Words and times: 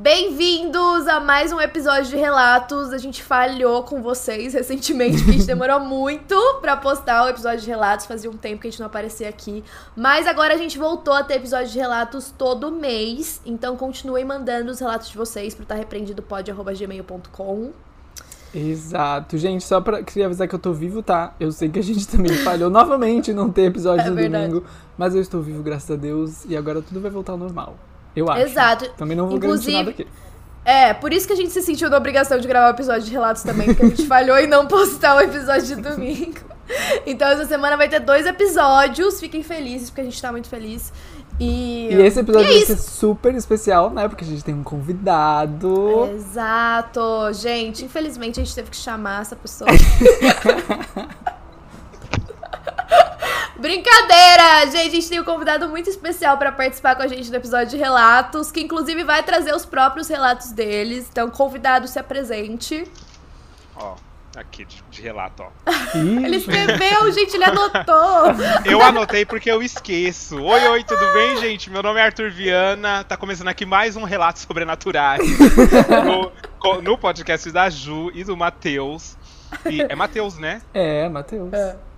Bem-vindos 0.00 1.06
a 1.06 1.20
mais 1.20 1.52
um 1.52 1.60
episódio 1.60 2.08
de 2.08 2.16
Relatos. 2.16 2.90
A 2.90 2.96
gente 2.96 3.22
falhou 3.22 3.82
com 3.82 4.00
vocês 4.00 4.54
recentemente, 4.54 5.18
porque 5.18 5.30
a 5.30 5.34
gente 5.34 5.44
demorou 5.46 5.78
muito 5.80 6.34
pra 6.62 6.74
postar 6.74 7.26
o 7.26 7.28
episódio 7.28 7.60
de 7.60 7.66
Relatos. 7.66 8.06
Fazia 8.06 8.30
um 8.30 8.36
tempo 8.38 8.62
que 8.62 8.68
a 8.68 8.70
gente 8.70 8.80
não 8.80 8.86
aparecia 8.86 9.28
aqui. 9.28 9.62
Mas 9.94 10.26
agora 10.26 10.54
a 10.54 10.56
gente 10.56 10.78
voltou 10.78 11.12
a 11.12 11.22
ter 11.22 11.34
episódio 11.34 11.70
de 11.70 11.78
Relatos 11.78 12.32
todo 12.38 12.72
mês. 12.72 13.42
Então 13.44 13.76
continuem 13.76 14.24
mandando 14.24 14.70
os 14.70 14.80
relatos 14.80 15.10
de 15.10 15.18
vocês 15.18 15.54
pro 15.54 15.66
tarrepreendidopod.gmail.com. 15.66 17.70
Exato. 18.54 19.36
Gente, 19.36 19.64
só 19.64 19.82
pra 19.82 20.02
queria 20.02 20.24
avisar 20.24 20.48
que 20.48 20.54
eu 20.54 20.58
tô 20.58 20.72
vivo, 20.72 21.02
tá? 21.02 21.34
Eu 21.38 21.52
sei 21.52 21.68
que 21.68 21.78
a 21.78 21.82
gente 21.82 22.08
também 22.16 22.32
falhou 22.38 22.70
novamente 22.70 23.34
não 23.34 23.50
ter 23.50 23.66
episódio 23.66 24.06
É 24.06 24.08
no 24.08 24.16
verdade. 24.16 24.48
domingo, 24.48 24.66
mas 24.96 25.14
eu 25.14 25.20
estou 25.20 25.42
vivo, 25.42 25.62
graças 25.62 25.90
a 25.90 25.96
Deus, 25.96 26.46
e 26.46 26.56
agora 26.56 26.80
tudo 26.80 27.02
vai 27.02 27.10
voltar 27.10 27.32
ao 27.32 27.38
normal. 27.38 27.76
Eu 28.14 28.30
acho. 28.30 28.42
Exato. 28.42 28.90
Também 28.96 29.16
não 29.16 29.26
vou 29.28 29.36
Inclusive- 29.36 29.72
nada 29.76 29.90
aqui. 29.90 30.06
É, 30.64 30.92
por 30.92 31.12
isso 31.12 31.26
que 31.26 31.32
a 31.32 31.36
gente 31.36 31.50
se 31.52 31.62
sentiu 31.62 31.88
na 31.88 31.96
obrigação 31.96 32.38
de 32.38 32.46
gravar 32.46 32.68
o 32.68 32.70
episódio 32.70 33.02
de 33.02 33.10
relatos 33.12 33.42
também, 33.42 33.68
porque 33.68 33.82
a 33.82 33.88
gente 33.88 34.04
falhou 34.08 34.36
em 34.38 34.46
não 34.46 34.66
postar 34.66 35.16
o 35.16 35.20
episódio 35.20 35.74
de 35.74 35.76
domingo. 35.76 36.38
Então 37.06 37.26
essa 37.28 37.46
semana 37.46 37.76
vai 37.76 37.88
ter 37.88 37.98
dois 38.00 38.26
episódios. 38.26 39.18
Fiquem 39.18 39.42
felizes, 39.42 39.88
porque 39.90 40.02
a 40.02 40.04
gente 40.04 40.20
tá 40.20 40.30
muito 40.30 40.48
feliz. 40.48 40.92
E, 41.40 41.88
E 41.90 42.02
esse 42.02 42.20
episódio 42.20 42.46
E 42.48 42.50
é 42.50 42.56
vai 42.58 42.66
ser 42.66 42.76
super 42.76 43.34
especial, 43.34 43.88
né? 43.90 44.06
Porque 44.06 44.22
a 44.22 44.26
gente 44.26 44.44
tem 44.44 44.54
um 44.54 44.62
convidado. 44.62 46.10
Exato, 46.14 47.00
gente. 47.32 47.82
Infelizmente 47.86 48.38
a 48.38 48.44
gente 48.44 48.54
teve 48.54 48.68
que 48.70 48.76
chamar 48.76 49.22
essa 49.22 49.34
pessoa. 49.34 49.68
Brincadeira! 53.60 54.66
Gente, 54.72 54.88
a 54.88 54.90
gente 54.90 55.08
tem 55.08 55.20
um 55.20 55.24
convidado 55.24 55.68
muito 55.68 55.90
especial 55.90 56.38
pra 56.38 56.50
participar 56.50 56.96
com 56.96 57.02
a 57.02 57.06
gente 57.06 57.30
do 57.30 57.36
episódio 57.36 57.68
de 57.68 57.76
relatos, 57.76 58.50
que 58.50 58.62
inclusive 58.62 59.04
vai 59.04 59.22
trazer 59.22 59.54
os 59.54 59.66
próprios 59.66 60.08
relatos 60.08 60.50
deles. 60.50 61.06
Então, 61.10 61.28
convidado, 61.28 61.86
se 61.86 61.98
apresente. 61.98 62.90
Ó, 63.76 63.96
aqui 64.34 64.64
de, 64.64 64.82
de 64.90 65.02
relato, 65.02 65.42
ó. 65.42 65.50
Ele 65.94 66.36
escreveu, 66.36 67.12
gente, 67.12 67.34
ele 67.34 67.44
anotou. 67.44 68.32
Eu 68.64 68.80
anotei 68.80 69.26
porque 69.26 69.50
eu 69.50 69.62
esqueço. 69.62 70.42
Oi, 70.42 70.68
oi, 70.68 70.82
tudo 70.82 71.12
bem, 71.12 71.36
gente? 71.36 71.68
Meu 71.68 71.82
nome 71.82 72.00
é 72.00 72.04
Arthur 72.04 72.30
Viana. 72.30 73.04
Tá 73.04 73.14
começando 73.14 73.48
aqui 73.48 73.66
mais 73.66 73.94
um 73.94 74.04
Relatos 74.04 74.40
Sobrenaturais 74.40 75.20
no, 76.64 76.80
no 76.80 76.96
podcast 76.96 77.50
da 77.50 77.68
Ju 77.68 78.10
e 78.14 78.24
do 78.24 78.34
Matheus. 78.34 79.18
E 79.68 79.82
é 79.82 79.94
Matheus, 79.94 80.38
né? 80.38 80.62
É, 80.72 81.10
Matheus. 81.10 81.52
É 81.52 81.89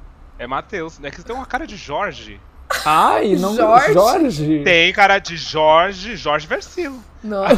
Matheus. 0.46 0.98
É 1.02 1.10
que 1.10 1.16
você 1.16 1.22
tem 1.22 1.34
uma 1.36 1.46
cara 1.46 1.66
de 1.66 1.76
Jorge. 1.76 2.40
Ai, 2.86 3.36
não. 3.36 3.54
Jorge? 3.54 3.92
Jorge? 3.92 4.62
Tem 4.64 4.92
cara 4.92 5.18
de 5.18 5.36
Jorge, 5.36 6.16
Jorge 6.16 6.46
Versilo. 6.46 7.02
Nossa. 7.22 7.54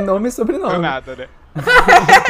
Nome 0.00 0.28
e 0.28 0.30
Não 0.30 0.30
sobrenome. 0.30 0.78
nada, 0.78 1.14
né? 1.16 1.28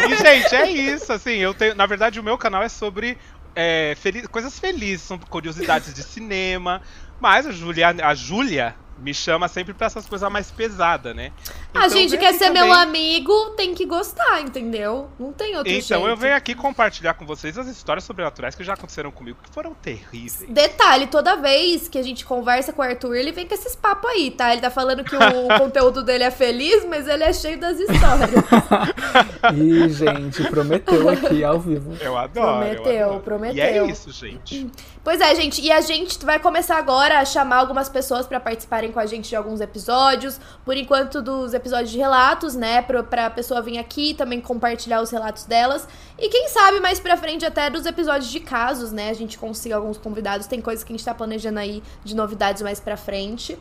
e, 0.09 0.17
gente, 0.17 0.55
é 0.55 0.71
isso, 0.71 1.13
assim, 1.13 1.37
eu 1.37 1.53
tenho. 1.55 1.75
Na 1.75 1.87
verdade, 1.87 2.19
o 2.21 2.23
meu 2.23 2.37
canal 2.39 2.63
é 2.63 2.69
sobre 2.69 3.17
é, 3.55 3.97
feliz- 4.01 4.27
coisas 4.29 4.59
felizes, 4.59 5.03
são 5.03 5.19
curiosidades 5.19 5.93
de 5.95 6.03
cinema. 6.03 6.81
Mas 7.21 7.47
a 7.47 7.51
Júlia, 7.53 7.95
a 8.03 8.15
Júlia 8.15 8.75
me 8.99 9.13
chama 9.13 9.47
sempre 9.49 9.75
pra 9.75 9.87
essas 9.87 10.07
coisas 10.07 10.31
mais 10.31 10.51
pesadas, 10.51 11.15
né? 11.15 11.31
A 11.75 11.87
Então, 11.87 11.91
gente 11.91 12.11
vem 12.11 12.19
quer 12.21 12.33
ser 12.35 12.51
meu 12.51 12.67
também- 12.67 12.83
amigo, 12.83 13.51
tem 13.57 13.75
que 13.75 13.85
gostar, 13.85 14.41
entendeu? 14.41 15.09
Não 15.19 15.33
tem 15.33 15.55
outro 15.57 15.71
jeito. 15.71 15.85
Então 15.85 16.07
eu 16.09 16.17
venho 16.17 16.35
aqui 16.35 16.55
compartilhar 16.55 17.15
com 17.15 17.27
vocês 17.27 17.59
as 17.59 17.67
histórias 17.67 18.05
sobrenaturais 18.05 18.55
que 18.55 18.65
já 18.65 18.73
aconteceram 18.75 19.11
comigo, 19.11 19.39
que 19.43 19.51
foram 19.51 19.75
terríveis. 19.75 20.45
Detalhe, 20.49 21.07
toda 21.09 21.37
vez 21.37 21.89
que 21.89 21.99
a 21.99 22.03
gente 22.03 22.25
conversa 22.25 22.73
com 22.73 22.81
o 22.81 22.85
Arthur, 22.85 23.15
ele 23.17 23.33
vem 23.33 23.47
com 23.47 23.55
esses 23.55 23.77
papos 23.77 24.11
aí, 24.11 24.31
tá? 24.31 24.53
Ele 24.53 24.63
tá 24.63 24.71
falando 24.71 25.05
que 25.05 25.15
o 25.15 25.19
conteúdo 25.59 26.03
dele 26.03 26.25
é 26.25 26.31
feliz, 26.31 26.85
mas 26.87 27.07
ele 27.07 27.25
é 27.25 27.33
cheio 27.33 27.59
das 27.61 27.79
histórias. 27.79 28.31
Ih, 29.55 29.89
gente, 29.91 30.43
prometeu 30.51 31.09
aqui 31.09 31.45
ao 31.45 31.61
vivo. 31.61 31.97
Eu 32.01 32.17
adoro. 32.17 32.65
eu 32.67 32.75
Prometeu, 32.77 33.05
adoro. 33.07 33.21
prometeu. 33.21 33.57
E 33.57 33.61
é 33.61 33.87
isso, 33.87 34.11
gente. 34.11 34.71
Pois 35.07 35.21
é, 35.21 35.33
gente, 35.37 35.63
e 35.63 35.71
a 35.71 35.81
gente 35.81 36.25
vai 36.25 36.41
começar 36.41 36.77
agora 36.77 37.21
a 37.21 37.25
chamar 37.25 37.59
algumas 37.59 37.89
pessoas 37.89 38.27
pra 38.27 38.41
participarem 38.41 38.91
com 38.91 38.99
a 38.99 39.07
gente 39.07 39.29
de 39.29 39.37
alguns 39.37 39.61
episódios. 39.61 40.41
Por 40.65 40.77
enquanto, 40.77 41.23
dos 41.23 41.55
episódios 41.55 41.93
de 41.93 41.99
relatos, 41.99 42.57
né? 42.57 42.83
Pra, 42.83 43.05
pra 43.05 43.31
pessoa 43.31 43.63
vir 43.63 43.79
aqui 43.79 44.15
também 44.15 44.41
compartilhar 44.41 45.01
os 45.01 45.09
relatos 45.13 45.45
delas. 45.45 45.87
E 46.19 46.29
quem 46.29 46.49
sabe 46.49 46.81
mais 46.81 46.99
pra 46.99 47.17
frente 47.17 47.47
até 47.47 47.71
dos 47.71 47.87
episódios 47.87 48.29
de 48.29 48.41
casos, 48.41 48.91
né? 48.91 49.09
A 49.09 49.15
gente 49.15 49.39
consiga 49.39 49.77
alguns 49.77 49.97
convidados. 49.97 50.49
Tem 50.49 50.61
coisas 50.61 50.83
que 50.83 50.93
a 50.93 50.97
gente 50.97 51.05
tá 51.05 51.15
planejando 51.15 51.61
aí 51.61 51.85
de 52.03 52.17
novidades 52.17 52.61
mais 52.61 52.81
pra 52.81 52.97
frente. 52.97 53.57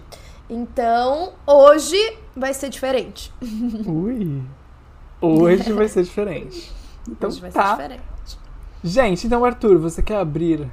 Então, 0.50 1.34
hoje 1.46 2.18
vai 2.36 2.56
ser 2.56 2.70
diferente. 2.70 3.32
Ui. 3.86 4.42
Hoje 5.22 5.72
vai 5.74 5.88
ser 5.88 6.02
diferente. 6.02 6.74
Então 7.08 7.30
hoje 7.30 7.40
vai 7.40 7.52
ser 7.52 7.60
tá. 7.60 7.72
diferente. 7.74 8.02
Gente, 8.84 9.28
então, 9.28 9.46
Arthur, 9.46 9.78
você 9.78 10.02
quer 10.02 10.18
abrir, 10.18 10.68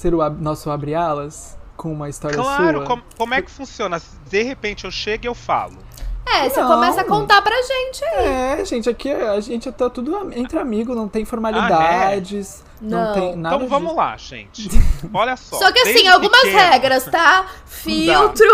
ser 0.00 0.14
o 0.14 0.22
ab- 0.22 0.42
nosso 0.42 0.70
abre-alas 0.70 1.56
com 1.76 1.92
uma 1.92 2.08
história 2.08 2.36
Claro, 2.38 2.78
sua? 2.78 2.86
com- 2.86 3.02
como 3.18 3.34
é 3.34 3.42
que 3.42 3.50
funciona? 3.50 4.00
De 4.28 4.42
repente 4.42 4.84
eu 4.86 4.90
chego 4.90 5.24
e 5.24 5.28
eu 5.28 5.34
falo. 5.34 5.76
É, 6.26 6.48
você 6.48 6.60
Não. 6.60 6.68
começa 6.68 7.00
a 7.00 7.04
contar 7.04 7.42
pra 7.42 7.54
gente 7.60 8.04
aí. 8.04 8.26
É, 8.60 8.64
gente, 8.64 8.88
aqui 8.88 9.10
a 9.10 9.40
gente 9.40 9.70
tá 9.72 9.90
tudo 9.90 10.30
entre 10.34 10.58
amigos, 10.58 10.94
não 10.96 11.08
tem 11.08 11.24
formalidades, 11.24 12.62
não. 12.80 13.06
Não. 13.06 13.14
tem 13.14 13.36
nada 13.36 13.56
Então 13.56 13.68
vamos 13.68 13.88
disso. 13.88 13.96
lá, 14.00 14.16
gente. 14.16 14.68
Olha 15.12 15.36
só. 15.36 15.56
Só 15.58 15.72
que 15.72 15.80
assim, 15.80 16.06
algumas 16.08 16.40
pequeno- 16.40 16.58
regras, 16.58 17.04
tá? 17.06 17.46
Filtro. 17.66 18.46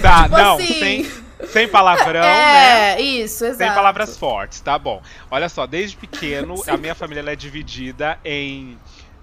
Tá, 0.00 0.22
Tipo 0.24 0.36
não, 0.36 0.54
assim. 0.54 0.66
sem, 0.78 1.10
sem 1.48 1.68
palavrão, 1.68 2.20
né? 2.20 2.92
é, 2.94 3.00
isso, 3.02 3.44
exato. 3.44 3.58
Sem 3.64 3.74
palavras 3.74 4.16
fortes, 4.16 4.60
tá 4.60 4.78
bom. 4.78 5.02
Olha 5.30 5.48
só, 5.48 5.66
desde 5.66 5.96
pequeno, 5.96 6.54
a 6.68 6.76
minha 6.76 6.94
família 6.94 7.20
ela 7.20 7.32
é 7.32 7.36
dividida 7.36 8.18
em, 8.24 8.78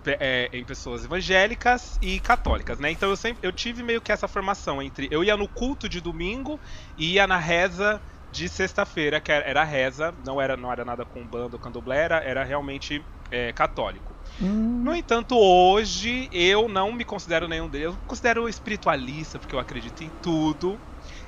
é, 0.05 0.49
em 0.53 0.63
pessoas 0.65 1.03
evangélicas 1.05 1.97
e 2.01 2.19
católicas, 2.19 2.79
né? 2.79 2.91
Então 2.91 3.09
eu 3.09 3.17
sempre 3.17 3.39
eu 3.47 3.51
tive 3.51 3.83
meio 3.83 4.01
que 4.01 4.11
essa 4.11 4.27
formação 4.27 4.81
entre. 4.81 5.07
Eu 5.11 5.23
ia 5.23 5.35
no 5.37 5.47
culto 5.49 5.89
de 5.89 5.99
domingo 6.01 6.59
e 6.97 7.13
ia 7.13 7.27
na 7.27 7.37
reza 7.37 8.01
de 8.29 8.49
sexta-feira, 8.49 9.21
que 9.21 9.31
era 9.31 9.45
era 9.45 9.63
reza, 9.63 10.11
não 10.25 10.39
era, 10.41 10.57
não 10.57 10.71
era 10.71 10.83
nada 10.85 11.05
com 11.05 11.27
banda 11.27 11.55
ou 11.55 11.59
candomblé, 11.59 11.97
era, 12.03 12.17
era 12.23 12.43
realmente 12.43 13.05
é, 13.31 13.51
católico. 13.53 14.17
Hum, 14.39 14.83
No 14.83 14.95
entanto, 14.95 15.35
hoje 15.37 16.29
eu 16.31 16.67
não 16.69 16.91
me 16.91 17.03
considero 17.03 17.47
nenhum 17.47 17.69
deles. 17.69 17.85
Eu 17.87 17.93
me 17.93 17.99
considero 18.05 18.47
espiritualista, 18.47 19.39
porque 19.39 19.55
eu 19.55 19.59
acredito 19.59 20.03
em 20.03 20.11
tudo. 20.21 20.81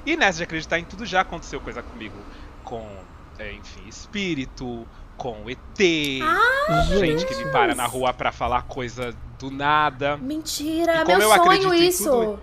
E 0.05 0.15
nessa 0.15 0.37
de 0.37 0.43
acreditar 0.43 0.79
em 0.79 0.85
tudo 0.85 1.05
já 1.05 1.21
aconteceu 1.21 1.59
coisa 1.61 1.81
comigo 1.83 2.27
com, 2.63 3.07
é, 3.37 3.53
enfim, 3.53 3.87
espírito, 3.87 4.87
com 5.19 5.49
ET, 5.49 6.21
Ah, 6.23 6.81
gente 6.97 7.25
que 7.25 7.35
me 7.35 7.51
para 7.51 7.75
na 7.75 7.85
rua 7.85 8.13
pra 8.13 8.31
falar 8.31 8.63
coisa 8.63 9.13
do 9.37 9.51
nada. 9.51 10.17
Mentira, 10.17 10.93
é 10.93 11.03
como 11.05 11.17
meu 11.17 11.29
sonho 11.35 11.73
isso. 11.75 12.03
tudo- 12.09 12.39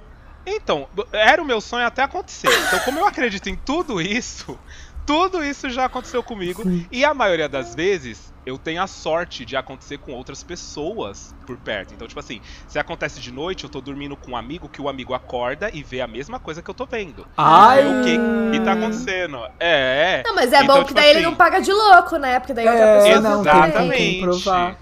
Então, 0.47 0.87
era 1.13 1.43
o 1.43 1.45
meu 1.45 1.61
sonho 1.61 1.85
até 1.87 2.03
acontecer. 2.03 2.49
Então, 2.69 2.79
como 2.81 3.01
eu 3.01 3.07
acredito 3.07 3.49
em 3.49 3.57
tudo 3.57 4.01
isso, 4.01 4.57
tudo 5.05 5.43
isso 5.43 5.69
já 5.71 5.87
aconteceu 5.87 6.23
comigo. 6.23 6.63
E 6.93 7.05
a 7.05 7.13
maioria 7.13 7.49
das 7.49 7.75
vezes, 7.75 8.33
eu 8.47 8.57
tenho 8.57 8.81
a 8.81 8.87
sorte 8.87 9.45
de 9.45 9.57
acontecer 9.57 9.99
com 9.99 10.13
outras 10.13 10.45
pessoas 10.45 11.35
por 11.45 11.59
perto. 11.59 11.93
Então, 11.93 12.07
tipo 12.07 12.21
assim, 12.21 12.41
se 12.69 12.79
acontece 12.79 13.21
de 13.21 13.33
noite, 13.33 13.65
eu 13.65 13.71
tô 13.71 13.81
dormindo 13.81 14.17
com 14.17 14.31
um 14.33 14.37
amigo, 14.37 14.69
que 14.69 14.81
o 14.81 14.89
amigo 14.89 15.13
acorda 15.13 15.69
e 15.75 15.83
vê 15.83 16.01
a 16.01 16.07
mesma 16.07 16.39
coisa 16.39 16.63
que 16.63 16.71
eu 16.71 16.75
tô 16.75 16.87
vendo. 16.87 17.27
Ai! 17.37 17.85
O 17.85 18.01
que, 18.03 18.19
que 18.53 18.61
tá 18.61 18.73
acontecendo. 18.73 19.39
É, 19.59 20.23
é. 20.23 20.23
Não, 20.25 20.37
mas 20.37 20.53
é 20.53 20.63
Então, 20.63 20.77
bom 20.77 20.83
que 20.83 20.89
tipo 20.89 21.01
daí 21.01 21.11
ele 21.11 21.19
assim, 21.19 21.29
não 21.29 21.35
paga 21.35 21.61
de 21.61 21.73
louco, 21.73 22.17
né? 22.19 22.39
Porque 22.39 22.55
daí 22.55 22.69
outra 22.69 22.85
É, 22.85 22.99
pessoa 23.01 23.21
não, 23.21 23.41
Exatamente. 23.41 24.77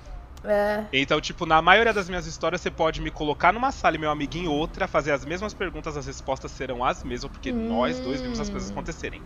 É. 0.46 0.84
Então, 0.92 1.19
tipo, 1.22 1.46
na 1.46 1.62
maioria 1.62 1.92
das 1.92 2.06
minhas 2.06 2.26
histórias, 2.26 2.60
você 2.60 2.70
pode 2.70 3.00
me 3.00 3.10
colocar 3.10 3.50
numa 3.50 3.72
sala 3.72 3.96
e 3.96 3.98
meu 3.98 4.10
amigo 4.10 4.36
em 4.36 4.46
outra, 4.46 4.86
fazer 4.86 5.12
as 5.12 5.25
mesmas 5.25 5.54
perguntas, 5.54 5.96
as 5.96 6.06
respostas 6.06 6.50
serão 6.52 6.84
as 6.84 7.02
mesmas, 7.02 7.32
porque 7.32 7.50
Hum. 7.50 7.66
nós 7.66 7.98
dois 8.00 8.20
vimos 8.20 8.38
as 8.38 8.50
coisas 8.50 8.70
acontecerem. 8.70 9.22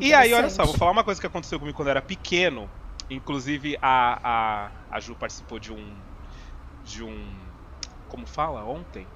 E 0.00 0.12
aí, 0.12 0.34
olha 0.34 0.50
só, 0.50 0.64
vou 0.64 0.74
falar 0.74 0.90
uma 0.90 1.04
coisa 1.04 1.20
que 1.20 1.26
aconteceu 1.28 1.60
comigo 1.60 1.76
quando 1.76 1.88
eu 1.88 1.92
era 1.92 2.02
pequeno. 2.02 2.68
Inclusive, 3.10 3.78
a, 3.80 4.18
a, 4.22 4.96
a 4.96 5.00
Ju 5.00 5.14
participou 5.14 5.58
de 5.58 5.72
um. 5.72 5.94
De 6.84 7.02
um. 7.02 7.26
Como 8.08 8.26
fala? 8.26 8.64
Ontem? 8.64 9.06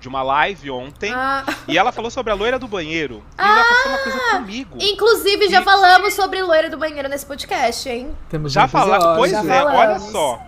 De 0.00 0.08
uma 0.08 0.22
live 0.22 0.70
ontem. 0.70 1.12
Ah, 1.14 1.44
E 1.68 1.76
ela 1.76 1.92
falou 1.92 2.10
sobre 2.10 2.32
a 2.32 2.34
loira 2.34 2.58
do 2.58 2.66
banheiro. 2.66 3.22
E 3.38 3.42
já 3.42 3.60
aconteceu 3.60 3.90
uma 3.90 3.98
coisa 3.98 4.18
comigo. 4.38 4.78
inclusive, 4.80 5.48
já 5.48 5.60
E- 5.60 5.64
falamos 5.64 6.14
sobre 6.14 6.42
loira 6.42 6.70
do 6.70 6.78
banheiro 6.78 7.08
nesse 7.08 7.26
podcast, 7.26 7.86
hein? 7.88 8.16
Temos 8.28 8.52
Já 8.52 8.66
falaram? 8.66 8.94
episódio. 8.96 9.18
Pois 9.18 9.30
Já 9.32 9.54
é, 9.54 9.62
olha 9.64 9.72
falamos. 10.00 10.02
só. 10.10 10.42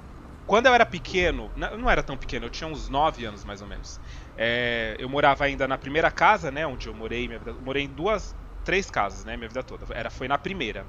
Quando 0.47 0.67
eu 0.67 0.75
era 0.75 0.85
pequeno, 0.87 1.51
não 1.79 1.89
era 1.89 2.03
tão 2.03 2.17
pequeno, 2.17 2.47
eu 2.47 2.51
tinha 2.51 2.69
uns 2.69 2.89
9 2.89 3.25
anos 3.25 3.45
mais 3.45 3.61
ou 3.63 3.69
menos. 3.69 4.01
É, 4.37 4.97
eu 4.99 5.09
morava 5.09 5.45
ainda 5.45 5.69
na 5.69 5.77
primeira 5.79 6.11
casa, 6.11 6.51
né? 6.51 6.67
Onde 6.67 6.89
eu 6.89 6.95
morei, 6.95 7.27
minha 7.29 7.39
vida, 7.39 7.55
morei 7.65 7.85
em 7.85 7.89
duas, 7.89 8.35
três 8.65 8.91
casas, 8.91 9.25
né? 9.25 9.37
Minha 9.37 9.49
vida 9.49 9.63
toda. 9.63 9.85
Era, 9.95 10.11
foi 10.11 10.27
na 10.29 10.39
primeira. 10.39 10.85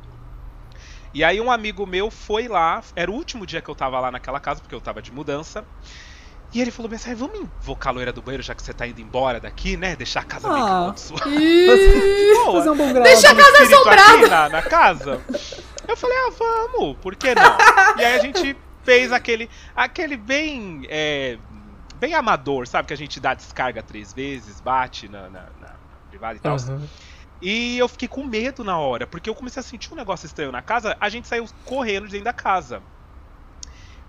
E 1.13 1.24
aí 1.24 1.39
um 1.39 1.51
amigo 1.51 1.86
meu 1.86 2.10
foi 2.10 2.48
lá, 2.48 2.81
era 2.95 3.12
o 3.12 3.13
último 3.13 3.45
dia 3.45 3.62
que 3.62 3.69
eu 3.69 3.75
tava 3.75 4.00
lá 4.00 4.10
naquela 4.12 4.39
casa, 4.39 4.62
porque 4.62 4.74
eu 4.74 4.81
tava 4.81 5.01
de 5.01 5.12
mudança. 5.12 5.63
E 6.54 6.62
ele 6.62 6.69
falou 6.71 6.88
bem 6.89 6.98
assim, 6.98 7.10
"Ai, 7.10 7.15
vamos 7.15 7.39
invocar 7.39 7.92
a 7.92 7.95
loira 7.95 8.12
do 8.13 8.21
banheiro, 8.21 8.44
já 8.44 8.54
que 8.54 8.62
você 8.62 8.74
tá 8.74 8.86
indo 8.86 9.01
embora 9.01 9.39
daqui, 9.39 9.75
né? 9.75 9.95
Deixar 9.95 10.19
a 10.21 10.24
casa 10.24 10.48
meio 10.51 10.63
que 10.65 10.71
Ah. 10.71 10.75
amaldiçoada. 10.77 11.25
Fazer 12.54 12.69
um 12.69 12.75
bom 12.77 12.92
grau. 12.94 13.04
Deixa 13.04 13.30
a 13.31 13.36
casa 13.36 13.50
espírito 13.63 13.74
assombrada. 13.89 14.27
na, 14.27 14.50
na 14.50 14.62
casa. 14.62 15.21
Eu 15.88 15.98
falei, 15.98 16.18
ah, 16.18 16.31
vamos, 16.38 16.98
por 16.98 17.15
que 17.15 17.33
não? 17.36 17.57
e 18.00 18.06
aí 18.06 18.15
a 18.15 18.19
gente 18.19 18.56
fez 18.83 19.12
aquele, 19.12 19.50
aquele 19.75 20.15
bem, 20.15 20.86
é, 20.89 21.38
bem 21.95 22.13
amador, 22.13 22.68
sabe? 22.68 22.88
Que 22.88 22.94
a 22.94 22.98
gente 22.98 23.19
dá 23.19 23.33
descarga 23.33 23.81
três 23.81 24.13
vezes, 24.13 24.62
bate 24.62 25.07
na, 25.07 25.24
na, 25.30 25.42
na 25.60 25.69
privada 26.10 26.36
e 26.36 26.39
tal. 26.39 26.56
Aham. 26.56 26.81
E 27.45 27.78
eu 27.78 27.90
fiquei 27.90 28.07
com 28.07 28.24
medo 28.24 28.63
na 28.63 28.78
hora, 28.78 29.06
porque 29.06 29.30
eu 29.30 29.36
comecei 29.36 29.60
a 29.60 29.63
sentir 29.63 29.92
um 29.94 29.98
negócio 29.98 30.25
estranho 30.25 30.50
na 30.50 30.62
casa, 30.62 30.95
a 30.98 31.10
gente 31.10 31.28
saiu 31.28 31.45
correndo 31.66 32.06
de 32.06 32.12
dentro 32.13 32.24
da 32.24 32.31
casa. 32.31 32.81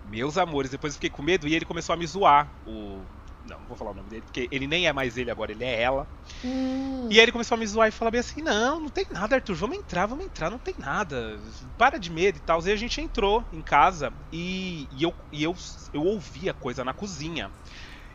Meus 0.04 0.38
amores, 0.38 0.70
depois 0.70 0.92
eu 0.92 0.94
fiquei 0.94 1.10
com 1.10 1.20
medo 1.20 1.48
e 1.48 1.54
ele 1.54 1.64
começou 1.64 1.92
a 1.92 1.96
me 1.96 2.06
zoar. 2.06 2.54
O. 2.64 3.04
Não, 3.42 3.58
não 3.58 3.66
vou 3.66 3.76
falar 3.76 3.90
o 3.90 3.94
nome 3.94 4.08
dele, 4.08 4.22
porque 4.22 4.48
ele 4.52 4.68
nem 4.68 4.86
é 4.86 4.92
mais 4.92 5.16
ele 5.16 5.32
agora, 5.32 5.50
ele 5.50 5.64
é 5.64 5.82
ela. 5.82 6.06
hum. 6.44 7.08
E 7.10 7.14
aí 7.18 7.24
ele 7.24 7.32
começou 7.32 7.56
a 7.56 7.58
me 7.58 7.66
zoar 7.66 7.88
e 7.88 7.90
falar 7.90 8.12
bem 8.12 8.20
assim: 8.20 8.40
Não, 8.40 8.78
não 8.78 8.88
tem 8.88 9.04
nada, 9.10 9.34
Arthur, 9.34 9.56
vamos 9.56 9.78
entrar, 9.78 10.06
vamos 10.06 10.24
entrar, 10.24 10.48
não 10.48 10.58
tem 10.58 10.74
nada. 10.78 11.40
Para 11.76 11.98
de 11.98 12.12
medo 12.12 12.38
e 12.38 12.40
tal. 12.40 12.64
E 12.64 12.70
a 12.70 12.76
gente 12.76 13.00
entrou 13.00 13.44
em 13.50 13.62
casa 13.62 14.12
e, 14.30 14.86
e, 14.92 15.02
eu, 15.02 15.12
e 15.32 15.42
eu, 15.42 15.56
eu 15.92 16.02
ouvi 16.02 16.48
a 16.48 16.54
coisa 16.54 16.84
na 16.84 16.94
cozinha. 16.94 17.52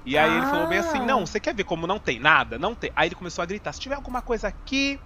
E 0.06 0.18
aí 0.18 0.32
ele 0.32 0.46
falou 0.46 0.68
bem 0.68 0.78
assim: 0.80 1.00
Ah. 1.00 1.06
Não, 1.06 1.26
você 1.26 1.40
quer 1.42 1.54
ver 1.54 1.66
como 1.66 1.86
não 1.86 2.00
tem 2.00 2.20
nada? 2.20 2.58
Não 2.58 2.74
tem. 2.74 2.92
Aí 2.96 3.10
ele 3.10 3.16
começou 3.16 3.42
a 3.42 3.46
gritar: 3.46 3.74
Se 3.74 3.80
tiver 3.80 3.96
alguma 3.96 4.22
coisa 4.22 4.48
aqui, 4.48 5.00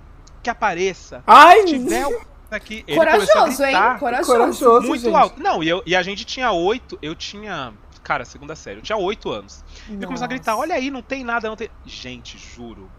que 0.44 0.50
apareça. 0.50 1.24
Ai! 1.26 1.62
Se 1.68 1.80
tiver 1.80 2.06
aqui. 2.52 2.84
Ele 2.88 2.98
Corajoso, 2.98 3.64
hein? 3.64 3.76
Corajoso. 4.00 4.32
Corajoso, 4.32 4.88
muito 4.88 5.04
gente. 5.06 5.16
alto. 5.16 5.42
Não, 5.42 5.64
e, 5.64 5.70
eu, 5.70 5.82
e 5.86 5.96
a 5.96 6.04
gente 6.04 6.26
tinha 6.26 6.52
oito, 6.52 7.00
eu 7.02 7.16
tinha. 7.16 7.74
Cara, 8.04 8.26
segunda 8.26 8.54
série, 8.56 8.80
eu 8.80 8.84
tinha 8.84 8.98
oito 8.98 9.32
anos. 9.32 9.64
Ele 9.90 10.06
começou 10.06 10.26
a 10.26 10.28
gritar: 10.28 10.52
Nossa. 10.52 10.62
olha 10.62 10.76
aí, 10.76 10.92
não 10.92 11.02
tem 11.02 11.24
nada, 11.24 11.48
não 11.48 11.56
tem. 11.56 11.70
Gente, 11.86 12.38
juro. 12.38 12.92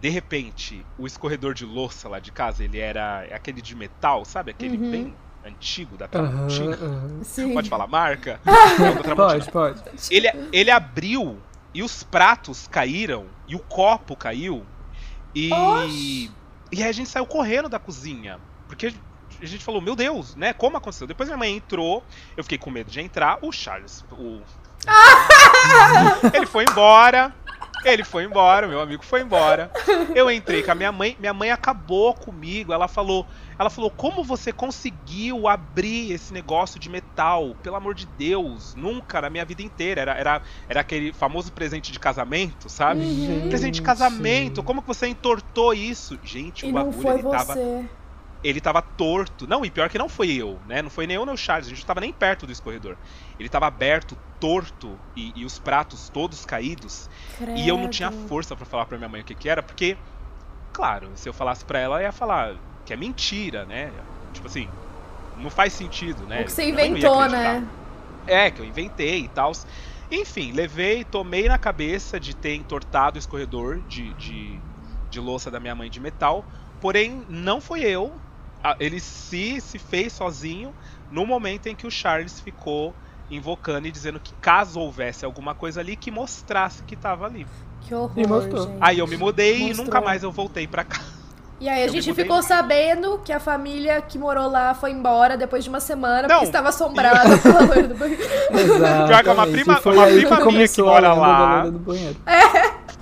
De 0.00 0.08
repente, 0.08 0.86
o 0.96 1.06
escorredor 1.06 1.52
de 1.52 1.66
louça 1.66 2.08
lá 2.08 2.18
de 2.20 2.32
casa, 2.32 2.64
ele 2.64 2.78
era 2.78 3.26
aquele 3.34 3.60
de 3.60 3.74
metal, 3.74 4.24
sabe? 4.24 4.52
Aquele 4.52 4.78
Uhum. 4.78 4.90
bem 4.90 5.14
antigo 5.44 5.96
da 5.96 6.08
aham. 6.14 6.48
Sim. 7.22 7.52
Pode 7.52 7.68
falar 7.68 7.86
marca? 7.86 8.40
Não. 9.06 9.16
Pode, 9.16 9.50
pode. 9.50 9.82
Ele, 10.10 10.28
ele 10.52 10.70
abriu 10.70 11.38
e 11.74 11.82
os 11.82 12.02
pratos 12.02 12.66
caíram 12.68 13.26
e 13.46 13.54
o 13.54 13.58
copo 13.58 14.16
caiu. 14.16 14.64
E. 15.34 15.52
Oxi. 15.52 16.30
E 16.72 16.82
aí 16.82 16.88
a 16.88 16.92
gente 16.92 17.08
saiu 17.08 17.26
correndo 17.26 17.68
da 17.68 17.78
cozinha. 17.78 18.38
Porque 18.66 18.92
a 19.40 19.46
gente 19.46 19.64
falou, 19.64 19.80
meu 19.80 19.96
Deus, 19.96 20.36
né? 20.36 20.52
Como 20.52 20.76
aconteceu? 20.76 21.06
Depois 21.06 21.28
minha 21.28 21.38
mãe 21.38 21.56
entrou, 21.56 22.04
eu 22.36 22.44
fiquei 22.44 22.58
com 22.58 22.70
medo 22.70 22.90
de 22.90 23.00
entrar. 23.00 23.38
O 23.42 23.50
Charles, 23.50 24.04
o. 24.12 24.40
ele 26.34 26.46
foi 26.46 26.64
embora. 26.64 27.34
Ele 27.84 28.04
foi 28.04 28.24
embora, 28.24 28.68
meu 28.68 28.80
amigo 28.80 29.02
foi 29.02 29.22
embora. 29.22 29.70
Eu 30.14 30.30
entrei 30.30 30.62
com 30.62 30.70
a 30.70 30.74
minha 30.74 30.92
mãe, 30.92 31.16
minha 31.18 31.32
mãe 31.32 31.50
acabou 31.50 32.12
comigo. 32.12 32.72
Ela 32.72 32.86
falou, 32.86 33.26
ela 33.60 33.70
falou: 33.70 33.90
"Como 33.90 34.24
você 34.24 34.52
conseguiu 34.52 35.46
abrir 35.46 36.12
esse 36.12 36.32
negócio 36.32 36.80
de 36.80 36.88
metal? 36.88 37.54
Pelo 37.62 37.76
amor 37.76 37.94
de 37.94 38.06
Deus, 38.06 38.74
nunca 38.74 39.20
na 39.20 39.28
minha 39.30 39.44
vida 39.44 39.62
inteira. 39.62 40.00
Era, 40.00 40.12
era, 40.14 40.42
era 40.68 40.80
aquele 40.80 41.12
famoso 41.12 41.52
presente 41.52 41.92
de 41.92 41.98
casamento, 42.00 42.68
sabe? 42.70 43.04
Uhum. 43.04 43.48
Presente 43.48 43.74
de 43.74 43.82
casamento. 43.82 44.62
Como 44.62 44.80
que 44.80 44.88
você 44.88 45.06
entortou 45.06 45.74
isso? 45.74 46.18
Gente, 46.24 46.64
E 46.64 46.70
o 46.70 46.72
não 46.72 46.84
bagulho 46.84 47.02
foi 47.02 47.14
ele 47.14 47.22
tava 47.22 47.54
você. 47.54 47.84
ele 48.42 48.60
tava 48.60 48.80
torto. 48.80 49.46
Não, 49.46 49.62
e 49.64 49.70
pior 49.70 49.90
que 49.90 49.98
não 49.98 50.08
foi 50.08 50.32
eu, 50.32 50.58
né? 50.66 50.80
Não 50.80 50.88
foi 50.90 51.06
nem 51.06 51.16
eu 51.16 51.26
nem 51.26 51.34
o 51.34 51.36
Charles, 51.36 51.66
a 51.66 51.70
gente 51.70 51.80
não 51.80 51.86
tava 51.86 52.00
nem 52.00 52.12
perto 52.12 52.46
do 52.46 52.52
escorredor. 52.52 52.96
Ele 53.38 53.48
tava 53.50 53.66
aberto, 53.66 54.16
torto, 54.40 54.98
e, 55.14 55.32
e 55.36 55.44
os 55.44 55.58
pratos 55.58 56.08
todos 56.08 56.46
caídos. 56.46 57.10
E 57.56 57.68
eu 57.68 57.76
não 57.76 57.88
tinha 57.90 58.08
Credo. 58.10 58.26
força 58.26 58.56
pra 58.56 58.64
falar 58.64 58.86
pra 58.86 58.96
minha 58.96 59.08
mãe 59.08 59.20
o 59.20 59.24
que 59.24 59.34
que 59.34 59.50
era, 59.50 59.62
porque, 59.62 59.98
claro, 60.72 61.10
se 61.14 61.28
eu 61.28 61.34
falasse 61.34 61.62
pra 61.64 61.78
ela, 61.78 61.96
ela 61.96 62.04
ia 62.04 62.12
falar 62.12 62.54
que 62.90 62.94
é 62.94 62.96
mentira, 62.96 63.64
né? 63.66 63.92
Tipo 64.32 64.48
assim, 64.48 64.68
não 65.36 65.48
faz 65.48 65.72
sentido, 65.72 66.26
né? 66.26 66.40
O 66.40 66.44
que 66.44 66.50
você 66.50 66.68
inventou, 66.68 67.28
né? 67.28 67.64
É, 68.26 68.50
que 68.50 68.60
eu 68.60 68.64
inventei 68.64 69.20
e 69.20 69.28
tal. 69.28 69.52
Enfim, 70.10 70.50
levei, 70.50 71.04
tomei 71.04 71.46
na 71.48 71.56
cabeça 71.56 72.18
de 72.18 72.34
ter 72.34 72.56
entortado 72.56 73.14
o 73.14 73.20
escorredor 73.20 73.78
de, 73.88 74.12
de, 74.14 74.58
de 75.08 75.20
louça 75.20 75.52
da 75.52 75.60
minha 75.60 75.72
mãe 75.72 75.88
de 75.88 76.00
metal. 76.00 76.44
Porém, 76.80 77.24
não 77.28 77.60
foi 77.60 77.82
eu. 77.82 78.12
Ele 78.80 78.98
se, 78.98 79.60
se 79.60 79.78
fez 79.78 80.12
sozinho 80.12 80.74
no 81.12 81.24
momento 81.24 81.68
em 81.68 81.76
que 81.76 81.86
o 81.86 81.90
Charles 81.92 82.40
ficou 82.40 82.92
invocando 83.30 83.86
e 83.86 83.92
dizendo 83.92 84.18
que 84.18 84.32
caso 84.40 84.80
houvesse 84.80 85.24
alguma 85.24 85.54
coisa 85.54 85.80
ali, 85.80 85.94
que 85.94 86.10
mostrasse 86.10 86.82
que 86.82 86.96
tava 86.96 87.24
ali. 87.26 87.46
Que 87.82 87.94
horror, 87.94 88.18
E. 88.18 88.78
Aí 88.80 88.98
eu 88.98 89.06
me 89.06 89.16
mudei 89.16 89.58
e 89.58 89.66
Mostrou. 89.68 89.86
nunca 89.86 90.00
mais 90.00 90.24
eu 90.24 90.32
voltei 90.32 90.66
pra 90.66 90.82
cá. 90.82 91.00
E 91.60 91.68
aí 91.68 91.82
a 91.82 91.86
eu 91.86 91.92
gente 91.92 92.08
mudei. 92.08 92.24
ficou 92.24 92.42
sabendo 92.42 93.20
que 93.22 93.30
a 93.32 93.38
família 93.38 94.00
que 94.00 94.18
morou 94.18 94.48
lá 94.50 94.72
foi 94.72 94.92
embora 94.92 95.36
depois 95.36 95.62
de 95.62 95.68
uma 95.68 95.78
semana 95.80 96.22
Não. 96.26 96.28
porque 96.36 96.44
estava 96.46 96.70
assombrada 96.70 97.36
pela 97.36 97.60
loira 97.66 97.88
do 97.88 97.94
banheiro. 97.94 98.22
Exato. 98.50 99.06
Pior 99.08 99.22
que 99.22 99.28
é 99.28 99.32
uma 99.32 99.46
prima- 99.46 99.76
foi 99.76 99.92
uma 99.94 100.06
prima 100.06 100.36
que 100.38 100.52
minha 100.52 100.68
que 100.68 100.82
mora 100.82 101.12
lá. 101.12 101.64
banheiro. 101.70 102.16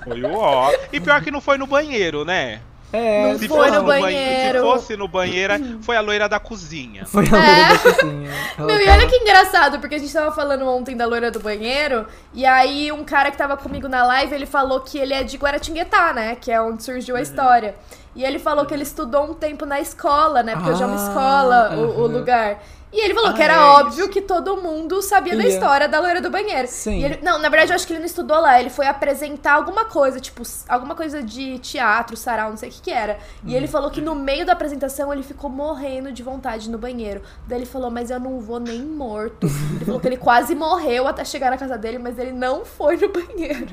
Foi 0.03 0.21
o 0.23 0.35
ó. 0.37 0.71
E 0.91 0.99
pior 0.99 1.21
que 1.21 1.31
não 1.31 1.39
foi 1.39 1.57
no 1.57 1.65
banheiro, 1.67 2.25
né? 2.25 2.59
É, 2.91 3.31
Não 3.33 3.37
Se 3.39 3.47
foi 3.47 3.57
fosse 3.67 3.71
no 3.77 3.83
banhe- 3.83 4.01
banheiro. 4.01 4.57
Se 4.59 4.65
fosse 4.65 4.97
no 4.97 5.07
banheiro, 5.07 5.53
foi 5.81 5.95
a 5.95 6.01
loira 6.01 6.27
da 6.27 6.39
cozinha. 6.39 7.05
Foi 7.05 7.23
a 7.27 7.29
loira 7.29 7.67
da 7.73 7.77
cozinha. 7.93 8.31
Ela 8.57 8.67
Meu, 8.67 8.79
e 8.81 8.89
olha 8.89 9.07
que 9.07 9.15
engraçado, 9.15 9.79
porque 9.79 9.95
a 9.95 9.99
gente 9.99 10.11
tava 10.11 10.31
falando 10.33 10.65
ontem 10.67 10.97
da 10.97 11.05
loira 11.05 11.29
do 11.29 11.39
banheiro, 11.39 12.07
e 12.33 12.45
aí 12.45 12.91
um 12.91 13.03
cara 13.03 13.29
que 13.29 13.37
tava 13.37 13.55
comigo 13.57 13.87
na 13.87 14.03
live, 14.05 14.33
ele 14.33 14.45
falou 14.47 14.79
que 14.81 14.97
ele 14.97 15.13
é 15.13 15.23
de 15.23 15.37
Guaratinguetá, 15.37 16.13
né? 16.13 16.35
Que 16.39 16.51
é 16.51 16.59
onde 16.59 16.83
surgiu 16.83 17.13
Uhum. 17.13 17.19
a 17.19 17.23
história. 17.23 17.75
E 18.15 18.23
ele 18.25 18.39
falou 18.39 18.65
que 18.65 18.73
ele 18.73 18.83
estudou 18.83 19.23
um 19.25 19.33
tempo 19.35 19.65
na 19.67 19.79
escola, 19.79 20.41
né? 20.41 20.55
Porque 20.55 20.71
hoje 20.71 20.81
é 20.81 20.85
uma 20.85 20.95
Ah, 20.99 21.07
escola 21.07 21.75
o, 21.75 22.01
o 22.01 22.05
aham. 22.05 22.17
lugar. 22.17 22.59
E 22.91 23.05
ele 23.05 23.13
falou 23.13 23.29
Ah, 23.29 23.33
que 23.33 23.43
era 23.43 23.53
é 23.53 23.59
óbvio 23.59 24.05
isso. 24.05 24.09
que 24.09 24.19
todo 24.19 24.57
mundo 24.57 24.99
sabia 25.03 25.35
da 25.37 25.43
Ia. 25.43 25.49
história 25.49 25.87
da 25.87 25.99
loira 25.99 26.19
do 26.21 26.29
banheiro. 26.31 26.67
Sim. 26.67 26.99
E 26.99 27.03
ele- 27.05 27.19
não, 27.21 27.37
na 27.37 27.47
verdade 27.47 27.71
eu 27.71 27.75
acho 27.75 27.85
que 27.85 27.93
ele 27.93 27.99
não 27.99 28.07
estudou 28.07 28.39
lá. 28.39 28.59
Ele 28.59 28.71
foi 28.71 28.87
apresentar 28.87 29.53
alguma 29.53 29.85
coisa, 29.85 30.19
tipo, 30.19 30.41
alguma 30.67 30.95
coisa 30.95 31.21
de 31.21 31.59
teatro, 31.59 32.17
sarau, 32.17 32.49
não 32.49 32.57
sei 32.57 32.69
o 32.69 32.71
que 32.71 32.81
que 32.81 32.91
era. 32.91 33.19
E 33.45 33.53
Hum. 33.53 33.55
ele 33.57 33.67
falou 33.67 33.91
que 33.91 34.01
no 34.01 34.15
meio 34.15 34.43
da 34.43 34.53
apresentação 34.53 35.13
ele 35.13 35.21
ficou 35.21 35.51
morrendo 35.51 36.11
de 36.11 36.23
vontade 36.23 36.67
no 36.67 36.79
banheiro. 36.79 37.21
Daí 37.47 37.59
ele 37.59 37.65
falou, 37.67 37.91
mas 37.91 38.09
eu 38.09 38.19
não 38.19 38.39
vou 38.39 38.59
nem 38.59 38.81
morto. 38.81 39.45
Ele 39.75 39.85
falou 39.85 39.99
que 39.99 40.07
ele 40.07 40.17
quase 40.17 40.55
morreu 40.55 41.07
até 41.07 41.23
chegar 41.23 41.51
na 41.51 41.57
casa 41.57 41.77
dele, 41.77 41.99
mas 41.99 42.17
ele 42.17 42.31
não 42.31 42.65
foi 42.65 42.97
no 42.97 43.09
banheiro. 43.09 43.67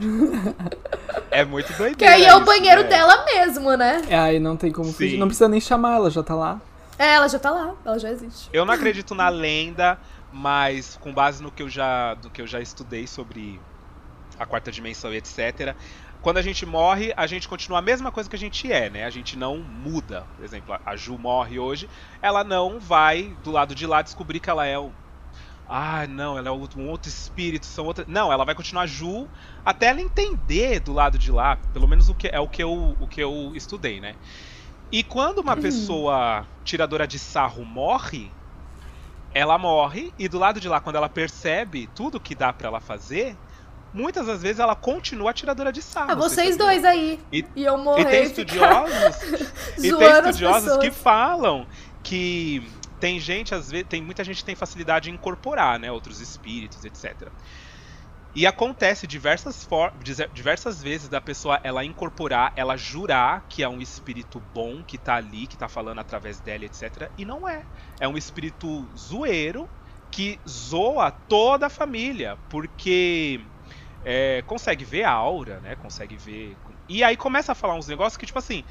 É 1.31 1.45
muito 1.45 1.73
doido. 1.73 1.97
Que 1.97 2.05
aí 2.05 2.25
é 2.25 2.35
o 2.35 2.41
banheiro 2.45 2.85
dela 2.85 3.25
mesmo, 3.25 3.75
né? 3.77 4.03
É, 4.09 4.19
aí 4.19 4.39
não 4.39 4.57
tem 4.57 4.71
como 4.71 4.87
Sim. 4.89 4.93
fugir. 4.93 5.19
Não 5.19 5.27
precisa 5.27 5.49
nem 5.49 5.61
chamar, 5.61 5.95
ela 5.97 6.11
já 6.11 6.23
tá 6.23 6.35
lá. 6.35 6.61
É, 6.99 7.15
ela 7.15 7.29
já 7.29 7.39
tá 7.39 7.51
lá, 7.51 7.75
ela 7.85 7.99
já 7.99 8.11
existe. 8.11 8.49
Eu 8.53 8.65
não 8.65 8.75
acredito 8.75 9.15
na 9.15 9.29
lenda, 9.29 9.99
mas 10.33 10.97
com 10.97 11.12
base 11.12 11.43
no 11.43 11.50
que 11.53 11.62
eu 11.62 11.69
já, 11.69 12.15
do 12.15 12.31
que 12.31 12.41
eu 12.41 12.47
já 12.47 12.61
estudei 12.61 13.07
sobre 13.07 13.61
a 14.38 14.47
quarta 14.47 14.71
dimensão 14.73 15.12
e 15.12 15.17
etc. 15.17 15.75
Quando 16.21 16.38
a 16.38 16.43
gente 16.43 16.65
morre, 16.67 17.12
a 17.17 17.26
gente 17.26 17.47
continua 17.49 17.79
a 17.79 17.83
mesma 17.83 18.11
coisa 18.11 18.29
que 18.29 18.37
a 18.37 18.38
gente 18.38 18.71
é, 18.73 18.91
né? 18.91 19.05
A 19.05 19.11
gente 19.11 19.37
não 19.37 19.59
muda. 19.59 20.26
Por 20.35 20.45
exemplo, 20.45 20.76
a- 20.85 20.97
Ju 20.97 21.19
morre 21.19 21.59
hoje, 21.59 21.88
ela 22.21 22.43
não 22.43 22.81
vai 22.81 23.37
do 23.45 23.50
lado 23.50 23.75
de 23.75 23.87
lá 23.87 24.03
descobrir 24.03 24.41
que 24.41 24.50
ela 24.50 24.67
é 24.67 24.79
o. 24.79 24.93
Ah, 25.69 26.07
não, 26.07 26.38
ela 26.38 26.49
é 26.49 26.53
um 26.53 26.88
outro 26.88 27.09
espírito, 27.09 27.67
são 27.67 27.85
outra. 27.85 28.05
Não, 28.09 28.33
ela 28.33 28.45
vai 28.45 28.55
continuar 28.55 28.87
Ju 28.87 29.29
até 29.65 29.87
ela 29.87 30.00
entender 30.00 30.81
do 30.81 30.93
lado 30.93 31.19
de 31.19 31.31
lá, 31.31 31.57
pelo 31.73 31.88
menos 31.88 32.09
o 32.09 32.15
que 32.15 32.29
é 32.29 32.38
o 32.41 32.49
que 32.49 32.62
eu, 32.62 32.97
o 32.99 33.07
que 33.09 33.21
eu 33.23 33.53
estudei, 33.55 34.00
né? 34.00 34.17
E 34.90 35.02
quando 35.02 35.38
uma 35.38 35.57
pessoa 35.57 36.47
tiradora 36.64 37.07
de 37.07 37.19
sarro 37.19 37.64
morre, 37.64 38.31
ela 39.35 39.59
morre 39.59 40.12
e 40.19 40.28
do 40.28 40.38
lado 40.38 40.61
de 40.61 40.69
lá, 40.69 40.81
quando 40.81 40.97
ela 40.97 41.09
percebe 41.09 41.88
tudo 41.95 42.21
que 42.21 42.35
dá 42.35 42.52
pra 42.52 42.69
ela 42.69 42.81
fazer, 42.81 43.37
muitas 43.93 44.26
das 44.26 44.40
vezes 44.43 44.59
ela 44.61 44.75
continua 44.76 45.33
tiradora 45.33 45.73
de 45.73 45.83
sarro. 45.83 46.11
Ah, 46.12 46.14
vocês 46.14 46.57
dois 46.57 46.85
aí. 46.85 47.21
E- 47.33 47.45
E 47.57 47.64
eu 47.64 47.76
E 47.99 48.05
tem 48.05 48.23
e 48.25 48.28
ficar 48.28 48.87
estudiosos, 48.87 49.23
e 49.78 49.93
tem 49.97 50.11
estudiosos 50.11 50.76
que 50.78 50.90
falam 50.90 51.66
que 52.02 52.62
tem 53.00 53.19
gente, 53.21 53.55
às 53.55 53.71
vezes, 53.71 53.87
tem 53.88 54.00
muita 54.00 54.25
gente 54.25 54.38
que 54.38 54.45
tem 54.45 54.55
facilidade 54.55 55.11
em 55.11 55.14
incorporar, 55.14 55.78
né, 55.78 55.90
outros 55.93 56.21
espíritos, 56.21 56.83
etc. 56.85 57.28
E 58.37 58.47
acontece 58.47 59.07
diversas, 59.07 59.64
for 59.64 59.90
diversas 60.35 60.83
vezes 60.83 61.09
da 61.09 61.23
pessoa 61.23 61.59
ela 61.64 61.83
incorporar, 61.83 62.52
ela 62.55 62.76
jurar 62.76 63.47
que 63.49 63.62
é 63.62 63.69
um 63.69 63.81
espírito 63.81 64.38
bom 64.55 64.85
que 64.85 64.99
tá 64.99 65.14
ali, 65.14 65.47
que 65.47 65.57
tá 65.57 65.69
falando 65.69 66.00
através 66.00 66.38
dela, 66.38 66.66
etc. 66.66 67.11
E 67.16 67.25
não 67.25 67.49
é. 67.49 67.64
É 67.99 68.07
um 68.07 68.14
espírito 68.14 68.87
zoeiro 68.95 69.66
que 70.11 70.38
zoa 70.47 71.11
toda 71.11 71.69
a 71.69 71.71
família, 71.71 72.37
porque 72.50 73.40
é, 74.05 74.43
consegue 74.43 74.85
ver 74.85 75.05
a 75.05 75.12
aura, 75.12 75.59
né? 75.61 75.75
Consegue 75.76 76.19
ver. 76.19 76.59
E 76.90 77.02
aí 77.02 77.16
começa 77.16 77.52
a 77.52 77.55
falar 77.55 77.75
uns 77.75 77.88
negócios 77.88 78.19
que, 78.19 78.26
tipo 78.26 78.38
assim. 78.38 78.62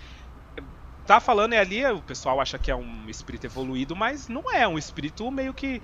Tá 1.08 1.20
falando 1.20 1.54
e 1.54 1.58
ali 1.58 1.86
o 1.88 2.02
pessoal 2.04 2.40
acha 2.40 2.60
que 2.60 2.70
é 2.70 2.76
um 2.76 3.10
espírito 3.10 3.46
evoluído, 3.46 3.96
mas 3.96 4.28
não 4.28 4.44
é. 4.54 4.62
É 4.62 4.68
um 4.68 4.78
espírito 4.78 5.32
meio 5.32 5.56
que. 5.56 5.82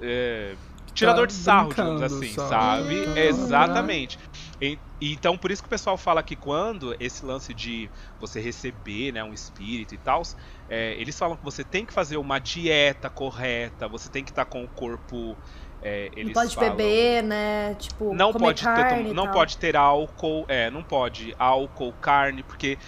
é, 0.00 0.54
tirador 0.94 1.26
Tá 1.26 1.26
de 1.26 1.32
sarro, 1.34 1.68
digamos 1.70 2.02
assim, 2.02 2.32
só. 2.34 2.48
sabe? 2.48 3.04
Tá. 3.04 3.20
Exatamente. 3.20 4.18
E- 4.60 4.78
então, 5.00 5.36
por 5.36 5.50
isso 5.50 5.60
que 5.62 5.66
o 5.66 5.70
pessoal 5.70 5.98
fala 5.98 6.22
que 6.22 6.34
quando 6.36 6.96
esse 6.98 7.24
lance 7.26 7.52
de 7.52 7.90
você 8.18 8.40
receber 8.40 9.12
né, 9.12 9.22
um 9.22 9.34
espírito 9.34 9.94
e 9.94 9.98
tal, 9.98 10.22
eles 10.68 11.18
falam 11.18 11.36
que 11.36 11.44
você 11.44 11.62
tem 11.62 11.84
que 11.84 11.92
fazer 11.92 12.16
uma 12.16 12.38
dieta 12.38 13.10
correta, 13.10 13.86
você 13.88 14.08
tem 14.08 14.24
que 14.24 14.30
estar 14.30 14.46
com 14.46 14.64
o 14.64 14.68
corpo. 14.68 15.36
é, 15.82 16.10
Não 16.24 16.32
pode 16.32 16.54
falam- 16.54 16.70
beber, 16.70 17.22
né? 17.22 17.74
Tipo, 17.74 18.14
não 18.14 18.32
comer 18.32 18.44
pode 18.46 18.60
ter, 18.60 18.64
carne 18.64 19.10
e 19.10 19.12
não 19.12 19.24
tal. 19.24 19.32
pode 19.34 19.58
ter 19.58 19.76
álcool, 19.76 20.46
é, 20.48 20.70
não 20.70 20.82
pode 20.82 21.34
álcool, 21.38 21.92
carne, 22.00 22.42
porque 22.42 22.78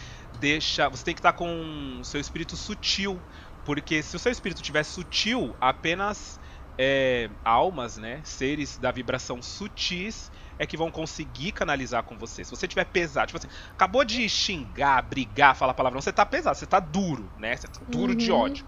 deixa, 0.41 0.89
você 0.89 1.05
tem 1.05 1.13
que 1.15 1.19
estar 1.19 1.35
com 1.35 1.99
o 2.01 2.05
seu 2.05 2.19
espírito 2.19 2.57
sutil, 2.57 3.21
porque 3.63 4.03
se 4.03 4.17
o 4.17 4.19
seu 4.19 4.33
espírito 4.33 4.63
tiver 4.63 4.83
sutil, 4.85 5.55
apenas 5.61 6.41
é, 6.79 7.31
almas, 7.45 7.97
né, 7.97 8.21
seres 8.25 8.79
da 8.79 8.91
vibração 8.91 9.41
sutis 9.41 10.31
é 10.59 10.67
que 10.67 10.77
vão 10.77 10.91
conseguir 10.91 11.53
canalizar 11.53 12.03
com 12.03 12.19
você. 12.19 12.45
Se 12.45 12.51
você 12.51 12.69
tiver 12.69 12.85
pesado, 12.85 13.29
tipo 13.29 13.39
assim, 13.39 13.49
acabou 13.73 14.05
de 14.05 14.29
xingar, 14.29 15.03
brigar, 15.03 15.57
falar 15.57 15.75
palavrão, 15.75 16.01
você 16.01 16.13
tá 16.13 16.25
pesado, 16.27 16.57
você 16.57 16.67
tá 16.67 16.81
duro, 16.81 17.31
né? 17.37 17.57
Você 17.57 17.69
tá 17.69 17.81
duro 17.89 18.15
de 18.15 18.31
Uhum. 18.31 18.39
ódio. 18.39 18.67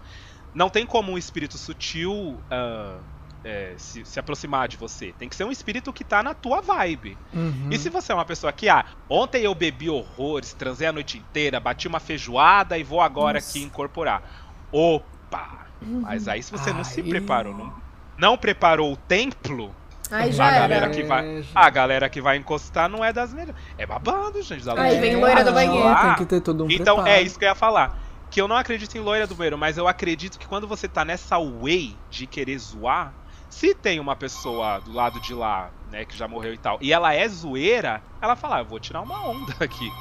Não 0.53 0.69
tem 0.69 0.85
como 0.85 1.11
um 1.11 1.17
espírito 1.17 1.57
sutil 1.57 2.43
ah, 2.49 2.99
é, 3.43 3.75
se, 3.77 4.03
se 4.05 4.19
aproximar 4.19 4.67
de 4.67 4.77
você. 4.77 5.13
Tem 5.13 5.29
que 5.29 5.35
ser 5.35 5.43
um 5.43 5.51
espírito 5.51 5.93
que 5.93 6.03
tá 6.03 6.21
na 6.21 6.33
tua 6.33 6.61
vibe. 6.61 7.17
Uhum. 7.33 7.69
E 7.71 7.77
se 7.77 7.89
você 7.89 8.11
é 8.11 8.15
uma 8.15 8.25
pessoa 8.25 8.51
que, 8.51 8.67
ah, 8.67 8.85
ontem 9.07 9.43
eu 9.43 9.53
bebi 9.55 9.89
horrores, 9.89 10.53
transei 10.53 10.87
a 10.87 10.91
noite 10.91 11.17
inteira, 11.17 11.59
bati 11.59 11.87
uma 11.87 11.99
feijoada 11.99 12.77
e 12.77 12.83
vou 12.83 13.01
agora 13.01 13.35
Nossa. 13.37 13.49
aqui 13.49 13.61
incorporar. 13.61 14.23
Opa! 14.71 15.67
Mas 15.81 16.27
aí 16.27 16.43
se 16.43 16.51
você 16.51 16.73
não 16.73 16.83
se 16.83 17.01
preparou, 17.01 17.53
não, 17.53 17.81
não 18.19 18.37
preparou 18.37 18.93
o 18.93 18.97
templo, 18.97 19.73
Aí 20.11 20.29
a 20.29 20.31
já 20.31 20.51
galera 20.51 20.85
era. 20.85 20.89
que 20.89 21.03
vai, 21.03 21.25
É, 21.27 21.43
a 21.53 21.69
galera 21.69 22.09
que 22.09 22.19
vai 22.21 22.37
encostar 22.37 22.89
não 22.89 23.03
é 23.05 23.13
das 23.13 23.31
melhores. 23.33 23.55
É 23.77 23.85
babado, 23.85 24.41
gente. 24.41 24.65
da 24.65 24.79
Aí 24.81 24.99
vem 24.99 25.15
loira 25.15 25.43
do 25.43 25.51
banheiro. 25.51 25.95
Tem 26.01 26.15
que 26.15 26.25
ter 26.25 26.41
todo 26.41 26.65
um 26.65 26.71
Então 26.71 26.95
preparo. 26.97 27.15
é 27.15 27.21
isso 27.21 27.37
que 27.37 27.45
eu 27.45 27.49
ia 27.49 27.55
falar. 27.55 27.97
Que 28.31 28.41
eu 28.41 28.47
não 28.47 28.55
acredito 28.55 28.95
em 28.95 28.99
loira 29.01 29.25
do 29.27 29.35
banheiro, 29.35 29.57
mas 29.57 29.77
eu 29.77 29.87
acredito 29.87 30.37
que 30.39 30.47
quando 30.47 30.67
você 30.67 30.87
tá 30.87 31.03
nessa 31.05 31.37
way 31.39 31.95
de 32.09 32.25
querer 32.27 32.57
zoar, 32.59 33.13
se 33.49 33.73
tem 33.73 33.99
uma 33.99 34.15
pessoa 34.15 34.79
do 34.79 34.91
lado 34.93 35.19
de 35.21 35.33
lá, 35.33 35.71
né, 35.91 36.05
que 36.05 36.15
já 36.15 36.27
morreu 36.27 36.53
e 36.53 36.57
tal, 36.57 36.77
e 36.81 36.93
ela 36.93 37.13
é 37.13 37.27
zoeira, 37.27 38.01
ela 38.21 38.35
fala, 38.35 38.57
ah, 38.57 38.59
eu 38.59 38.65
vou 38.65 38.79
tirar 38.79 39.01
uma 39.01 39.27
onda 39.27 39.53
aqui. 39.59 39.91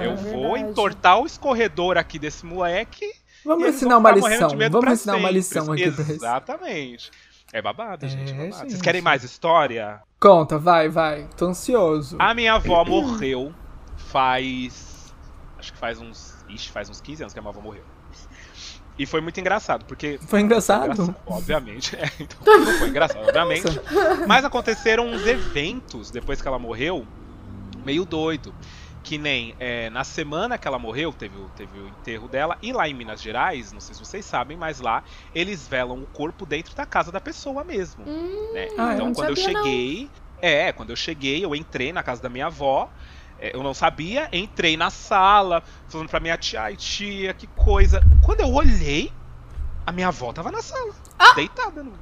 É. 0.00 0.06
eu 0.06 0.16
vou 0.16 0.52
verdade. 0.54 0.70
entortar 0.70 1.18
o 1.20 1.26
escorredor 1.26 1.96
aqui 1.96 2.18
desse 2.18 2.44
moleque. 2.44 3.04
e 3.04 3.48
Vamos 3.48 3.68
ensinar 3.68 3.98
uma 3.98 4.10
lição. 4.10 4.48
de 4.48 4.56
medo 4.56 4.72
Vamos 4.72 4.84
pra 4.84 4.92
ensinar 4.94 5.12
uma 5.14 5.20
sempre. 5.28 5.32
lição 5.34 5.72
aqui 5.72 5.90
pra 5.90 6.02
eles. 6.04 6.08
Exatamente. 6.10 7.10
É 7.52 7.62
babado, 7.62 8.08
gente. 8.08 8.32
É, 8.32 8.34
É 8.34 8.38
babado. 8.38 8.54
Vocês 8.54 8.72
gente. 8.72 8.82
querem 8.82 9.00
mais 9.02 9.22
história? 9.24 10.00
Conta, 10.20 10.58
vai, 10.58 10.88
vai. 10.88 11.28
Tô 11.36 11.46
ansioso. 11.46 12.16
A 12.18 12.34
minha 12.34 12.54
avó 12.54 12.84
morreu 12.84 13.54
faz. 13.96 15.14
Acho 15.58 15.72
que 15.72 15.78
faz 15.78 16.00
uns. 16.00 16.34
Ixi, 16.48 16.70
faz 16.70 16.88
uns 16.88 17.00
15 17.00 17.22
anos 17.24 17.32
que 17.32 17.38
a 17.38 17.42
minha 17.42 17.50
avó 17.50 17.60
morreu. 17.60 17.84
E 18.98 19.04
foi 19.04 19.20
muito 19.20 19.38
engraçado, 19.38 19.84
porque. 19.84 20.18
Foi 20.26 20.40
engraçado? 20.40 20.92
Engraçado, 21.02 21.16
obviamente. 21.26 21.96
É, 22.00 22.10
então, 22.18 22.66
foi 22.78 22.88
engraçado, 22.88 23.26
obviamente. 23.26 23.80
Mas 24.26 24.44
aconteceram 24.44 25.06
uns 25.06 25.26
eventos 25.26 26.10
depois 26.10 26.40
que 26.40 26.48
ela 26.48 26.58
morreu, 26.58 27.06
meio 27.84 28.04
doido. 28.04 28.54
Que 29.06 29.16
nem 29.18 29.54
é, 29.60 29.88
na 29.90 30.02
semana 30.02 30.58
que 30.58 30.66
ela 30.66 30.80
morreu, 30.80 31.12
teve, 31.12 31.38
o- 31.38 31.48
teve 31.54 31.78
o 31.78 31.86
enterro 31.86 32.26
dela, 32.26 32.58
e 32.60 32.72
lá 32.72 32.88
em 32.88 32.92
Minas 32.94 33.22
Gerais, 33.22 33.70
não 33.72 33.78
sei 33.80 33.94
se 33.94 34.00
vocês 34.04 34.24
sabem, 34.24 34.56
mas 34.56 34.80
lá 34.80 35.04
eles 35.32 35.68
velam 35.68 36.02
o 36.02 36.06
corpo 36.06 36.44
dentro 36.44 36.74
da 36.74 36.84
casa 36.84 37.12
da 37.12 37.20
pessoa 37.20 37.62
mesmo. 37.62 38.02
Hum, 38.04 38.50
né? 38.52 38.66
Ah, 38.76 38.88
eu 38.88 38.92
então 38.94 39.06
não 39.06 39.14
quando 39.14 39.30
eu 39.30 39.36
sabia, 39.36 39.52
não. 39.54 39.62
cheguei. 39.62 40.10
É, 40.42 40.72
quando 40.72 40.90
eu 40.90 40.96
cheguei, 40.96 41.44
eu 41.44 41.54
entrei 41.54 41.92
na 41.92 42.02
casa 42.02 42.20
da 42.20 42.28
minha 42.28 42.46
avó. 42.46 42.90
é, 43.38 43.54
Eu 43.54 43.62
não 43.62 43.72
sabia, 43.72 44.28
entrei 44.32 44.76
na 44.76 44.90
sala, 44.90 45.62
falando 45.88 46.08
pra 46.08 46.18
minha 46.18 46.36
tia, 46.36 46.62
ai 46.62 46.74
tia, 46.76 47.32
que 47.32 47.46
coisa. 47.46 48.00
Quando 48.24 48.40
eu 48.40 48.52
olhei, 48.52 49.12
a 49.86 49.92
minha 49.92 50.08
avó 50.08 50.32
tava 50.32 50.50
na 50.50 50.60
sala, 50.60 50.92
deitada 51.36 51.82
no, 51.82 51.92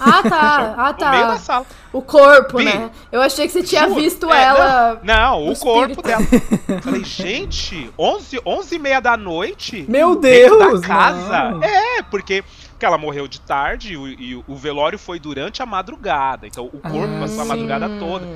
Ah, 0.00 0.22
tá. 0.22 0.74
Ah, 0.78 0.94
no 0.98 1.10
meio 1.10 1.26
da 1.26 1.32
tá. 1.34 1.38
sala. 1.38 1.66
O 1.92 2.00
corpo, 2.00 2.56
Vi. 2.58 2.64
né? 2.64 2.90
Eu 3.12 3.20
achei 3.20 3.46
que 3.46 3.52
você 3.52 3.62
tinha 3.62 3.82
Juro. 3.86 4.00
visto 4.00 4.32
É, 4.32 4.42
ela. 4.44 5.00
Não, 5.02 5.44
no 5.46 5.52
o 5.52 5.58
corpo 5.58 6.00
dela. 6.02 6.22
Falei, 6.82 7.04
gente, 7.04 7.90
11, 7.98 8.40
11 8.46 8.74
e 8.74 8.78
meia 8.78 9.00
da 9.00 9.16
noite? 9.16 9.84
Meu 9.88 10.16
Deus! 10.16 10.80
da 10.80 10.88
casa? 10.88 11.50
não. 11.50 11.62
É, 11.62 12.02
porque, 12.02 12.42
porque 12.70 12.86
ela 12.86 12.96
morreu 12.98 13.28
de 13.28 13.40
tarde 13.40 13.92
e, 13.92 13.96
o- 13.96 14.08
e 14.08 14.44
o- 14.46 14.56
velório 14.56 14.98
foi 14.98 15.18
durante 15.20 15.62
a 15.62 15.66
madrugada. 15.66 16.46
Então 16.46 16.64
o 16.66 16.78
corpo 16.78 17.14
Ah, 17.16 17.20
passou 17.20 17.40
a 17.40 17.42
sim. 17.42 17.48
madrugada 17.48 17.88
toda. 17.98 18.26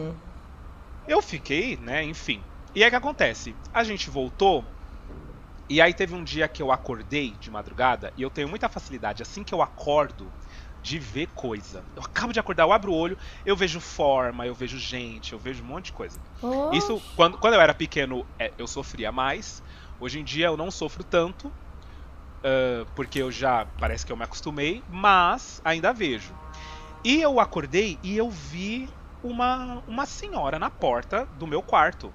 Eu 1.07 1.23
fiquei, 1.23 1.79
né, 1.81 2.05
enfim. 2.05 2.43
E 2.75 2.83
aí 2.83 2.88
o 2.88 2.91
que 2.91 2.97
acontece? 2.97 3.55
A 3.73 3.83
gente 3.83 4.11
voltou. 4.11 4.62
E 5.69 5.81
aí 5.81 5.93
teve 5.93 6.15
um 6.15 6.25
dia 6.25 6.49
que 6.49 6.63
eu 6.63 6.73
acordei 6.73 7.37
de 7.37 7.51
madrugada 7.51 8.13
e 8.17 8.23
eu 8.23 8.31
tenho 8.31 8.49
muita 8.49 8.69
facilidade 8.69 9.23
assim 9.23 9.45
que 9.45 9.53
eu 9.55 9.61
acordo 9.63 10.35
de 10.81 10.99
ver 10.99 11.29
coisa. 11.35 11.87
Eu 11.95 12.03
acabo 12.03 12.33
de 12.33 12.41
acordar, 12.41 12.65
eu 12.65 12.73
abro 12.73 12.93
o 12.93 12.97
olho, 12.97 13.19
eu 13.45 13.57
vejo 13.57 13.81
forma, 13.81 14.47
eu 14.47 14.55
vejo 14.55 14.79
gente, 14.79 15.33
eu 15.33 15.39
vejo 15.39 15.63
um 15.63 15.67
monte 15.67 15.87
de 15.87 15.93
coisa. 15.93 16.23
Oh, 16.43 16.49
Isso, 16.71 17.03
quando, 17.15 17.37
quando 17.39 17.55
eu 17.55 17.61
era 17.61 17.75
pequeno, 17.75 18.27
é, 18.39 18.55
eu 18.59 18.67
sofria 18.67 19.13
mais. 19.13 19.63
Hoje 19.99 20.21
em 20.21 20.25
dia 20.25 20.47
eu 20.47 20.57
não 20.57 20.71
sofro 20.71 21.05
tanto, 21.05 21.55
ah, 22.45 22.87
porque 22.95 23.21
eu 23.21 23.31
já 23.31 23.67
parece 23.67 24.05
que 24.07 24.13
eu 24.13 24.17
me 24.17 24.25
acostumei, 24.25 24.85
mas 24.89 25.61
ainda 25.65 25.93
vejo. 25.93 26.39
E 27.05 27.21
eu 27.23 27.41
acordei 27.41 28.01
e 28.03 28.17
eu 28.17 28.31
vi 28.31 28.93
uma, 29.23 29.83
uma 29.87 30.07
senhora 30.07 30.59
na 30.59 30.71
porta 30.71 31.29
do 31.33 31.47
meu 31.47 31.63
quarto. 31.63 32.15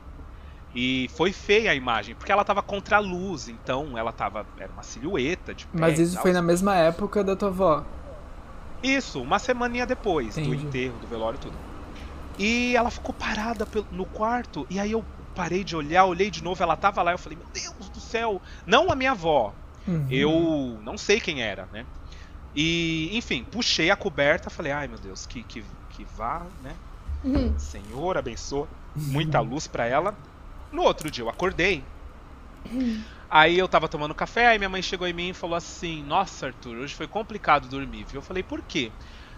E 0.75 1.07
foi 1.15 1.31
feia 1.31 1.71
a 1.71 1.75
imagem, 1.75 2.15
porque 2.15 2.31
ela 2.31 2.43
tava 2.43 2.61
contra 2.63 2.97
a 2.97 2.99
luz, 2.99 3.47
então 3.47 3.95
ela 3.97 4.11
tava. 4.11 4.45
Era 4.57 4.71
uma 4.71 4.81
silhueta 4.83 5.53
de 5.53 5.65
pé 5.67 5.77
Mas 5.79 5.99
e 5.99 6.03
isso 6.03 6.13
tal. 6.13 6.23
foi 6.23 6.33
na 6.33 6.41
mesma 6.41 6.75
época 6.75 7.23
da 7.23 7.35
tua 7.35 7.49
avó. 7.49 7.83
Isso, 8.81 9.21
uma 9.21 9.39
semaninha 9.39 9.85
depois 9.85 10.35
do 10.35 10.41
Entendi. 10.41 10.65
enterro, 10.65 10.95
do 10.99 11.07
velório 11.07 11.37
e 11.37 11.39
tudo. 11.39 11.55
E 12.39 12.75
ela 12.75 12.89
ficou 12.89 13.13
parada 13.13 13.67
no 13.91 14.05
quarto, 14.05 14.65
e 14.69 14.79
aí 14.79 14.91
eu 14.91 15.05
parei 15.35 15.63
de 15.63 15.75
olhar, 15.75 16.05
olhei 16.05 16.29
de 16.31 16.43
novo, 16.43 16.61
ela 16.61 16.75
tava 16.75 17.01
lá, 17.03 17.11
eu 17.11 17.17
falei, 17.17 17.37
meu 17.37 17.47
Deus 17.53 17.89
do 17.89 17.99
céu, 17.99 18.41
não 18.65 18.91
a 18.91 18.95
minha 18.95 19.11
avó, 19.11 19.53
Uhum. 19.87 20.07
eu 20.09 20.79
não 20.83 20.97
sei 20.97 21.19
quem 21.19 21.41
era, 21.41 21.67
né? 21.71 21.85
E, 22.55 23.09
enfim, 23.17 23.43
puxei 23.43 23.91
a 23.91 23.95
coberta, 23.95 24.49
falei, 24.49 24.71
ai 24.71 24.87
meu 24.87 24.97
Deus, 24.97 25.25
que, 25.25 25.43
que, 25.43 25.63
que 25.91 26.05
vá, 26.15 26.41
né? 26.63 26.73
Uhum. 27.23 27.53
Senhor, 27.57 28.17
abençoa, 28.17 28.67
muita 28.95 29.39
luz 29.41 29.67
pra 29.67 29.85
ela. 29.85 30.13
No 30.73 30.81
outro 30.81 31.09
dia 31.09 31.23
eu 31.23 31.29
acordei. 31.29 31.83
Aí 33.29 33.57
eu 33.57 33.67
tava 33.67 33.87
tomando 33.87 34.13
café, 34.13 34.47
aí 34.47 34.57
minha 34.57 34.69
mãe 34.69 34.81
chegou 34.81 35.07
em 35.07 35.13
mim 35.13 35.29
e 35.29 35.33
falou 35.33 35.55
assim: 35.55 36.03
Nossa, 36.03 36.47
Arthur, 36.47 36.77
hoje 36.77 36.93
foi 36.93 37.07
complicado 37.07 37.67
dormir, 37.67 38.05
viu? 38.05 38.17
Eu 38.19 38.21
falei: 38.21 38.43
Por 38.43 38.61
quê? 38.61 38.91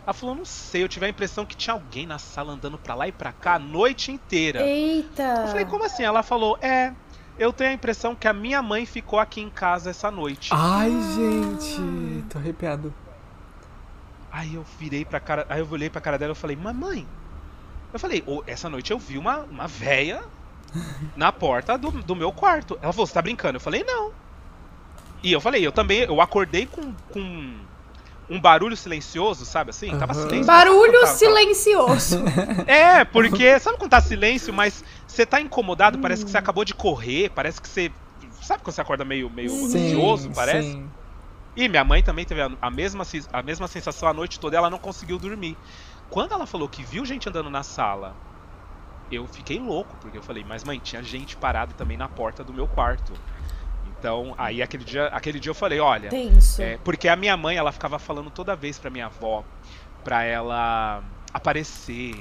Ela 0.04 0.14
falou: 0.14 0.36
Não 0.36 0.46
sei, 0.46 0.84
eu 0.84 0.88
tive 0.88 1.06
a 1.06 1.10
impressão 1.10 1.46
que 1.46 1.56
tinha 1.56 1.74
alguém 1.74 2.06
na 2.06 2.18
sala 2.20 2.54
andando 2.54 2.78
pra 2.78 2.96
lá 2.96 3.08
e 3.08 3.12
pra 3.12 3.32
cá 3.32 3.56
a 3.56 3.60
noite 3.60 4.12
inteira. 4.12 4.62
Eita. 4.62 5.24
Eu 5.24 5.48
falei: 5.48 5.66
Como 5.66 5.84
assim? 5.84 6.04
Ela 6.04 6.24
falou: 6.24 6.58
É, 6.62 6.94
eu 7.38 7.52
tenho 7.52 7.72
a 7.72 7.74
impressão 7.74 8.16
que 8.16 8.28
a 8.28 8.34
minha 8.34 8.62
mãe 8.62 8.86
ficou 8.86 9.20
aqui 9.20 9.42
em 9.42 9.50
casa 9.50 9.90
essa 9.90 10.10
noite. 10.12 10.50
Ai, 10.54 10.92
gente, 11.16 12.24
tô 12.30 12.38
arrepiado. 12.38 12.94
Aí 14.32 14.56
eu 14.56 14.66
virei 14.78 15.06
pra 15.06 15.20
cara, 15.20 15.46
aí 15.50 15.60
eu 15.62 15.68
olhei 15.72 15.90
pra 15.90 16.02
cara 16.02 16.18
dela 16.18 16.34
e 16.34 16.36
falei: 16.36 16.56
Mamãe. 16.56 17.08
Eu 17.94 18.00
falei: 18.00 18.24
"Ô, 18.28 18.44
Essa 18.46 18.70
noite 18.70 18.92
eu 18.92 19.00
vi 19.00 19.18
uma, 19.18 19.40
uma 19.40 19.68
véia 19.68 20.22
na 21.16 21.32
porta 21.32 21.78
do, 21.78 21.92
do 21.92 22.16
meu 22.16 22.32
quarto. 22.32 22.78
Ela 22.82 22.92
falou: 22.94 23.06
Você 23.08 23.14
tá 23.14 23.22
brincando? 23.22 23.58
Eu 23.58 23.62
falei: 23.62 23.84
Não. 23.84 24.12
E 25.24 25.32
eu 25.32 25.42
falei: 25.42 25.66
Eu 25.66 25.72
também, 25.72 26.02
eu 26.02 26.22
acordei 26.22 26.66
com, 26.66 26.94
com 27.12 27.66
um 28.30 28.40
barulho 28.40 28.76
silencioso, 28.76 29.46
sabe 29.46 29.70
assim? 29.70 29.90
Tava 29.92 30.14
Aham. 30.14 30.22
silêncio. 30.22 30.46
Barulho 30.48 30.92
Tava- 30.94 31.06
tava- 31.06 31.18
silencioso. 31.18 32.20
É, 32.68 33.06
porque 33.06 33.60
sabe 33.60 33.78
quando 33.78 33.92
tá 33.92 34.02
silêncio, 34.02 34.52
mas 34.52 34.84
você 35.08 35.24
tá 35.26 35.40
incomodado, 35.40 36.00
parece 36.00 36.26
que 36.26 36.32
você 36.32 36.38
acabou 36.38 36.66
de 36.66 36.74
correr, 36.74 37.30
parece 37.30 37.62
que 37.62 37.70
você. 37.70 37.92
Sabe 38.42 38.64
quando 38.64 38.74
você 38.74 38.82
acorda 38.82 39.06
meio, 39.06 39.30
meio 39.30 39.52
ansioso, 39.54 40.32
parece? 40.32 40.72
sim. 40.72 40.90
E 41.56 41.70
minha 41.70 41.84
mãe 41.86 42.02
também 42.04 42.26
teve 42.26 42.42
a, 42.42 42.50
a 42.62 42.70
mesma, 42.72 43.06
a 43.32 43.42
mesma 43.44 43.68
sensação 43.68 44.10
a 44.10 44.14
noite 44.14 44.40
toda, 44.40 44.58
ela 44.58 44.70
não 44.70 44.78
conseguiu 44.80 45.18
dormir. 45.18 45.56
Quando 46.10 46.34
ela 46.34 46.46
falou 46.46 46.68
que 46.68 46.84
viu 46.84 47.06
gente 47.06 47.30
andando 47.30 47.50
na 47.50 47.64
sala, 47.64 48.14
eu 49.12 49.28
fiquei 49.28 49.60
louco, 49.60 49.96
porque 50.02 50.18
eu 50.18 50.24
falei, 50.24 50.44
mas 50.48 50.64
mãe, 50.64 50.80
tinha 50.80 51.04
gente 51.04 51.36
parada 51.36 51.74
também 51.74 51.98
na 51.98 52.08
porta 52.08 52.44
do 52.44 52.54
meu 52.54 52.68
quarto. 52.68 53.14
Então, 53.98 54.36
aí 54.38 54.62
aquele 54.62 54.84
dia, 54.84 55.08
aquele 55.08 55.40
dia 55.40 55.50
eu 55.50 55.56
falei, 55.56 55.80
olha, 55.80 56.10
é, 56.60 56.78
porque 56.84 57.08
a 57.08 57.16
minha 57.16 57.36
mãe, 57.36 57.58
ela 57.58 57.72
ficava 57.72 57.98
falando 57.98 58.30
toda 58.30 58.56
vez 58.56 58.78
pra 58.78 58.90
minha 58.90 59.06
avó, 59.08 59.44
pra 60.04 60.24
ela 60.24 61.04
aparecer, 61.34 62.14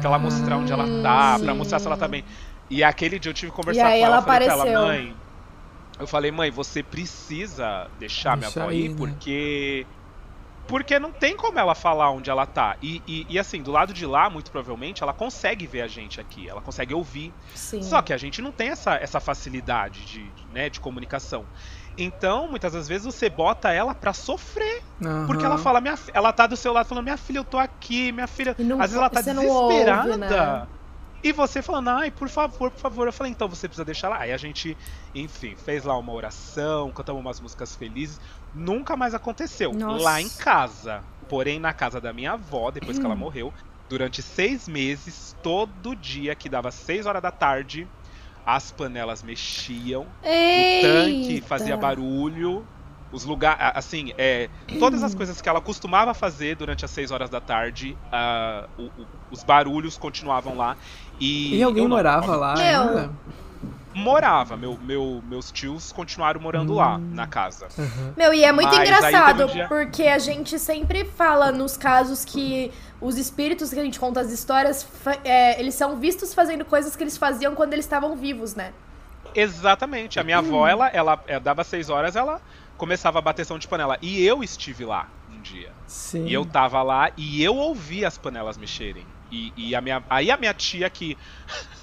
pra 0.00 0.08
ela 0.08 0.18
mostrar 0.18 0.56
onde 0.56 0.72
ela 0.72 1.02
tá, 1.02 1.38
pra 1.38 1.52
sim. 1.52 1.58
mostrar 1.58 1.78
se 1.78 1.86
ela 1.86 1.96
tá 1.96 2.08
bem. 2.08 2.24
E 2.70 2.84
aquele 2.84 3.18
dia 3.18 3.30
eu 3.30 3.34
tive 3.34 3.50
que 3.50 3.56
conversar 3.56 3.96
E 3.96 4.00
com 4.00 4.06
ela, 4.06 4.16
ela 4.16 4.22
falei 4.22 4.48
pra 4.48 4.56
ela, 4.56 4.86
mãe. 4.86 5.16
Eu 5.98 6.06
falei, 6.06 6.30
mãe, 6.30 6.50
você 6.50 6.82
precisa 6.82 7.88
deixar 7.98 8.36
minha 8.36 8.48
Deixa 8.48 8.60
avó 8.60 8.70
aí, 8.70 8.86
ir, 8.86 8.88
né? 8.88 8.94
porque 8.96 9.86
Porque 10.66 10.98
não 11.00 11.10
tem 11.10 11.36
como 11.36 11.58
ela 11.58 11.74
falar 11.74 12.10
onde 12.10 12.30
ela 12.30 12.46
tá. 12.46 12.76
E, 12.80 13.02
e, 13.06 13.26
e, 13.28 13.38
assim, 13.38 13.60
do 13.62 13.72
lado 13.72 13.92
de 13.92 14.06
lá, 14.06 14.30
muito 14.30 14.50
provavelmente, 14.52 15.02
ela 15.02 15.12
consegue 15.12 15.66
ver 15.66 15.82
a 15.82 15.88
gente 15.88 16.20
aqui. 16.20 16.48
Ela 16.48 16.60
consegue 16.60 16.94
ouvir. 16.94 17.34
Sim. 17.54 17.82
Só 17.82 18.00
que 18.00 18.12
a 18.12 18.16
gente 18.16 18.40
não 18.40 18.52
tem 18.52 18.68
essa, 18.68 18.94
essa 18.94 19.18
facilidade 19.18 20.04
de, 20.04 20.30
né, 20.52 20.70
de 20.70 20.78
comunicação. 20.78 21.44
Então, 21.98 22.46
muitas 22.46 22.72
das 22.72 22.86
vezes 22.86 23.04
você 23.04 23.28
bota 23.28 23.72
ela 23.72 23.94
pra 23.94 24.12
sofrer. 24.12 24.80
Aham. 25.04 25.26
Porque 25.26 25.44
ela 25.44 25.58
fala, 25.58 25.80
minha, 25.80 25.98
ela 26.14 26.32
tá 26.32 26.46
do 26.46 26.56
seu 26.56 26.72
lado 26.72 26.86
falando, 26.86 27.04
minha 27.04 27.16
filha, 27.16 27.38
eu 27.38 27.44
tô 27.44 27.58
aqui, 27.58 28.12
minha 28.12 28.28
filha. 28.28 28.54
Não- 28.58 28.76
Às 28.76 28.90
vezes 28.92 28.96
ela 28.96 29.10
tá 29.10 29.22
você 29.22 29.32
não 29.32 29.46
ouve, 29.48 29.74
desesperada. 29.74 30.16
né? 30.16 30.66
E 31.22 31.32
você 31.32 31.60
falando, 31.60 31.88
ai, 31.88 32.10
por 32.10 32.28
favor, 32.28 32.70
por 32.70 32.80
favor. 32.80 33.06
Eu 33.06 33.12
falei, 33.12 33.32
então 33.32 33.48
você 33.48 33.68
precisa 33.68 33.84
deixar 33.84 34.08
lá. 34.08 34.18
Aí 34.18 34.32
a 34.32 34.36
gente, 34.36 34.76
enfim, 35.14 35.54
fez 35.54 35.84
lá 35.84 35.96
uma 35.98 36.12
oração, 36.12 36.90
cantamos 36.90 37.20
umas 37.20 37.40
músicas 37.40 37.76
felizes. 37.76 38.20
Nunca 38.54 38.96
mais 38.96 39.14
aconteceu. 39.14 39.72
Nossa. 39.72 40.02
Lá 40.02 40.20
em 40.20 40.28
casa. 40.28 41.02
Porém, 41.28 41.60
na 41.60 41.72
casa 41.72 42.00
da 42.00 42.12
minha 42.12 42.32
avó, 42.32 42.70
depois 42.70 42.98
que 42.98 43.04
ela 43.04 43.14
morreu, 43.16 43.52
durante 43.88 44.22
seis 44.22 44.66
meses, 44.68 45.36
todo 45.42 45.94
dia 45.94 46.34
que 46.34 46.48
dava 46.48 46.70
seis 46.70 47.06
horas 47.06 47.20
da 47.22 47.30
tarde, 47.30 47.86
as 48.46 48.72
panelas 48.72 49.22
mexiam, 49.22 50.02
o 50.02 50.82
tanque 50.82 51.34
Eita. 51.34 51.46
fazia 51.46 51.76
barulho. 51.76 52.66
Os 53.12 53.24
lugares, 53.24 53.58
assim, 53.74 54.12
é, 54.16 54.48
todas 54.78 55.02
as 55.02 55.14
coisas 55.14 55.40
que 55.40 55.48
ela 55.48 55.60
costumava 55.60 56.14
fazer 56.14 56.54
durante 56.56 56.84
as 56.84 56.90
6 56.92 57.10
horas 57.10 57.28
da 57.28 57.40
tarde, 57.40 57.96
ah, 58.12 58.68
o- 58.78 58.82
o- 58.84 59.06
os 59.32 59.42
barulhos 59.42 59.98
continuavam 59.98 60.56
lá. 60.56 60.76
E, 61.18 61.56
E 61.56 61.62
alguém 61.62 61.82
eu 61.82 61.88
não- 61.88 61.96
morava 61.96 62.36
lá 62.36 62.54
Meu. 62.54 62.80
ainda? 62.82 63.10
Morava, 63.92 64.56
meu, 64.56 64.78
meu, 64.80 65.20
meus 65.28 65.50
tios 65.50 65.90
continuaram 65.90 66.40
morando 66.40 66.72
lá, 66.74 66.96
na 66.96 67.26
casa. 67.26 67.66
Aham. 67.76 68.14
Meu, 68.16 68.32
e 68.32 68.44
é 68.44 68.52
muito 68.52 68.68
Mas 68.68 68.88
engraçado, 68.88 69.42
um 69.42 69.46
dia- 69.48 69.66
porque 69.66 70.04
a 70.04 70.18
gente 70.20 70.56
sempre 70.60 71.04
fala 71.04 71.50
nos 71.50 71.76
casos 71.76 72.24
que 72.24 72.70
os 73.00 73.18
espíritos 73.18 73.70
que 73.70 73.80
a 73.80 73.82
gente 73.82 73.98
conta 73.98 74.20
as 74.20 74.30
histórias, 74.30 74.86
é, 75.24 75.58
eles 75.58 75.74
são 75.74 75.96
vistos 75.96 76.32
fazendo 76.32 76.64
coisas 76.64 76.94
que 76.94 77.02
eles 77.02 77.18
faziam 77.18 77.56
quando 77.56 77.72
eles 77.72 77.84
estavam 77.84 78.14
vivos, 78.14 78.54
né? 78.54 78.72
Exatamente. 79.34 80.20
A 80.20 80.24
minha 80.24 80.38
avó, 80.38 80.66
ela, 80.68 80.88
ela, 80.88 81.20
eh, 81.26 81.40
dava 81.40 81.64
6 81.64 81.90
horas, 81.90 82.14
ela 82.16 82.40
começava 82.80 83.18
a 83.18 83.22
bateção 83.22 83.58
de 83.58 83.68
panela. 83.68 83.98
E 84.00 84.24
eu 84.24 84.42
estive 84.42 84.86
lá 84.86 85.06
um 85.30 85.40
dia. 85.42 85.70
Sim. 85.86 86.26
E 86.26 86.32
eu 86.32 86.46
tava 86.46 86.82
lá 86.82 87.10
e 87.14 87.44
eu 87.44 87.54
ouvi 87.54 88.06
as 88.06 88.16
panelas 88.16 88.56
mexerem. 88.56 89.06
E, 89.30 89.52
e 89.54 89.74
a 89.74 89.82
minha, 89.82 90.02
aí 90.08 90.30
a 90.30 90.36
minha 90.36 90.54
tia 90.54 90.88
que. 90.88 91.16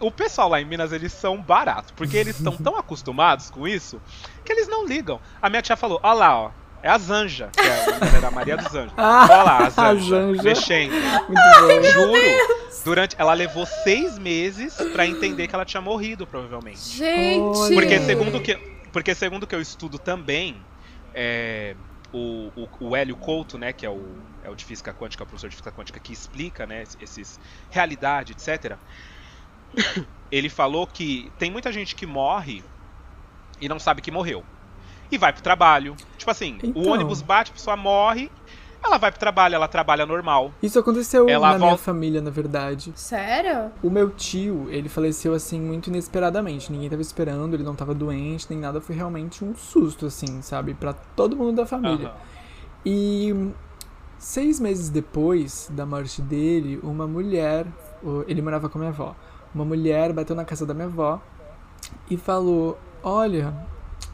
O 0.00 0.10
pessoal 0.10 0.48
lá 0.48 0.58
em 0.58 0.64
Minas, 0.64 0.92
eles 0.92 1.12
são 1.12 1.38
baratos, 1.38 1.90
porque 1.90 2.16
eles 2.16 2.38
estão 2.38 2.56
tão 2.56 2.74
acostumados 2.74 3.50
com 3.50 3.68
isso 3.68 4.00
que 4.42 4.50
eles 4.50 4.66
não 4.66 4.86
ligam. 4.86 5.20
A 5.42 5.50
minha 5.50 5.60
tia 5.60 5.76
falou: 5.76 6.00
Olha 6.02 6.14
lá, 6.14 6.40
ó, 6.40 6.50
é 6.82 6.88
a 6.88 6.96
Zanja, 6.96 7.50
que 7.52 7.60
é 7.60 7.84
a 7.84 7.98
mulher 7.98 8.20
da 8.22 8.30
Maria 8.30 8.56
dos 8.56 8.74
Anjos. 8.74 8.94
Ah, 8.96 9.26
Olha 9.30 9.42
lá, 9.42 9.58
a 9.58 9.66
a 9.66 9.94
Zanja, 9.94 10.42
mexendo. 10.42 10.92
Muito 10.92 11.34
bom. 11.66 11.90
Juro, 11.92 12.18
durante, 12.82 13.14
ela 13.18 13.34
levou 13.34 13.66
seis 13.66 14.18
meses 14.18 14.74
pra 14.94 15.06
entender 15.06 15.48
que 15.48 15.54
ela 15.54 15.66
tinha 15.66 15.82
morrido, 15.82 16.26
provavelmente. 16.26 16.80
Gente! 16.80 17.74
Porque 17.74 18.00
segundo 18.00 18.40
que, 18.40 18.58
porque 18.94 19.12
segundo 19.12 19.44
que 19.44 19.54
eu 19.56 19.60
estudo 19.60 19.98
também, 19.98 20.54
é, 21.12 21.74
o, 22.12 22.48
o, 22.54 22.88
o 22.90 22.96
Hélio 22.96 23.16
Couto, 23.16 23.58
né, 23.58 23.72
que 23.72 23.84
é 23.84 23.90
o, 23.90 23.98
é 24.44 24.48
o 24.48 24.54
de 24.54 24.64
física 24.64 24.94
quântica, 24.94 25.24
o 25.24 25.26
professor 25.26 25.50
de 25.50 25.56
física 25.56 25.72
quântica 25.72 25.98
que 25.98 26.12
explica, 26.12 26.64
né, 26.64 26.84
esses 27.00 27.40
realidade, 27.70 28.32
etc. 28.32 28.78
Ele 30.30 30.48
falou 30.48 30.86
que 30.86 31.32
tem 31.40 31.50
muita 31.50 31.72
gente 31.72 31.96
que 31.96 32.06
morre 32.06 32.62
e 33.60 33.68
não 33.68 33.80
sabe 33.80 34.00
que 34.00 34.12
morreu. 34.12 34.44
E 35.10 35.18
vai 35.18 35.32
pro 35.32 35.42
trabalho. 35.42 35.96
Tipo 36.16 36.30
assim, 36.30 36.60
Então. 36.62 36.80
o 36.80 36.88
ônibus 36.88 37.20
bate, 37.20 37.50
a 37.50 37.54
pessoa 37.54 37.76
morre, 37.76 38.30
ela 38.84 38.98
vai 38.98 39.10
pro 39.10 39.18
trabalho, 39.20 39.54
ela 39.54 39.66
trabalha 39.68 40.04
normal. 40.06 40.52
Isso 40.62 40.78
aconteceu 40.78 41.28
Ela 41.28 41.52
na 41.52 41.58
minha 41.58 41.68
volta- 41.70 41.82
família, 41.84 42.20
na 42.20 42.30
verdade. 42.30 42.92
Sério? 42.94 43.70
O 43.82 43.90
meu 43.90 44.10
tio, 44.10 44.66
ele 44.70 44.88
faleceu 44.88 45.32
assim 45.34 45.60
muito 45.60 45.88
inesperadamente. 45.88 46.70
Ninguém 46.70 46.88
tava 46.90 47.02
esperando, 47.02 47.54
ele 47.54 47.62
não 47.62 47.74
tava 47.74 47.94
doente, 47.94 48.46
nem 48.50 48.58
nada. 48.58 48.80
Foi 48.80 48.94
realmente 48.94 49.44
um 49.44 49.54
susto, 49.56 50.06
assim, 50.06 50.42
sabe? 50.42 50.74
Pra 50.74 50.92
todo 50.92 51.36
mundo 51.36 51.56
da 51.56 51.66
família. 51.66 52.08
Aham. 52.08 52.16
E 52.86 53.50
seis 54.18 54.60
meses 54.60 54.88
depois 54.90 55.68
da 55.72 55.86
morte 55.86 56.20
dele, 56.22 56.78
uma 56.82 57.06
mulher, 57.06 57.66
ele 58.28 58.42
morava 58.42 58.68
com 58.68 58.78
a 58.78 58.80
minha 58.80 58.90
avó, 58.90 59.14
uma 59.54 59.64
mulher 59.64 60.12
bateu 60.12 60.36
na 60.36 60.44
casa 60.44 60.66
da 60.66 60.74
minha 60.74 60.86
avó 60.86 61.20
e 62.10 62.16
falou: 62.16 62.78
Olha, 63.02 63.54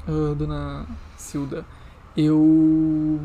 ah, 0.06 0.35
dona 0.37 0.87
Silda, 1.16 1.64
eu 2.16 3.20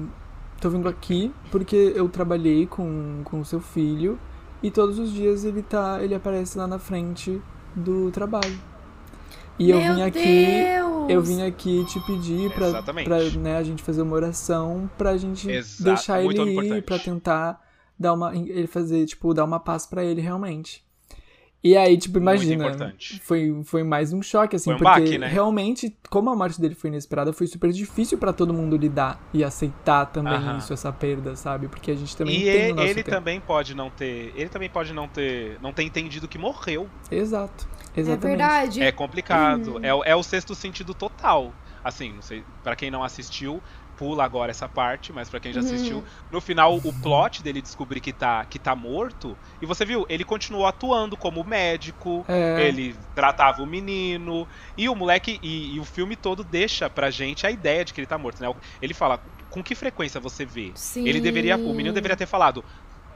tô 0.59 0.69
vindo 0.69 0.87
aqui 0.87 1.31
porque 1.51 1.93
eu 1.95 2.07
trabalhei 2.09 2.65
com 2.65 3.21
com 3.23 3.39
o 3.41 3.45
seu 3.45 3.59
filho 3.59 4.17
e 4.63 4.71
todos 4.71 4.97
os 4.97 5.11
dias 5.11 5.43
ele 5.45 5.61
tá, 5.61 6.01
ele 6.01 6.15
aparece 6.15 6.57
lá 6.57 6.65
na 6.67 6.79
frente 6.79 7.41
do 7.75 8.09
trabalho. 8.11 8.57
E 9.59 9.69
eu 9.69 9.79
Meu 9.79 9.95
vim 9.95 10.01
aqui 10.01 10.19
Deus! 10.19 11.09
eu 11.09 11.21
vim 11.21 11.41
aqui 11.43 11.85
te 11.85 11.99
pedir 12.01 12.51
pra, 12.51 12.67
Exatamente. 12.67 13.05
pra 13.05 13.19
né, 13.39 13.57
a 13.57 13.63
gente 13.63 13.81
fazer 13.83 14.01
uma 14.01 14.15
oração 14.15 14.89
pra 14.97 15.15
gente 15.17 15.49
Exa- 15.49 15.83
deixar 15.83 16.21
muito 16.23 16.41
ele 16.41 16.77
ir, 16.77 16.81
pra 16.83 16.97
tentar 16.99 17.61
dar 17.97 18.13
uma, 18.13 18.35
ele 18.35 18.67
fazer, 18.67 19.05
tipo, 19.05 19.33
dar 19.33 19.45
uma 19.45 19.59
paz 19.59 19.85
pra 19.85 20.03
ele 20.03 20.19
realmente. 20.19 20.83
E 21.65 21.75
aí, 21.75 21.97
tipo, 21.97 22.19
Muito 22.19 22.29
imagina, 22.31 22.63
importante. 22.67 23.19
foi, 23.21 23.51
foi 23.63 23.83
mais 23.83 24.13
um 24.13 24.21
choque, 24.21 24.55
assim, 24.55 24.65
Foi 24.65 24.75
um 24.75 24.77
porque 24.77 24.99
baque, 25.01 25.17
né? 25.17 25.25
realmente, 25.27 25.91
como 26.11 26.29
a 26.29 26.35
morte 26.35 26.61
dele 26.61 26.75
foi 26.75 26.91
inesperada, 26.91 27.33
foi 27.33 27.47
super 27.47 27.71
difícil 27.71 28.19
pra 28.19 28.31
todo 28.31 28.53
mundo 28.53 28.77
lidar 28.77 29.19
e 29.33 29.43
aceitar 29.43 30.05
também 30.05 30.33
Aham. 30.35 30.57
isso, 30.59 30.71
essa 30.71 30.93
perda, 30.93 31.35
sabe? 31.35 31.67
Porque 31.67 31.89
a 31.89 31.95
gente 31.95 32.15
também 32.15 32.35
E 32.35 32.43
tem 32.43 32.61
ele, 32.61 32.71
o 32.71 32.75
nosso 32.75 32.87
ele 32.93 33.03
tempo. 33.03 33.09
também 33.09 33.39
pode 33.41 33.73
não 33.73 33.89
ter, 33.89 34.31
ele 34.35 34.47
também 34.47 34.69
pode 34.69 34.93
não 34.93 35.07
ter, 35.07 35.57
não 35.59 35.73
ter 35.73 35.81
entendido 35.81 36.27
que 36.27 36.37
morreu. 36.37 36.87
Exato, 37.09 37.67
É 37.95 37.99
exatamente. 37.99 38.37
verdade. 38.37 38.83
É 38.83 38.91
complicado. 38.91 39.79
É, 39.81 39.91
o- 39.91 40.03
é 40.03 40.15
o 40.15 40.21
sexto 40.21 40.53
sentido 40.53 40.93
total. 40.93 41.51
Assim, 41.83 42.13
não 42.13 42.21
sei, 42.21 42.43
para 42.63 42.75
quem 42.75 42.91
não 42.91 43.03
assistiu, 43.03 43.59
pula 43.97 44.23
agora 44.23 44.51
essa 44.51 44.67
parte, 44.67 45.11
mas 45.13 45.29
pra 45.29 45.39
quem 45.39 45.53
já 45.53 45.59
Uhum. 45.61 45.65
assistiu, 45.65 46.05
no 46.31 46.41
final 46.41 46.75
o 46.75 46.93
plot 46.93 47.41
dele 47.41 47.61
descobrir 47.61 48.01
que 48.01 48.11
tá 48.13 48.43
que 48.45 48.59
tá 48.59 48.75
morto, 48.75 49.37
e 49.61 49.65
você 49.65 49.85
viu, 49.85 50.05
ele 50.09 50.23
continuou 50.23 50.65
atuando 50.65 51.15
como 51.17 51.43
médico, 51.43 52.25
É. 52.27 52.61
ele 52.61 52.95
tratava 53.13 53.61
o 53.61 53.65
menino, 53.65 54.47
e 54.77 54.87
o 54.89 54.95
moleque 54.95 55.39
e, 55.41 55.75
e 55.75 55.79
o 55.79 55.85
filme 55.85 56.15
todo 56.15 56.43
deixa 56.43 56.89
pra 56.89 57.09
gente 57.09 57.45
a 57.47 57.51
ideia 57.51 57.85
de 57.85 57.93
que 57.93 57.99
ele 57.99 58.07
tá 58.07 58.17
morto, 58.17 58.41
né? 58.41 58.53
Ele 58.81 58.93
fala 58.93 59.19
com 59.49 59.63
que 59.63 59.75
frequência 59.75 60.19
você 60.19 60.45
vê? 60.45 60.71
Sim. 60.75 61.07
Ele 61.07 61.21
deveria, 61.21 61.55
o 61.57 61.73
menino 61.73 61.93
deveria 61.93 62.17
ter 62.17 62.25
falado 62.25 62.63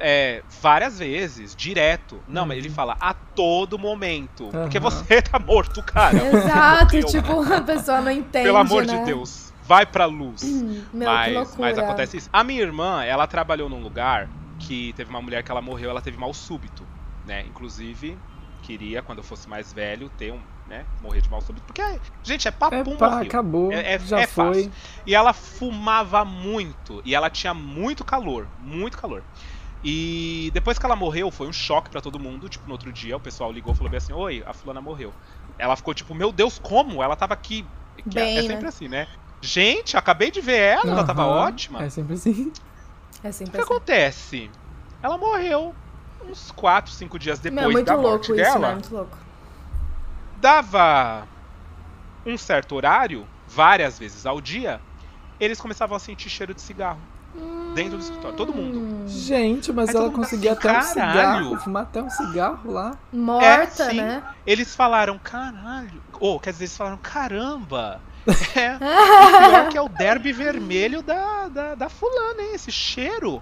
é, 0.01 0.43
várias 0.61 0.97
vezes, 0.99 1.53
direto. 1.53 2.23
Não, 2.25 2.45
mas 2.45 2.57
ele 2.57 2.69
fala 2.69 2.95
a 3.01 3.13
todo 3.13 3.77
momento. 3.77 4.47
Porque 4.49 4.77
Aham. 4.77 4.89
você 4.89 5.21
tá 5.21 5.37
morto, 5.37 5.83
cara. 5.83 6.25
Exato, 6.25 7.03
tipo, 7.03 7.41
a 7.53 7.61
pessoa 7.61 7.99
não 7.99 8.09
entende, 8.11 8.45
Pelo 8.45 8.57
amor 8.57 8.85
né? 8.85 8.97
de 8.97 9.05
Deus, 9.05 9.48
vai 9.69 9.85
pra 9.85 10.05
luz. 10.07 10.41
Hum, 10.43 10.83
Meu, 10.91 11.05
mas, 11.05 11.55
mas 11.57 11.77
acontece 11.77 12.17
isso. 12.17 12.29
A 12.33 12.43
minha 12.43 12.59
irmã, 12.61 13.03
ela 13.03 13.27
trabalhou 13.27 13.69
num 13.69 13.83
lugar 13.83 14.27
que 14.57 14.93
teve 14.93 15.11
uma 15.11 15.21
mulher 15.21 15.43
que 15.43 15.51
ela 15.51 15.61
morreu, 15.61 15.91
ela 15.91 16.01
teve 16.01 16.17
mal 16.17 16.33
súbito, 16.33 16.87
né? 17.23 17.45
Inclusive, 17.47 18.17
queria, 18.63 19.03
quando 19.03 19.19
eu 19.19 19.23
fosse 19.23 19.47
mais 19.47 19.71
velho, 19.71 20.09
ter 20.09 20.33
um, 20.33 20.41
né? 20.65 20.87
Morrer 20.99 21.21
de 21.21 21.29
mal 21.29 21.39
súbito. 21.39 21.67
Porque, 21.67 21.83
gente, 22.23 22.47
é 22.47 22.49
É, 22.49 22.51
papum 22.51 22.97
pá, 22.97 23.21
acabou, 23.21 23.71
É- 23.71 23.93
é- 23.93 23.99
já 23.99 24.21
é 24.21 24.27
foi. 24.27 24.63
fácil. 24.63 24.71
E 25.05 25.13
ela 25.13 25.33
fumava 25.33 26.25
muito. 26.25 26.99
E 27.05 27.13
ela 27.13 27.29
tinha 27.29 27.53
muito 27.53 28.03
calor. 28.03 28.49
Muito 28.57 28.97
calor. 28.97 29.23
E 29.83 30.49
depois 30.51 30.77
que 30.79 30.85
ela 30.85 30.95
morreu, 30.95 31.29
foi 31.31 31.47
um 31.47 31.53
choque 31.53 31.89
pra 31.91 32.01
todo 32.01 32.19
mundo. 32.19 32.49
Tipo, 32.49 32.65
no 32.65 32.71
outro 32.73 32.91
dia, 32.91 33.15
o 33.15 33.19
pessoal 33.19 33.51
ligou 33.51 33.73
e 33.73 33.77
falou 33.77 33.89
bem 33.91 33.97
assim: 33.99 34.13
Oi, 34.13 34.43
a 34.45 34.53
fulana 34.53 34.81
morreu. 34.81 35.13
Ela 35.57 35.75
ficou 35.75 35.93
tipo, 35.93 36.13
meu 36.15 36.31
Deus, 36.31 36.57
como? 36.59 37.01
Ela 37.03 37.15
tava 37.15 37.33
aqui. 37.35 37.65
Que 38.09 38.17
é- 38.19 38.23
Bem, 38.23 38.37
é 38.37 38.41
né? 38.41 38.47
sempre 38.47 38.67
assim, 38.67 38.87
né? 38.87 39.07
Gente, 39.41 39.95
acabei 39.95 40.29
de 40.31 40.41
ver 40.41 40.57
ela, 40.59 40.91
ela 40.91 41.03
tava 41.05 41.25
ótima. 41.25 41.83
É 41.83 41.89
sempre 41.89 42.13
assim. 42.15 42.51
É 43.23 43.29
O 43.29 43.33
sempre 43.33 43.51
que 43.53 43.61
assim. 43.61 43.71
acontece? 43.73 44.51
Ela 45.01 45.17
morreu 45.17 45.73
uns 46.29 46.51
4, 46.51 46.91
5 46.91 47.17
dias 47.19 47.39
depois 47.39 47.61
Meu, 47.61 47.69
é 47.69 47.73
muito 47.73 47.85
da 47.85 47.93
louco 47.95 48.09
morte 48.09 48.25
isso, 48.31 48.35
dela. 48.35 48.59
né? 48.67 48.73
Muito 48.73 48.93
louco. 48.93 49.17
Dava 50.41 51.27
um 52.25 52.37
certo 52.37 52.75
horário, 52.75 53.25
várias 53.47 53.97
vezes 53.97 54.25
ao 54.25 54.39
dia, 54.41 54.79
eles 55.39 55.59
começavam 55.59 55.95
a 55.95 55.99
sentir 55.99 56.29
cheiro 56.29 56.53
de 56.53 56.61
cigarro. 56.61 56.99
Dentro 57.75 57.97
do 57.97 58.01
escritório, 58.03 58.35
todo 58.35 58.51
mundo. 58.51 59.07
Gente, 59.07 59.71
mas 59.71 59.89
Aí 59.89 59.95
ela 59.95 60.09
conseguia 60.09 60.53
assim, 60.53 60.59
até 60.67 60.69
um 60.71 60.73
"Caralho." 60.81 61.43
cigarro, 61.43 61.59
fumar 61.59 61.83
até 61.83 62.01
um 62.01 62.09
cigarro 62.09 62.71
lá. 62.71 62.97
Morta, 63.13 63.45
É, 63.83 63.89
sim. 63.91 63.97
né? 64.01 64.23
Eles 64.45 64.75
falaram, 64.75 65.19
caralho. 65.19 66.01
Ou, 66.19 66.39
quer 66.39 66.51
dizer, 66.51 66.63
eles 66.63 66.75
falaram, 66.75 66.97
caramba. 66.97 68.01
É, 68.55 68.75
o 68.77 69.49
pior 69.49 69.69
que 69.71 69.77
é 69.77 69.81
o 69.81 69.89
derby 69.89 70.31
vermelho 70.31 71.01
da, 71.01 71.47
da, 71.49 71.75
da 71.75 71.89
fulana, 71.89 72.41
hein? 72.41 72.51
Esse 72.55 72.71
cheiro. 72.71 73.41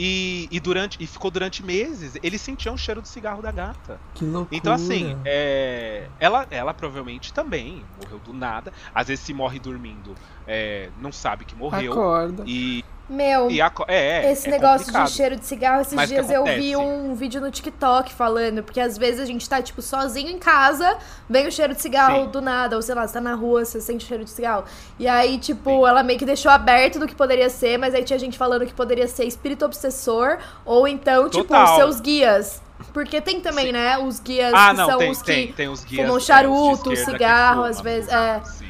E, 0.00 0.48
e 0.52 0.60
durante 0.60 0.96
e 1.00 1.06
ficou 1.08 1.28
durante 1.28 1.64
meses. 1.64 2.14
Eles 2.22 2.40
sentiam 2.40 2.76
o 2.76 2.78
cheiro 2.78 3.02
do 3.02 3.08
cigarro 3.08 3.42
da 3.42 3.50
gata. 3.50 4.00
Que 4.14 4.24
loucura. 4.24 4.56
Então, 4.56 4.72
assim, 4.72 5.16
é, 5.24 6.08
ela, 6.20 6.46
ela 6.50 6.72
provavelmente 6.72 7.32
também 7.32 7.84
morreu 8.00 8.20
do 8.20 8.32
nada. 8.32 8.72
Às 8.94 9.08
vezes, 9.08 9.24
se 9.24 9.34
morre 9.34 9.58
dormindo, 9.58 10.14
é, 10.46 10.92
não 10.96 11.10
sabe 11.10 11.44
que 11.44 11.56
morreu. 11.56 11.92
Acorda. 11.92 12.44
E, 12.46 12.84
Meu, 13.08 13.48
a 13.48 13.72
é, 13.88 14.26
é, 14.26 14.32
esse 14.32 14.48
é 14.48 14.50
negócio 14.50 14.86
complicado. 14.86 15.06
de 15.06 15.12
cheiro 15.12 15.36
de 15.36 15.46
cigarro, 15.46 15.80
esses 15.80 15.94
Mas 15.94 16.10
dias 16.10 16.30
eu 16.30 16.44
vi 16.44 16.76
um 16.76 17.14
vídeo 17.14 17.40
no 17.40 17.50
TikTok 17.50 18.12
falando, 18.12 18.62
porque 18.62 18.78
às 18.80 18.98
vezes 18.98 19.20
a 19.20 19.24
gente 19.24 19.48
tá, 19.48 19.62
tipo, 19.62 19.80
sozinho 19.80 20.28
em 20.30 20.38
casa, 20.38 20.98
vem 21.28 21.46
o 21.46 21.52
cheiro 21.52 21.74
de 21.74 21.80
cigarro 21.80 22.24
Sim. 22.24 22.30
do 22.30 22.42
nada, 22.42 22.76
ou 22.76 22.82
sei 22.82 22.94
lá, 22.94 23.06
você 23.06 23.14
tá 23.14 23.20
na 23.20 23.34
rua, 23.34 23.64
você 23.64 23.80
sente 23.80 24.04
o 24.04 24.08
cheiro 24.08 24.24
de 24.24 24.30
cigarro. 24.30 24.64
E 24.98 25.08
aí, 25.08 25.38
tipo, 25.38 25.86
ela 25.86 26.02
meio 26.02 26.18
que 26.18 26.26
deixou 26.26 26.50
aberto 26.52 26.98
do 26.98 27.06
que 27.06 27.14
poderia 27.14 27.48
ser, 27.48 27.78
mas 27.78 27.94
aí 27.94 28.04
tinha 28.04 28.18
gente 28.18 28.36
falando 28.36 28.66
que 28.66 28.74
poderia 28.74 29.08
ser 29.08 29.24
espírito 29.24 29.64
obsessor, 29.64 30.36
ou 30.64 30.86
então, 30.86 31.30
tipo, 31.30 31.44
Total. 31.44 31.76
seus 31.76 32.00
guias. 32.00 32.60
Porque 32.92 33.20
tem 33.20 33.40
também, 33.40 33.66
Sim. 33.66 33.72
né, 33.72 33.98
os 33.98 34.20
guias 34.20 34.52
Ah, 34.54 34.70
que 34.70 34.76
não, 34.76 34.86
são 34.86 34.98
tem, 34.98 35.10
os 35.10 35.22
tem, 35.22 35.46
que 35.48 35.52
tem 35.54 35.68
os 35.68 35.82
guias. 35.84 36.02
fumam 36.02 36.16
os 36.18 36.24
charuto, 36.24 36.94
cigarro, 36.96 37.64
às 37.64 37.80
vezes, 37.80 38.10
é. 38.10 38.40
Sim, 38.44 38.68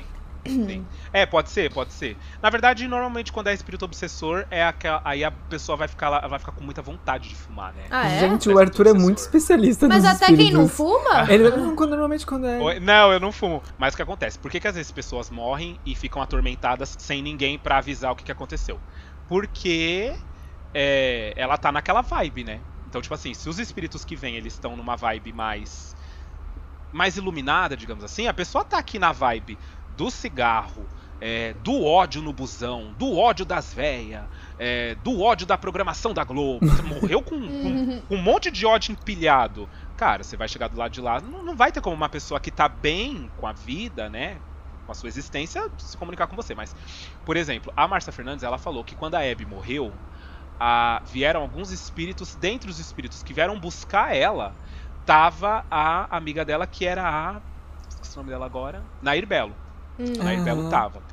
sim. 0.49 0.87
É, 1.13 1.25
pode 1.27 1.51
ser, 1.51 1.73
pode 1.73 1.93
ser. 1.93 2.19
Na 2.43 2.51
verdade, 2.51 2.87
normalmente 2.89 3.33
quando 3.33 3.49
é 3.49 3.55
espírito 3.55 3.85
obsessor, 3.85 4.45
é 4.51 4.65
aquela, 4.65 5.01
aí 5.05 5.23
a 5.25 5.31
pessoa 5.31 5.77
vai 5.77 5.89
ficar 5.89 6.09
lá, 6.09 6.27
vai 6.27 6.39
ficar 6.39 6.53
com 6.53 6.65
muita 6.65 6.83
vontade 6.83 7.29
de 7.29 7.35
fumar, 7.35 7.73
né? 7.75 7.87
Ah, 7.91 8.07
é? 8.09 8.19
Gente, 8.21 8.49
o 8.49 8.59
Arthur 8.59 8.89
é 8.89 8.93
muito 8.93 9.19
especialista 9.19 9.89
Mas 9.89 10.05
nos 10.05 10.13
até 10.15 10.27
quem 10.27 10.37
não 10.51 10.67
espíritos. 10.67 10.77
fuma? 10.77 11.27
Ele 11.31 11.51
não, 11.51 11.77
quando- 11.77 11.91
normalmente 11.91 12.27
quando 12.27 12.47
é. 12.47 12.81
Não, 12.81 13.13
eu 13.13 13.21
não 13.21 13.33
fumo. 13.33 13.63
Mas 13.77 13.95
o 13.95 13.97
que 13.97 14.03
acontece? 14.03 14.39
Por 14.39 14.51
que, 14.51 14.61
que 14.61 14.69
às 14.69 14.75
vezes 14.75 14.91
pessoas 14.91 15.31
morrem 15.31 15.79
e 15.85 15.95
ficam 15.95 16.21
atormentadas 16.23 16.97
sem 16.99 17.23
ninguém 17.23 17.59
pra 17.59 17.79
avisar 17.79 18.13
o 18.13 18.17
que, 18.17 18.25
que 18.25 18.33
aconteceu? 18.33 18.81
Porque 19.27 20.15
é, 20.75 21.33
ela 21.37 21.57
tá 21.57 21.71
naquela 21.73 22.03
vibe, 22.03 22.45
né? 22.45 22.63
Então, 22.87 23.01
tipo 23.03 23.15
assim, 23.15 23.35
se 23.35 23.49
os 23.49 23.59
espíritos 23.59 24.05
que 24.05 24.17
vêm, 24.17 24.37
eles 24.37 24.55
estão 24.55 24.77
numa 24.77 24.97
vibe 24.97 25.33
mais 25.33 25.95
mais 26.91 27.17
iluminada, 27.19 27.77
digamos 27.77 28.03
assim, 28.03 28.27
a 28.29 28.33
pessoa 28.35 28.65
tá 28.65 28.79
aqui 28.79 28.99
na 28.99 29.13
vibe 29.13 29.59
do 29.99 30.11
cigarro, 30.13 30.87
é, 31.21 31.53
do 31.55 31.85
ódio 31.85 32.23
no 32.23 32.33
busão, 32.33 32.93
do 32.97 33.17
ódio 33.19 33.45
das 33.45 33.75
véias, 33.75 34.25
é, 34.57 34.95
do 34.95 35.21
ódio 35.21 35.45
da 35.45 35.59
programação 35.59 36.15
da 36.15 36.23
Globo. 36.23 36.65
Você 36.65 36.83
morreu 36.87 37.21
com, 37.21 37.41
com- 37.41 38.01
com 38.03 38.15
um 38.15 38.23
monte 38.23 38.49
de 38.51 38.65
ódio 38.65 38.93
empilhado. 38.93 39.69
Cara, 39.97 40.23
você 40.23 40.37
vai 40.37 40.47
chegar 40.47 40.69
do 40.69 40.79
lado 40.79 40.93
de 40.93 41.01
lá, 41.01 41.21
não, 41.21 41.43
não 41.45 41.57
vai 41.57 41.73
ter 41.73 41.81
como 41.81 41.97
uma 41.97 42.09
pessoa 42.09 42.39
que 42.39 42.51
tá 42.53 42.69
bem 42.69 43.29
com 43.37 43.47
a 43.49 43.53
vida, 43.53 44.09
né? 44.09 44.39
Com 44.87 44.93
a 44.93 44.95
sua 44.95 45.09
existência, 45.09 45.69
se 45.79 45.97
comunicar 45.97 46.29
com 46.29 46.37
você. 46.37 46.55
Mas, 46.55 46.75
por 47.25 47.37
exemplo, 47.37 47.73
a 47.77 47.89
Márcia 47.89 48.13
Fernandes, 48.13 48.45
ela 48.45 48.57
falou 48.57 48.85
que 48.85 48.95
quando 48.95 49.17
a 49.17 49.21
Abby 49.21 49.45
morreu, 49.45 49.93
a- 50.61 51.03
vieram 51.05 51.41
alguns 51.43 51.73
espíritos, 51.73 52.37
dentre 52.37 52.71
os 52.71 52.79
espíritos 52.79 53.23
que 53.25 53.35
vieram 53.35 53.59
buscar 53.59 54.15
ela, 54.15 54.55
tava 55.05 55.65
a 55.69 56.17
amiga 56.17 56.45
dela 56.45 56.67
que 56.67 56.87
era 56.87 57.03
a. 57.03 57.43
Esqueci 57.89 58.17
o 58.17 58.21
nome 58.21 58.31
dela 58.31 58.47
agora. 58.47 58.81
Nair 59.03 59.27
Belo. 59.27 59.57
Hum. 59.99 60.23
Nair 60.23 60.43
Belo 60.43 60.63
tava. 60.63 61.05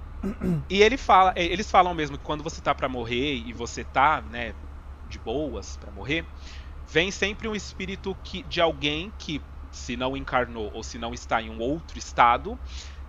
E 0.69 0.81
ele 0.83 0.97
fala, 0.97 1.33
eh, 1.37 1.45
eles 1.45 1.69
falam 1.69 1.93
mesmo 1.93 2.17
que 2.17 2.23
quando 2.23 2.43
você 2.43 2.61
tá 2.61 2.73
pra 2.75 2.89
morrer 2.89 3.35
e 3.35 3.53
você 3.53 3.85
tá, 3.85 4.21
né, 4.21 4.55
de 5.05 5.19
boas 5.19 5.77
pra 5.77 5.91
morrer, 5.91 6.29
vem 6.85 7.11
sempre 7.11 7.47
um 7.47 7.55
espírito 7.55 8.15
que, 8.15 8.43
de 8.43 8.61
alguém 8.61 9.11
que 9.11 9.47
se 9.71 9.97
não 9.97 10.17
encarnou 10.17 10.71
ou 10.73 10.83
se 10.83 10.97
não 10.99 11.13
está 11.13 11.41
em 11.41 11.49
um 11.49 11.59
outro 11.59 11.99
estado, 11.99 12.59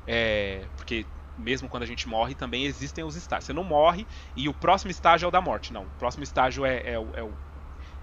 é, 0.07 0.71
porque 0.77 1.09
mesmo 1.37 1.69
quando 1.69 1.85
a 1.85 1.87
gente 1.87 2.09
morre 2.09 2.35
também 2.35 2.65
existem 2.67 3.05
os 3.05 3.17
estágios. 3.17 3.47
Você 3.47 3.53
não 3.55 3.65
morre 3.65 4.07
e 4.37 4.49
o 4.49 4.55
próximo 4.55 4.91
estágio 4.91 5.27
é 5.27 5.29
o 5.29 5.33
da 5.33 5.41
morte, 5.41 5.73
não. 5.73 5.87
O 5.87 5.93
próximo 5.93 6.25
estágio 6.25 6.65
é, 6.67 6.79
é, 6.79 6.93
é, 6.95 6.99
o- 6.99 7.39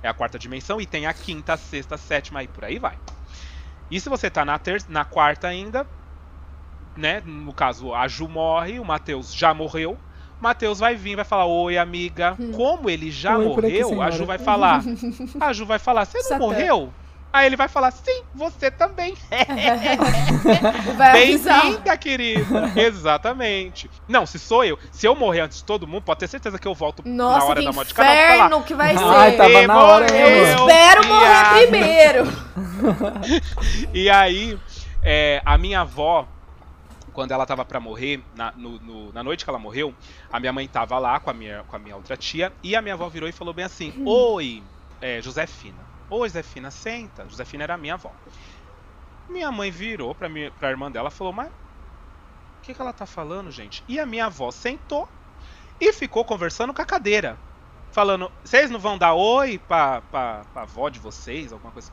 é 0.03 0.09
a 0.09 0.13
quarta 0.13 0.39
dimensão 0.39 0.81
e 0.81 0.87
tem 0.87 1.05
a 1.07 1.13
quinta, 1.13 1.57
sexta, 1.57 1.97
sétima 1.97 2.43
e 2.43 2.47
por 2.47 2.65
aí 2.65 2.79
vai. 2.79 2.99
E 3.89 3.99
se 3.99 4.09
você 4.09 4.29
tá 4.29 4.43
na, 4.45 4.57
ter 4.59 4.83
na 4.87 5.05
quarta 5.05 5.47
ainda, 5.47 5.87
né? 6.95 7.21
No 7.25 7.53
caso, 7.53 7.93
a 7.93 8.07
Ju 8.07 8.27
morre, 8.27 8.79
o 8.79 8.85
Matheus 8.85 9.33
já 9.33 9.53
morreu. 9.53 9.97
O 10.39 10.43
Matheus 10.43 10.79
vai 10.79 10.95
vir 10.95 11.11
e 11.11 11.15
vai 11.15 11.25
falar: 11.25 11.45
Oi, 11.45 11.77
amiga. 11.77 12.35
Como 12.55 12.89
ele 12.89 13.09
já 13.11 13.37
Oi, 13.37 13.45
por 13.53 13.65
aqui, 13.65 13.81
morreu, 13.83 14.01
a. 14.01 14.11
Ju 14.11 14.25
vai 14.25 14.37
falar. 14.37 14.81
A 15.39 15.53
Ju 15.53 15.65
vai 15.65 15.79
falar: 15.79 16.05
Você 16.05 16.17
não 16.17 16.23
Satã. 16.25 16.39
morreu? 16.39 16.93
Aí 17.31 17.45
ele 17.47 17.55
vai 17.55 17.67
falar: 17.67 17.91
Sim, 17.91 18.23
você 18.35 18.69
também. 18.69 19.15
Bem-vinda, 21.13 21.97
querida. 21.97 22.71
Exatamente. 22.75 23.89
Não, 24.07 24.25
se 24.25 24.37
sou 24.37 24.63
eu, 24.63 24.77
se 24.91 25.07
eu 25.07 25.15
morrer 25.15 25.41
antes 25.41 25.57
de 25.59 25.63
todo 25.63 25.87
mundo, 25.87 26.03
pode 26.03 26.19
ter 26.19 26.27
certeza 26.27 26.59
que 26.59 26.67
eu 26.67 26.73
volto 26.75 27.01
na 27.05 27.11
Nossa, 27.11 27.45
hora 27.47 27.59
que 27.59 27.65
da 27.65 27.71
morte 27.73 27.87
de 27.89 27.93
cada 27.93 28.09
um. 28.09 28.13
Fica 28.15 28.27
lá. 28.27 28.35
inferno 28.35 28.63
que 28.63 28.73
vai 28.75 28.97
ser. 28.97 29.03
Ai, 29.03 29.31
tava 29.37 29.49
"Ê, 29.49 29.67
na 29.67 29.79
hora, 29.83 30.05
morreu, 30.05 30.27
Eu 30.27 30.45
espero 30.67 31.07
morrer 31.07 31.27
viado." 31.27 31.57
primeiro. 31.61 32.23
E 33.93 34.09
aí, 34.09 34.57
é, 35.01 35.41
a 35.45 35.57
minha 35.57 35.81
avó, 35.81 36.27
quando 37.13 37.31
ela 37.31 37.45
tava 37.45 37.65
pra 37.65 37.79
morrer, 37.79 38.27
na, 38.33 38.53
no- 38.57 38.79
no- 38.79 39.11
na 39.13 39.23
noite 39.23 39.43
que 39.45 39.49
ela 39.49 39.59
morreu, 39.59 39.95
a 40.31 40.39
minha 40.39 40.53
mãe 40.53 40.67
tava 40.67 40.99
lá 40.99 41.19
com 41.19 41.29
a 41.29 41.33
minha, 41.33 41.63
com 41.65 41.75
a 41.75 41.79
minha 41.79 41.95
outra 41.95 42.17
tia, 42.17 42.53
e 42.63 42.75
a 42.75 42.81
minha 42.81 42.95
avó 42.95 43.07
virou 43.09 43.29
e 43.29 43.33
falou 43.33 43.53
bem 43.53 43.65
assim: 43.65 43.93
Oi, 44.05 44.69
é, 45.01 45.21
Josefina. 45.21 45.89
Oi, 46.09 46.29
Josefina, 46.29 46.71
senta. 46.71 47.29
Josefina 47.29 47.63
era 47.63 47.75
a 47.75 47.77
minha 47.77 47.95
avó. 47.95 48.15
Minha 49.27 49.51
mãe 49.51 49.69
virou 49.71 50.15
pra, 50.15 50.29
minha, 50.29 50.49
pra 50.51 50.69
irmã 50.69 50.89
dela 50.91 51.09
e 51.09 51.11
falou: 51.11 51.33
Mas 51.33 51.49
o 51.49 51.53
que, 52.61 52.73
que 52.73 52.81
ela 52.81 52.93
tá 52.93 53.05
falando, 53.05 53.51
gente? 53.51 53.83
E 53.87 53.99
a 53.99 54.05
minha 54.05 54.25
avó 54.25 54.49
sentou 54.51 55.11
e 55.79 55.93
ficou 55.93 56.25
conversando 56.25 56.73
com 56.73 56.81
a 56.81 56.85
cadeira. 56.85 57.41
Falando, 57.91 58.31
vocês 58.43 58.71
não 58.71 58.79
vão 58.79 58.97
dar 58.97 59.13
oi 59.15 59.59
pra, 59.59 60.01
pra, 60.03 60.45
pra 60.45 60.63
avó 60.63 60.89
de 60.89 60.99
vocês, 60.99 61.53
alguma 61.53 61.71
coisa 61.73 61.91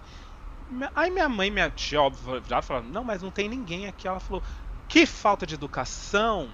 minha- 0.69 0.93
Aí 0.95 1.11
minha 1.11 1.29
mãe, 1.29 1.51
minha 1.51 1.71
tia, 1.71 2.03
óbvio, 2.03 2.43
já 2.47 2.63
falaram, 2.63 2.89
não, 2.89 3.05
mas 3.05 3.23
não 3.23 3.31
tem 3.33 3.49
ninguém 3.49 3.87
aqui. 3.89 4.09
Ela 4.09 4.21
falou, 4.21 4.43
que 4.91 5.07
falta 5.07 5.47
de 5.47 5.55
educação. 5.55 6.49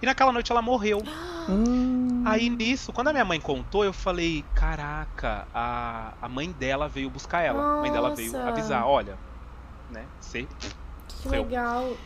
E 0.00 0.06
naquela 0.06 0.32
noite 0.32 0.50
ela 0.50 0.62
morreu. 0.62 1.02
Hum, 1.48 2.22
Aí 2.24 2.48
nisso, 2.48 2.92
quando 2.92 3.08
a 3.08 3.12
minha 3.12 3.24
mãe 3.24 3.38
contou, 3.40 3.84
eu 3.84 3.92
falei, 3.92 4.42
caraca, 4.54 5.46
a, 5.52 6.14
a 6.22 6.28
mãe 6.28 6.50
dela 6.52 6.88
veio 6.88 7.10
buscar 7.10 7.42
ela. 7.42 7.60
A 7.78 7.82
mãe 7.82 7.90
dela 7.92 8.08
veio 8.10 8.32
Nossa. 8.32 8.48
avisar, 8.48 8.86
olha, 8.86 9.18
né, 9.90 10.04
sei. 10.20 10.48
Que 11.08 11.28
Seu. 11.28 11.42
legal. 11.42 11.96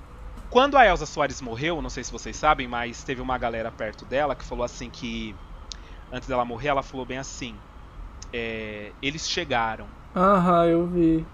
Quando 0.51 0.77
a 0.77 0.85
Elza 0.87 1.07
Soares 1.07 1.41
morreu, 1.41 1.81
não 1.83 1.91
sei 1.91 2.03
se 2.03 2.11
vocês 2.11 2.35
sabem, 2.37 2.67
mas 2.67 3.05
teve 3.05 3.21
uma 3.21 3.37
galera 3.39 3.71
perto 3.71 4.05
dela 4.07 4.35
que 4.35 4.45
falou 4.45 4.65
assim 4.65 4.89
que 4.91 5.37
antes 6.11 6.27
dela 6.29 6.45
morrer, 6.45 6.69
ela 6.69 6.83
falou 6.83 7.05
bem 7.05 7.19
assim, 7.19 7.55
é, 8.33 8.91
eles 9.03 9.29
chegaram. 9.29 9.87
Aham, 10.17 10.65
eu 10.67 10.87
vi. 10.87 11.25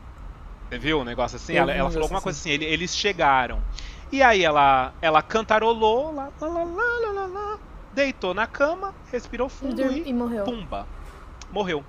Você 0.69 0.79
viu 0.79 1.01
um 1.01 1.05
negócio 1.05 1.37
assim? 1.37 1.53
Eu 1.55 1.63
Ela, 1.63 1.73
ela 1.73 1.89
falou 1.91 2.03
alguma 2.03 2.19
assim. 2.19 2.25
coisa 2.25 2.39
assim, 2.39 2.51
ele- 2.51 2.65
eles 2.65 2.95
chegaram. 2.95 3.63
E 4.11 4.23
aí 4.23 4.43
ela, 4.45 4.95
ela 5.01 5.23
cantarolou, 5.23 6.13
lá, 6.13 6.33
lá, 6.41 6.49
lá, 6.49 6.65
lá, 6.65 7.13
lá, 7.13 7.27
lá, 7.27 7.59
deitou 7.93 8.35
na 8.35 8.47
cama, 8.47 8.95
respirou 9.11 9.49
fundo 9.49 9.91
e 9.93 10.09
E 10.09 10.13
morreu. 10.13 10.45
pumba, 10.45 10.89
morreu. 11.51 11.87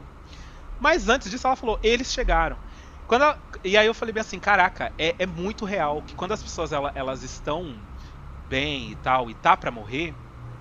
Mas 0.80 1.10
antes 1.10 1.30
disso 1.32 1.48
ela 1.48 1.56
falou, 1.56 1.80
eles 1.84 2.12
chegaram. 2.12 2.60
Quando 3.08 3.24
ela- 3.24 3.40
e 3.64 3.78
aí 3.78 3.88
eu 3.88 3.94
falei 3.94 4.14
bem 4.14 4.22
assim, 4.22 4.40
caraca, 4.40 4.94
é, 4.98 5.16
é 5.20 5.26
muito 5.26 5.66
real 5.66 6.02
que 6.04 6.16
quando 6.16 6.34
as 6.34 6.44
pessoas 6.44 6.72
ela- 6.72 6.92
elas 6.96 7.24
estão 7.24 7.88
bem 8.48 8.92
e 8.92 8.96
tal, 8.96 9.30
e 9.30 9.36
tá 9.36 9.58
pra 9.58 9.72
morrer, 9.72 10.18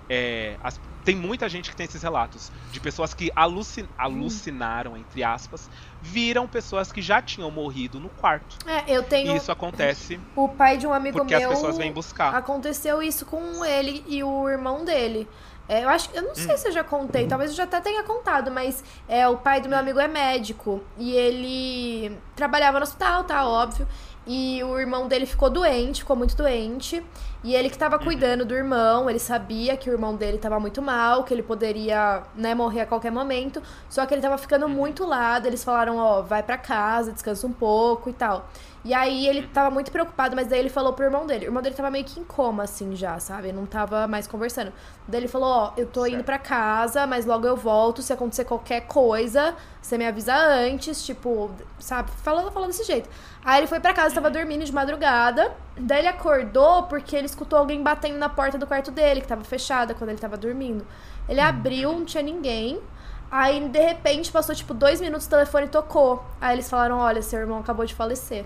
é, 0.09 0.55
as- 0.63 0.79
tem 1.03 1.15
muita 1.15 1.47
gente 1.47 1.69
que 1.69 1.75
tem 1.75 1.85
esses 1.85 2.01
relatos 2.01 2.51
de 2.71 2.79
pessoas 2.79 3.13
que 3.13 3.31
alucin- 3.35 3.87
alucinaram, 3.97 4.97
entre 4.97 5.23
aspas, 5.23 5.69
viram 6.01 6.47
pessoas 6.47 6.91
que 6.91 7.01
já 7.01 7.21
tinham 7.21 7.51
morrido 7.51 7.99
no 7.99 8.09
quarto. 8.09 8.57
É, 8.67 8.83
eu 8.91 9.03
tenho 9.03 9.33
E 9.33 9.37
isso 9.37 9.51
acontece 9.51 10.19
o 10.35 10.47
pai 10.49 10.77
de 10.77 10.87
um 10.87 10.93
amigo 10.93 11.17
porque 11.19 11.33
as 11.35 11.41
meu. 11.41 11.49
pessoas 11.51 11.77
vêm 11.77 11.91
buscar. 11.91 12.33
Aconteceu 12.35 13.01
isso 13.03 13.25
com 13.25 13.63
ele 13.63 14.03
e 14.07 14.23
o 14.23 14.49
irmão 14.49 14.83
dele. 14.83 15.27
É, 15.67 15.83
eu 15.83 15.89
acho, 15.89 16.09
eu 16.13 16.21
não 16.21 16.31
Hum. 16.31 16.35
sei 16.35 16.57
se 16.57 16.67
eu 16.67 16.71
já 16.71 16.83
contei, 16.83 17.25
talvez 17.27 17.49
eu 17.51 17.57
já 17.57 17.63
até 17.63 17.81
tenha 17.81 18.03
contado, 18.03 18.51
mas 18.51 18.83
é, 19.07 19.27
o 19.27 19.37
pai 19.37 19.59
do 19.61 19.67
meu 19.69 19.79
amigo 19.79 19.99
é 19.99 20.07
médico 20.07 20.83
e 20.97 21.11
ele 21.13 22.15
trabalhava 22.35 22.79
no 22.79 22.83
hospital, 22.83 23.23
tá 23.23 23.47
óbvio. 23.47 23.87
E 24.27 24.63
o 24.63 24.79
irmão 24.79 25.07
dele 25.07 25.25
ficou 25.27 25.49
doente, 25.51 26.01
ficou 26.01 26.15
muito 26.15 26.35
doente. 26.35 27.03
E 27.45 27.53
ele 27.53 27.69
que 27.69 27.77
tava 27.77 27.99
cuidando 27.99 28.43
do 28.43 28.55
irmão, 28.55 29.07
ele 29.07 29.19
sabia 29.19 29.77
que 29.77 29.87
o 29.87 29.93
irmão 29.93 30.15
dele 30.15 30.39
tava 30.39 30.59
muito 30.59 30.81
mal, 30.81 31.23
que 31.23 31.31
ele 31.31 31.43
poderia, 31.43 32.23
né, 32.35 32.55
morrer 32.55 32.81
a 32.81 32.85
qualquer 32.87 33.11
momento. 33.11 33.61
Só 33.87 34.03
que 34.03 34.15
ele 34.15 34.21
tava 34.21 34.35
ficando 34.35 34.67
muito 34.67 35.05
lado. 35.05 35.45
Eles 35.45 35.63
falaram, 35.63 35.97
ó, 35.97 36.23
vai 36.23 36.41
pra 36.41 36.57
casa, 36.57 37.11
descansa 37.11 37.45
um 37.45 37.53
pouco 37.53 38.09
e 38.09 38.13
tal. 38.13 38.49
E 38.83 38.95
aí 38.95 39.27
ele 39.27 39.47
tava 39.47 39.69
muito 39.69 39.91
preocupado, 39.91 40.35
mas 40.35 40.47
daí 40.47 40.57
ele 40.59 40.69
falou 40.69 40.93
pro 40.93 41.05
irmão 41.05 41.27
dele. 41.27 41.45
O 41.45 41.49
irmão 41.49 41.61
dele 41.61 41.75
tava 41.75 41.91
meio 41.91 42.03
que 42.05 42.19
em 42.19 42.23
coma, 42.23 42.63
assim, 42.63 42.95
já, 42.95 43.19
sabe? 43.19 43.51
Não 43.51 43.67
tava 43.67 44.07
mais 44.07 44.25
conversando. 44.25 44.73
Daí 45.07 45.21
ele 45.21 45.27
falou, 45.27 45.47
ó, 45.49 45.73
eu 45.77 45.85
tô 45.85 46.03
indo 46.07 46.13
Certo. 46.15 46.25
pra 46.25 46.39
casa, 46.39 47.05
mas 47.05 47.27
logo 47.27 47.45
eu 47.45 47.55
volto. 47.55 48.01
Se 48.01 48.11
acontecer 48.11 48.45
qualquer 48.45 48.81
coisa, 48.87 49.55
você 49.79 49.99
me 49.99 50.07
avisa 50.07 50.35
antes, 50.35 51.03
tipo, 51.05 51.51
sabe? 51.79 52.09
Falando, 52.23 52.51
falando 52.51 52.69
desse 52.69 52.83
jeito. 52.83 53.07
Aí 53.45 53.59
ele 53.59 53.67
foi 53.67 53.79
pra 53.79 53.93
casa, 53.93 54.15
tava 54.15 54.31
dormindo 54.31 54.65
de 54.65 54.73
madrugada. 54.73 55.55
Daí 55.77 55.99
ele 55.99 56.07
acordou 56.07 56.83
porque 56.83 57.15
ele 57.15 57.27
escutou 57.27 57.59
alguém 57.59 57.83
batendo 57.83 58.17
na 58.17 58.27
porta 58.27 58.57
do 58.57 58.65
quarto 58.65 58.89
dele, 58.89 59.21
que 59.21 59.27
tava 59.27 59.43
fechada 59.43 59.93
quando 59.93 60.09
ele 60.09 60.19
tava 60.19 60.35
dormindo. 60.35 60.85
Ele 61.29 61.39
abriu, 61.39 61.91
não 61.91 62.05
tinha 62.05 62.23
ninguém. 62.23 62.81
Aí, 63.29 63.69
de 63.69 63.79
repente, 63.79 64.31
passou 64.31 64.55
tipo 64.55 64.73
dois 64.73 64.99
minutos, 64.99 65.27
o 65.27 65.29
telefone 65.29 65.67
tocou. 65.67 66.25
Aí 66.41 66.55
eles 66.55 66.67
falaram: 66.67 66.97
Olha, 66.97 67.21
seu 67.21 67.39
irmão 67.39 67.59
acabou 67.59 67.85
de 67.85 67.93
falecer. 67.93 68.45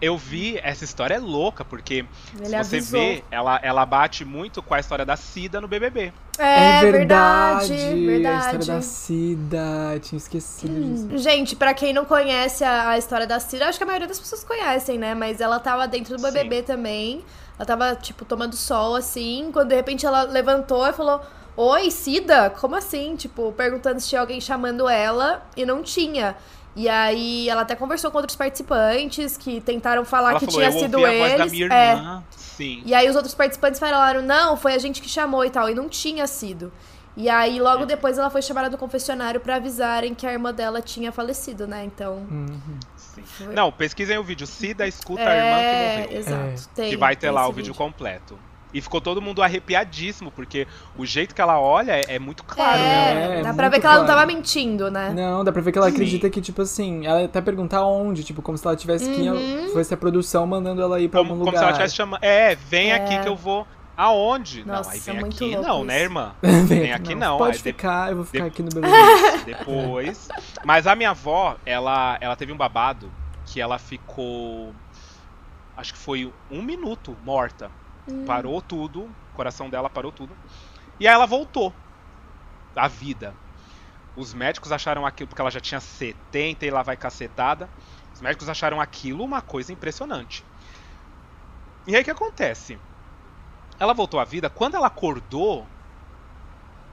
Eu 0.00 0.16
vi, 0.18 0.58
essa 0.62 0.84
história 0.84 1.14
é 1.14 1.18
louca, 1.18 1.64
porque 1.64 2.04
Ele 2.36 2.44
se 2.44 2.50
você 2.50 2.56
avisou. 2.76 3.00
vê, 3.00 3.24
ela, 3.30 3.58
ela 3.62 3.86
bate 3.86 4.24
muito 4.26 4.62
com 4.62 4.74
a 4.74 4.78
história 4.80 5.06
da 5.06 5.16
Cida 5.16 5.60
no 5.60 5.66
BBB. 5.66 6.12
É, 6.38 6.80
É 6.80 6.90
verdade, 6.92 7.68
verdade. 7.68 8.06
verdade. 8.06 8.34
A 8.36 8.38
história 8.38 8.66
da 8.76 8.82
Cida. 8.82 10.00
Tinha 10.02 10.16
esquecido 10.18 10.84
disso. 11.08 11.18
Gente, 11.18 11.56
pra 11.56 11.72
quem 11.72 11.92
não 11.94 12.04
conhece 12.04 12.62
a, 12.62 12.90
a 12.90 12.98
história 12.98 13.26
da 13.26 13.40
Cira, 13.40 13.68
acho 13.68 13.78
que 13.78 13.84
a 13.84 13.86
maioria 13.86 14.06
das 14.08 14.18
pessoas 14.20 14.44
conhecem, 14.44 14.98
né? 14.98 15.14
Mas 15.14 15.40
ela 15.40 15.58
tava 15.58 15.88
dentro 15.88 16.16
do 16.16 16.22
BBB 16.22 16.62
também. 16.62 17.24
Ela 17.58 17.64
tava, 17.64 17.94
tipo, 17.96 18.24
tomando 18.26 18.54
sol, 18.54 18.94
assim. 18.96 19.48
Quando 19.52 19.68
de 19.70 19.76
repente 19.76 20.04
ela 20.04 20.24
levantou 20.24 20.86
e 20.86 20.92
falou: 20.92 21.22
Oi, 21.56 21.90
Cida? 21.90 22.50
Como 22.50 22.76
assim? 22.76 23.16
Tipo, 23.16 23.50
perguntando 23.52 23.98
se 23.98 24.08
tinha 24.10 24.20
alguém 24.20 24.42
chamando 24.42 24.86
ela 24.90 25.42
e 25.56 25.64
não 25.64 25.82
tinha. 25.82 26.36
E 26.76 26.88
aí 26.90 27.48
ela 27.48 27.62
até 27.62 27.74
conversou 27.74 28.10
com 28.10 28.18
outros 28.18 28.36
participantes 28.36 29.36
que 29.36 29.60
tentaram 29.62 30.04
falar 30.04 30.30
ela 30.32 30.38
que 30.38 30.44
falou, 30.46 30.60
tinha 30.60 30.70
eu 30.70 30.78
sido 30.78 30.94
ouvi 30.98 31.06
a 31.06 31.14
eles. 31.14 31.28
voz 31.28 31.38
da 31.38 31.46
minha 31.46 31.66
É. 31.72 31.92
irmã. 31.92 32.24
Sim. 32.36 32.82
E 32.84 32.94
aí 32.94 33.08
os 33.08 33.16
outros 33.16 33.34
participantes 33.34 33.80
falaram, 33.80 34.20
não, 34.22 34.56
foi 34.58 34.74
a 34.74 34.78
gente 34.78 35.00
que 35.00 35.08
chamou 35.08 35.42
e 35.44 35.48
tal, 35.50 35.68
e 35.70 35.74
não 35.74 35.88
tinha 35.88 36.26
sido. 36.26 36.70
E 37.16 37.30
aí 37.30 37.58
logo 37.58 37.84
É. 37.84 37.86
depois 37.86 38.18
ela 38.18 38.28
foi 38.28 38.42
chamada 38.42 38.68
do 38.68 38.76
confessionário 38.76 39.40
pra 39.40 39.56
avisarem 39.56 40.14
que 40.14 40.26
a 40.26 40.32
irmã 40.34 40.52
dela 40.52 40.82
tinha 40.82 41.10
falecido, 41.10 41.66
né? 41.66 41.82
Então. 41.82 42.26
Uhum. 42.30 42.60
Não, 43.54 43.72
pesquisem 43.72 44.18
o 44.18 44.22
vídeo. 44.22 44.46
Cida 44.46 44.86
escuta 44.86 45.22
a 45.22 45.34
irmã 45.34 45.58
é, 45.58 46.02
que 46.02 46.02
morreu. 46.08 46.18
exato. 46.20 46.68
Tem, 46.74 46.90
que 46.90 46.96
vai 46.98 47.16
ter 47.16 47.20
tem 47.28 47.30
lá 47.30 47.48
o 47.48 47.52
vídeo 47.52 47.74
completo. 47.74 48.38
E 48.76 48.80
ficou 48.82 49.00
todo 49.00 49.22
mundo 49.22 49.42
arrepiadíssimo, 49.42 50.30
porque 50.30 50.66
o 50.98 51.06
jeito 51.06 51.34
que 51.34 51.40
ela 51.40 51.58
olha 51.58 51.92
é, 51.92 52.16
é 52.16 52.18
muito 52.18 52.44
claro, 52.44 52.78
né? 52.78 53.36
É, 53.36 53.38
É, 53.38 53.42
dá 53.42 53.48
é 53.48 53.52
pra 53.54 53.68
ver 53.70 53.80
que 53.80 53.86
ela 53.86 53.96
não 53.96 54.04
claro. 54.04 54.20
tava 54.20 54.26
mentindo, 54.26 54.90
né? 54.90 55.12
Não, 55.16 55.42
dá 55.42 55.50
pra 55.50 55.62
ver 55.62 55.72
que 55.72 55.78
ela 55.78 55.86
Sim. 55.88 55.94
acredita 55.94 56.28
que, 56.28 56.40
tipo 56.42 56.60
assim, 56.60 57.06
ela 57.06 57.24
até 57.24 57.40
perguntar 57.40 57.84
onde, 57.86 58.22
tipo, 58.22 58.42
como 58.42 58.58
se 58.58 58.66
ela 58.66 58.76
tivesse 58.76 59.08
que 59.10 59.28
Uhum. 59.30 59.70
fosse 59.72 59.94
a 59.94 59.96
produção 59.96 60.46
mandando 60.46 60.82
ela 60.82 61.00
ir 61.00 61.08
pra 61.08 61.20
Como, 61.20 61.30
algum 61.32 61.44
como 61.44 61.50
lugar. 61.56 61.58
se 61.60 61.64
ela 61.64 61.70
estivesse 61.72 61.94
chamando. 61.96 62.22
É, 62.22 62.54
vem 62.54 62.90
É. 62.90 62.96
aqui 62.96 63.18
que 63.20 63.28
eu 63.28 63.34
vou. 63.34 63.66
Aonde? 63.96 64.62
não, 64.66 64.74
Nossa, 64.74 64.90
aí 64.92 65.00
vem 65.00 65.18
muito 65.20 65.36
aqui 65.42 65.56
não, 65.56 65.82
né, 65.82 65.94
isso. 65.96 66.04
irmã? 66.04 66.34
Vem 66.42 66.64
Vem 66.66 66.92
aqui 66.92 67.14
não. 67.14 67.38
Pode 67.38 67.52
aí 67.52 67.56
de- 67.56 67.62
ficar, 67.62 68.10
eu 68.10 68.16
vou 68.16 68.24
ficar 68.26 68.44
de- 68.44 68.48
aqui 68.50 68.62
no 68.62 68.68
BBB. 68.68 68.92
Depois. 69.46 70.28
Mas 70.66 70.86
a 70.86 70.94
minha 70.94 71.10
avó, 71.12 71.56
ela, 71.64 72.18
ela 72.20 72.36
teve 72.36 72.52
um 72.52 72.56
babado 72.58 73.10
que 73.46 73.58
ela 73.58 73.78
ficou. 73.78 74.74
Acho 75.74 75.94
que 75.94 75.98
foi 75.98 76.30
um 76.50 76.60
minuto 76.62 77.16
morta. 77.24 77.70
Hum. 78.08 78.24
Parou 78.24 78.60
tudo, 78.62 79.02
o 79.02 79.10
coração 79.34 79.68
dela 79.68 79.90
parou 79.90 80.12
tudo. 80.12 80.36
E 80.98 81.06
aí 81.06 81.14
ela 81.14 81.26
voltou 81.26 81.72
à 82.74 82.88
vida. 82.88 83.34
Os 84.16 84.32
médicos 84.32 84.72
acharam 84.72 85.04
aquilo, 85.04 85.28
porque 85.28 85.40
ela 85.42 85.50
já 85.50 85.60
tinha 85.60 85.80
70 85.80 86.64
e 86.64 86.70
lá 86.70 86.82
vai 86.82 86.96
cacetada. 86.96 87.68
Os 88.14 88.20
médicos 88.20 88.48
acharam 88.48 88.80
aquilo 88.80 89.22
uma 89.24 89.42
coisa 89.42 89.72
impressionante. 89.72 90.42
E 91.86 91.94
aí 91.94 92.00
o 92.00 92.04
que 92.04 92.10
acontece? 92.10 92.78
Ela 93.78 93.92
voltou 93.92 94.18
à 94.18 94.24
vida, 94.24 94.48
quando 94.48 94.74
ela 94.74 94.86
acordou, 94.86 95.66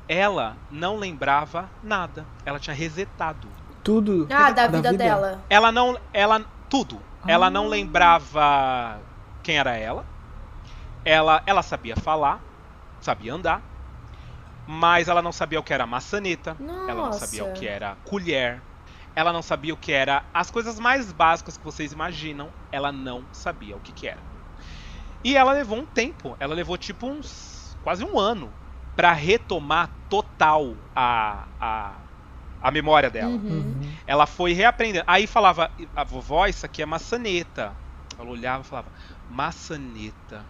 ela 0.08 0.58
não 0.70 0.98
lembrava 0.98 1.70
nada. 1.82 2.26
Ela 2.46 2.60
tinha 2.60 2.76
resetado. 2.76 3.48
Tudo. 3.84 4.28
Ah, 4.32 4.52
da 4.52 4.68
vida, 4.68 4.94
dela. 4.94 5.42
Ela 5.50 5.72
não. 5.72 5.98
Ela. 6.12 6.44
Tudo. 6.70 7.00
Ela 7.26 7.48
Ah. 7.48 7.50
não 7.50 7.68
lembrava 7.68 9.00
quem 9.42 9.58
era 9.58 9.76
ela. 9.78 10.06
Ela, 11.06 11.44
ela 11.46 11.62
sabia 11.62 11.96
falar, 11.96 12.42
sabia 13.02 13.34
andar. 13.34 13.62
Mas 14.66 15.08
ela 15.10 15.22
não 15.22 15.32
sabia 15.32 15.60
o 15.60 15.64
que 15.64 15.74
era 15.74 15.86
maçaneta. 15.86 16.56
Ela 16.60 16.96
não 16.96 17.06
Nossa. 17.08 17.20
sabia 17.26 17.44
o 17.44 17.54
que 17.54 17.68
era 17.68 17.98
colher. 18.06 18.62
Ela 19.16 19.34
não 19.34 19.42
sabia 19.42 19.74
o 19.74 19.78
que 19.78 19.92
era 19.92 20.24
as 20.34 20.50
coisas 20.50 20.80
mais 20.80 21.12
básicas 21.12 21.58
que 21.58 21.64
vocês 21.64 21.92
imaginam. 21.92 22.50
Ela 22.72 22.92
não 22.92 23.26
sabia 23.32 23.76
o 23.76 23.80
que, 23.80 23.92
que 23.92 24.08
era. 24.08 24.22
E 25.24 25.36
ela 25.36 25.52
levou 25.54 25.78
um 25.78 25.86
tempo. 25.86 26.36
Ela 26.40 26.54
levou 26.56 26.78
tipo 26.78 27.08
uns. 27.08 27.78
quase 27.84 28.04
um 28.04 28.18
ano. 28.18 28.52
Pra 28.96 29.12
retomar 29.12 29.90
total 30.08 30.76
a, 30.96 31.48
a, 31.60 31.94
a 32.62 32.72
memória 32.72 33.10
dela. 33.10 33.32
Uhum. 33.32 33.50
Uhum. 33.50 33.94
Ela 34.06 34.26
foi 34.26 34.54
reaprendendo. 34.54 35.04
Aí 35.08 35.28
falava, 35.28 35.70
a 35.96 36.04
vovó, 36.04 36.46
isso 36.48 36.66
aqui 36.66 36.82
é 36.82 36.86
maçaneta. 36.86 37.74
Ela 38.18 38.30
olhava 38.30 38.62
e 38.64 38.66
falava, 38.66 38.92
maçaneta, 39.30 40.46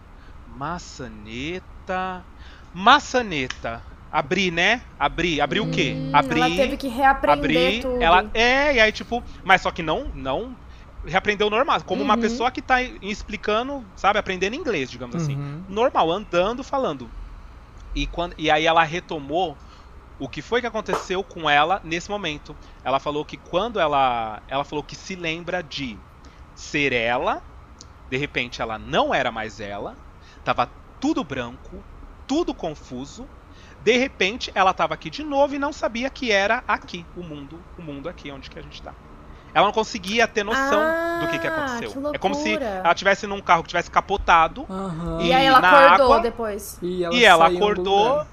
maçaneta, 0.54 2.26
maçaneta. 2.72 3.86
Abri, 4.10 4.50
né? 4.50 4.82
Abri. 4.98 5.40
Abri 5.40 5.60
o 5.60 5.66
quê? 5.66 6.02
Hum, 6.02 6.10
Abri. 6.12 6.40
Ela 6.40 6.50
teve 6.50 6.76
que 6.76 6.88
reaprender 6.88 7.78
abri. 7.78 7.80
tudo. 7.80 7.98
Ela, 7.98 8.24
é, 8.34 8.74
e 8.76 8.80
aí, 8.80 8.92
tipo, 8.92 9.24
mas 9.44 9.62
só 9.62 9.70
que 9.70 9.82
não, 9.82 10.10
não 10.14 10.58
reaprendeu 11.04 11.50
normal. 11.50 11.82
Como 11.84 12.02
uma 12.02 12.14
Uhum. 12.14 12.20
pessoa 12.20 12.50
que 12.52 12.62
tá 12.62 12.82
explicando, 12.82 13.90
sabe, 13.96 14.18
aprendendo 14.18 14.56
inglês, 14.56 14.90
digamos 14.90 15.16
assim 15.16 15.38
Uhum. 15.38 15.64
normal, 15.66 16.10
andando, 16.10 16.62
falando. 16.64 17.12
E, 17.94 18.06
quando, 18.06 18.34
e 18.38 18.50
aí 18.50 18.66
ela 18.66 18.82
retomou 18.84 19.58
o 20.18 20.28
que 20.28 20.42
foi 20.42 20.60
que 20.60 20.66
aconteceu 20.66 21.24
com 21.24 21.48
ela 21.50 21.80
nesse 21.84 22.10
momento. 22.10 22.58
Ela 22.84 23.00
falou 23.00 23.24
que 23.26 23.38
quando 23.38 23.80
ela. 23.80 24.42
Ela 24.48 24.64
falou 24.64 24.84
que 24.84 24.96
se 24.96 25.16
lembra 25.16 25.62
de 25.62 26.04
ser 26.54 26.92
ela, 26.92 27.42
de 28.08 28.16
repente 28.16 28.62
ela 28.62 28.78
não 28.78 29.14
era 29.14 29.32
mais 29.32 29.60
ela, 29.60 29.98
tava 30.44 30.68
tudo 31.00 31.24
branco, 31.24 31.82
tudo 32.26 32.54
confuso. 32.54 33.26
De 33.82 33.96
repente 33.96 34.50
ela 34.54 34.72
tava 34.72 34.94
aqui 34.94 35.10
de 35.10 35.22
novo 35.22 35.54
e 35.54 35.58
não 35.58 35.72
sabia 35.72 36.08
que 36.08 36.32
era 36.32 36.62
aqui, 36.66 37.04
o 37.16 37.22
mundo, 37.22 37.58
o 37.78 37.82
mundo 37.82 38.08
aqui 38.08 38.30
onde 38.30 38.48
que 38.50 38.58
a 38.58 38.62
gente 38.62 38.80
tá. 38.80 38.92
Ela 39.52 39.66
não 39.66 39.72
conseguia 39.72 40.26
ter 40.26 40.42
noção 40.42 40.80
Ah, 40.80 41.20
do 41.20 41.28
que, 41.28 41.38
que 41.38 41.46
aconteceu. 41.46 42.10
que 42.10 42.16
é 42.16 42.18
como 42.18 42.34
se 42.34 42.54
ela 42.54 42.94
tivesse 42.94 43.24
num 43.26 43.40
carro 43.40 43.62
que 43.62 43.68
tivesse 43.68 43.88
capotado 43.90 44.66
Aham. 44.68 45.20
E 45.22 45.32
aí 45.32 45.46
ela 45.46 45.60
na 45.60 45.68
acordou 45.68 46.06
água. 46.06 46.20
depois. 46.20 46.78
E 46.82 47.04
ela, 47.04 47.14
e 47.14 47.24
ela 47.24 47.46
acordou 47.46 48.26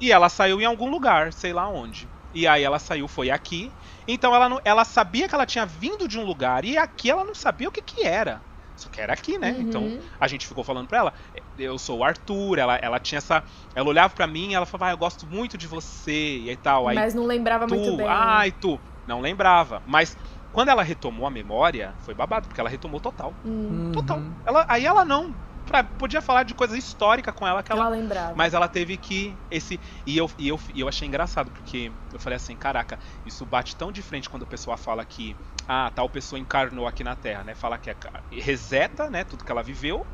e 0.00 0.10
ela 0.10 0.28
saiu 0.30 0.58
em 0.60 0.64
algum 0.64 0.88
lugar, 0.90 1.30
sei 1.32 1.52
lá 1.52 1.68
onde. 1.68 2.08
E 2.32 2.46
aí 2.46 2.62
ela 2.62 2.78
saiu, 2.78 3.06
foi 3.06 3.30
aqui. 3.30 3.70
Então 4.08 4.34
ela, 4.34 4.48
não, 4.48 4.60
ela 4.64 4.84
sabia 4.84 5.28
que 5.28 5.34
ela 5.34 5.44
tinha 5.44 5.66
vindo 5.66 6.08
de 6.08 6.18
um 6.18 6.24
lugar 6.24 6.64
e 6.64 6.78
aqui 6.78 7.10
ela 7.10 7.22
não 7.24 7.34
sabia 7.34 7.68
o 7.68 7.72
que 7.72 7.82
que 7.82 8.02
era. 8.06 8.40
Só 8.80 8.88
que 8.88 9.00
era 9.00 9.12
aqui, 9.12 9.38
né? 9.38 9.52
Uhum. 9.52 9.60
Então 9.60 9.98
a 10.18 10.26
gente 10.26 10.46
ficou 10.46 10.64
falando 10.64 10.88
pra 10.88 10.98
ela, 10.98 11.14
eu 11.58 11.78
sou 11.78 11.98
o 11.98 12.04
Arthur, 12.04 12.58
ela, 12.58 12.76
ela 12.76 12.98
tinha 12.98 13.18
essa. 13.18 13.42
Ela 13.74 13.88
olhava 13.88 14.14
pra 14.14 14.26
mim 14.26 14.50
e 14.50 14.54
ela 14.54 14.66
falava, 14.66 14.90
ah, 14.90 14.94
eu 14.94 14.98
gosto 14.98 15.26
muito 15.26 15.58
de 15.58 15.66
você 15.66 16.38
e 16.38 16.56
tal. 16.56 16.88
Aí 16.88 16.94
Mas 16.94 17.14
não 17.14 17.26
lembrava 17.26 17.66
tu, 17.66 17.74
muito 17.74 17.96
bem. 17.96 18.06
ai, 18.08 18.50
tu. 18.52 18.80
Não 19.06 19.20
lembrava. 19.20 19.82
Mas 19.86 20.16
quando 20.52 20.68
ela 20.70 20.82
retomou 20.82 21.26
a 21.26 21.30
memória, 21.30 21.94
foi 22.00 22.14
babado, 22.14 22.48
porque 22.48 22.60
ela 22.60 22.70
retomou 22.70 23.00
total. 23.00 23.34
Hum, 23.44 23.68
Uhum. 23.70 23.92
Total. 23.92 24.20
Ela, 24.46 24.66
aí 24.68 24.84
ela 24.86 25.04
não. 25.04 25.34
Pra- 25.70 25.84
podia 25.84 26.20
falar 26.20 26.42
de 26.42 26.54
coisa 26.54 26.76
histórica 26.76 27.32
com 27.32 27.46
ela 27.46 27.62
que 27.62 27.70
ela 27.72 27.82
ela 27.82 27.90
lembrava. 27.90 28.34
mas 28.34 28.52
ela 28.54 28.68
teve 28.68 28.98
que 28.98 29.40
esse 29.50 29.80
e 30.04 30.16
eu, 30.16 30.30
e 30.38 30.48
eu 30.48 30.60
e 30.74 30.80
eu 30.80 30.88
achei 30.88 31.06
engraçado 31.06 31.50
porque 31.50 31.92
eu 32.12 32.18
falei 32.18 32.36
assim, 32.36 32.56
caraca, 32.56 32.98
isso 33.24 33.46
bate 33.46 33.76
tão 33.76 33.92
de 33.92 34.02
frente 34.02 34.28
quando 34.28 34.42
a 34.42 34.46
pessoa 34.46 34.76
fala 34.76 35.04
que 35.04 35.36
ah, 35.66 35.90
tal 35.90 36.08
pessoa 36.10 36.38
encarnou 36.38 36.86
aqui 36.86 37.04
na 37.04 37.14
Terra, 37.14 37.44
né? 37.44 37.54
Fala 37.54 37.78
que 37.78 37.90
é, 37.90 37.96
reseta, 38.32 39.08
né, 39.08 39.24
tudo 39.24 39.44
que 39.44 39.52
ela 39.52 39.62
viveu 39.62 40.06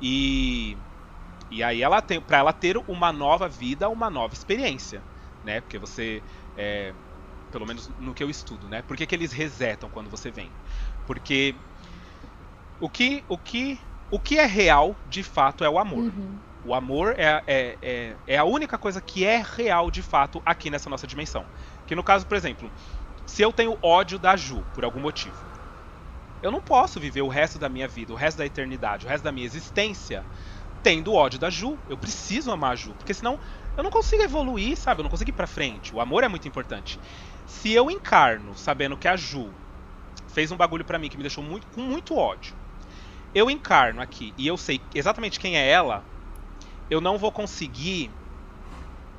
e 0.00 0.78
e 1.50 1.62
aí 1.62 1.82
ela 1.82 2.00
tem 2.00 2.20
para 2.20 2.38
ela 2.38 2.52
ter 2.52 2.76
uma 2.86 3.12
nova 3.12 3.48
vida, 3.48 3.88
uma 3.88 4.08
nova 4.10 4.34
experiência, 4.34 5.06
né? 5.42 5.60
Porque 5.60 5.78
você 5.78 6.24
é, 6.56 6.94
pelo 7.50 7.66
menos 7.66 7.88
no 7.98 8.14
que 8.14 8.22
eu 8.22 8.30
estudo, 8.30 8.68
né? 8.68 8.82
Por 8.82 8.96
que, 8.96 9.06
que 9.06 9.14
eles 9.14 9.32
resetam 9.32 9.90
quando 9.90 10.10
você 10.10 10.30
vem? 10.30 10.54
Porque 11.06 11.62
o 12.78 12.88
que 12.90 13.24
o 13.28 13.38
que 13.38 13.80
o 14.12 14.20
que 14.20 14.38
é 14.38 14.44
real 14.44 14.94
de 15.06 15.22
fato 15.22 15.64
é 15.64 15.70
o 15.70 15.78
amor. 15.78 16.04
Uhum. 16.04 16.38
O 16.62 16.74
amor 16.74 17.14
é, 17.18 17.42
é, 17.46 17.78
é, 17.80 18.16
é 18.26 18.36
a 18.36 18.44
única 18.44 18.76
coisa 18.76 19.00
que 19.00 19.24
é 19.24 19.42
real 19.42 19.90
de 19.90 20.02
fato 20.02 20.42
aqui 20.44 20.68
nessa 20.68 20.90
nossa 20.90 21.06
dimensão. 21.06 21.46
Que 21.86 21.96
no 21.96 22.04
caso, 22.04 22.26
por 22.26 22.36
exemplo, 22.36 22.70
se 23.24 23.40
eu 23.40 23.54
tenho 23.54 23.78
ódio 23.80 24.18
da 24.18 24.36
Ju 24.36 24.66
por 24.74 24.84
algum 24.84 25.00
motivo, 25.00 25.34
eu 26.42 26.52
não 26.52 26.60
posso 26.60 27.00
viver 27.00 27.22
o 27.22 27.28
resto 27.28 27.58
da 27.58 27.70
minha 27.70 27.88
vida, 27.88 28.12
o 28.12 28.16
resto 28.16 28.36
da 28.36 28.44
eternidade, 28.44 29.06
o 29.06 29.08
resto 29.08 29.24
da 29.24 29.32
minha 29.32 29.46
existência 29.46 30.26
tendo 30.82 31.14
ódio 31.14 31.38
da 31.38 31.48
Ju. 31.48 31.78
Eu 31.88 31.96
preciso 31.96 32.52
amar 32.52 32.72
a 32.72 32.76
Ju, 32.76 32.94
porque 32.94 33.14
senão 33.14 33.40
eu 33.74 33.82
não 33.82 33.90
consigo 33.90 34.22
evoluir, 34.22 34.76
sabe? 34.76 35.00
Eu 35.00 35.04
não 35.04 35.10
consigo 35.10 35.30
ir 35.30 35.32
pra 35.32 35.46
frente. 35.46 35.94
O 35.94 36.00
amor 36.00 36.22
é 36.22 36.28
muito 36.28 36.46
importante. 36.46 37.00
Se 37.46 37.72
eu 37.72 37.90
encarno 37.90 38.54
sabendo 38.54 38.94
que 38.94 39.08
a 39.08 39.16
Ju 39.16 39.54
fez 40.28 40.52
um 40.52 40.56
bagulho 40.56 40.84
pra 40.84 40.98
mim 40.98 41.08
que 41.08 41.16
me 41.16 41.22
deixou 41.22 41.42
muito, 41.42 41.66
com 41.68 41.80
muito 41.80 42.14
ódio, 42.14 42.61
eu 43.34 43.50
encarno 43.50 44.00
aqui 44.00 44.32
e 44.36 44.46
eu 44.46 44.56
sei 44.56 44.80
exatamente 44.94 45.40
quem 45.40 45.56
é 45.56 45.68
ela, 45.68 46.04
eu 46.90 47.00
não 47.00 47.18
vou 47.18 47.32
conseguir 47.32 48.10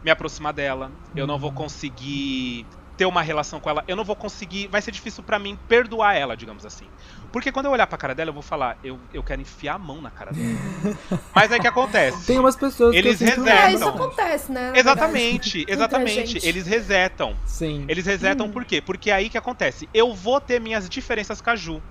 me 0.04 0.12
aproximar 0.12 0.54
dela, 0.54 0.91
eu 1.15 1.26
não 1.26 1.39
vou 1.39 1.52
conseguir 1.52 2.65
ter 2.97 3.06
uma 3.06 3.21
relação 3.21 3.60
com 3.60 3.69
ela, 3.69 3.84
eu 3.88 3.95
não 3.95 4.04
vou 4.04 4.15
conseguir, 4.15 4.67
vai 4.67 4.82
ser 4.82 4.91
difícil 4.91 5.23
pra 5.23 5.39
mim 5.39 5.58
perdoar 5.67 6.15
ela, 6.15 6.38
digamos 6.38 6.65
assim. 6.65 6.86
Porque 7.32 7.52
quando 7.52 7.65
eu 7.65 7.71
olhar 7.71 7.88
pra 7.88 7.97
cara 7.97 8.13
dela, 8.13 8.30
eu 8.30 8.34
vou 8.34 8.43
falar, 8.43 8.78
eu, 8.84 8.99
eu 9.12 9.23
quero 9.23 9.41
enfiar 9.41 9.76
a 9.76 9.78
mão 9.80 9.99
na 9.99 10.12
cara 10.12 10.32
dela. 10.32 10.60
Mas 11.34 11.52
aí 11.52 11.58
o 11.58 11.62
que 11.62 11.67
acontece? 11.67 12.28
Tem 12.28 12.38
umas 12.38 12.56
pessoas 12.56 12.95
Eles 12.95 13.17
que 13.17 13.26
resetam. 13.26 13.47
É, 13.47 13.73
isso 13.73 13.88
acontece, 13.88 14.52
né? 14.52 14.73
Exatamente, 14.76 15.58
verdade. 15.58 15.73
exatamente. 15.73 16.39
Eles 16.47 16.67
resetam. 16.67 17.36
Sim. 17.47 17.86
Eles 17.88 18.06
resetam 18.06 18.52
por 18.52 18.63
quê? 18.63 18.80
Porque 18.80 19.10
aí 19.10 19.30
que 19.30 19.38
acontece? 19.38 19.89
Eu 19.91 20.13
vou 20.13 20.39
ter 20.39 20.62
minhas 20.62 20.88
diferenças 20.88 21.41
com 21.41 21.49
a 21.49 21.56
Ju. 21.56 21.82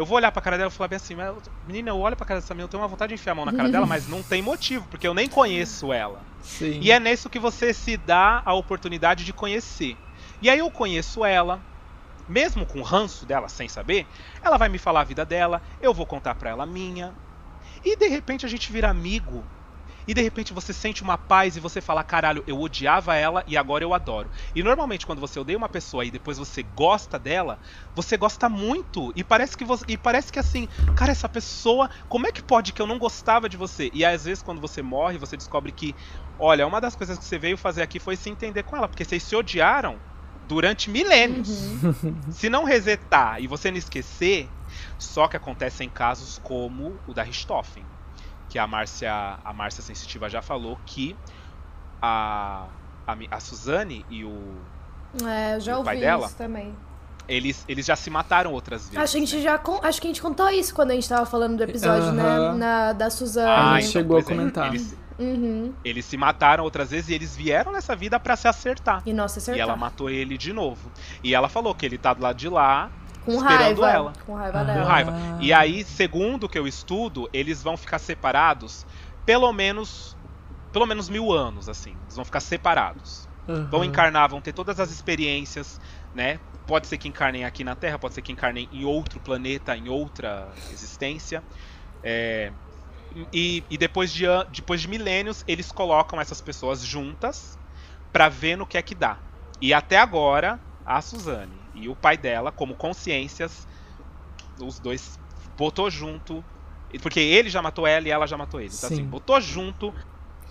Eu 0.00 0.06
vou 0.06 0.16
olhar 0.16 0.32
pra 0.32 0.40
cara 0.40 0.56
dela 0.56 0.70
e 0.70 0.72
falar 0.72 0.88
bem 0.88 0.96
assim, 0.96 1.14
menina, 1.62 1.90
eu 1.90 1.98
olho 1.98 2.16
pra 2.16 2.24
cara 2.24 2.40
dessa 2.40 2.54
menina, 2.54 2.64
eu 2.64 2.68
tenho 2.68 2.82
uma 2.82 2.88
vontade 2.88 3.10
de 3.10 3.20
enfiar 3.20 3.32
a 3.32 3.34
mão 3.34 3.44
na 3.44 3.52
cara 3.52 3.68
dela, 3.68 3.84
mas 3.84 4.08
não 4.08 4.22
tem 4.22 4.40
motivo, 4.40 4.88
porque 4.88 5.06
eu 5.06 5.12
nem 5.12 5.28
conheço 5.28 5.92
ela. 5.92 6.24
Sim. 6.40 6.80
E 6.80 6.90
é 6.90 6.98
nisso 6.98 7.28
que 7.28 7.38
você 7.38 7.74
se 7.74 7.98
dá 7.98 8.40
a 8.46 8.54
oportunidade 8.54 9.26
de 9.26 9.32
conhecer. 9.34 9.98
E 10.40 10.48
aí 10.48 10.58
eu 10.58 10.70
conheço 10.70 11.22
ela, 11.22 11.62
mesmo 12.26 12.64
com 12.64 12.80
o 12.80 12.82
ranço 12.82 13.26
dela, 13.26 13.46
sem 13.50 13.68
saber, 13.68 14.08
ela 14.40 14.56
vai 14.56 14.70
me 14.70 14.78
falar 14.78 15.02
a 15.02 15.04
vida 15.04 15.26
dela, 15.26 15.60
eu 15.82 15.92
vou 15.92 16.06
contar 16.06 16.34
pra 16.34 16.48
ela 16.48 16.62
a 16.62 16.66
minha. 16.66 17.14
E 17.84 17.94
de 17.94 18.06
repente 18.06 18.46
a 18.46 18.48
gente 18.48 18.72
vira 18.72 18.88
amigo 18.88 19.46
e 20.06 20.14
de 20.14 20.22
repente 20.22 20.52
você 20.52 20.72
sente 20.72 21.02
uma 21.02 21.18
paz 21.18 21.56
e 21.56 21.60
você 21.60 21.80
fala: 21.80 22.02
caralho, 22.02 22.42
eu 22.46 22.60
odiava 22.60 23.14
ela 23.14 23.44
e 23.46 23.56
agora 23.56 23.84
eu 23.84 23.94
adoro. 23.94 24.28
E 24.54 24.62
normalmente 24.62 25.06
quando 25.06 25.20
você 25.20 25.38
odeia 25.38 25.58
uma 25.58 25.68
pessoa 25.68 26.04
e 26.04 26.10
depois 26.10 26.38
você 26.38 26.62
gosta 26.62 27.18
dela, 27.18 27.58
você 27.94 28.16
gosta 28.16 28.48
muito 28.48 29.12
e 29.14 29.22
parece 29.22 29.56
que 29.56 29.64
você, 29.64 29.84
e 29.88 29.96
parece 29.96 30.32
que 30.32 30.38
assim, 30.38 30.68
cara, 30.94 31.12
essa 31.12 31.28
pessoa, 31.28 31.90
como 32.08 32.26
é 32.26 32.32
que 32.32 32.42
pode 32.42 32.72
que 32.72 32.80
eu 32.80 32.86
não 32.86 32.98
gostava 32.98 33.48
de 33.48 33.56
você? 33.56 33.90
E 33.92 34.04
às 34.04 34.24
vezes 34.24 34.42
quando 34.42 34.60
você 34.60 34.82
morre, 34.82 35.18
você 35.18 35.36
descobre 35.36 35.72
que, 35.72 35.94
olha, 36.38 36.66
uma 36.66 36.80
das 36.80 36.96
coisas 36.96 37.18
que 37.18 37.24
você 37.24 37.38
veio 37.38 37.56
fazer 37.56 37.82
aqui 37.82 37.98
foi 37.98 38.16
se 38.16 38.30
entender 38.30 38.62
com 38.62 38.76
ela, 38.76 38.88
porque 38.88 39.04
vocês 39.04 39.22
se 39.22 39.36
odiaram 39.36 39.98
durante 40.48 40.90
milênios. 40.90 41.48
Uhum. 41.82 42.14
Se 42.32 42.48
não 42.48 42.64
resetar 42.64 43.40
e 43.40 43.46
você 43.46 43.70
não 43.70 43.78
esquecer, 43.78 44.48
só 44.98 45.28
que 45.28 45.36
acontece 45.36 45.84
em 45.84 45.88
casos 45.88 46.40
como 46.42 46.98
o 47.06 47.14
da 47.14 47.22
Richthofen 47.22 47.84
que 48.50 48.58
a 48.58 48.66
Márcia, 48.66 49.38
a 49.44 49.52
Márcia 49.52 49.82
Sensitiva 49.82 50.28
já 50.28 50.42
falou 50.42 50.78
que 50.84 51.16
a, 52.02 52.66
a, 53.06 53.16
a 53.30 53.40
Suzane 53.40 54.04
e 54.10 54.24
o, 54.24 54.56
é, 55.24 55.58
já 55.60 55.78
o 55.78 55.84
pai 55.84 56.00
dela 56.00 56.28
também. 56.30 56.74
Eles, 57.28 57.64
eles 57.68 57.86
já 57.86 57.94
se 57.94 58.10
mataram 58.10 58.52
outras 58.52 58.88
vezes. 58.88 58.98
Acho 58.98 59.12
que 59.12 59.18
a 59.18 59.20
gente 59.20 59.36
né? 59.36 59.42
já 59.42 59.60
acho 59.84 60.00
que 60.00 60.06
a 60.08 60.10
gente 60.10 60.20
contou 60.20 60.48
isso 60.50 60.74
quando 60.74 60.90
a 60.90 60.94
gente 60.94 61.08
tava 61.08 61.24
falando 61.24 61.56
do 61.56 61.62
episódio, 61.62 62.08
uh 62.08 62.12
-huh. 62.12 62.52
né? 62.52 62.58
Na, 62.58 62.92
da 62.92 63.08
Suzane. 63.08 63.48
Ah, 63.48 63.78
então, 63.78 63.90
chegou 63.92 64.16
a 64.16 64.20
é, 64.20 64.22
comentar. 64.24 64.66
É, 64.66 64.68
eles, 64.70 64.96
uhum. 65.16 65.72
eles 65.84 66.04
se 66.04 66.16
mataram 66.16 66.64
outras 66.64 66.90
vezes 66.90 67.08
e 67.08 67.14
eles 67.14 67.36
vieram 67.36 67.70
nessa 67.70 67.94
vida 67.94 68.18
para 68.18 68.34
se 68.34 68.48
acertar. 68.48 69.02
E 69.06 69.12
nossa, 69.12 69.38
acertar. 69.38 69.58
E 69.58 69.60
ela 69.60 69.76
matou 69.76 70.10
ele 70.10 70.36
de 70.36 70.52
novo. 70.52 70.90
E 71.22 71.32
ela 71.32 71.48
falou 71.48 71.72
que 71.72 71.86
ele 71.86 71.98
tá 71.98 72.12
do 72.12 72.20
lado 72.20 72.36
de 72.36 72.48
lá 72.48 72.90
com 73.24 73.32
esperando 73.32 73.80
raiva. 73.80 73.90
ela. 73.90 74.12
Com 74.26 74.34
raiva 74.34 74.64
dela. 74.64 74.80
Com 74.80 74.88
raiva. 74.88 75.12
E 75.40 75.52
aí, 75.52 75.84
segundo 75.84 76.44
o 76.44 76.48
que 76.48 76.58
eu 76.58 76.66
estudo, 76.66 77.28
eles 77.32 77.62
vão 77.62 77.76
ficar 77.76 77.98
separados 77.98 78.86
pelo 79.24 79.52
menos. 79.52 80.16
Pelo 80.72 80.86
menos 80.86 81.08
mil 81.08 81.32
anos, 81.32 81.68
assim. 81.68 81.96
Eles 82.04 82.16
vão 82.16 82.24
ficar 82.24 82.40
separados. 82.40 83.28
Uhum. 83.48 83.66
Vão 83.68 83.84
encarnar, 83.84 84.28
vão 84.28 84.40
ter 84.40 84.52
todas 84.52 84.78
as 84.78 84.90
experiências, 84.90 85.80
né? 86.14 86.38
Pode 86.66 86.86
ser 86.86 86.98
que 86.98 87.08
encarnem 87.08 87.44
aqui 87.44 87.64
na 87.64 87.74
Terra, 87.74 87.98
pode 87.98 88.14
ser 88.14 88.22
que 88.22 88.30
encarnem 88.30 88.68
em 88.72 88.84
outro 88.84 89.18
planeta, 89.18 89.76
em 89.76 89.88
outra 89.88 90.48
existência. 90.72 91.42
É, 92.04 92.52
e, 93.32 93.64
e 93.68 93.76
depois, 93.76 94.12
de, 94.12 94.24
depois 94.52 94.80
de 94.80 94.88
milênios, 94.88 95.44
eles 95.48 95.72
colocam 95.72 96.20
essas 96.20 96.40
pessoas 96.40 96.80
juntas 96.80 97.58
para 98.12 98.28
ver 98.28 98.56
no 98.56 98.66
que 98.66 98.78
é 98.78 98.82
que 98.82 98.94
dá. 98.94 99.18
E 99.60 99.74
até 99.74 99.98
agora, 99.98 100.60
a 100.86 101.00
Suzane 101.00 101.59
e 101.80 101.88
o 101.88 101.96
pai 101.96 102.16
dela, 102.16 102.52
como 102.52 102.74
consciências, 102.74 103.66
os 104.60 104.78
dois 104.78 105.18
botou 105.56 105.90
junto. 105.90 106.44
Porque 107.02 107.20
ele 107.20 107.48
já 107.48 107.62
matou 107.62 107.86
ela 107.86 108.08
e 108.08 108.10
ela 108.10 108.26
já 108.26 108.36
matou 108.36 108.60
ele. 108.60 108.68
Então, 108.68 108.86
assim, 108.86 108.96
Sim. 108.96 109.02
assim, 109.02 109.10
botou 109.10 109.40
junto. 109.40 109.94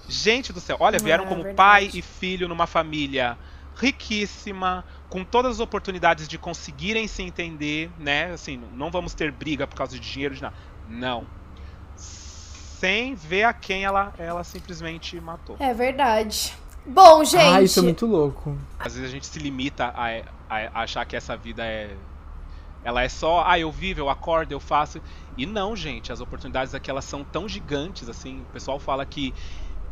Gente 0.08 0.52
do 0.52 0.60
céu, 0.60 0.78
olha, 0.80 0.98
vieram 0.98 1.26
é, 1.26 1.28
como 1.28 1.44
verdade. 1.44 1.56
pai 1.56 1.90
e 1.94 2.02
filho 2.02 2.48
numa 2.48 2.66
família 2.66 3.38
riquíssima, 3.76 4.84
com 5.08 5.24
todas 5.24 5.54
as 5.54 5.60
oportunidades 5.60 6.28
de 6.28 6.38
conseguirem 6.38 7.08
se 7.08 7.22
entender, 7.22 7.90
né? 7.98 8.32
Assim, 8.32 8.62
não 8.74 8.92
vamos 8.92 9.14
ter 9.14 9.32
briga 9.32 9.66
por 9.66 9.76
causa 9.76 9.98
de 9.98 10.00
dinheiro, 10.00 10.36
de 10.36 10.42
nada. 10.42 10.56
Não. 10.88 11.26
Sem 11.96 13.14
ver 13.14 13.44
a 13.44 13.54
quem 13.54 13.84
ela, 13.84 14.14
ela 14.18 14.44
simplesmente 14.44 15.20
matou. 15.20 15.56
É 15.60 15.74
verdade. 15.74 16.56
Bom, 16.86 17.24
gente. 17.24 17.44
Ah, 17.44 17.62
isso 17.62 17.80
é 17.80 17.84
muito 17.84 18.06
louco. 18.06 18.58
Às 18.80 18.96
vezes 18.96 19.10
a 19.10 19.12
gente 19.12 19.28
se 19.28 19.38
limita 19.38 19.94
a, 19.96 20.24
a, 20.50 20.82
achar 20.82 21.06
que 21.06 21.16
essa 21.16 21.38
vida 21.38 21.64
é. 21.66 21.96
Ela 22.82 23.04
é 23.04 23.10
só, 23.10 23.44
ah, 23.46 23.60
eu 23.60 23.70
vivo, 23.70 24.00
eu 24.00 24.10
acordo, 24.10 24.54
eu 24.54 24.60
faço. 24.60 25.02
E 25.36 25.46
não, 25.46 25.76
gente, 25.76 26.14
as 26.14 26.22
oportunidades 26.22 26.74
aqui 26.74 26.90
elas 26.90 27.04
são 27.04 27.26
tão 27.26 27.48
gigantes, 27.48 28.08
assim. 28.08 28.42
O 28.42 28.54
pessoal 28.54 28.80
fala 28.80 29.06
que, 29.06 29.34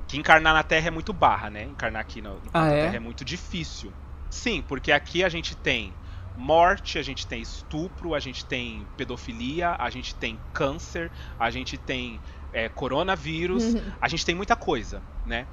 que 0.08 0.18
encarnar 0.18 0.54
na 0.54 0.64
Terra 0.64 0.88
é 0.88 0.92
muito 0.92 1.12
barra, 1.12 1.50
né? 1.50 1.64
Encarnar 1.64 2.02
aqui 2.02 2.22
no, 2.22 2.36
no 2.36 2.50
ah, 2.54 2.68
é? 2.68 2.84
Terra 2.84 2.96
é 2.96 3.00
muito 3.00 3.26
difícil. 3.26 3.92
Sim, 4.30 4.64
porque 4.66 4.92
aqui 4.92 5.24
a 5.24 5.30
gente 5.30 5.56
tem 5.56 5.94
morte, 6.38 6.98
a 6.98 7.02
gente 7.02 7.26
tem 7.26 7.42
estupro, 7.42 8.14
a 8.14 8.20
gente 8.20 8.46
tem 8.46 8.86
pedofilia, 8.96 9.76
a 9.78 9.90
gente 9.90 10.16
tem 10.16 10.40
câncer, 10.54 11.12
a 11.40 11.50
gente 11.50 11.78
tem 11.78 12.22
é, 12.54 12.70
coronavírus, 12.70 13.74
uhum. 13.74 13.82
a 14.00 14.08
gente 14.08 14.26
tem 14.26 14.36
muita 14.36 14.56
coisa, 14.56 15.02
né? 15.26 15.46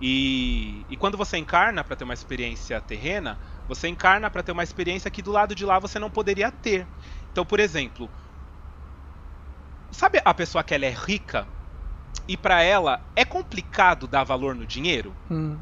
E, 0.00 0.84
e 0.90 0.96
quando 0.96 1.16
você 1.16 1.38
encarna 1.38 1.84
para 1.84 1.94
ter 1.94 2.02
uma 2.02 2.12
experiência 2.12 2.80
terrena, 2.80 3.38
você 3.68 3.88
encarna 3.88 4.30
para 4.30 4.42
ter 4.42 4.52
uma 4.52 4.62
experiência 4.62 5.10
que 5.10 5.22
do 5.22 5.32
lado 5.32 5.54
de 5.54 5.64
lá 5.64 5.78
você 5.78 5.98
não 5.98 6.10
poderia 6.10 6.50
ter. 6.50 6.86
Então, 7.30 7.44
por 7.44 7.60
exemplo, 7.60 8.08
sabe 9.90 10.20
a 10.24 10.34
pessoa 10.34 10.64
que 10.64 10.74
ela 10.74 10.86
é 10.86 10.90
rica 10.90 11.46
e 12.28 12.36
para 12.36 12.62
ela 12.62 13.00
é 13.16 13.24
complicado 13.24 14.06
dar 14.06 14.24
valor 14.24 14.54
no 14.54 14.66
dinheiro? 14.66 15.14
Hum. 15.30 15.56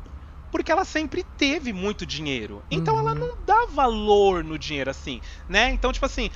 Porque 0.51 0.73
ela 0.73 0.85
sempre 0.85 1.23
teve 1.23 1.73
muito 1.73 2.05
dinheiro. 2.05 2.63
Então 2.71 2.95
uhum. 2.95 3.01
ela 3.01 3.15
não 3.15 3.37
dá 3.47 3.67
valor 3.73 4.43
no 4.43 4.59
dinheiro 4.59 4.91
assim, 4.91 5.21
né? 5.49 5.71
Então, 5.71 5.93
tipo 5.93 6.05
assim, 6.07 6.31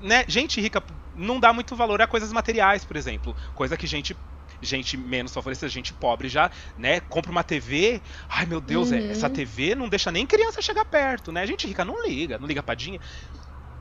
né, 0.00 0.24
gente 0.26 0.60
rica 0.60 0.82
não 1.14 1.38
dá 1.38 1.52
muito 1.52 1.76
valor 1.76 2.00
a 2.00 2.06
coisas 2.06 2.32
materiais, 2.32 2.84
por 2.84 2.96
exemplo, 2.96 3.36
coisa 3.54 3.76
que 3.76 3.86
gente 3.86 4.16
gente 4.60 4.96
menos 4.96 5.32
favorecida, 5.32 5.68
gente 5.68 5.94
pobre 5.94 6.28
já, 6.28 6.50
né? 6.76 7.00
Compra 7.00 7.30
uma 7.30 7.44
TV, 7.44 8.02
ai 8.28 8.46
meu 8.46 8.60
Deus, 8.60 8.92
é, 8.92 9.00
uhum. 9.00 9.10
essa 9.10 9.30
TV 9.30 9.74
não 9.74 9.88
deixa 9.88 10.10
nem 10.10 10.26
criança 10.26 10.62
chegar 10.62 10.84
perto, 10.84 11.32
né? 11.32 11.46
Gente 11.46 11.66
rica 11.66 11.84
não 11.84 12.06
liga, 12.06 12.38
não 12.38 12.46
liga 12.46 12.62
pra 12.62 12.74
dinheiro. 12.74 13.04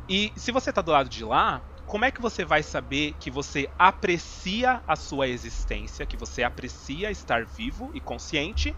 E 0.07 0.31
se 0.37 0.51
você 0.51 0.71
tá 0.71 0.81
do 0.81 0.91
lado 0.91 1.09
de 1.09 1.23
lá, 1.23 1.63
como 1.85 2.03
é 2.03 2.11
que 2.11 2.21
você 2.21 2.43
vai 2.43 2.61
saber 2.61 3.15
que 3.19 3.31
você 3.31 3.69
aprecia 3.79 4.81
a 4.85 4.95
sua 4.95 5.27
existência, 5.27 6.05
que 6.05 6.17
você 6.17 6.43
aprecia 6.43 7.09
estar 7.09 7.45
vivo 7.45 7.91
e 7.93 8.01
consciente, 8.01 8.75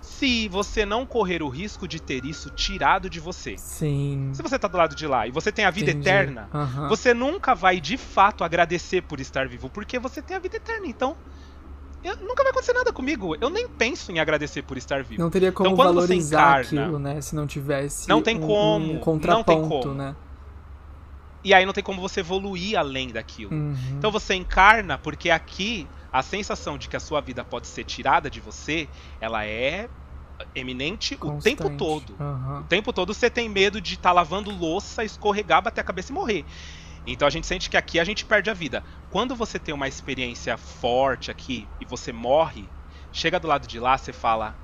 se 0.00 0.48
você 0.48 0.86
não 0.86 1.04
correr 1.04 1.42
o 1.42 1.48
risco 1.48 1.86
de 1.86 2.00
ter 2.00 2.24
isso 2.24 2.50
tirado 2.50 3.10
de 3.10 3.20
você. 3.20 3.56
Sim. 3.58 4.30
Se 4.32 4.42
você 4.42 4.58
tá 4.58 4.66
do 4.66 4.76
lado 4.76 4.94
de 4.94 5.06
lá 5.06 5.26
e 5.26 5.30
você 5.30 5.52
tem 5.52 5.64
a 5.64 5.70
vida 5.70 5.90
Entendi. 5.90 6.08
eterna, 6.08 6.48
uhum. 6.52 6.88
você 6.88 7.12
nunca 7.12 7.54
vai 7.54 7.80
de 7.80 7.96
fato 7.96 8.42
agradecer 8.42 9.02
por 9.02 9.20
estar 9.20 9.46
vivo, 9.46 9.68
porque 9.68 9.98
você 9.98 10.22
tem 10.22 10.36
a 10.36 10.40
vida 10.40 10.56
eterna. 10.56 10.86
Então, 10.86 11.16
eu, 12.02 12.16
nunca 12.16 12.42
vai 12.42 12.50
acontecer 12.50 12.72
nada 12.72 12.92
comigo. 12.92 13.36
Eu 13.40 13.50
nem 13.50 13.68
penso 13.68 14.10
em 14.10 14.18
agradecer 14.18 14.62
por 14.62 14.78
estar 14.78 15.02
vivo. 15.02 15.20
Não 15.20 15.30
teria 15.30 15.52
como 15.52 15.70
então, 15.70 15.76
valorizar 15.84 16.38
encarna, 16.38 16.82
aquilo, 16.82 16.98
né? 16.98 17.20
Se 17.20 17.34
não 17.34 17.46
tivesse 17.46 18.08
não 18.08 18.22
tem 18.22 18.38
um, 18.38 18.46
como, 18.46 18.92
um 18.94 18.98
contraponto, 18.98 19.52
não 19.52 19.68
tem 19.68 19.80
como. 19.82 19.94
né? 19.94 20.16
E 21.44 21.54
aí 21.54 21.64
não 21.64 21.72
tem 21.72 21.84
como 21.84 22.00
você 22.00 22.20
evoluir 22.20 22.78
além 22.78 23.08
daquilo. 23.08 23.52
Uhum. 23.52 23.74
Então 23.92 24.10
você 24.10 24.34
encarna 24.34 24.98
porque 24.98 25.30
aqui 25.30 25.86
a 26.12 26.22
sensação 26.22 26.76
de 26.76 26.88
que 26.88 26.96
a 26.96 27.00
sua 27.00 27.20
vida 27.20 27.44
pode 27.44 27.66
ser 27.66 27.84
tirada 27.84 28.30
de 28.30 28.40
você, 28.40 28.88
ela 29.20 29.44
é 29.46 29.88
eminente 30.54 31.16
Constante. 31.16 31.54
o 31.54 31.56
tempo 31.56 31.76
todo. 31.76 32.16
Uhum. 32.18 32.60
O 32.60 32.64
tempo 32.64 32.92
todo 32.92 33.14
você 33.14 33.30
tem 33.30 33.48
medo 33.48 33.80
de 33.80 33.94
estar 33.94 34.10
tá 34.10 34.12
lavando 34.12 34.50
louça, 34.50 35.04
escorregar, 35.04 35.62
bater 35.62 35.80
a 35.80 35.84
cabeça 35.84 36.10
e 36.10 36.14
morrer. 36.14 36.44
Então 37.06 37.26
a 37.26 37.30
gente 37.30 37.46
sente 37.46 37.70
que 37.70 37.76
aqui 37.76 37.98
a 37.98 38.04
gente 38.04 38.24
perde 38.24 38.50
a 38.50 38.54
vida. 38.54 38.84
Quando 39.10 39.34
você 39.34 39.58
tem 39.58 39.74
uma 39.74 39.88
experiência 39.88 40.56
forte 40.56 41.30
aqui 41.30 41.66
e 41.80 41.84
você 41.84 42.12
morre, 42.12 42.68
chega 43.12 43.40
do 43.40 43.48
lado 43.48 43.66
de 43.66 43.78
lá, 43.78 43.96
você 43.96 44.12
fala. 44.12 44.54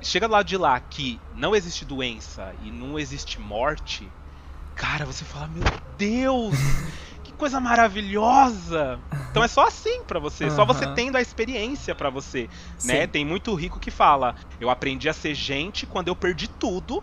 Chega 0.00 0.26
do 0.26 0.32
lado 0.32 0.46
de 0.46 0.56
lá 0.56 0.80
que 0.80 1.20
não 1.34 1.54
existe 1.54 1.84
doença 1.84 2.54
e 2.62 2.70
não 2.70 2.98
existe 2.98 3.38
morte, 3.38 4.10
cara, 4.74 5.04
você 5.04 5.24
fala, 5.24 5.46
meu 5.48 5.64
Deus! 5.98 6.54
coisa 7.34 7.60
maravilhosa! 7.60 8.98
Então 9.30 9.42
é 9.42 9.48
só 9.48 9.66
assim 9.66 10.04
para 10.04 10.18
você, 10.18 10.50
só 10.50 10.64
você 10.64 10.86
tendo 10.94 11.16
a 11.16 11.20
experiência 11.20 11.94
para 11.94 12.08
você, 12.08 12.48
né? 12.84 13.06
Tem 13.06 13.24
muito 13.24 13.52
rico 13.54 13.80
que 13.80 13.90
fala, 13.90 14.34
eu 14.60 14.70
aprendi 14.70 15.08
a 15.08 15.12
ser 15.12 15.34
gente 15.34 15.86
quando 15.86 16.08
eu 16.08 16.16
perdi 16.16 16.48
tudo 16.48 17.02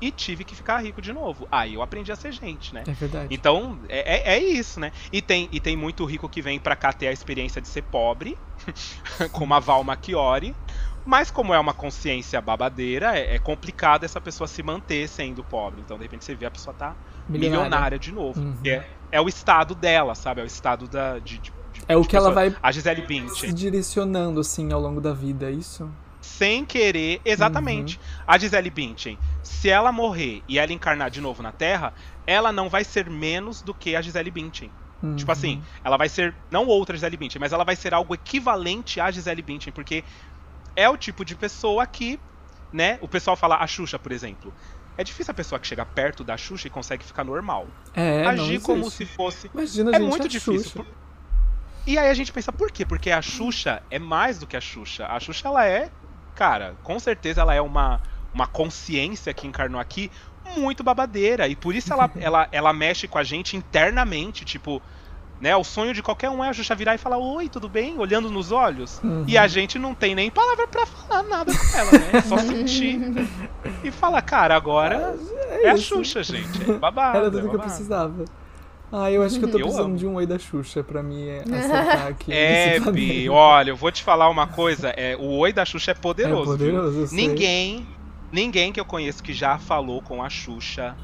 e 0.00 0.10
tive 0.10 0.44
que 0.44 0.54
ficar 0.54 0.82
rico 0.82 1.00
de 1.00 1.12
novo. 1.12 1.48
Aí 1.50 1.74
eu 1.74 1.82
aprendi 1.82 2.12
a 2.12 2.16
ser 2.16 2.32
gente, 2.32 2.74
né? 2.74 2.84
É 2.86 2.92
verdade. 2.92 3.28
Então, 3.30 3.78
é, 3.88 4.34
é, 4.34 4.36
é 4.36 4.42
isso, 4.42 4.78
né? 4.78 4.92
E 5.12 5.22
tem, 5.22 5.48
e 5.50 5.60
tem 5.60 5.76
muito 5.76 6.04
rico 6.04 6.28
que 6.28 6.42
vem 6.42 6.58
pra 6.58 6.76
cá 6.76 6.92
ter 6.92 7.08
a 7.08 7.12
experiência 7.12 7.60
de 7.60 7.68
ser 7.68 7.82
pobre, 7.82 8.36
como 9.32 9.54
a 9.54 9.58
Val 9.58 9.82
Machiori. 9.82 10.54
Mas 11.04 11.30
como 11.30 11.54
é 11.54 11.58
uma 11.58 11.72
consciência 11.72 12.40
babadeira, 12.40 13.16
é, 13.16 13.36
é, 13.36 13.38
complicado 13.38 14.02
essa 14.02 14.20
pessoa 14.20 14.48
se 14.48 14.60
manter 14.60 15.08
sendo 15.08 15.44
pobre. 15.44 15.80
Então, 15.80 15.96
de 15.96 16.02
repente, 16.02 16.24
você 16.24 16.34
vê 16.34 16.46
a 16.46 16.50
pessoa 16.50 16.74
tá 16.74 16.96
milionária, 17.28 17.64
milionária 17.64 17.98
de 17.98 18.10
novo. 18.10 18.40
Uhum. 18.40 18.58
É, 18.66 18.84
é 19.10 19.20
o 19.20 19.28
estado 19.28 19.74
dela, 19.74 20.14
sabe? 20.14 20.40
É 20.40 20.44
o 20.44 20.46
estado 20.46 20.88
da, 20.88 21.18
de, 21.18 21.38
de 21.38 21.52
é 21.88 21.96
o 21.96 22.02
que 22.02 22.10
pessoa. 22.12 22.26
ela 22.26 22.34
vai 22.34 22.56
a 22.62 22.72
Gisele 22.72 23.02
Bündchen. 23.02 23.50
se 23.50 23.52
direcionando 23.52 24.40
assim 24.40 24.72
ao 24.72 24.80
longo 24.80 25.00
da 25.00 25.12
vida, 25.12 25.46
é 25.46 25.52
isso? 25.52 25.88
sem 26.26 26.64
querer. 26.64 27.20
Exatamente. 27.24 28.00
A 28.26 28.36
Gisele 28.36 28.68
Bündchen, 28.68 29.18
se 29.42 29.68
ela 29.68 29.92
morrer 29.92 30.42
e 30.48 30.58
ela 30.58 30.72
encarnar 30.72 31.08
de 31.10 31.20
novo 31.20 31.42
na 31.42 31.52
Terra, 31.52 31.94
ela 32.26 32.50
não 32.52 32.68
vai 32.68 32.84
ser 32.84 33.08
menos 33.08 33.62
do 33.62 33.72
que 33.72 33.94
a 33.94 34.02
Gisele 34.02 34.30
Bündchen. 34.30 34.70
Uhum. 35.02 35.14
Tipo 35.14 35.30
assim, 35.30 35.62
ela 35.84 35.96
vai 35.96 36.08
ser, 36.08 36.34
não 36.50 36.66
outra 36.66 36.96
Gisele 36.96 37.16
Bündchen, 37.16 37.40
mas 37.40 37.52
ela 37.52 37.64
vai 37.64 37.76
ser 37.76 37.94
algo 37.94 38.12
equivalente 38.14 39.00
à 39.00 39.10
Gisele 39.10 39.42
Bündchen, 39.42 39.72
porque 39.72 40.02
é 40.74 40.88
o 40.88 40.96
tipo 40.96 41.24
de 41.24 41.36
pessoa 41.36 41.86
que, 41.86 42.18
né, 42.72 42.98
o 43.00 43.08
pessoal 43.08 43.36
fala 43.36 43.56
a 43.56 43.66
Xuxa, 43.66 43.98
por 43.98 44.10
exemplo. 44.10 44.52
É 44.98 45.04
difícil 45.04 45.30
a 45.30 45.34
pessoa 45.34 45.58
que 45.58 45.66
chega 45.66 45.84
perto 45.84 46.24
da 46.24 46.36
Xuxa 46.36 46.68
e 46.68 46.70
consegue 46.70 47.04
ficar 47.04 47.22
normal. 47.24 47.66
É, 47.94 48.24
Agir 48.26 48.60
como 48.60 48.90
se 48.90 49.04
fosse 49.04 49.50
Imagina, 49.52 49.90
é 49.90 50.00
gente, 50.00 50.08
muito 50.08 50.28
difícil. 50.28 50.84
Por- 50.84 50.86
E 51.86 51.98
aí 51.98 52.08
a 52.08 52.14
gente 52.14 52.32
pensa, 52.32 52.50
por 52.52 52.70
quê? 52.70 52.84
Porque 52.84 53.10
a 53.10 53.20
Xuxa 53.22 53.82
é 53.90 53.98
mais 53.98 54.38
do 54.38 54.46
que 54.46 54.56
a 54.56 54.60
Xuxa. 54.60 55.06
A 55.06 55.20
Xuxa, 55.20 55.48
ela 55.48 55.66
é, 55.66 55.90
cara, 56.34 56.76
com 56.82 56.98
certeza 56.98 57.42
ela 57.42 57.54
é 57.54 57.60
uma, 57.60 58.00
uma 58.32 58.46
consciência 58.46 59.32
que 59.34 59.46
encarnou 59.46 59.80
aqui 59.80 60.10
muito 60.56 60.82
babadeira. 60.82 61.46
E 61.46 61.54
por 61.54 61.74
isso 61.74 61.92
ela, 61.92 62.10
ela, 62.16 62.48
ela 62.50 62.72
mexe 62.72 63.06
com 63.06 63.18
a 63.18 63.24
gente 63.24 63.56
internamente, 63.56 64.44
tipo. 64.44 64.82
Né, 65.38 65.54
o 65.54 65.62
sonho 65.62 65.92
de 65.92 66.02
qualquer 66.02 66.30
um 66.30 66.42
é 66.42 66.48
a 66.48 66.52
Xuxa 66.52 66.74
virar 66.74 66.94
e 66.94 66.98
falar 66.98 67.18
oi, 67.18 67.46
tudo 67.50 67.68
bem? 67.68 67.98
Olhando 67.98 68.30
nos 68.30 68.52
olhos. 68.52 68.98
Uhum. 69.04 69.22
E 69.28 69.36
a 69.36 69.46
gente 69.46 69.78
não 69.78 69.94
tem 69.94 70.14
nem 70.14 70.30
palavra 70.30 70.66
pra 70.66 70.86
falar 70.86 71.22
nada 71.24 71.52
com 71.52 71.76
ela, 71.78 71.92
né? 71.92 72.10
É 72.14 72.20
só 72.22 72.38
sentir 72.38 72.98
e 73.84 73.90
falar, 73.90 74.22
cara, 74.22 74.56
agora 74.56 75.14
é, 75.62 75.68
a 75.68 75.74
isso. 75.74 75.94
Xuxa, 75.94 76.22
gente. 76.22 76.70
É 76.70 76.72
babado. 76.78 77.18
Era 77.18 77.26
é 77.26 77.30
tudo 77.30 77.40
que 77.40 77.46
eu 77.48 77.50
babado. 77.52 77.68
precisava. 77.68 78.24
Ah, 78.90 79.10
eu 79.10 79.22
acho 79.22 79.38
que 79.38 79.44
eu 79.44 79.50
tô 79.50 79.58
Eu 79.58 79.62
precisando 79.64 79.86
amo. 79.88 79.96
de 79.98 80.06
um 80.06 80.14
oi 80.14 80.26
da 80.26 80.38
Xuxa 80.38 80.82
pra 80.82 81.02
me 81.02 81.28
acertar 81.40 82.06
aqui. 82.08 82.32
É, 82.32 82.78
nesse 82.80 82.90
Bi, 82.92 83.28
olha, 83.28 83.70
eu 83.70 83.76
vou 83.76 83.92
te 83.92 84.02
falar 84.02 84.30
uma 84.30 84.46
coisa. 84.46 84.88
É, 84.96 85.16
o 85.16 85.36
oi 85.38 85.52
da 85.52 85.66
Xuxa 85.66 85.90
é 85.90 85.92
É 85.92 85.94
poderoso. 85.94 86.56
viu? 86.56 86.76
poderoso. 86.80 87.14
Ninguém, 87.14 87.86
ninguém 88.32 88.72
que 88.72 88.80
eu 88.80 88.84
conheço 88.86 89.22
que 89.22 89.34
já 89.34 89.58
falou 89.58 90.00
com 90.00 90.22
a 90.22 90.30
Xuxa. 90.30 90.96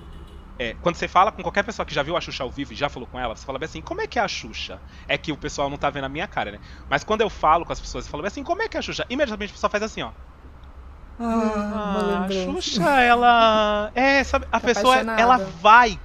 É, 0.71 0.77
quando 0.83 0.95
você 0.97 1.09
fala 1.09 1.33
com 1.33 1.43
qualquer 1.43 1.63
pessoa 1.65 1.85
que 1.87 1.95
já 1.95 2.03
viu 2.03 2.17
a 2.17 2.21
Xuxa 2.21 2.43
ao 2.45 2.51
vivo 2.51 2.73
e 2.73 2.77
já 2.77 2.89
falou 2.89 3.09
com 3.11 3.19
ela, 3.19 3.35
você 3.35 3.45
fala 3.45 3.59
bem 3.59 3.67
assim, 3.67 3.81
como 3.81 4.01
é 4.01 4.07
que 4.07 4.19
é 4.19 4.23
a 4.23 4.29
Xuxa? 4.29 4.81
É 5.09 5.17
que 5.19 5.33
o 5.33 5.37
pessoal 5.37 5.69
não 5.71 5.77
tá 5.79 5.91
vendo 5.91 6.05
a 6.05 6.09
minha 6.09 6.27
cara, 6.27 6.53
né? 6.53 6.59
Mas 6.89 7.03
quando 7.05 7.21
eu 7.23 7.31
falo 7.31 7.65
com 7.65 7.73
as 7.73 7.81
pessoas 7.81 8.07
e 8.07 8.09
falo 8.11 8.23
bem 8.23 8.29
assim, 8.29 8.43
como 8.45 8.63
é 8.63 8.69
que 8.69 8.77
é 8.77 8.81
a 8.81 8.83
Xuxa? 8.83 9.05
Imediatamente 9.11 9.51
a 9.51 9.55
pessoa 9.55 9.71
faz 9.71 9.83
assim, 9.83 10.03
ó. 10.03 10.11
Ah, 11.21 12.23
Ah, 12.23 12.25
a. 12.27 12.31
Xuxa, 12.33 13.01
ela. 13.01 13.91
É, 13.95 14.25
sabe, 14.25 14.47
a 14.51 14.59
Tá 14.59 14.67
pessoa, 14.67 14.95
apaixonada. 14.95 15.21
ela 15.21 15.37
vai 15.39 15.99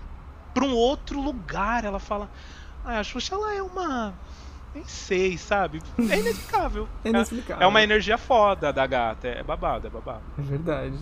pra 0.54 0.64
um 0.66 0.74
outro 0.74 1.22
lugar. 1.22 1.84
Ela 1.86 2.00
fala. 2.00 2.30
Ah, 2.86 3.00
a 3.00 3.04
Xuxa, 3.04 3.36
ela 3.36 3.54
é 3.54 3.62
uma. 3.62 4.14
Nem 4.76 4.84
sei, 4.86 5.38
sabe? 5.38 5.82
É 5.98 6.20
inexplicável. 6.20 6.88
É 7.04 7.10
inexplicável. 7.10 7.64
É 7.64 7.68
uma 7.68 7.82
energia 7.82 8.18
foda 8.18 8.72
da 8.72 8.86
gata. 8.86 9.28
É 9.28 9.42
babado, 9.42 9.88
é 9.88 9.90
babado. 9.90 10.22
É 10.38 10.42
verdade. 10.42 10.98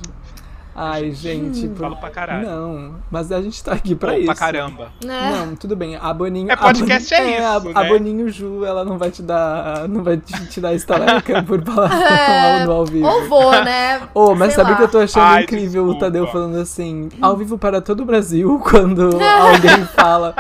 Ai, 0.78 1.12
gente. 1.14 1.70
por- 1.70 1.78
Falo 1.84 1.96
pra 1.96 2.10
caralho. 2.10 2.46
Não, 2.50 2.96
mas 3.10 3.32
a 3.32 3.42
gente 3.42 3.64
tá 3.64 3.72
aqui 3.74 3.96
pra 3.96 4.12
Pô, 4.12 4.18
isso. 4.18 4.26
pra 4.26 4.36
caramba. 4.36 4.90
Né? 5.04 5.32
Não, 5.32 5.56
tudo 5.56 5.74
bem. 5.76 5.96
A 5.96 6.14
Boninho. 6.14 6.52
É, 6.52 6.56
podcast 6.58 7.14
a 7.14 7.18
Boninho, 7.18 7.34
é 7.38 7.46
a- 7.46 7.58
isso, 7.58 7.72
a, 7.74 7.84
né? 7.84 7.90
Boninho 7.90 8.30
Ju, 8.30 8.66
ela 8.66 8.84
não 8.84 8.98
vai 8.98 9.10
te 9.10 9.22
dar. 9.24 9.88
Não 9.88 10.04
vai 10.04 10.18
te, 10.18 10.48
te 10.48 10.60
dar 10.60 10.74
estaleca 10.74 11.42
por 11.48 11.64
falar 11.64 12.60
É, 12.62 12.66
no 12.66 12.72
ao 12.74 12.86
vivo. 12.86 13.08
Ou 13.08 13.30
vou, 13.30 13.52
né? 13.64 14.02
Oh, 14.14 14.36
mas 14.36 14.54
Sei 14.54 14.64
sabe 14.64 14.74
o 14.74 14.78
que 14.78 14.84
eu 14.84 14.88
tô 14.92 15.00
achando 15.00 15.24
Ai, 15.24 15.44
incrível 15.44 15.84
o 15.84 15.86
desculpa. 15.88 16.06
Tadeu 16.08 16.28
falando 16.28 16.58
assim, 16.58 17.08
ao 17.22 17.38
vivo 17.38 17.58
para 17.58 17.80
todo 17.80 18.02
o 18.02 18.06
Brasil, 18.06 18.60
quando 18.70 19.10
alguém 19.22 19.86
fala. 19.96 20.36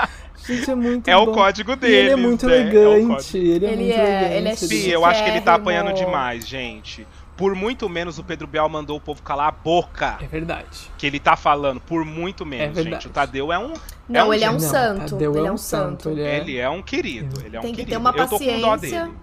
Gente, 0.48 0.70
é 0.70 0.76
muito 0.76 1.08
É 1.08 1.18
o 1.18 1.26
bom. 1.26 1.32
código 1.32 1.72
E 1.72 1.76
dele. 1.76 1.96
ele 1.96 2.10
é 2.12 2.16
muito 2.16 2.46
né? 2.46 2.54
É 2.54 2.58
o 2.58 2.62
elegante. 2.62 3.08
código. 3.08 3.38
ele 3.38 3.66
é 3.66 3.70
Ele 3.72 3.82
muito 3.84 3.96
é- 4.00 4.04
elegante. 4.04 4.36
ele 4.36 4.50
é 4.50 4.56
Sim, 4.56 4.88
eu 4.90 5.04
acho 5.06 5.24
que 5.24 5.30
ele 5.32 5.42
tá 5.42 5.56
apanhando 5.56 5.92
demais, 5.94 6.48
gente. 6.48 7.08
Por 7.38 7.54
muito 7.54 7.90
menos 7.90 8.18
o 8.18 8.24
Pedro 8.24 8.48
Bial 8.48 8.70
mandou 8.70 8.96
o 8.98 9.02
povo 9.02 9.22
calar 9.22 9.50
a 9.50 9.52
boca. 9.52 10.18
É 10.22 10.26
verdade. 10.28 10.90
Que 10.98 11.06
ele 11.06 11.20
tá 11.20 11.36
falando, 11.36 11.82
por 11.82 12.06
muito 12.06 12.46
menos, 12.46 12.76
verdade. 12.76 12.96
gente. 13.04 13.08
O 13.08 13.10
Tadeu 13.12 13.52
é 13.52 13.60
um. 13.60 13.74
Não, 14.08 14.30
um 14.30 14.34
ele 14.34 14.46
é 14.46 14.50
um 14.50 14.54
Não, 14.54 14.60
santo. 14.60 15.12
Tadeu 15.12 15.36
ele 15.38 15.48
é 15.48 15.52
um 15.52 15.58
santo. 15.58 16.10
Ele 16.10 16.22
é... 16.22 16.38
Ele 16.38 16.58
é 16.58 16.70
um 16.70 16.82
querido. 16.82 17.42
Ele 17.46 17.58
é 17.58 17.60
um 17.60 17.62
Tem 17.64 17.72
que 17.72 17.78
querido. 17.78 17.92
ter 17.92 17.98
uma 17.98 18.12
Eu 18.12 18.28
tô 18.28 18.40
com 18.40 18.60
dó 18.62 18.70
paciência. 18.72 19.06
dele. 19.06 19.18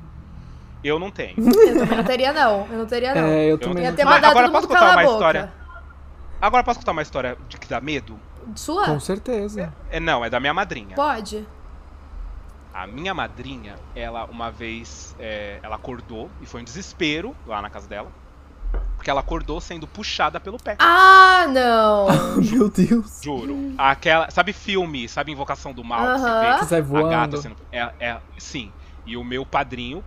Eu 0.84 0.98
não 0.98 1.10
tenho. 1.10 1.36
Eu 1.40 1.78
também 1.78 1.96
não 1.96 2.04
teria, 2.04 2.32
não. 2.32 2.66
Eu 2.70 2.78
não 2.78 2.86
teria, 2.86 3.14
não. 3.14 3.22
É, 3.28 3.44
eu 3.46 3.50
Eu 3.50 3.58
também. 3.58 3.84
Ia 3.84 3.90
não 3.90 3.96
ter 3.96 4.04
Mas 4.04 4.14
mandado 4.14 4.30
agora 4.32 4.50
posso 4.50 4.68
contar 4.68 4.82
uma 4.82 5.02
boca. 5.02 5.12
história? 5.12 5.52
Agora 6.40 6.64
posso 6.64 6.78
contar 6.80 6.92
uma 6.92 7.02
história 7.02 7.38
de 7.48 7.56
que 7.56 7.68
dá 7.68 7.80
medo? 7.80 8.18
Sua? 8.56 8.84
Com 8.86 8.98
certeza. 9.00 9.72
É, 9.90 10.00
não, 10.00 10.24
é 10.24 10.28
da 10.28 10.40
minha 10.40 10.52
madrinha. 10.52 10.96
Pode. 10.96 11.46
A 12.72 12.86
minha 12.86 13.12
madrinha, 13.12 13.76
ela 13.94 14.24
uma 14.24 14.50
vez, 14.50 15.14
é, 15.18 15.58
ela 15.62 15.76
acordou 15.76 16.30
e 16.40 16.46
foi 16.46 16.62
um 16.62 16.64
desespero 16.64 17.36
lá 17.46 17.60
na 17.60 17.68
casa 17.68 17.86
dela. 17.86 18.10
Porque 18.96 19.10
ela 19.10 19.20
acordou 19.20 19.60
sendo 19.60 19.86
puxada 19.86 20.38
pelo 20.40 20.58
pé. 20.58 20.76
Ah, 20.78 21.46
não. 21.48 22.06
Meu 22.40 22.70
Deus. 22.70 23.20
Juro. 23.22 23.74
Aquela. 23.76 24.30
Sabe 24.30 24.52
filme, 24.52 25.08
sabe 25.08 25.32
Invocação 25.32 25.72
do 25.74 25.84
Mal? 25.84 26.00
que 26.00 26.06
Aham. 26.06 26.18
Você 26.18 26.52
vê 26.52 26.58
Que 26.58 26.64
sai 26.66 26.78
a 26.78 26.82
gata 26.82 26.86
voando. 26.86 27.36
sendo. 27.42 27.56
É, 27.70 27.92
é, 28.00 28.20
sim. 28.38 28.72
E 29.04 29.16
o 29.16 29.24
meu 29.24 29.44
padrinho 29.44 30.04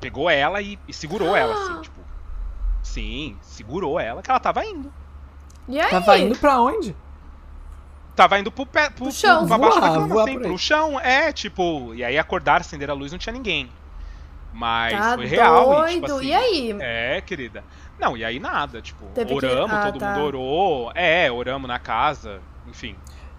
pegou 0.00 0.30
ela 0.30 0.62
e, 0.62 0.78
e 0.86 0.92
segurou 0.92 1.34
ela, 1.36 1.54
assim, 1.54 1.82
tipo. 1.82 2.00
Sim, 2.82 3.36
segurou 3.42 3.98
ela, 3.98 4.22
que 4.22 4.30
ela 4.30 4.40
tava 4.40 4.64
indo. 4.64 4.92
E 5.66 5.80
aí? 5.80 5.90
Tava 5.90 6.16
indo 6.16 6.38
pra 6.38 6.60
onde? 6.60 6.94
Tava 8.16 8.38
indo 8.38 8.50
pro 8.52 8.64
pé, 8.64 8.90
pro, 8.90 9.04
Pro 9.06 9.12
chão. 9.12 9.46
pra 9.46 9.58
baixo 9.58 9.80
da 9.80 9.88
Voar, 9.88 9.94
cama, 10.00 10.06
voar 10.14 10.24
assim, 10.28 10.38
pro 10.38 10.58
chão. 10.58 11.00
É, 11.00 11.32
tipo. 11.32 11.92
E 11.94 12.04
aí 12.04 12.16
acordaram, 12.18 12.60
acenderam 12.60 12.94
a 12.94 12.96
luz, 12.96 13.10
não 13.10 13.18
tinha 13.18 13.32
ninguém. 13.32 13.68
Mas 14.52 14.96
Tá 14.96 15.14
foi 15.16 15.26
real, 15.26 15.62
e, 15.72 15.74
doido. 15.74 15.94
tipo 16.06 16.16
assim, 16.16 16.26
E 16.26 16.34
aí? 16.34 16.76
É, 16.80 17.20
querida. 17.20 17.64
Não, 17.98 18.16
e 18.16 18.24
aí 18.24 18.38
nada, 18.38 18.80
tipo, 18.80 19.04
Teve 19.14 19.30
que- 19.30 19.46
oramos, 19.46 19.72
ah, 19.72 19.86
todo 19.86 19.98
tá. 19.98 20.12
mundo 20.12 20.24
orou. 20.26 20.92
É, 20.94 21.30
oramos 21.30 21.66
na 21.66 21.78
casa, 21.80 22.40
enfim. 22.68 22.94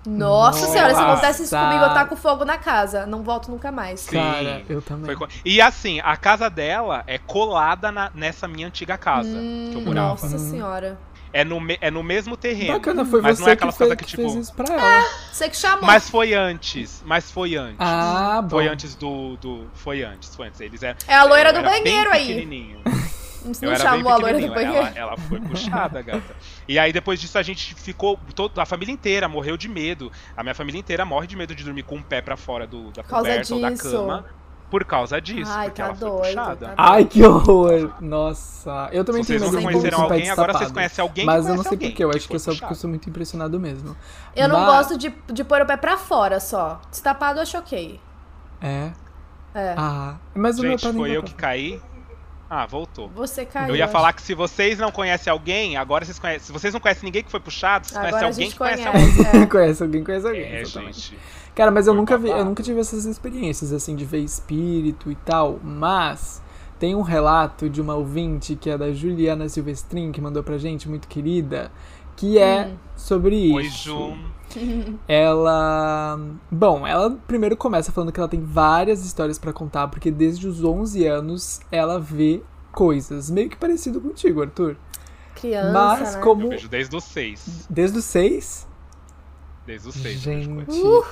Nossa 0.05 0.59
Nossa. 0.61 0.71
senhora, 0.71 0.93
se 0.93 1.01
acontece 1.01 1.43
isso 1.43 1.57
comigo, 1.57 1.84
eu 1.84 1.93
taco 1.93 2.15
fogo 2.15 2.45
na 2.45 2.57
casa. 2.59 3.05
Não 3.07 3.23
volto 3.23 3.49
nunca 3.49 3.71
mais. 3.71 4.01
Sim. 4.01 4.17
Cara, 4.17 4.61
eu 4.69 4.80
também. 4.82 5.15
Foi 5.17 5.28
E 5.43 5.59
assim, 5.59 5.99
a 6.03 6.15
casa 6.15 6.47
dela 6.49 7.03
é 7.07 7.17
colada 7.17 7.91
na- 7.91 8.11
nessa 8.13 8.47
minha 8.47 8.67
antiga 8.67 8.97
casa 8.99 9.28
Hum, 9.30 9.69
que 9.71 9.78
eu 9.78 9.82
morava. 9.82 10.09
Nossa 10.09 10.36
Hum. 10.36 10.38
senhora. 10.51 10.97
É, 11.36 11.43
no 11.43 11.59
me- 11.59 11.77
é 11.81 11.91
no 11.91 12.01
mesmo 12.01 12.38
terreno. 12.38 12.73
Bacana, 12.75 13.03
foi 13.03 13.19
mas 13.21 13.38
você 13.38 13.43
não 13.43 13.49
é 13.49 13.55
que, 13.55 13.57
aquelas 13.57 13.77
fez, 13.77 13.88
coisas 13.89 13.97
que, 13.97 14.03
que 14.05 14.09
tipo. 14.11 14.29
fez 14.31 14.36
isso 14.45 14.53
pra 14.55 14.73
ela. 14.73 15.05
Você 15.33 15.49
que 15.49 15.57
chamou. 15.57 15.86
Mas 15.86 16.09
foi 16.09 16.33
antes. 16.33 17.03
Mas 17.05 17.29
foi 17.29 17.55
antes. 17.57 17.75
Ah, 17.79 18.41
bom. 18.41 18.49
Foi 18.51 18.67
antes 18.69 18.95
do, 18.95 19.36
do. 19.38 19.67
Foi 19.73 20.01
antes, 20.01 20.33
foi 20.33 20.47
antes. 20.47 20.61
Eles 20.61 20.81
eram. 20.81 20.97
É 21.07 21.13
a 21.15 21.25
loira 21.25 21.51
do 21.51 21.61
banheiro 21.61 22.09
aí. 22.09 22.27
pequenininho. 22.27 22.79
Não 22.86 23.51
Eu 23.61 23.69
era 23.73 23.77
bem 23.77 23.77
chamou 23.77 24.11
a 24.11 24.15
loira 24.15 24.39
do 24.39 24.47
pequenininho. 24.47 24.73
banheiro. 24.73 24.97
Ela, 24.97 25.09
ela 25.11 25.17
foi 25.17 25.39
puxada, 25.41 26.01
gata. 26.01 26.36
E 26.67 26.79
aí 26.79 26.91
depois 26.93 27.19
disso 27.19 27.38
a 27.38 27.43
gente 27.43 27.75
ficou. 27.75 28.17
Todo, 28.33 28.57
a 28.59 28.65
família 28.65 28.93
inteira 28.93 29.27
morreu 29.27 29.57
de 29.57 29.67
medo. 29.67 30.11
A 30.38 30.41
minha 30.41 30.55
família 30.55 30.79
inteira 30.79 31.03
morre 31.05 31.27
de 31.27 31.36
medo 31.36 31.53
de 31.53 31.63
dormir 31.65 31.83
com 31.83 31.97
um 31.97 32.01
pé 32.01 32.21
pra 32.21 32.38
fora 32.38 32.65
do, 32.65 32.91
da 32.91 33.03
coberta 33.03 33.53
ou 33.53 33.61
da 33.61 33.75
cama. 33.75 34.25
Por 34.76 34.84
causa 34.84 35.21
disso. 35.21 35.49
Ai, 35.53 35.67
porque 35.67 35.82
tá 35.82 35.88
ela 35.88 35.95
foi 35.95 36.09
doido, 36.09 36.28
puxada. 36.28 36.67
tá 36.67 36.73
Ai, 36.76 37.05
que 37.05 37.23
horror. 37.23 37.93
Nossa. 38.01 38.89
Eu 38.91 39.05
também 39.05 39.23
tenho 39.23 39.39
medo 39.39 39.57
de 39.57 39.63
conheceram 39.63 40.01
alguém, 40.01 40.30
agora 40.30 40.51
vocês 40.51 40.69
conhecem 40.69 41.01
alguém 41.01 41.26
Mas 41.26 41.45
que 41.45 41.51
eu 41.51 41.55
não 41.55 41.63
sei 41.63 41.78
porquê, 41.78 42.03
eu 42.03 42.09
acho 42.09 42.28
que 42.28 42.36
eu 42.36 42.39
só 42.41 42.51
porque 42.53 42.73
eu 42.73 42.76
sou 42.76 42.89
muito 42.89 43.09
impressionado 43.09 43.57
mesmo. 43.57 43.95
Eu 44.36 44.49
não 44.49 44.59
Mas- 44.59 44.88
gosto 44.88 44.97
de, 44.97 45.13
de 45.32 45.43
pôr 45.45 45.61
o 45.61 45.65
pé 45.65 45.78
pra 45.78 45.95
fora 45.95 46.41
só. 46.41 46.82
Destapado 46.91 47.39
eu 47.39 47.43
acho 47.43 47.57
ok. 47.57 48.01
É. 48.59 48.91
É. 49.53 49.76
Ah, 49.78 50.15
mas 50.34 50.59
o 50.59 50.63
meu 50.63 50.71
Gente, 50.71 50.82
pé 50.82 50.88
nem 50.89 50.97
foi 50.97 51.11
eu 51.11 51.23
que 51.23 51.34
caí. 51.34 51.82
Ah, 52.49 52.65
voltou. 52.65 53.07
Você 53.15 53.45
caiu. 53.45 53.69
Eu 53.69 53.76
ia 53.78 53.88
falar 53.88 54.11
que 54.11 54.21
se 54.21 54.34
vocês 54.34 54.78
não 54.78 54.91
conhecem 54.91 55.32
alguém, 55.32 55.78
agora 55.78 56.03
vocês 56.03 56.19
conhecem. 56.19 56.41
Se 56.47 56.51
vocês 56.51 56.73
não 56.73 56.82
conhecem 56.82 57.03
ninguém 57.05 57.23
que 57.23 57.32
foi 57.32 57.39
puxado, 57.39 57.88
vocês 57.88 57.97
Agora 57.97 58.11
conhecem 58.11 58.28
alguém 58.28 58.45
gente 58.45 58.51
que 58.53 58.57
conhece 58.57 58.84
conhece. 58.84 59.28
alguém. 59.28 59.41
é. 59.41 59.45
conhece 59.47 59.84
alguém, 59.84 60.03
conhece 60.03 60.28
alguém. 60.28 60.41
É, 60.43 60.61
exatamente. 60.61 60.99
gente. 60.99 61.19
Cara, 61.55 61.71
mas 61.71 61.87
eu 61.87 61.93
Foi 61.93 61.99
nunca 62.01 62.17
vi, 62.17 62.29
eu 62.29 62.43
nunca 62.45 62.61
tive 62.61 62.79
essas 62.79 63.05
experiências 63.05 63.71
assim 63.71 63.95
de 63.95 64.03
ver 64.05 64.19
espírito 64.19 65.09
e 65.09 65.15
tal, 65.15 65.59
mas 65.63 66.41
tem 66.77 66.93
um 66.95 67.01
relato 67.01 67.69
de 67.69 67.81
uma 67.81 67.95
ouvinte 67.95 68.55
que 68.55 68.69
é 68.69 68.77
da 68.77 68.91
Juliana 68.91 69.47
Silvestrin, 69.47 70.11
que 70.11 70.19
mandou 70.19 70.43
pra 70.43 70.57
gente, 70.57 70.89
muito 70.89 71.07
querida, 71.07 71.71
que 72.17 72.37
é 72.37 72.67
Hum. 72.67 72.75
sobre 72.97 73.53
Oi, 73.53 73.63
isso. 73.63 73.83
Ju. 73.89 74.17
Ela. 75.07 76.19
Bom, 76.51 76.85
ela 76.85 77.11
primeiro 77.27 77.57
começa 77.57 77.91
falando 77.91 78.11
que 78.11 78.19
ela 78.19 78.29
tem 78.29 78.41
várias 78.41 79.03
histórias 79.05 79.39
pra 79.39 79.51
contar, 79.51 79.87
porque 79.87 80.11
desde 80.11 80.47
os 80.47 80.63
11 80.63 81.05
anos 81.07 81.59
ela 81.71 81.99
vê 81.99 82.41
coisas. 82.71 83.29
Meio 83.29 83.49
que 83.49 83.57
parecido 83.57 83.99
contigo, 84.01 84.41
Arthur. 84.41 84.75
Criança, 85.35 85.71
Mas 85.73 86.15
né? 86.15 86.21
como. 86.21 86.43
Eu 86.43 86.49
vejo 86.49 86.69
desde 86.69 86.95
os 86.95 87.03
seis. 87.05 87.65
Desde 87.69 87.97
os 87.97 88.05
6? 88.05 88.67
Desde 89.65 89.87
os 89.89 89.95
seis. 89.95 90.25
eu 90.25 90.33
vejo 90.33 90.49
Gente. 90.55 90.65
coisa. 90.65 91.07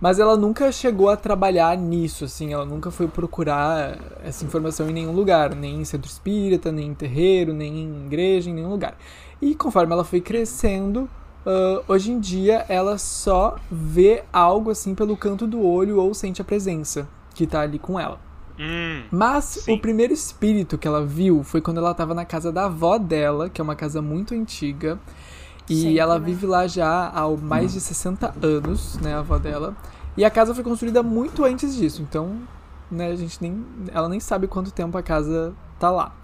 Mas 0.00 0.18
ela 0.18 0.36
nunca 0.36 0.70
chegou 0.70 1.08
a 1.08 1.16
trabalhar 1.16 1.76
nisso, 1.78 2.24
assim, 2.24 2.52
ela 2.52 2.64
nunca 2.64 2.90
foi 2.90 3.08
procurar 3.08 3.98
essa 4.22 4.44
informação 4.44 4.90
em 4.90 4.92
nenhum 4.92 5.12
lugar, 5.12 5.54
nem 5.54 5.80
em 5.80 5.84
centro 5.84 6.10
espírita, 6.10 6.70
nem 6.70 6.88
em 6.88 6.94
terreiro, 6.94 7.54
nem 7.54 7.84
em 7.84 8.06
igreja, 8.06 8.50
em 8.50 8.54
nenhum 8.54 8.70
lugar. 8.70 8.96
E 9.40 9.54
conforme 9.54 9.92
ela 9.92 10.04
foi 10.04 10.20
crescendo, 10.20 11.08
ah, 11.46 11.82
hoje 11.88 12.10
em 12.10 12.18
dia 12.18 12.64
ela 12.68 12.98
só 12.98 13.56
vê 13.70 14.24
algo 14.32 14.70
assim 14.70 14.94
pelo 14.94 15.16
canto 15.16 15.46
do 15.46 15.62
olho 15.62 15.98
ou 15.98 16.14
sente 16.14 16.40
a 16.40 16.44
presença 16.44 17.08
que 17.34 17.46
tá 17.46 17.60
ali 17.60 17.78
com 17.78 17.98
ela. 17.98 18.18
Hum, 18.58 19.02
Mas 19.10 19.44
Sim. 19.44 19.72
o 19.72 19.80
primeiro 19.80 20.12
espírito 20.12 20.78
que 20.78 20.86
ela 20.86 21.04
viu 21.04 21.42
foi 21.42 21.60
quando 21.60 21.78
ela 21.78 21.92
tava 21.92 22.14
na 22.14 22.24
casa 22.24 22.52
da 22.52 22.66
avó 22.66 22.98
dela, 22.98 23.50
que 23.50 23.60
é 23.60 23.64
uma 23.64 23.74
casa 23.74 24.00
muito 24.00 24.32
antiga. 24.32 24.98
E 25.68 25.76
Sempre, 25.76 25.98
ela 25.98 26.18
né? 26.18 26.26
vive 26.26 26.46
lá 26.46 26.66
já 26.66 27.08
há 27.08 27.28
mais 27.36 27.72
de 27.72 27.80
60 27.80 28.34
anos, 28.42 28.98
né, 28.98 29.14
a 29.14 29.20
avó 29.20 29.38
dela. 29.38 29.74
E 30.16 30.24
a 30.24 30.30
casa 30.30 30.54
foi 30.54 30.62
construída 30.62 31.02
muito 31.02 31.44
antes 31.44 31.74
disso, 31.74 32.02
então, 32.02 32.38
né, 32.90 33.08
a 33.08 33.16
gente 33.16 33.40
nem. 33.40 33.64
Ela 33.92 34.08
nem 34.08 34.20
sabe 34.20 34.46
quanto 34.46 34.70
tempo 34.70 34.96
a 34.96 35.02
casa 35.02 35.54
tá 35.78 35.90
lá. 35.90 36.14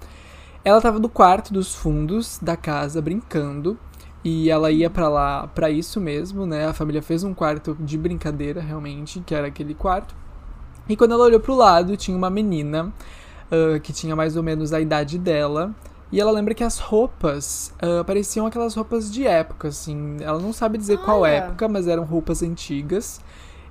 Ela 0.64 0.80
tava 0.80 0.98
no 0.98 1.08
quarto 1.08 1.52
dos 1.52 1.74
fundos 1.74 2.38
da 2.40 2.56
casa 2.56 3.00
brincando. 3.00 3.78
E 4.22 4.50
ela 4.50 4.70
ia 4.70 4.90
pra 4.90 5.08
lá 5.08 5.46
pra 5.46 5.70
isso 5.70 5.98
mesmo, 5.98 6.44
né? 6.44 6.66
A 6.66 6.74
família 6.74 7.00
fez 7.00 7.24
um 7.24 7.32
quarto 7.32 7.74
de 7.80 7.96
brincadeira, 7.96 8.60
realmente, 8.60 9.20
que 9.20 9.34
era 9.34 9.46
aquele 9.46 9.72
quarto. 9.72 10.14
E 10.86 10.94
quando 10.94 11.12
ela 11.12 11.24
olhou 11.24 11.40
pro 11.40 11.54
lado, 11.54 11.96
tinha 11.96 12.14
uma 12.14 12.28
menina 12.28 12.92
ah, 13.50 13.78
que 13.80 13.92
tinha 13.92 14.14
mais 14.14 14.36
ou 14.36 14.42
menos 14.42 14.72
a 14.72 14.80
idade 14.80 15.18
dela. 15.18 15.74
E 16.12 16.20
ela 16.20 16.32
lembra 16.32 16.54
que 16.54 16.64
as 16.64 16.78
roupas 16.78 17.72
ah, 17.80 18.02
pareciam 18.04 18.46
aquelas 18.46 18.74
roupas 18.74 19.10
de 19.10 19.26
época, 19.26 19.68
assim. 19.68 20.16
Ela 20.20 20.38
não 20.40 20.52
sabe 20.52 20.76
dizer 20.78 20.98
qual 20.98 21.24
época, 21.24 21.68
mas 21.68 21.86
eram 21.86 22.04
roupas 22.04 22.42
antigas. 22.42 23.20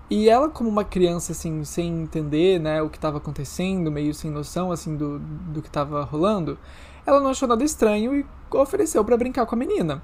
E 0.10 0.28
ela, 0.28 0.50
como 0.50 0.70
uma 0.70 0.84
criança, 0.84 1.34
assim, 1.34 1.64
sem 1.64 2.02
entender, 2.02 2.60
né, 2.60 2.82
o 2.82 2.90
que 2.90 2.98
estava 2.98 3.18
acontecendo, 3.20 3.92
meio 3.92 4.12
sem 4.14 4.32
noção, 4.32 4.72
assim, 4.72 4.96
do, 4.98 5.20
do 5.20 5.62
que 5.62 5.68
estava 5.68 6.04
rolando, 6.04 6.58
ela 7.06 7.20
não 7.20 7.30
achou 7.30 7.48
nada 7.48 7.64
estranho 7.64 8.16
e 8.16 8.26
ofereceu 8.52 9.06
pra 9.06 9.16
brincar 9.16 9.46
com 9.46 9.54
a 9.54 9.58
menina. 9.58 10.02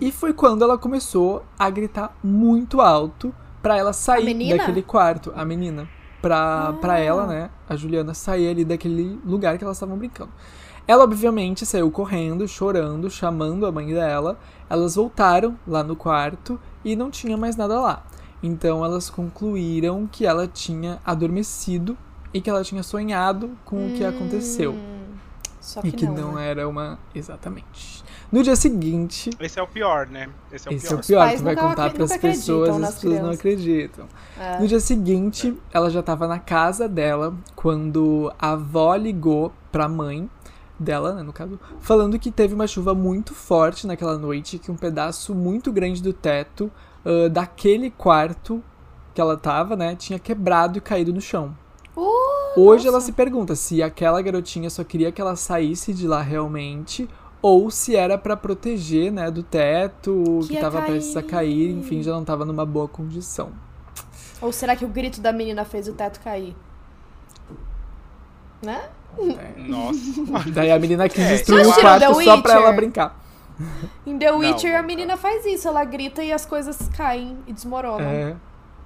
E 0.00 0.12
foi 0.12 0.32
quando 0.34 0.62
ela 0.62 0.76
começou 0.76 1.42
a 1.58 1.70
gritar 1.70 2.14
muito 2.22 2.80
alto 2.82 3.34
pra 3.62 3.76
ela 3.78 3.92
sair 3.94 4.24
daquele 4.58 4.82
quarto, 4.82 5.32
a 5.34 5.44
menina. 5.44 5.88
Pra, 6.20 6.68
Ah. 6.68 6.72
pra 6.74 6.98
ela, 6.98 7.26
né, 7.26 7.50
a 7.68 7.76
Juliana, 7.76 8.12
sair 8.14 8.48
ali 8.48 8.64
daquele 8.64 9.18
lugar 9.24 9.56
que 9.56 9.64
elas 9.64 9.76
estavam 9.76 9.96
brincando. 9.96 10.30
Ela, 10.86 11.04
obviamente, 11.04 11.64
saiu 11.64 11.90
correndo, 11.90 12.46
chorando, 12.46 13.08
chamando 13.10 13.64
a 13.66 13.72
mãe 13.72 13.92
dela. 13.92 14.38
Elas 14.68 14.96
voltaram 14.96 15.58
lá 15.66 15.82
no 15.82 15.96
quarto 15.96 16.60
e 16.84 16.94
não 16.94 17.10
tinha 17.10 17.36
mais 17.36 17.56
nada 17.56 17.80
lá. 17.80 18.04
Então 18.42 18.84
elas 18.84 19.08
concluíram 19.08 20.06
que 20.10 20.26
ela 20.26 20.46
tinha 20.46 21.00
adormecido 21.04 21.96
e 22.32 22.40
que 22.40 22.50
ela 22.50 22.62
tinha 22.62 22.82
sonhado 22.82 23.52
com 23.64 23.86
o 23.86 23.92
que 23.94 24.04
aconteceu. 24.04 24.72
Hum, 24.72 25.14
Só 25.60 25.80
E 25.80 25.90
que, 25.90 25.92
que 25.92 26.06
não, 26.06 26.14
não 26.14 26.32
né? 26.34 26.48
era 26.50 26.68
uma. 26.68 26.98
Exatamente. 27.14 28.04
No 28.30 28.42
dia 28.42 28.56
seguinte. 28.56 29.30
esse 29.40 29.58
é 29.58 29.62
o 29.62 29.66
pior, 29.66 30.06
né? 30.08 30.28
Esse 30.52 30.68
é 30.68 30.72
o 30.72 30.74
Esse 30.74 30.86
é 30.86 30.88
pior. 30.90 30.98
o 30.98 31.06
pior, 31.06 31.36
tu 31.36 31.42
vai 31.44 31.54
contar 31.56 31.84
nunca 31.84 32.04
acreditam 32.14 32.18
pessoas 32.30 32.68
e 32.68 32.82
as 32.84 32.94
pessoas 32.94 33.20
não 33.22 33.30
acreditam. 33.30 34.04
É. 34.38 34.58
No 34.58 34.66
dia 34.66 34.80
seguinte, 34.80 35.56
ela 35.72 35.88
já 35.88 36.02
tava 36.02 36.26
na 36.26 36.38
casa 36.38 36.86
dela 36.88 37.34
quando 37.54 38.30
a 38.38 38.50
avó 38.50 38.94
ligou 38.96 39.52
pra 39.70 39.88
mãe 39.88 40.28
dela, 40.78 41.14
né, 41.14 41.22
no 41.22 41.32
caso, 41.32 41.58
falando 41.80 42.18
que 42.18 42.30
teve 42.30 42.54
uma 42.54 42.66
chuva 42.66 42.94
muito 42.94 43.34
forte 43.34 43.86
naquela 43.86 44.18
noite, 44.18 44.58
que 44.58 44.70
um 44.70 44.76
pedaço 44.76 45.34
muito 45.34 45.72
grande 45.72 46.02
do 46.02 46.12
teto 46.12 46.70
ah, 47.04 47.28
daquele 47.28 47.90
quarto 47.90 48.62
que 49.14 49.20
ela 49.20 49.36
tava, 49.36 49.76
né, 49.76 49.94
tinha 49.94 50.18
quebrado 50.18 50.78
e 50.78 50.80
caído 50.80 51.12
no 51.12 51.20
chão. 51.20 51.56
Uh, 51.96 52.60
Hoje 52.60 52.88
ela 52.88 52.96
nossa. 52.96 53.06
se 53.06 53.12
pergunta 53.12 53.54
se 53.54 53.82
aquela 53.82 54.20
garotinha 54.20 54.68
só 54.68 54.82
queria 54.82 55.12
que 55.12 55.20
ela 55.20 55.36
saísse 55.36 55.92
de 55.92 56.08
lá 56.08 56.20
realmente 56.20 57.08
ou 57.40 57.70
se 57.70 57.94
era 57.94 58.16
pra 58.16 58.36
proteger, 58.36 59.12
né, 59.12 59.30
do 59.30 59.42
teto 59.42 60.40
Que 60.42 60.54
que, 60.54 60.60
tava 60.60 60.82
prestes 60.82 61.16
a 61.16 61.22
cair. 61.22 61.30
cair, 61.30 61.70
enfim, 61.70 62.02
já 62.02 62.10
não 62.12 62.24
tava 62.24 62.44
numa 62.44 62.64
boa 62.64 62.88
condição. 62.88 63.52
Ou 64.40 64.50
será 64.50 64.74
que 64.74 64.84
o 64.84 64.88
grito 64.88 65.20
da 65.20 65.32
menina 65.32 65.64
fez 65.64 65.86
o 65.86 65.92
teto 65.92 66.20
cair? 66.20 66.56
Né? 68.62 68.88
Nossa. 69.68 69.98
Daí 70.52 70.70
a 70.70 70.78
menina 70.78 71.08
quis 71.08 71.18
É, 71.18 71.34
destruir 71.36 71.66
o 71.66 71.74
quarto 71.74 72.14
só 72.22 72.40
pra 72.42 72.54
ela 72.54 72.72
brincar. 72.72 73.20
Em 74.06 74.18
The 74.18 74.32
Witcher, 74.32 74.72
não, 74.72 74.80
a 74.80 74.82
menina 74.82 75.16
faz 75.16 75.44
isso. 75.46 75.68
Ela 75.68 75.84
grita 75.84 76.22
e 76.22 76.32
as 76.32 76.44
coisas 76.44 76.88
caem 76.96 77.38
e 77.46 77.52
desmoronam. 77.52 78.08
É, 78.10 78.36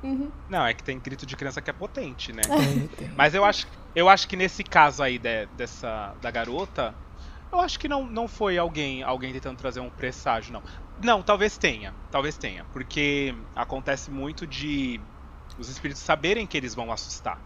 Uhum. 0.00 0.30
Não, 0.48 0.64
é 0.64 0.72
que 0.72 0.84
tem 0.84 0.96
grito 0.96 1.26
de 1.26 1.34
criança 1.36 1.60
que 1.60 1.68
é 1.68 1.72
potente, 1.72 2.32
né? 2.32 2.42
é. 2.48 3.08
Mas 3.16 3.34
eu 3.34 3.44
acho, 3.44 3.66
eu 3.96 4.08
acho 4.08 4.28
que 4.28 4.36
nesse 4.36 4.62
caso 4.62 5.02
aí 5.02 5.18
de- 5.18 5.46
dessa 5.56 6.14
da 6.22 6.30
garota, 6.30 6.94
eu 7.50 7.58
acho 7.58 7.80
que 7.80 7.88
não, 7.88 8.06
não 8.06 8.28
foi 8.28 8.56
alguém 8.56 9.02
alguém 9.02 9.32
tentando 9.32 9.56
trazer 9.58 9.80
um 9.80 9.90
presságio, 9.90 10.52
não. 10.52 10.62
Não, 11.02 11.20
talvez 11.20 11.58
tenha, 11.58 11.92
talvez 12.12 12.36
tenha, 12.36 12.64
porque 12.72 13.34
acontece 13.56 14.08
muito 14.08 14.46
de 14.46 15.00
os 15.58 15.68
espíritos 15.68 16.00
saberem 16.00 16.46
que 16.46 16.56
eles 16.56 16.76
vão 16.76 16.92
assustar 16.92 17.40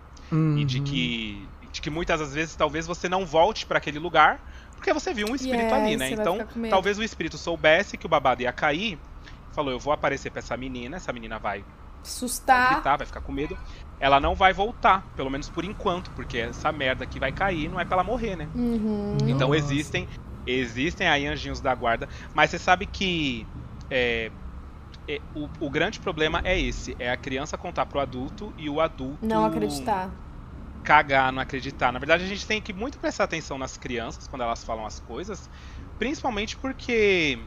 e 0.59 0.65
de 0.67 0.79
Uhum. 0.79 0.85
que 0.85 1.49
de 1.73 1.81
que 1.81 1.91
muitas 1.91 2.21
das 2.21 2.35
vezes 2.35 2.55
talvez 2.55 2.87
você 2.87 3.09
não 3.09 3.25
volte 3.25 3.67
pra 3.67 3.79
aquele 3.79 3.99
lugar 3.99 4.41
porque 4.77 4.93
você 4.93 5.15
viu 5.15 5.29
um 5.29 5.35
espírito 5.35 5.75
é, 5.75 5.79
ali, 5.79 5.97
né? 5.97 6.11
vai 6.11 6.21
Então, 6.21 6.39
talvez 6.69 6.99
o 6.99 7.03
espírito 7.03 7.39
soubesse 7.39 7.97
que 7.97 8.05
o 8.05 8.09
babado 8.09 8.43
ia 8.43 8.53
cair, 8.53 8.99
falou: 9.53 9.71
"Eu 9.71 9.79
vou 9.79 9.93
aparecer 9.93 10.31
pra 10.31 10.41
essa 10.41 10.57
menina, 10.57 10.97
essa 10.97 11.13
menina 11.13 11.39
vai 11.39 11.61
vai 11.61 11.65
Assustar. 12.03 12.75
gritar, 12.75 12.97
vai 12.97 13.07
ficar 13.07 13.21
com 13.21 13.33
medo. 13.33 13.57
Ela 14.01 14.19
não 14.19 14.35
vai 14.35 14.53
voltar, 14.53 15.07
pelo 15.15 15.31
menos 15.31 15.49
por 15.49 15.65
enquanto, 15.65 16.11
porque 16.11 16.39
essa 16.39 16.73
merda 16.73 17.07
que 17.07 17.21
vai 17.21 17.31
cair 17.31 17.69
não 17.69 17.79
é 17.79 17.85
pra 17.85 17.95
ela 17.95 18.05
morrer, 18.05 18.37
né? 18.37 18.49
Uhum. 18.55 19.17
Então 19.29 19.51
Nossa. 19.51 19.61
existem, 19.61 20.09
existem 20.45 21.07
aí 21.09 21.27
anjinhos 21.27 21.61
da 21.61 21.75
guarda, 21.75 22.09
mas 22.35 22.51
você 22.51 22.59
sabe 22.59 22.87
que 22.87 23.47
é, 23.89 24.33
é, 25.07 25.21
o, 25.35 25.49
o 25.61 25.71
grande 25.71 26.01
problema 26.01 26.41
é 26.45 26.59
esse, 26.59 26.97
é 26.99 27.11
a 27.11 27.17
criança 27.17 27.57
contar 27.57 27.87
pro 27.87 28.01
adulto 28.01 28.53
e 28.59 28.69
o 28.69 28.81
adulto 28.81 29.25
Não 29.25 29.45
acreditar. 29.45 30.11
Cagar, 30.83 31.33
não 31.33 31.43
acreditar. 31.43 31.93
Na 31.93 31.99
verdade, 31.99 32.25
a 32.25 32.27
gente 32.27 32.47
tem 32.47 32.61
que 32.61 32.73
muito 32.73 32.99
prestar 32.99 33.25
atenção 33.25 33.57
nas 33.59 33.77
crianças 33.77 34.27
quando 34.27 34.43
elas 34.43 34.65
falam 34.65 34.85
as 34.85 35.01
coisas, 35.01 35.49
principalmente 35.99 36.57
porque 36.57 37.39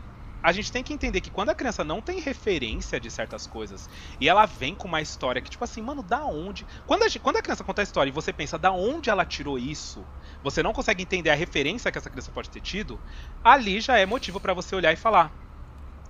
a 0.45 0.51
gente 0.51 0.71
tem 0.71 0.83
que 0.83 0.93
entender 0.93 1.21
que 1.21 1.31
quando 1.31 1.49
a 1.49 1.55
criança 1.55 1.83
não 1.83 1.99
tem 1.99 2.19
referência 2.19 2.99
de 2.99 3.09
certas 3.09 3.47
coisas 3.47 3.89
e 4.21 4.29
ela 4.29 4.45
vem 4.45 4.75
com 4.75 4.87
uma 4.87 5.01
história 5.01 5.41
que, 5.41 5.49
tipo 5.49 5.63
assim, 5.63 5.81
mano, 5.81 6.03
da 6.03 6.23
onde. 6.23 6.67
Quando 6.85 7.01
a, 7.01 7.07
quando 7.19 7.37
a 7.37 7.41
criança 7.41 7.63
conta 7.63 7.81
a 7.81 7.83
história 7.83 8.11
e 8.11 8.13
você 8.13 8.31
pensa 8.31 8.55
da 8.57 8.71
onde 8.71 9.09
ela 9.09 9.25
tirou 9.25 9.57
isso, 9.57 10.05
você 10.43 10.61
não 10.61 10.71
consegue 10.71 11.01
entender 11.01 11.31
a 11.31 11.35
referência 11.35 11.91
que 11.91 11.97
essa 11.97 12.11
criança 12.11 12.31
pode 12.31 12.51
ter 12.51 12.61
tido, 12.61 12.99
ali 13.43 13.81
já 13.81 13.97
é 13.97 14.05
motivo 14.05 14.39
pra 14.39 14.53
você 14.53 14.75
olhar 14.75 14.93
e 14.93 14.95
falar. 14.95 15.31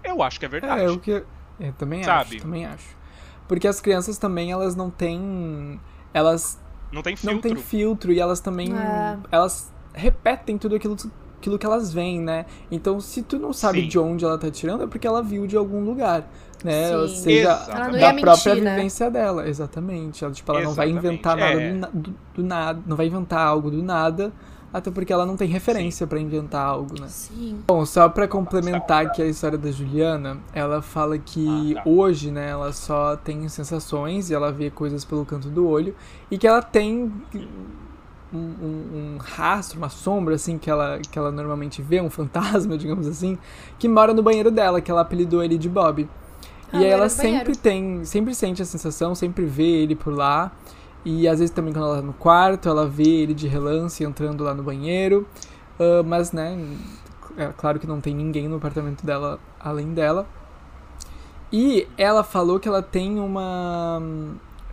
Eu 0.04 0.22
acho 0.22 0.38
que 0.38 0.46
é 0.46 0.50
verdade. 0.50 0.84
É, 0.84 0.90
o 0.90 1.00
que 1.00 1.12
eu, 1.12 1.26
eu 1.58 1.72
também 1.72 2.04
Sabe? 2.04 2.36
acho, 2.36 2.44
também 2.44 2.66
acho. 2.66 2.98
Porque 3.48 3.68
as 3.68 3.80
crianças 3.80 4.18
também, 4.18 4.52
elas 4.52 4.76
não 4.76 4.90
têm... 4.90 5.80
Elas 6.14 6.60
Não 6.96 7.02
tem 7.04 7.16
filtro. 7.16 7.36
não 7.36 7.42
têm 7.42 7.56
filtro 7.58 8.12
e 8.14 8.20
elas 8.20 8.40
também... 8.40 8.74
É. 8.74 9.18
Elas 9.32 9.72
repetem 9.94 10.58
tudo 10.58 10.76
aquilo, 10.76 10.96
aquilo 11.38 11.60
que 11.60 11.66
elas 11.66 11.94
veem, 11.94 12.20
né? 12.22 12.46
Então, 12.72 13.00
se 13.00 13.22
tu 13.22 13.38
não 13.38 13.54
sabe 13.54 13.82
Sim. 13.82 13.88
de 13.88 14.00
onde 14.00 14.26
ela 14.26 14.38
tá 14.38 14.50
tirando, 14.50 14.84
é 14.84 14.88
porque 14.88 15.06
ela 15.06 15.22
viu 15.22 15.46
de 15.46 15.56
algum 15.56 15.82
lugar, 15.84 16.28
né? 16.64 16.88
Sim. 16.90 16.96
Ou 16.96 17.08
seja, 17.08 17.66
não 17.68 17.92
da 17.92 18.00
ia 18.14 18.22
própria 18.22 18.54
mentir, 18.56 18.64
né? 18.64 18.76
vivência 18.76 19.12
dela. 19.12 19.48
Exatamente. 19.48 20.24
Ela, 20.24 20.34
tipo, 20.34 20.52
ela 20.52 20.62
não 20.62 20.74
vai 20.74 20.90
Exatamente, 20.90 21.14
inventar 21.16 21.38
nada 21.38 21.62
é. 21.62 21.74
do- 21.94 22.16
do 22.34 22.44
nada, 22.44 22.82
não 22.86 22.96
vai 22.98 23.06
inventar 23.08 23.46
algo 23.46 23.70
do 23.70 23.84
nada, 23.84 24.32
até 24.78 24.92
porque 24.92 25.12
ela 25.14 25.26
não 25.26 25.36
tem 25.38 25.48
referência 25.48 26.06
pra 26.06 26.20
inventar 26.20 26.66
algo, 26.66 27.00
né? 27.00 27.08
Sim. 27.08 27.60
Bom, 27.68 27.86
só 27.86 28.08
pra 28.10 28.28
complementar 28.28 29.06
aqui 29.06 29.22
a 29.22 29.26
história 29.26 29.58
da 29.58 29.72
Juliana, 29.72 30.38
ela 30.54 30.82
fala 30.82 31.18
que 31.18 31.74
Ah, 31.78 31.84
tá. 31.84 31.90
hoje, 31.90 32.32
né, 32.32 32.50
ela 32.50 32.72
só 32.74 33.16
tem 33.16 33.48
sensações 33.50 34.30
e 34.30 34.34
ela 34.34 34.52
vê 34.52 34.70
coisas 34.70 35.06
pelo 35.06 35.26
canto 35.26 35.50
do 35.50 35.68
olho 35.68 35.96
e 36.30 36.38
que 36.38 36.46
ela 36.48 36.62
tem 36.62 37.12
um, 38.34 38.38
um- 38.38 39.16
um 39.16 39.18
rastro, 39.20 39.78
uma 39.78 39.90
sombra, 39.90 40.36
assim, 40.36 40.58
que 40.58 40.70
ela, 40.70 41.00
que 41.00 41.18
ela 41.18 41.32
normalmente 41.32 41.82
vê, 41.82 42.02
um 42.02 42.10
fantasma, 42.12 42.78
digamos 42.78 43.08
assim, 43.08 43.38
que 43.80 43.88
mora 43.88 44.14
no 44.14 44.22
banheiro 44.24 44.52
dela, 44.52 44.82
que 44.82 44.92
ela 44.92 45.02
apelidou 45.02 45.44
ele 45.44 45.58
de 45.58 45.70
Bob. 45.70 46.08
Ah, 46.74 46.78
e 46.82 46.86
aí 46.86 46.92
ela 46.92 47.08
do 47.08 47.16
banheiro. 47.16 47.38
sempre 47.46 47.56
tem, 47.58 48.04
sempre 48.04 48.36
sente 48.36 48.62
a 48.62 48.66
sensação, 48.66 49.16
sempre 49.16 49.46
vê 49.46 49.64
ele 49.84 49.96
por 49.96 50.14
lá. 50.14 50.52
E 51.06 51.28
às 51.28 51.40
vezes 51.40 51.54
também 51.54 51.72
quando 51.72 51.86
ela 51.86 51.98
tá 51.98 52.02
no 52.02 52.14
quarto, 52.14 52.68
ela 52.68 52.88
vê 52.88 53.08
ele 53.08 53.34
de 53.34 53.48
relance 53.48 54.04
entrando 54.04 54.44
lá 54.44 54.54
no 54.54 54.64
banheiro. 54.64 55.28
Ah, 55.80 56.04
mas, 56.04 56.32
né, 56.32 56.58
é 57.38 57.48
claro 57.56 57.80
que 57.80 57.88
não 57.88 58.02
tem 58.02 58.16
ninguém 58.16 58.48
no 58.48 58.58
apartamento 58.58 59.06
dela 59.06 59.40
além 59.60 59.94
dela. 59.94 60.28
E 61.52 61.88
ela 61.98 62.24
falou 62.24 62.60
que 62.60 62.68
ela 62.68 62.82
tem 62.82 63.20
uma 63.20 64.02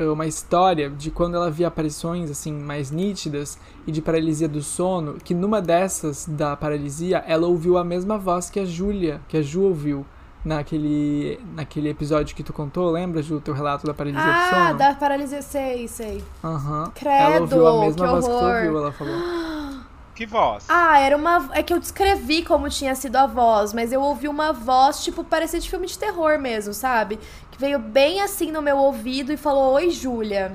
uma 0.00 0.26
história 0.26 0.90
de 0.90 1.12
quando 1.12 1.36
ela 1.36 1.48
via 1.50 1.68
aparições 1.68 2.28
assim 2.28 2.52
mais 2.52 2.90
nítidas 2.90 3.56
e 3.86 3.92
de 3.92 4.02
paralisia 4.02 4.48
do 4.48 4.60
sono, 4.60 5.14
que 5.22 5.32
numa 5.32 5.60
dessas 5.60 6.26
da 6.26 6.56
paralisia 6.56 7.22
ela 7.26 7.46
ouviu 7.46 7.78
a 7.78 7.84
mesma 7.84 8.18
voz 8.18 8.50
que 8.50 8.58
a 8.58 8.64
Júlia, 8.64 9.20
que 9.28 9.36
a 9.36 9.42
Ju 9.42 9.62
ouviu 9.62 10.04
naquele 10.44 11.40
naquele 11.54 11.88
episódio 11.88 12.34
que 12.34 12.42
tu 12.42 12.52
contou, 12.52 12.90
lembra 12.90 13.22
Ju, 13.22 13.40
teu 13.40 13.54
relato 13.54 13.86
da 13.86 13.94
paralisia 13.94 14.22
do 14.22 14.30
Ah, 14.30 14.50
sono? 14.66 14.78
da 14.78 14.94
paralisia, 14.94 15.42
sei, 15.42 15.88
sei. 15.88 16.22
Aham. 16.42 16.90
Credo, 16.94 17.14
ela 17.16 17.40
ouviu 17.40 17.66
a 17.68 17.80
mesma 17.80 18.04
que 18.06 18.12
voz 18.12 18.24
que 18.24 18.30
tu 18.30 18.36
horror. 18.36 18.54
ouviu, 18.56 18.78
ela 18.78 18.92
falou. 18.92 19.14
Que 20.14 20.26
voz? 20.26 20.66
Ah, 20.68 20.98
era 21.00 21.16
uma. 21.16 21.48
É 21.52 21.62
que 21.62 21.72
eu 21.72 21.80
descrevi 21.80 22.42
como 22.44 22.68
tinha 22.68 22.94
sido 22.94 23.16
a 23.16 23.26
voz, 23.26 23.72
mas 23.72 23.92
eu 23.92 24.02
ouvi 24.02 24.28
uma 24.28 24.52
voz, 24.52 25.02
tipo, 25.02 25.24
parecia 25.24 25.58
de 25.58 25.68
filme 25.70 25.86
de 25.86 25.98
terror 25.98 26.38
mesmo, 26.38 26.74
sabe? 26.74 27.18
Que 27.50 27.58
veio 27.58 27.78
bem 27.78 28.20
assim 28.20 28.52
no 28.52 28.60
meu 28.60 28.76
ouvido 28.76 29.32
e 29.32 29.38
falou: 29.38 29.72
Oi, 29.72 29.88
Júlia. 29.90 30.52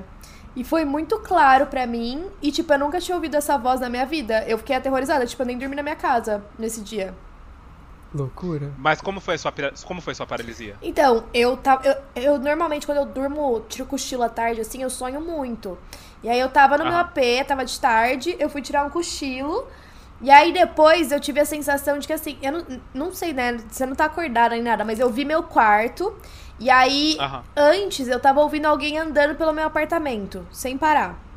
E 0.54 0.62
foi 0.62 0.84
muito 0.84 1.18
claro 1.18 1.66
pra 1.66 1.88
mim. 1.88 2.24
E, 2.40 2.52
tipo, 2.52 2.72
eu 2.72 2.78
nunca 2.78 3.00
tinha 3.00 3.16
ouvido 3.16 3.34
essa 3.36 3.58
voz 3.58 3.80
na 3.80 3.88
minha 3.88 4.06
vida. 4.06 4.44
Eu 4.46 4.58
fiquei 4.58 4.76
aterrorizada. 4.76 5.26
Tipo, 5.26 5.42
eu 5.42 5.46
nem 5.46 5.58
dormi 5.58 5.74
na 5.74 5.82
minha 5.82 5.96
casa 5.96 6.40
nesse 6.56 6.80
dia. 6.80 7.12
Loucura. 8.14 8.72
Mas 8.78 9.00
como 9.00 9.20
foi 9.20 9.34
a 9.34 9.38
sua, 9.38 9.52
como 9.84 10.00
foi 10.00 10.12
a 10.12 10.14
sua 10.14 10.26
paralisia? 10.26 10.76
Então, 10.80 11.24
eu 11.34 11.56
tava. 11.56 11.86
Eu, 11.86 12.22
eu 12.22 12.38
normalmente, 12.38 12.86
quando 12.86 12.98
eu 12.98 13.06
durmo, 13.06 13.60
tiro 13.68 13.86
cochilo 13.86 14.22
à 14.22 14.28
tarde, 14.28 14.60
assim, 14.60 14.82
eu 14.82 14.88
sonho 14.88 15.20
muito. 15.20 15.78
E 16.22 16.28
aí 16.28 16.40
eu 16.40 16.48
tava 16.48 16.78
no 16.78 16.84
meu 16.84 16.94
Aham. 16.94 17.02
AP, 17.02 17.44
tava 17.46 17.64
de 17.64 17.78
tarde, 17.78 18.34
eu 18.38 18.48
fui 18.48 18.62
tirar 18.62 18.84
um 18.84 18.90
cochilo. 18.90 19.66
E 20.20 20.30
aí 20.30 20.52
depois 20.52 21.12
eu 21.12 21.20
tive 21.20 21.38
a 21.38 21.44
sensação 21.44 21.98
de 21.98 22.06
que 22.06 22.12
assim, 22.12 22.36
eu 22.42 22.50
não, 22.52 22.66
não 22.92 23.14
sei, 23.14 23.32
né? 23.32 23.58
Você 23.68 23.86
não 23.86 23.94
tá 23.94 24.06
acordada 24.06 24.54
nem 24.54 24.64
nada, 24.64 24.84
mas 24.84 24.98
eu 24.98 25.10
vi 25.10 25.24
meu 25.24 25.42
quarto. 25.44 26.16
E 26.58 26.68
aí, 26.70 27.16
antes, 27.56 28.08
eu 28.08 28.18
tava 28.18 28.40
ouvindo 28.40 28.66
alguém 28.66 28.98
andando 28.98 29.36
pelo 29.36 29.52
meu 29.52 29.64
apartamento, 29.66 30.44
sem 30.50 30.76
parar. 30.76 31.27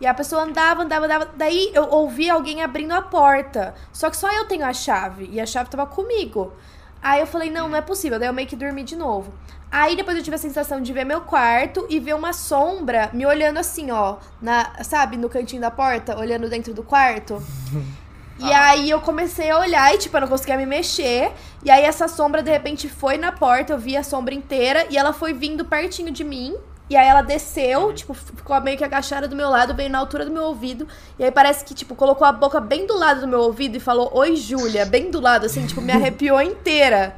E 0.00 0.06
a 0.06 0.14
pessoa 0.14 0.42
andava, 0.42 0.82
andava, 0.82 1.06
andava. 1.06 1.28
Daí 1.36 1.70
eu 1.74 1.88
ouvi 1.90 2.30
alguém 2.30 2.62
abrindo 2.62 2.92
a 2.92 3.02
porta. 3.02 3.74
Só 3.92 4.08
que 4.10 4.16
só 4.16 4.32
eu 4.32 4.44
tenho 4.46 4.64
a 4.64 4.72
chave. 4.72 5.28
E 5.32 5.40
a 5.40 5.46
chave 5.46 5.70
tava 5.70 5.86
comigo. 5.86 6.52
Aí 7.02 7.20
eu 7.20 7.26
falei, 7.26 7.50
não, 7.50 7.68
não 7.68 7.76
é 7.76 7.80
possível. 7.80 8.18
Daí 8.18 8.28
eu 8.28 8.32
meio 8.32 8.48
que 8.48 8.56
dormi 8.56 8.82
de 8.84 8.96
novo. 8.96 9.32
Aí 9.70 9.96
depois 9.96 10.16
eu 10.16 10.22
tive 10.22 10.36
a 10.36 10.38
sensação 10.38 10.80
de 10.80 10.92
ver 10.92 11.04
meu 11.04 11.20
quarto 11.20 11.86
e 11.90 12.00
ver 12.00 12.14
uma 12.14 12.32
sombra 12.32 13.10
me 13.12 13.26
olhando 13.26 13.58
assim, 13.58 13.90
ó. 13.90 14.16
Na, 14.40 14.82
sabe, 14.82 15.16
no 15.16 15.28
cantinho 15.28 15.60
da 15.60 15.70
porta, 15.70 16.18
olhando 16.18 16.48
dentro 16.48 16.72
do 16.72 16.82
quarto. 16.82 17.42
E 18.40 18.52
aí 18.52 18.88
eu 18.88 19.00
comecei 19.00 19.50
a 19.50 19.58
olhar 19.58 19.92
e, 19.92 19.98
tipo, 19.98 20.16
eu 20.16 20.20
não 20.20 20.28
conseguia 20.28 20.56
me 20.56 20.64
mexer. 20.64 21.32
E 21.64 21.70
aí 21.70 21.82
essa 21.82 22.06
sombra, 22.06 22.40
de 22.40 22.50
repente, 22.50 22.88
foi 22.88 23.18
na 23.18 23.32
porta, 23.32 23.72
eu 23.72 23.78
vi 23.78 23.96
a 23.96 24.04
sombra 24.04 24.32
inteira 24.32 24.86
e 24.90 24.96
ela 24.96 25.12
foi 25.12 25.32
vindo 25.32 25.64
pertinho 25.64 26.12
de 26.12 26.22
mim. 26.22 26.54
E 26.90 26.96
aí 26.96 27.06
ela 27.06 27.20
desceu, 27.20 27.92
tipo, 27.92 28.14
ficou 28.14 28.58
meio 28.62 28.78
que 28.78 28.84
agachada 28.84 29.28
do 29.28 29.36
meu 29.36 29.50
lado, 29.50 29.74
veio 29.74 29.90
na 29.90 29.98
altura 29.98 30.24
do 30.24 30.30
meu 30.30 30.44
ouvido. 30.44 30.88
E 31.18 31.24
aí 31.24 31.30
parece 31.30 31.64
que, 31.64 31.74
tipo, 31.74 31.94
colocou 31.94 32.26
a 32.26 32.32
boca 32.32 32.60
bem 32.60 32.86
do 32.86 32.96
lado 32.96 33.20
do 33.20 33.28
meu 33.28 33.40
ouvido 33.40 33.76
e 33.76 33.80
falou, 33.80 34.10
oi, 34.14 34.36
Júlia, 34.36 34.86
bem 34.86 35.10
do 35.10 35.20
lado, 35.20 35.44
assim, 35.44 35.66
tipo, 35.66 35.82
me 35.82 35.92
arrepiou 35.92 36.40
inteira. 36.40 37.14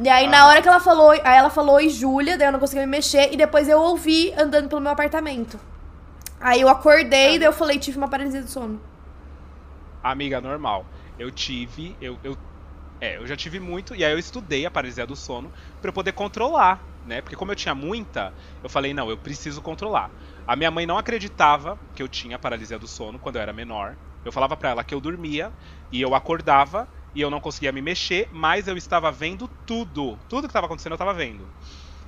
E 0.00 0.08
aí, 0.08 0.26
na 0.26 0.46
hora 0.46 0.60
que 0.60 0.68
ela 0.68 0.80
falou, 0.80 1.10
aí 1.10 1.20
ela 1.24 1.50
falou, 1.50 1.76
oi, 1.76 1.88
Júlia, 1.88 2.36
daí 2.36 2.48
eu 2.48 2.52
não 2.52 2.58
conseguia 2.58 2.84
me 2.86 2.90
mexer, 2.90 3.32
e 3.32 3.36
depois 3.36 3.68
eu 3.68 3.80
ouvi 3.80 4.32
andando 4.36 4.68
pelo 4.68 4.80
meu 4.80 4.90
apartamento. 4.90 5.58
Aí 6.40 6.60
eu 6.60 6.68
acordei, 6.68 7.38
daí 7.38 7.46
eu 7.46 7.52
falei, 7.52 7.78
tive 7.78 7.98
uma 7.98 8.08
paralisia 8.08 8.42
do 8.42 8.48
sono. 8.48 8.80
Amiga, 10.02 10.40
normal. 10.40 10.86
Eu 11.18 11.30
tive, 11.30 11.96
eu, 12.00 12.16
eu, 12.22 12.36
é, 13.00 13.16
eu 13.16 13.26
já 13.26 13.36
tive 13.36 13.58
muito, 13.58 13.94
e 13.94 14.04
aí 14.04 14.12
eu 14.12 14.18
estudei 14.18 14.66
a 14.66 14.70
paralisia 14.70 15.06
do 15.06 15.16
sono 15.16 15.52
pra 15.80 15.88
eu 15.88 15.92
poder 15.92 16.12
controlar, 16.12 16.80
né? 17.08 17.20
Porque 17.22 17.36
como 17.36 17.50
eu 17.52 17.56
tinha 17.56 17.74
muita, 17.74 18.34
eu 18.62 18.68
falei, 18.68 18.94
não, 18.94 19.10
eu 19.10 19.18
preciso 19.18 19.60
controlar. 19.62 20.12
A 20.46 20.54
minha 20.56 20.70
mãe 20.70 20.86
não 20.86 20.98
acreditava 20.98 21.80
que 21.94 22.02
eu 22.02 22.08
tinha 22.08 22.38
paralisia 22.38 22.78
do 22.78 22.86
sono 22.88 23.18
quando 23.18 23.36
eu 23.36 23.42
era 23.42 23.52
menor. 23.52 23.98
Eu 24.24 24.32
falava 24.32 24.56
pra 24.56 24.70
ela 24.70 24.84
que 24.84 24.94
eu 24.94 25.00
dormia 25.00 25.52
e 25.90 26.00
eu 26.00 26.14
acordava 26.14 26.88
e 27.14 27.20
eu 27.20 27.30
não 27.30 27.40
conseguia 27.40 27.72
me 27.72 27.82
mexer, 27.82 28.28
mas 28.30 28.68
eu 28.68 28.76
estava 28.76 29.10
vendo 29.10 29.48
tudo. 29.66 30.18
Tudo 30.28 30.42
que 30.42 30.48
estava 30.48 30.66
acontecendo 30.66 30.92
eu 30.92 30.96
estava 30.96 31.14
vendo. 31.14 31.50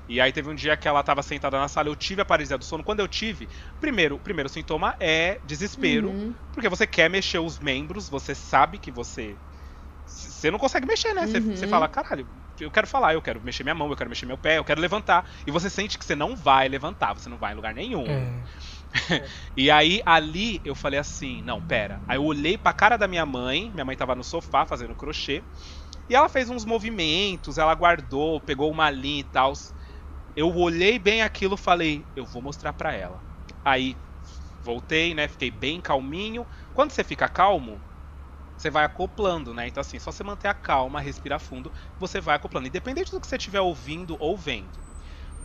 E 0.09 0.21
aí 0.21 0.33
teve 0.33 0.49
um 0.51 0.55
dia 0.55 0.77
que 0.77 0.89
ela 0.89 1.01
estava 1.01 1.23
sentada 1.23 1.59
na 1.59 1.69
sala, 1.69 1.89
eu 1.89 1.97
tive 1.97 2.21
a 2.21 2.25
paralisia 2.25 2.59
do 2.59 2.65
sono. 2.65 2.83
Quando 2.83 3.01
eu 3.01 3.09
tive, 3.09 3.49
primeiro, 3.79 4.17
o 4.17 4.21
primeiro 4.21 4.49
sintoma 4.49 4.95
é 4.99 5.41
desespero, 5.45 6.17
Uhum. 6.17 6.37
porque 6.51 6.69
você 6.69 6.87
quer 6.87 7.09
mexer 7.09 7.39
os 7.39 7.59
membros, 7.59 8.09
você 8.09 8.35
sabe 8.35 8.79
que 8.79 8.91
você. 8.91 9.39
Você 10.41 10.51
não 10.51 10.59
consegue 10.59 10.87
mexer, 10.87 11.13
né? 11.13 11.27
Você, 11.27 11.39
Uhum. 11.39 11.55
você 11.55 11.67
fala, 11.67 11.87
caralho, 11.87 12.27
eu 12.59 12.71
quero 12.71 12.87
falar, 12.87 13.13
eu 13.13 13.21
quero 13.21 13.43
mexer 13.43 13.63
minha 13.63 13.75
mão, 13.75 13.91
eu 13.91 13.97
quero 13.97 14.09
mexer 14.09 14.25
meu 14.25 14.39
pé, 14.39 14.57
eu 14.57 14.65
quero 14.65 14.81
levantar. 14.81 15.29
E 15.47 15.51
você 15.51 15.69
sente 15.69 15.99
que 15.99 16.05
você 16.05 16.17
não 16.17 16.35
vai 16.35 16.67
levantar, 16.67 17.13
você 17.13 17.29
não 17.29 17.39
vai 17.39 17.53
em 17.53 17.57
lugar 17.57 17.75
nenhum. 17.75 18.07
É. 18.09 18.45
E 19.57 19.71
aí, 19.71 20.01
ali, 20.07 20.61
eu 20.65 20.75
falei 20.75 20.99
assim, 20.99 21.43
não, 21.43 21.61
pera. 21.61 22.03
Aí 22.09 22.17
eu 22.17 22.25
olhei 22.25 22.57
pra 22.57 22.73
cara 22.73 22.97
da 22.97 23.07
minha 23.07 23.27
mãe, 23.27 23.71
minha 23.73 23.85
mãe 23.85 23.97
tava 23.97 24.15
no 24.15 24.25
sofá 24.25 24.65
fazendo 24.65 24.95
crochê, 24.97 25.45
e 26.09 26.15
ela 26.15 26.29
fez 26.29 26.49
uns 26.51 26.65
movimentos, 26.65 27.59
ela 27.59 27.75
guardou, 27.75 28.41
pegou 28.41 28.71
uma 28.71 28.91
linha 28.91 29.21
e 29.21 29.25
tal. 29.25 29.53
Eu 30.35 30.55
olhei 30.57 30.99
bem 30.99 31.23
aquilo, 31.23 31.57
falei, 31.57 32.09
eu 32.17 32.25
vou 32.25 32.43
mostrar 32.43 32.73
pra 32.73 32.95
ela. 32.95 33.23
Aí, 33.65 33.99
voltei, 34.63 35.15
né, 35.15 35.29
fiquei 35.29 35.51
bem 35.51 35.81
calminho. 35.81 36.47
Quando 36.73 36.93
você 36.93 37.05
fica 37.05 37.29
calmo, 37.29 37.83
você 38.61 38.69
vai 38.71 38.85
acoplando, 38.85 39.55
né? 39.55 39.67
Então, 39.69 39.81
assim, 39.81 39.99
só 39.99 40.13
você 40.13 40.23
manter 40.23 40.49
a 40.49 40.55
calma, 40.55 41.01
respirar 41.01 41.41
fundo, 41.41 41.73
você 41.99 42.21
vai 42.21 42.37
acoplando. 42.37 42.69
Independente 42.69 43.11
do 43.11 43.19
que 43.21 43.27
você 43.27 43.37
estiver 43.37 43.61
ouvindo 43.61 44.17
ou 44.21 44.37
vendo. 44.37 44.79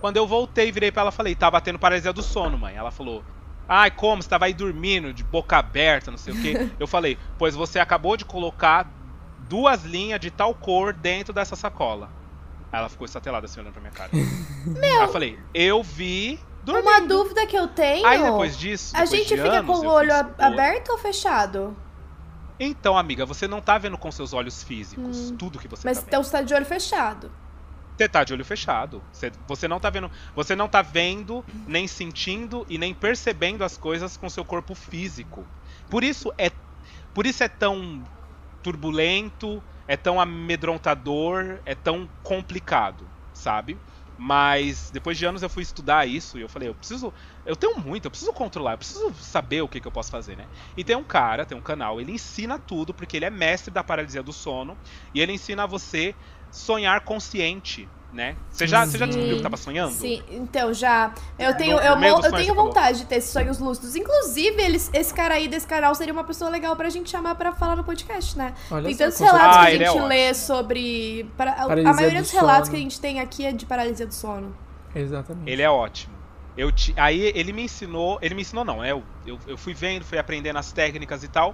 Quando 0.02 0.18
eu 0.18 0.28
voltei, 0.28 0.70
virei 0.72 0.92
pra 0.92 1.02
ela 1.02 1.10
e 1.12 1.14
falei, 1.14 1.34
tava 1.34 1.62
tendo 1.62 1.80
paralisia 1.80 2.12
do 2.12 2.22
sono, 2.22 2.58
mãe. 2.58 2.76
Ela 2.76 2.92
falou, 2.92 3.24
ai, 3.70 3.90
como? 3.90 4.22
Você 4.22 4.28
tava 4.28 4.46
aí 4.46 4.54
dormindo, 4.54 5.14
de 5.14 5.24
boca 5.24 5.58
aberta, 5.58 6.12
não 6.12 6.18
sei 6.18 6.34
o 6.34 6.42
quê. 6.42 6.70
eu 6.78 6.86
falei, 6.88 7.18
pois 7.38 7.56
você 7.56 7.80
acabou 7.80 8.18
de 8.18 8.26
colocar 8.26 8.86
duas 9.48 9.84
linhas 9.86 10.20
de 10.20 10.30
tal 10.30 10.54
cor 10.54 10.92
dentro 10.92 11.34
dessa 11.34 11.56
sacola. 11.56 12.10
Aí 12.72 12.80
ela 12.80 12.90
ficou 12.90 13.06
estatelada 13.06 13.46
assim, 13.46 13.62
olhando 13.62 13.72
pra 13.72 13.82
minha 13.82 13.94
cara. 13.94 14.10
Meu! 14.14 14.84
Aí 15.00 15.06
eu 15.08 15.12
falei, 15.14 15.40
eu 15.54 15.82
vi 15.82 16.38
dormindo. 16.66 16.90
Uma 16.90 17.02
dúvida 17.02 17.46
que 17.48 17.56
eu 17.58 17.70
tenho. 17.70 18.06
Aí 18.06 18.22
depois 18.22 18.58
disso, 18.58 18.94
a 18.94 19.02
depois 19.06 19.22
gente 19.22 19.30
de 19.30 19.42
fica 19.42 19.54
anos, 19.60 19.80
com 19.80 19.86
o 19.86 19.90
olho 19.90 20.14
a- 20.14 20.36
aberto 20.48 20.90
ou 20.90 20.98
fechado? 20.98 21.78
Então, 22.60 22.98
amiga, 22.98 23.26
você 23.26 23.48
não 23.48 23.62
tá 23.62 23.78
vendo 23.78 23.98
com 23.98 24.12
seus 24.12 24.34
olhos 24.34 24.64
físicos 24.64 25.32
Hum. 25.32 25.38
tudo 25.38 25.60
que 25.60 25.68
você 25.68 25.88
Mas 25.88 25.98
tá 25.98 26.02
vendo. 26.02 26.08
então 26.10 26.24
você 26.24 26.32
tá 26.32 26.42
de 26.42 26.54
olho 26.54 26.66
fechado. 26.66 27.32
Você 27.98 28.10
tá 28.10 28.24
de 28.24 28.34
olho 28.34 28.46
fechado. 28.46 29.02
Você, 29.12 29.32
você 29.48 29.68
não 29.68 29.80
tá 29.80 29.90
vendo. 29.90 30.12
Você 30.36 30.56
não 30.56 30.68
tá 30.68 30.82
vendo, 30.82 31.46
nem 31.68 31.88
sentindo 31.88 32.66
e 32.70 32.78
nem 32.78 32.94
percebendo 32.94 33.64
as 33.64 33.78
coisas 33.78 34.18
com 34.18 34.30
seu 34.30 34.44
corpo 34.44 34.76
físico. 34.76 35.46
Por 35.90 36.04
isso 36.04 36.32
é. 36.38 36.52
Por 37.14 37.26
isso 37.26 37.44
é 37.44 37.48
tão 37.48 38.04
turbulento, 38.62 39.64
é 39.88 39.96
tão 39.96 40.20
amedrontador, 40.20 41.60
é 41.66 41.74
tão 41.74 42.10
complicado, 42.24 43.08
sabe? 43.34 43.78
Mas 44.18 44.90
depois 44.92 45.18
de 45.18 45.26
anos 45.26 45.42
eu 45.44 45.50
fui 45.50 45.62
estudar 45.64 46.08
isso 46.08 46.38
e 46.38 46.42
eu 46.42 46.48
falei, 46.50 46.70
eu 46.70 46.76
preciso. 46.76 47.14
Eu 47.44 47.56
tenho 47.56 47.80
muito, 47.80 48.06
eu 48.06 48.12
preciso 48.12 48.32
controlar, 48.34 48.74
eu 48.74 48.78
preciso 48.78 49.14
saber 49.16 49.62
o 49.62 49.68
que, 49.70 49.82
que 49.82 49.88
eu 49.88 49.92
posso 49.92 50.10
fazer, 50.10 50.38
né? 50.38 50.48
E 50.76 50.84
tem 50.86 50.96
um 50.96 51.04
cara, 51.04 51.46
tem 51.46 51.58
um 51.58 51.62
canal, 51.62 52.00
ele 52.00 52.14
ensina 52.14 52.58
tudo, 52.58 52.94
porque 52.94 53.18
ele 53.18 53.26
é 53.26 53.30
mestre 53.30 53.74
da 53.74 53.84
paralisia 53.84 54.24
do 54.24 54.32
sono, 54.32 54.80
e 55.14 55.20
ele 55.22 55.34
ensina 55.34 55.68
você 55.68 56.16
sonhar 56.50 57.02
consciente, 57.02 57.92
né? 58.16 58.36
Você 58.50 58.66
já, 58.66 58.86
você 58.86 58.98
já 58.98 59.06
descobriu 59.06 59.36
que 59.38 59.44
tava 59.44 59.58
sonhando? 59.58 59.92
Sim, 59.94 60.24
então 60.32 60.74
já. 60.74 61.14
Eu 61.38 61.56
tenho, 61.58 61.76
No- 61.76 61.82
eu, 61.84 61.94
eu 62.00 62.22
sonhos 62.22 62.36
tenho 62.38 62.56
vontade 62.56 63.00
de 63.00 63.06
ter 63.06 63.16
esses 63.18 63.30
sonhos 63.32 63.60
lúcidos. 63.60 63.96
Inclusive, 63.96 64.62
eles, 64.62 64.90
esse 64.94 65.14
cara 65.14 65.34
aí 65.36 65.48
desse 65.48 65.68
canal 65.68 65.94
seria 65.94 66.14
uma 66.14 66.24
pessoa 66.24 66.50
legal 66.50 66.76
pra 66.76 66.90
gente 66.90 67.10
chamar 67.10 67.36
pra 67.36 67.52
falar 67.52 67.76
no 67.76 67.84
podcast, 67.84 68.38
né? 68.38 68.54
Olha 68.72 68.86
tem 68.86 68.96
tantos 68.96 69.20
relatos 69.20 69.58
Ah, 69.58 69.62
que 69.62 69.68
a 69.68 69.70
é 69.70 69.78
gente 69.78 69.90
ótimo. 69.90 70.08
lê 70.08 70.34
sobre. 70.34 71.30
para- 71.36 71.52
a- 71.52 71.68
maioria 71.94 72.20
do 72.20 72.24
dos 72.24 72.32
relatos 72.32 72.68
sono. 72.68 72.72
que 72.72 72.76
a 72.78 72.80
gente 72.84 73.00
tem 73.02 73.20
aqui 73.20 73.46
é 73.46 73.52
de 73.52 73.66
paralisia 73.66 74.08
do 74.08 74.14
sono. 74.14 74.56
Exatamente. 74.96 75.50
Ele 75.52 75.62
é 75.62 75.70
ótimo. 75.70 76.16
Eu 76.58 76.72
ti- 76.72 76.94
Aí 76.96 77.34
ele 77.36 77.52
me 77.52 77.64
ensinou. 77.64 78.18
Ele 78.22 78.34
me 78.34 78.42
ensinou 78.42 78.64
não, 78.64 78.80
né? 78.82 78.92
Eu, 78.94 79.04
eu, 79.28 79.38
eu 79.46 79.58
fui 79.58 79.74
vendo, 79.74 80.06
fui 80.06 80.18
aprendendo 80.18 80.58
as 80.58 80.72
técnicas 80.72 81.22
e 81.22 81.28
tal. 81.28 81.54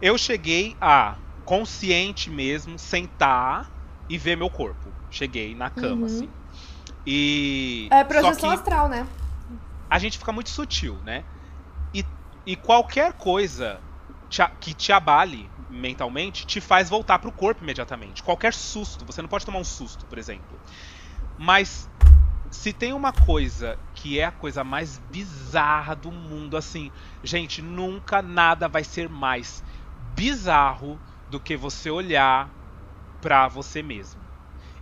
Eu 0.00 0.16
cheguei 0.16 0.76
a, 0.80 1.16
consciente 1.44 2.30
mesmo, 2.30 2.78
sentar 2.78 3.68
e 4.08 4.16
ver 4.18 4.36
meu 4.36 4.48
corpo. 4.50 4.92
Cheguei 5.10 5.54
na 5.54 5.70
cama, 5.70 6.00
Uhum. 6.00 6.04
assim. 6.06 6.30
E. 7.06 7.88
É 7.90 8.02
projeção 8.04 8.50
astral, 8.50 8.88
né? 8.88 9.06
a 9.88 9.98
gente 10.00 10.18
fica 10.18 10.32
muito 10.32 10.50
sutil, 10.50 10.98
né? 11.04 11.24
E, 11.94 12.04
e 12.44 12.56
qualquer 12.56 13.12
coisa 13.12 13.80
te 14.28 14.42
que 14.60 14.74
te 14.74 14.92
abale 14.92 15.48
mentalmente 15.70 16.44
te 16.44 16.60
faz 16.60 16.88
voltar 16.90 17.18
pro 17.20 17.30
corpo 17.30 17.62
imediatamente. 17.62 18.22
Qualquer 18.22 18.52
susto, 18.52 19.04
você 19.04 19.22
não 19.22 19.28
pode 19.28 19.46
tomar 19.46 19.58
um 19.60 19.64
susto, 19.64 20.04
por 20.06 20.18
exemplo. 20.18 20.58
Mas 21.38 21.88
se 22.50 22.72
tem 22.72 22.92
uma 22.92 23.12
coisa 23.12 23.78
que 23.94 24.18
é 24.18 24.24
a 24.24 24.32
coisa 24.32 24.64
mais 24.64 24.98
bizarra 25.10 25.94
do 25.94 26.10
mundo, 26.10 26.56
assim, 26.56 26.90
gente, 27.22 27.62
nunca 27.62 28.20
nada 28.22 28.68
vai 28.68 28.82
ser 28.82 29.08
mais 29.08 29.62
bizarro 30.14 30.98
do 31.30 31.38
que 31.38 31.56
você 31.56 31.90
olhar 31.90 32.48
pra 33.26 33.48
você 33.48 33.82
mesmo 33.82 34.22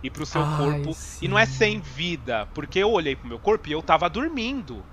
e 0.03 0.09
pro 0.11 0.23
seu 0.23 0.39
Ai, 0.39 0.57
corpo. 0.57 0.93
sim. 0.93 1.25
E 1.25 1.27
não 1.27 1.39
é 1.39 1.47
sem 1.47 1.79
vida, 1.79 2.45
porque 2.53 2.77
eu 2.77 2.91
olhei 2.91 3.15
pro 3.15 3.27
meu 3.27 3.39
corpo 3.39 3.67
e 3.67 3.71
eu 3.71 3.81
tava 3.81 4.07
dormindo. 4.07 4.85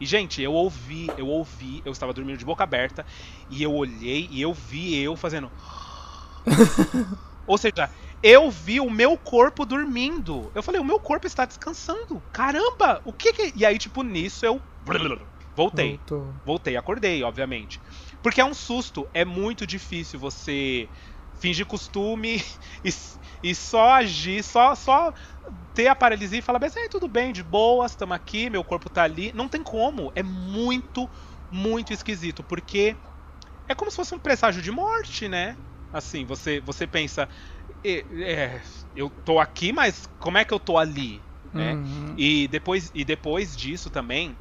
E, 0.00 0.04
gente, 0.04 0.42
eu 0.42 0.52
ouvi, 0.52 1.06
eu 1.16 1.28
ouvi, 1.28 1.82
eu 1.84 1.92
estava 1.92 2.12
dormindo 2.12 2.36
de 2.36 2.44
boca 2.44 2.64
aberta, 2.64 3.06
e 3.48 3.62
eu 3.62 3.72
olhei 3.72 4.26
e 4.28 4.40
eu 4.42 4.52
vi 4.52 5.00
eu 5.00 5.14
fazendo. 5.14 5.52
Ou 7.46 7.56
seja, 7.56 7.88
eu 8.20 8.50
vi 8.50 8.80
o 8.80 8.90
meu 8.90 9.16
corpo 9.16 9.64
dormindo. 9.64 10.50
Eu 10.52 10.62
falei, 10.62 10.80
o 10.80 10.84
meu 10.84 10.98
corpo 10.98 11.28
está 11.28 11.44
descansando. 11.44 12.20
Caramba, 12.32 13.00
o 13.04 13.12
que 13.12 13.32
que. 13.32 13.52
E 13.54 13.64
aí, 13.64 13.78
tipo, 13.78 14.02
nisso 14.02 14.44
eu. 14.44 14.60
Voltei. 15.54 16.00
Voltou. 16.08 16.34
Voltei, 16.44 16.76
acordei, 16.76 17.22
obviamente. 17.22 17.80
Porque 18.20 18.40
é 18.40 18.44
um 18.44 18.54
susto, 18.54 19.08
é 19.14 19.24
muito 19.24 19.64
difícil 19.64 20.18
você 20.18 20.90
fingir 21.40 21.66
costume 21.66 22.36
e, 22.84 22.90
e 23.42 23.54
só 23.54 23.94
agir, 23.94 24.44
só, 24.44 24.74
só 24.74 25.12
ter 25.74 25.88
a 25.88 25.96
paralisia 25.96 26.38
e 26.38 26.42
falar, 26.42 26.60
mas 26.60 26.76
é 26.76 26.88
tudo 26.88 27.08
bem, 27.08 27.32
de 27.32 27.42
boas, 27.42 27.92
estamos 27.92 28.14
aqui, 28.14 28.50
meu 28.50 28.62
corpo 28.62 28.90
tá 28.90 29.02
ali. 29.02 29.32
Não 29.34 29.48
tem 29.48 29.62
como. 29.62 30.12
É 30.14 30.22
muito, 30.22 31.10
muito 31.50 31.92
esquisito, 31.92 32.44
porque 32.44 32.96
é 33.66 33.74
como 33.74 33.90
se 33.90 33.96
fosse 33.96 34.14
um 34.14 34.18
presságio 34.18 34.62
de 34.62 34.70
morte, 34.70 35.26
né? 35.28 35.56
Assim, 35.92 36.24
você, 36.24 36.60
você 36.60 36.86
pensa, 36.86 37.28
é, 37.82 38.04
é, 38.22 38.62
eu 38.94 39.10
tô 39.24 39.40
aqui, 39.40 39.72
mas 39.72 40.06
como 40.18 40.38
é 40.38 40.44
que 40.44 40.54
eu 40.54 40.60
tô 40.60 40.76
ali? 40.76 41.24
Né? 41.52 41.72
Uhum. 41.72 42.14
E, 42.16 42.46
depois, 42.48 42.90
e 42.94 43.04
depois 43.04 43.56
disso 43.56 43.90
também, 43.90 44.36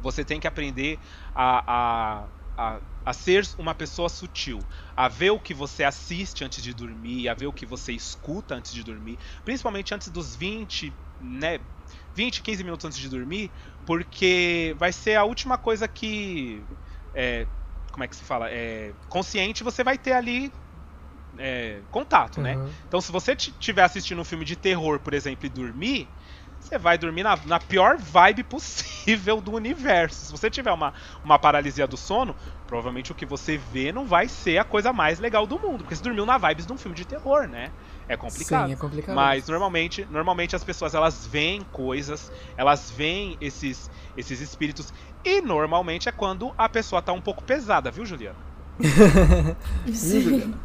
você 0.00 0.24
tem 0.24 0.40
que 0.40 0.46
aprender 0.46 0.98
a, 1.34 1.72
a, 1.72 2.28
a, 2.56 2.80
a, 3.04 3.12
ser 3.12 3.48
uma 3.58 3.74
pessoa 3.74 4.08
sutil, 4.08 4.60
a 4.96 5.08
ver 5.08 5.30
o 5.30 5.38
que 5.38 5.54
você 5.54 5.84
assiste 5.84 6.44
antes 6.44 6.62
de 6.62 6.72
dormir, 6.72 7.28
a 7.28 7.34
ver 7.34 7.46
o 7.46 7.52
que 7.52 7.66
você 7.66 7.92
escuta 7.92 8.54
antes 8.54 8.72
de 8.72 8.82
dormir, 8.82 9.18
principalmente 9.44 9.94
antes 9.94 10.08
dos 10.08 10.34
20, 10.36 10.92
né, 11.20 11.60
20, 12.14 12.42
15 12.42 12.64
minutos 12.64 12.84
antes 12.86 12.98
de 12.98 13.08
dormir, 13.08 13.50
porque 13.86 14.74
vai 14.78 14.92
ser 14.92 15.16
a 15.16 15.24
última 15.24 15.58
coisa 15.58 15.88
que. 15.88 16.62
É, 17.14 17.46
como 17.90 18.04
é 18.04 18.08
que 18.08 18.16
se 18.16 18.24
fala? 18.24 18.48
É, 18.50 18.92
consciente 19.08 19.62
você 19.62 19.84
vai 19.84 19.98
ter 19.98 20.12
ali 20.12 20.50
é, 21.38 21.80
contato, 21.90 22.40
né? 22.40 22.56
uhum. 22.56 22.64
né? 22.64 22.72
Então, 22.86 23.00
se 23.00 23.12
você 23.12 23.32
estiver 23.32 23.82
assistindo 23.82 24.20
um 24.20 24.24
filme 24.24 24.44
de 24.44 24.56
terror, 24.56 24.98
por 24.98 25.14
exemplo, 25.14 25.46
e 25.46 25.48
dormir, 25.48 26.08
você 26.58 26.78
vai 26.78 26.96
dormir 26.96 27.22
na, 27.22 27.36
na, 27.44 27.58
pior 27.58 27.98
vibe 27.98 28.44
possível 28.44 29.40
do 29.40 29.52
universo. 29.52 30.26
Se 30.26 30.32
você 30.32 30.48
tiver 30.48 30.72
uma, 30.72 30.94
uma 31.24 31.38
paralisia 31.38 31.86
do 31.86 31.96
sono, 31.96 32.36
provavelmente 32.72 33.12
o 33.12 33.14
que 33.14 33.26
você 33.26 33.58
vê 33.58 33.92
não 33.92 34.06
vai 34.06 34.26
ser 34.26 34.56
a 34.56 34.64
coisa 34.64 34.94
mais 34.94 35.20
legal 35.20 35.46
do 35.46 35.58
mundo, 35.58 35.80
porque 35.80 35.94
você 35.94 36.02
dormiu 36.02 36.24
na 36.24 36.38
vibes 36.38 36.64
de 36.64 36.72
um 36.72 36.78
filme 36.78 36.96
de 36.96 37.04
terror, 37.04 37.46
né? 37.46 37.70
É 38.08 38.16
complicado. 38.16 38.66
Sim, 38.66 38.72
é 38.72 38.76
complicado. 38.76 39.14
Mas 39.14 39.46
normalmente, 39.46 40.08
normalmente 40.10 40.56
as 40.56 40.64
pessoas 40.64 40.94
elas 40.94 41.26
veem 41.26 41.60
coisas, 41.70 42.32
elas 42.56 42.90
veem 42.90 43.36
esses, 43.42 43.90
esses 44.16 44.40
espíritos 44.40 44.90
e 45.22 45.42
normalmente 45.42 46.08
é 46.08 46.12
quando 46.12 46.54
a 46.56 46.66
pessoa 46.66 47.02
tá 47.02 47.12
um 47.12 47.20
pouco 47.20 47.44
pesada, 47.44 47.90
viu, 47.90 48.06
Juliana? 48.06 48.38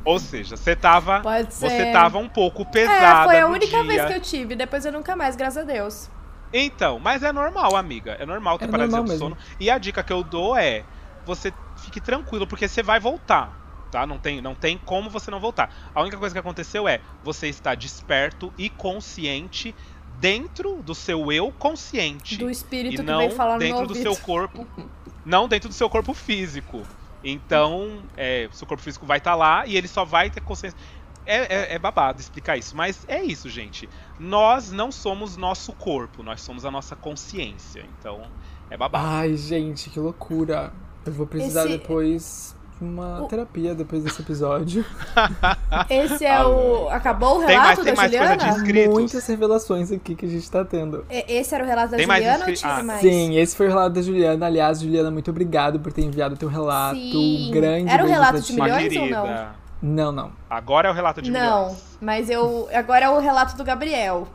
Ou 0.05 0.18
seja, 0.18 0.55
você 0.55 0.78
tava, 0.78 1.22
você 1.49 1.91
tava 1.91 2.18
um 2.20 2.30
pouco 2.30 2.66
pesada. 2.66 3.24
É, 3.24 3.26
foi 3.26 3.39
a 3.41 3.47
única 3.47 3.84
dia. 3.84 3.84
vez 3.84 4.05
que 4.05 4.14
eu 4.14 4.22
tive, 4.22 4.55
depois 4.55 4.86
eu 4.86 4.93
nunca 4.93 5.14
mais, 5.14 5.36
graças 5.36 5.58
a 5.58 5.66
Deus. 5.66 6.10
Então, 6.53 6.99
mas 6.99 7.24
é 7.24 7.34
normal, 7.34 7.76
amiga. 7.76 8.14
É 8.14 8.26
normal 8.26 8.58
ter 8.58 8.66
é 8.66 8.68
paralisia 8.70 9.01
do 9.01 9.18
sono. 9.18 9.38
E 9.60 9.70
a 9.70 9.78
dica 9.78 10.01
que 10.01 10.14
eu 10.14 10.24
dou 10.24 10.55
é: 10.55 10.86
você 11.28 11.54
fique 11.76 12.00
tranquilo, 12.00 12.48
porque 12.48 12.68
você 12.68 12.82
vai 12.82 13.00
voltar. 13.00 13.66
Tá? 13.92 14.06
Não 14.06 14.18
tem, 14.18 14.42
não 14.42 14.56
tem 14.56 14.78
como 14.78 15.10
você 15.10 15.30
não 15.30 15.40
voltar. 15.40 15.74
A 15.94 16.02
única 16.02 16.18
coisa 16.18 16.34
que 16.34 16.40
aconteceu 16.40 16.88
é 16.88 17.00
você 17.24 17.48
está 17.48 17.76
desperto 17.76 18.54
e 18.58 18.70
consciente 18.70 19.76
dentro 20.20 20.82
do 20.82 20.96
seu 20.96 21.32
eu 21.32 21.52
consciente. 21.52 22.38
Do 22.38 22.50
espírito 22.50 23.02
e 23.02 23.06
não 23.06 23.20
que 23.20 23.26
veio 23.28 23.38
falar 23.38 23.58
dentro 23.58 23.82
no 23.82 23.88
do 23.88 23.96
seu 23.96 24.16
corpo. 24.16 24.66
Não 25.26 25.46
dentro 25.46 25.68
do 25.68 25.76
seu 25.76 25.90
corpo 25.90 26.14
físico. 26.14 26.84
Então, 27.22 28.02
é, 28.16 28.48
seu 28.54 28.66
corpo 28.66 28.82
físico 28.82 29.06
vai 29.06 29.18
estar 29.18 29.32
tá 29.32 29.36
lá 29.36 29.66
e 29.66 29.76
ele 29.76 29.90
só 29.90 30.06
vai 30.06 30.30
ter 30.30 30.40
consciência. 30.40 30.80
É, 31.26 31.74
é, 31.74 31.76
é, 31.76 31.80
babado 31.80 32.22
explicar 32.22 32.56
isso, 32.56 32.74
mas 32.78 33.04
é 33.10 33.22
isso, 33.22 33.50
gente. 33.50 33.90
Nós 34.18 34.72
não 34.72 34.90
somos 34.90 35.36
nosso 35.36 35.74
corpo, 35.74 36.24
nós 36.24 36.40
somos 36.40 36.64
a 36.64 36.72
nossa 36.72 36.96
consciência. 36.96 37.86
Então, 38.00 38.22
é 38.70 38.78
babado. 38.78 39.06
Ai, 39.06 39.36
gente, 39.36 39.90
que 39.90 40.00
loucura. 40.00 40.72
Eu 41.10 41.14
vou 41.14 41.28
precisar 41.28 41.66
Esse... 41.66 41.78
depois 41.78 42.58
uma 42.80 43.24
o... 43.24 43.28
terapia 43.28 43.74
depois 43.74 44.03
desse 44.03 44.22
episódio. 44.22 44.86
Esse 45.89 46.26
é 46.26 46.43
o. 46.45 46.89
Acabou 46.89 47.38
o 47.38 47.39
relato 47.39 47.84
tem 47.84 47.95
mais, 47.95 48.12
tem 48.12 48.20
da 48.20 48.36
mais 48.36 48.58
Juliana? 48.60 48.93
Muitas 48.93 49.26
revelações 49.28 49.91
aqui 49.91 50.16
que 50.16 50.26
a 50.26 50.30
gente 50.30 50.49
tá 50.49 50.64
tendo. 50.64 51.05
Esse 51.10 51.55
era 51.55 51.64
o 51.64 51.68
relato 51.68 51.91
da 51.91 51.97
tem 51.97 52.05
Juliana 52.05 52.45
ou 52.45 52.53
tinha 52.53 52.74
ah. 52.74 52.84
mais? 52.84 53.01
Sim, 53.01 53.38
esse 53.38 53.55
foi 53.55 53.68
o 53.68 53.70
relato 53.70 53.95
da 53.95 54.01
Juliana. 54.01 54.45
Aliás, 54.45 54.80
Juliana, 54.82 55.10
muito 55.10 55.32
obrigado 55.32 55.80
por 55.80 55.91
ter 55.91 56.03
enviado 56.03 56.36
o 56.36 56.38
teu 56.38 56.49
relato. 56.49 56.99
Sim. 56.99 57.49
grande 57.51 57.89
Era 57.89 58.03
o 58.03 58.08
relato 58.08 58.41
de 58.41 58.53
milhões 58.53 58.95
ou 58.95 59.10
não? 59.10 59.47
Não, 59.80 60.12
não. 60.12 60.32
Agora 60.49 60.88
é 60.88 60.91
o 60.91 60.93
relato 60.93 61.22
de 61.22 61.32
milhões. 61.32 61.49
Não, 61.49 61.76
mas 62.01 62.30
eu. 62.30 62.68
Agora 62.74 63.05
é 63.05 63.10
o 63.10 63.20
relato 63.20 63.55
do 63.55 63.64
Gabriel. 63.64 64.28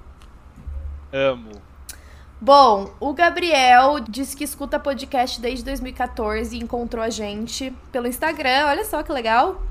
Amo. 1.13 1.51
Bom, 2.45 2.93
o 2.99 3.13
Gabriel 3.13 4.01
disse 4.01 4.37
que 4.37 4.43
escuta 4.43 4.77
podcast 4.77 5.41
desde 5.41 5.65
2014 5.65 6.57
e 6.57 6.59
encontrou 6.59 7.01
a 7.01 7.09
gente 7.09 7.73
pelo 7.93 8.09
Instagram. 8.09 8.67
Olha 8.67 8.85
só 8.85 9.01
que 9.01 9.13
legal. 9.13 9.63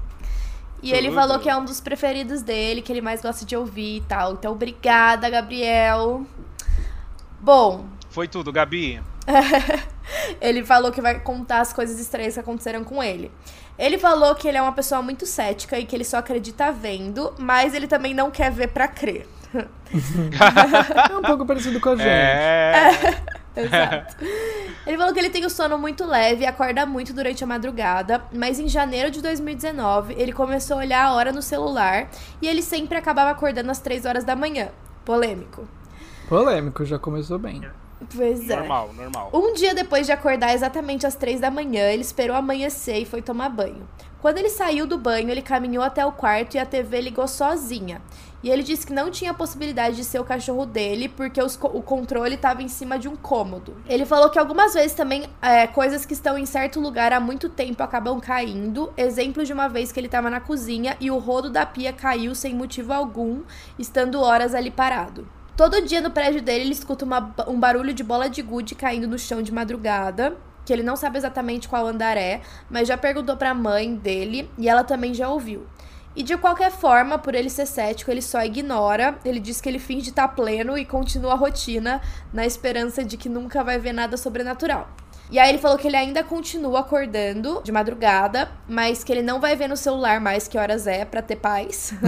E 0.81 0.93
ele 0.93 1.11
falou 1.11 1.37
que 1.37 1.49
é 1.49 1.57
um 1.57 1.65
dos 1.65 1.81
preferidos 1.81 2.41
dele, 2.41 2.81
que 2.81 2.89
ele 2.89 3.01
mais 3.01 3.21
gosta 3.21 3.45
de 3.45 3.57
ouvir 3.57 3.97
e 3.97 4.01
tal. 4.07 4.31
Então, 4.31 4.53
obrigada, 4.53 5.29
Gabriel. 5.29 6.25
Bom. 7.41 7.87
Foi 8.09 8.29
tudo, 8.29 8.53
Gabi. 8.53 9.03
ele 10.39 10.63
falou 10.63 10.93
que 10.93 11.01
vai 11.01 11.19
contar 11.19 11.59
as 11.59 11.73
coisas 11.73 11.99
estranhas 11.99 12.35
que 12.35 12.39
aconteceram 12.39 12.85
com 12.85 13.03
ele. 13.03 13.29
Ele 13.77 13.97
falou 13.97 14.33
que 14.33 14.47
ele 14.47 14.57
é 14.57 14.61
uma 14.61 14.71
pessoa 14.71 15.01
muito 15.01 15.25
cética 15.25 15.77
e 15.77 15.85
que 15.85 15.93
ele 15.93 16.05
só 16.05 16.19
acredita 16.19 16.71
vendo, 16.71 17.33
mas 17.37 17.73
ele 17.73 17.85
também 17.85 18.13
não 18.13 18.31
quer 18.31 18.49
ver 18.49 18.67
para 18.67 18.87
crer. 18.87 19.27
É 19.53 21.17
um 21.17 21.21
pouco 21.21 21.45
parecido 21.45 21.79
com 21.79 21.89
a 21.89 21.95
gente. 21.95 22.07
É. 22.07 22.91
Exato. 23.55 24.15
Ele 24.87 24.97
falou 24.97 25.13
que 25.13 25.19
ele 25.19 25.29
tem 25.29 25.45
o 25.45 25.49
sono 25.49 25.77
muito 25.77 26.05
leve 26.05 26.43
e 26.43 26.47
acorda 26.47 26.85
muito 26.85 27.13
durante 27.13 27.43
a 27.43 27.47
madrugada, 27.47 28.23
mas 28.31 28.59
em 28.59 28.67
janeiro 28.67 29.11
de 29.11 29.21
2019 29.21 30.15
ele 30.17 30.31
começou 30.31 30.77
a 30.77 30.79
olhar 30.79 31.05
a 31.05 31.13
hora 31.13 31.31
no 31.33 31.41
celular 31.41 32.09
e 32.41 32.47
ele 32.47 32.61
sempre 32.61 32.97
acabava 32.97 33.29
acordando 33.29 33.69
às 33.69 33.79
3 33.79 34.05
horas 34.05 34.23
da 34.23 34.35
manhã. 34.35 34.69
Polêmico. 35.03 35.67
Polêmico, 36.29 36.85
já 36.85 36.97
começou 36.97 37.37
bem. 37.37 37.61
Pois 38.15 38.49
é. 38.49 38.55
Normal, 38.55 38.93
normal. 38.93 39.29
Um 39.33 39.53
dia 39.53 39.75
depois 39.75 40.05
de 40.05 40.11
acordar 40.11 40.53
exatamente 40.53 41.05
às 41.05 41.15
3 41.15 41.39
da 41.39 41.51
manhã, 41.51 41.89
ele 41.89 42.01
esperou 42.01 42.35
amanhecer 42.35 43.01
e 43.01 43.05
foi 43.05 43.21
tomar 43.21 43.49
banho. 43.49 43.87
Quando 44.21 44.37
ele 44.37 44.49
saiu 44.49 44.85
do 44.85 44.97
banho, 44.97 45.29
ele 45.29 45.41
caminhou 45.41 45.83
até 45.83 46.05
o 46.05 46.11
quarto 46.11 46.55
e 46.55 46.59
a 46.59 46.65
TV 46.65 47.01
ligou 47.01 47.27
sozinha. 47.27 48.01
E 48.43 48.49
ele 48.49 48.63
disse 48.63 48.85
que 48.85 48.93
não 48.93 49.11
tinha 49.11 49.33
possibilidade 49.33 49.95
de 49.95 50.03
ser 50.03 50.19
o 50.19 50.23
cachorro 50.23 50.65
dele, 50.65 51.07
porque 51.09 51.41
os, 51.41 51.57
o 51.61 51.81
controle 51.81 52.35
estava 52.35 52.63
em 52.63 52.67
cima 52.67 52.97
de 52.97 53.07
um 53.07 53.15
cômodo. 53.15 53.75
Ele 53.87 54.05
falou 54.05 54.29
que 54.29 54.39
algumas 54.39 54.73
vezes 54.73 54.93
também 54.93 55.25
é, 55.41 55.67
coisas 55.67 56.05
que 56.05 56.13
estão 56.13 56.37
em 56.37 56.45
certo 56.45 56.79
lugar 56.79 57.13
há 57.13 57.19
muito 57.19 57.49
tempo 57.49 57.83
acabam 57.83 58.19
caindo. 58.19 58.91
Exemplo 58.97 59.45
de 59.45 59.53
uma 59.53 59.67
vez 59.67 59.91
que 59.91 59.99
ele 59.99 60.07
estava 60.07 60.29
na 60.29 60.39
cozinha 60.39 60.97
e 60.99 61.11
o 61.11 61.19
rodo 61.19 61.49
da 61.49 61.65
pia 61.65 61.93
caiu 61.93 62.33
sem 62.33 62.55
motivo 62.55 62.93
algum, 62.93 63.43
estando 63.77 64.19
horas 64.19 64.55
ali 64.55 64.71
parado. 64.71 65.27
Todo 65.55 65.81
dia 65.81 66.01
no 66.01 66.09
prédio 66.09 66.41
dele 66.41 66.63
ele 66.65 66.71
escuta 66.71 67.05
uma, 67.05 67.35
um 67.47 67.59
barulho 67.59 67.93
de 67.93 68.03
bola 68.03 68.29
de 68.29 68.41
gude 68.41 68.73
caindo 68.73 69.07
no 69.07 69.19
chão 69.19 69.41
de 69.41 69.51
madrugada 69.51 70.35
que 70.65 70.71
ele 70.71 70.83
não 70.83 70.95
sabe 70.95 71.17
exatamente 71.17 71.67
qual 71.67 71.85
andar 71.85 72.17
é, 72.17 72.41
mas 72.69 72.87
já 72.87 72.97
perguntou 72.97 73.35
para 73.35 73.49
a 73.51 73.53
mãe 73.53 73.95
dele 73.95 74.49
e 74.57 74.69
ela 74.69 74.83
também 74.83 75.13
já 75.13 75.27
ouviu. 75.29 75.65
E 76.15 76.23
de 76.23 76.35
qualquer 76.37 76.71
forma, 76.71 77.17
por 77.17 77.35
ele 77.35 77.49
ser 77.49 77.65
cético, 77.65 78.11
ele 78.11 78.21
só 78.21 78.43
ignora. 78.43 79.17
Ele 79.23 79.39
diz 79.39 79.61
que 79.61 79.69
ele 79.69 79.79
finge 79.79 80.09
estar 80.09 80.27
pleno 80.29 80.77
e 80.77 80.85
continua 80.85 81.33
a 81.33 81.35
rotina 81.35 82.01
na 82.33 82.45
esperança 82.45 83.03
de 83.03 83.15
que 83.15 83.29
nunca 83.29 83.63
vai 83.63 83.79
ver 83.79 83.93
nada 83.93 84.17
sobrenatural. 84.17 84.89
E 85.31 85.39
aí 85.39 85.49
ele 85.49 85.59
falou 85.59 85.77
que 85.77 85.87
ele 85.87 85.95
ainda 85.95 86.23
continua 86.25 86.81
acordando 86.81 87.61
de 87.63 87.71
madrugada, 87.71 88.51
mas 88.67 89.01
que 89.01 89.13
ele 89.13 89.21
não 89.21 89.39
vai 89.39 89.55
ver 89.55 89.69
no 89.69 89.77
celular 89.77 90.19
mais 90.19 90.45
que 90.45 90.57
horas 90.57 90.85
é 90.87 91.05
para 91.05 91.21
ter 91.21 91.37
paz. 91.37 91.93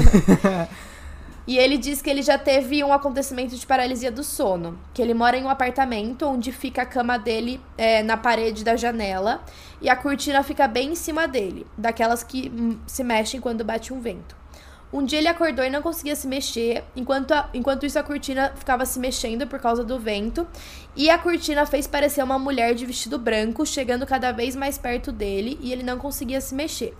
E 1.46 1.58
ele 1.58 1.78
diz 1.78 2.02
que 2.02 2.10
ele 2.10 2.22
já 2.22 2.38
teve 2.38 2.84
um 2.84 2.94
acontecimento 2.94 3.56
de 3.56 3.66
paralisia 3.66 4.10
do 4.10 4.24
sono. 4.24 4.80
Que 4.94 5.02
ele 5.02 5.14
mora 5.14 5.38
em 5.38 5.44
um 5.44 5.50
apartamento 5.50 6.26
onde 6.26 6.52
fica 6.54 6.84
a 6.84 6.86
cama 6.86 7.20
dele 7.20 7.60
é, 7.78 8.02
na 8.02 8.16
parede 8.16 8.64
da 8.64 8.78
janela 8.78 9.44
e 9.84 9.90
a 9.90 9.98
cortina 9.98 10.42
fica 10.42 10.66
bem 10.66 10.94
em 10.94 10.96
cima 10.96 11.28
dele, 11.28 11.68
daquelas 11.78 12.24
que 12.24 12.50
hum, 12.50 12.80
se 12.88 13.04
mexem 13.04 13.42
quando 13.42 13.66
bate 13.66 13.94
um 13.94 14.00
vento. 14.00 14.34
Um 14.94 15.04
dia 15.04 15.20
ele 15.20 15.28
acordou 15.28 15.66
e 15.66 15.70
não 15.70 15.82
conseguia 15.82 16.16
se 16.16 16.26
mexer, 16.26 16.86
enquanto, 16.96 17.34
a, 17.34 17.50
enquanto 17.54 17.86
isso 17.86 18.00
a 18.00 18.04
cortina 18.04 18.54
ficava 18.56 18.86
se 18.86 18.98
mexendo 18.98 19.46
por 19.46 19.60
causa 19.60 19.84
do 19.84 20.00
vento, 20.00 20.48
e 20.96 21.10
a 21.10 21.18
cortina 21.18 21.66
fez 21.66 21.86
parecer 21.86 22.24
uma 22.24 22.40
mulher 22.40 22.74
de 22.76 22.86
vestido 22.86 23.20
branco 23.20 23.66
chegando 23.66 24.06
cada 24.08 24.32
vez 24.32 24.56
mais 24.56 24.78
perto 24.78 25.12
dele 25.12 25.60
e 25.62 25.74
ele 25.74 25.84
não 25.84 25.98
conseguia 25.98 26.40
se 26.40 26.56
mexer. 26.56 26.96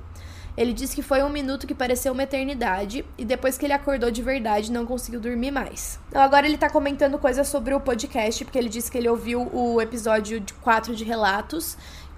Ele 0.56 0.72
disse 0.72 0.96
que 0.96 1.02
foi 1.02 1.24
um 1.24 1.30
minuto 1.30 1.66
que 1.66 1.74
pareceu 1.74 2.14
uma 2.14 2.24
eternidade 2.24 3.04
e 3.18 3.26
depois 3.26 3.58
que 3.58 3.66
ele 3.66 3.74
acordou 3.74 4.12
de 4.12 4.22
verdade 4.22 4.72
não 4.72 4.86
conseguiu 4.86 5.20
dormir 5.20 5.50
mais. 5.50 6.00
Então 6.10 6.22
agora 6.22 6.46
ele 6.46 6.58
tá 6.58 6.70
comentando 6.70 7.18
coisas 7.18 7.48
sobre 7.48 7.74
o 7.74 7.80
podcast, 7.80 8.46
porque 8.46 8.60
ele 8.60 8.70
disse 8.70 8.92
que 8.92 8.98
ele 8.98 9.10
ouviu 9.10 9.50
o 9.52 9.82
episódio 9.82 10.40
de 10.40 10.54
4 10.54 10.96
de 10.96 11.04
relatos 11.04 11.76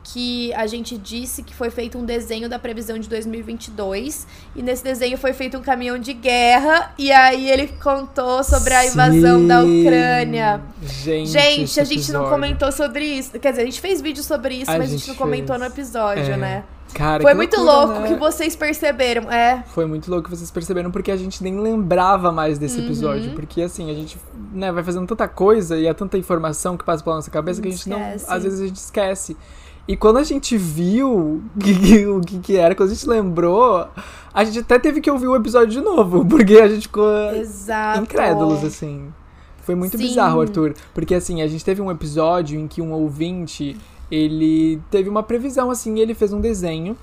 que 0.08 0.54
a 0.54 0.68
gente 0.68 0.98
disse 0.98 1.42
que 1.42 1.54
foi 1.54 1.72
feito 1.72 1.98
um 1.98 2.06
desenho 2.06 2.48
da 2.48 2.60
previsão 2.60 3.00
de 3.00 3.10
2022 3.10 4.28
e 4.56 4.62
nesse 4.62 4.84
desenho 4.84 5.18
foi 5.18 5.34
feito 5.34 5.58
um 5.58 5.62
caminhão 5.62 5.98
de 5.98 6.14
guerra 6.14 6.94
e 6.98 7.12
aí 7.12 7.50
ele 7.50 7.68
contou 7.82 8.44
sobre 8.44 8.74
a 8.74 8.86
invasão 8.86 9.40
Sim. 9.40 9.48
da 9.48 9.64
Ucrânia. 9.64 10.62
Gente, 10.84 11.32
gente 11.32 11.80
a 11.80 11.84
gente 11.84 12.00
episódio. 12.04 12.22
não 12.22 12.30
comentou 12.30 12.72
sobre 12.72 13.04
isso. 13.04 13.32
Quer 13.40 13.50
dizer, 13.52 13.64
a 13.64 13.66
gente 13.66 13.82
fez 13.82 14.00
vídeo 14.00 14.24
sobre 14.24 14.56
isso, 14.56 14.70
a 14.72 14.78
mas 14.78 14.90
a 14.90 14.92
gente 14.92 15.08
não 15.08 15.16
fez. 15.16 15.18
comentou 15.18 15.58
no 15.58 15.66
episódio, 15.66 16.34
é. 16.34 16.38
né? 16.38 16.64
Cara, 16.94 17.22
Foi 17.22 17.34
muito 17.34 17.58
loucura, 17.58 17.86
louco 17.88 18.00
né? 18.02 18.08
que 18.08 18.16
vocês 18.16 18.56
perceberam. 18.56 19.30
É. 19.30 19.64
Foi 19.68 19.86
muito 19.86 20.10
louco 20.10 20.30
que 20.30 20.36
vocês 20.38 20.50
perceberam, 20.50 20.92
porque 20.92 21.12
a 21.12 21.18
gente 21.18 21.44
nem 21.44 21.60
lembrava 21.60 22.32
mais 22.32 22.58
desse 22.58 22.80
Uhum. 22.80 22.86
episódio. 22.86 23.32
Porque 23.34 23.62
assim, 23.64 23.92
a 23.92 23.94
gente 23.94 24.18
né, 24.54 24.72
vai 24.72 24.82
fazendo 24.82 25.06
tanta 25.06 25.28
coisa 25.28 25.78
e 25.78 25.90
há 25.90 25.94
tanta 25.94 26.18
informação 26.18 26.78
que 26.78 26.86
passa 26.86 27.04
pela 27.04 27.18
nossa 27.18 27.30
cabeça 27.30 27.62
que 27.62 27.68
a 27.68 27.72
gente 27.72 27.90
não. 27.90 28.00
Esquece. 28.00 28.26
Às 28.30 28.44
vezes 28.44 28.62
a 28.62 28.68
gente 28.68 28.78
esquece. 28.78 29.36
E 29.88 29.96
quando 29.96 30.18
a 30.18 30.24
gente 30.24 30.58
viu 30.58 31.44
o 32.16 32.22
que, 32.22 32.40
que, 32.40 32.58
era, 32.58 32.74
quando 32.74 32.90
a 32.90 32.94
gente 32.94 33.08
lembrou, 33.08 33.88
a 34.34 34.44
gente 34.44 34.60
até 34.60 34.80
teve 34.80 35.00
que 35.00 35.12
ouvir 35.12 35.28
o 35.28 35.36
episódio 35.36 35.70
de 35.70 35.82
novo, 35.82 36.26
porque 36.28 36.56
a 36.56 36.68
gente 36.68 36.84
ficou 36.84 37.08
Exato. 37.36 38.02
incrédulos, 38.02 38.64
assim. 38.64 39.14
Foi 39.62 39.76
muito 39.76 39.98
Sim. 39.98 40.04
bizarro, 40.08 40.42
Arthur. 40.42 40.74
Porque 40.94 41.14
assim, 41.16 41.42
a 41.42 41.48
gente 41.48 41.64
teve 41.64 41.82
um 41.82 41.92
episódio 41.92 42.60
em 42.60 42.68
que 42.68 42.82
um 42.82 42.92
ouvinte, 42.94 43.78
ele 44.10 44.82
teve 44.92 45.10
uma 45.10 45.24
previsão, 45.24 45.70
assim, 45.72 46.00
ele 46.00 46.14
fez 46.14 46.34
um 46.34 46.42
desenho 46.42 46.98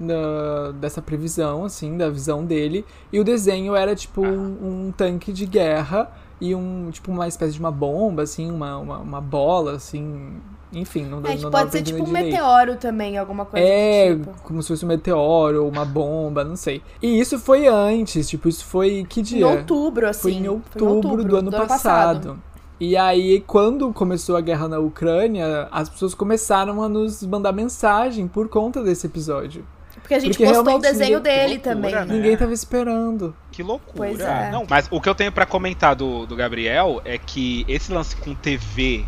da- 0.00 0.72
dessa 0.72 1.00
previsão, 1.00 1.64
assim, 1.64 1.96
da 1.96 2.08
visão 2.10 2.44
dele. 2.44 2.84
E 3.12 3.20
o 3.20 3.24
desenho 3.24 3.74
era 3.74 3.94
tipo 3.94 4.22
um, 4.26 4.86
um 4.88 4.92
tanque 4.94 5.32
de 5.32 5.46
guerra 5.46 6.10
e 6.40 6.54
um, 6.54 6.90
tipo, 6.90 7.10
uma 7.10 7.28
espécie 7.28 7.52
de 7.54 7.60
uma 7.60 7.70
bomba, 7.70 8.22
assim, 8.22 8.50
uma, 8.50 8.76
uma, 8.78 8.98
uma 8.98 9.20
bola, 9.20 9.72
assim. 9.72 10.32
Enfim, 10.72 11.04
não, 11.04 11.18
É, 11.24 11.36
pode 11.50 11.70
ser 11.70 11.82
tipo 11.82 12.02
um 12.02 12.06
direito. 12.06 12.30
meteoro 12.32 12.76
também, 12.76 13.18
alguma 13.18 13.44
coisa 13.44 13.66
É, 13.66 14.14
do 14.14 14.24
tipo. 14.24 14.42
como 14.42 14.62
se 14.62 14.68
fosse 14.68 14.84
um 14.84 14.88
meteoro 14.88 15.64
ou 15.64 15.68
uma 15.70 15.84
bomba, 15.84 16.42
não 16.44 16.56
sei. 16.56 16.80
E 17.02 17.20
isso 17.20 17.38
foi 17.38 17.66
antes, 17.66 18.28
tipo, 18.28 18.48
isso 18.48 18.64
foi 18.64 19.04
que 19.08 19.20
Em 19.20 19.22
dia? 19.22 19.46
outubro, 19.46 20.08
assim. 20.08 20.22
Foi 20.22 20.32
em 20.32 20.48
outubro, 20.48 21.22
do 21.24 21.36
ano 21.36 21.50
passado. 21.52 22.38
E 22.80 22.96
aí, 22.96 23.40
quando 23.46 23.92
começou 23.92 24.36
a 24.36 24.40
guerra 24.40 24.66
na 24.66 24.78
Ucrânia, 24.78 25.68
as 25.70 25.88
pessoas 25.88 26.14
começaram 26.14 26.82
a 26.82 26.88
nos 26.88 27.22
mandar 27.24 27.52
mensagem 27.52 28.26
por 28.26 28.48
conta 28.48 28.82
desse 28.82 29.06
episódio. 29.06 29.64
Porque 30.00 30.14
a 30.14 30.18
gente 30.18 30.36
Porque 30.36 30.52
postou 30.52 30.76
o 30.76 30.78
desenho 30.80 31.18
ninguém- 31.18 31.22
dele 31.38 31.54
loucura, 31.54 31.74
também. 31.74 31.94
né? 31.94 32.04
Ninguém 32.08 32.36
tava 32.36 32.52
esperando. 32.52 33.32
Que 33.52 33.62
loucura. 33.62 33.94
Pois 33.94 34.18
é. 34.18 34.50
Não, 34.50 34.64
mas 34.68 34.88
o 34.90 35.00
que 35.00 35.08
eu 35.08 35.14
tenho 35.14 35.30
pra 35.30 35.46
comentar 35.46 35.94
do, 35.94 36.26
do 36.26 36.34
Gabriel 36.34 37.00
é 37.04 37.16
que 37.18 37.64
esse 37.68 37.92
lance 37.92 38.16
com 38.16 38.34
TV, 38.34 39.04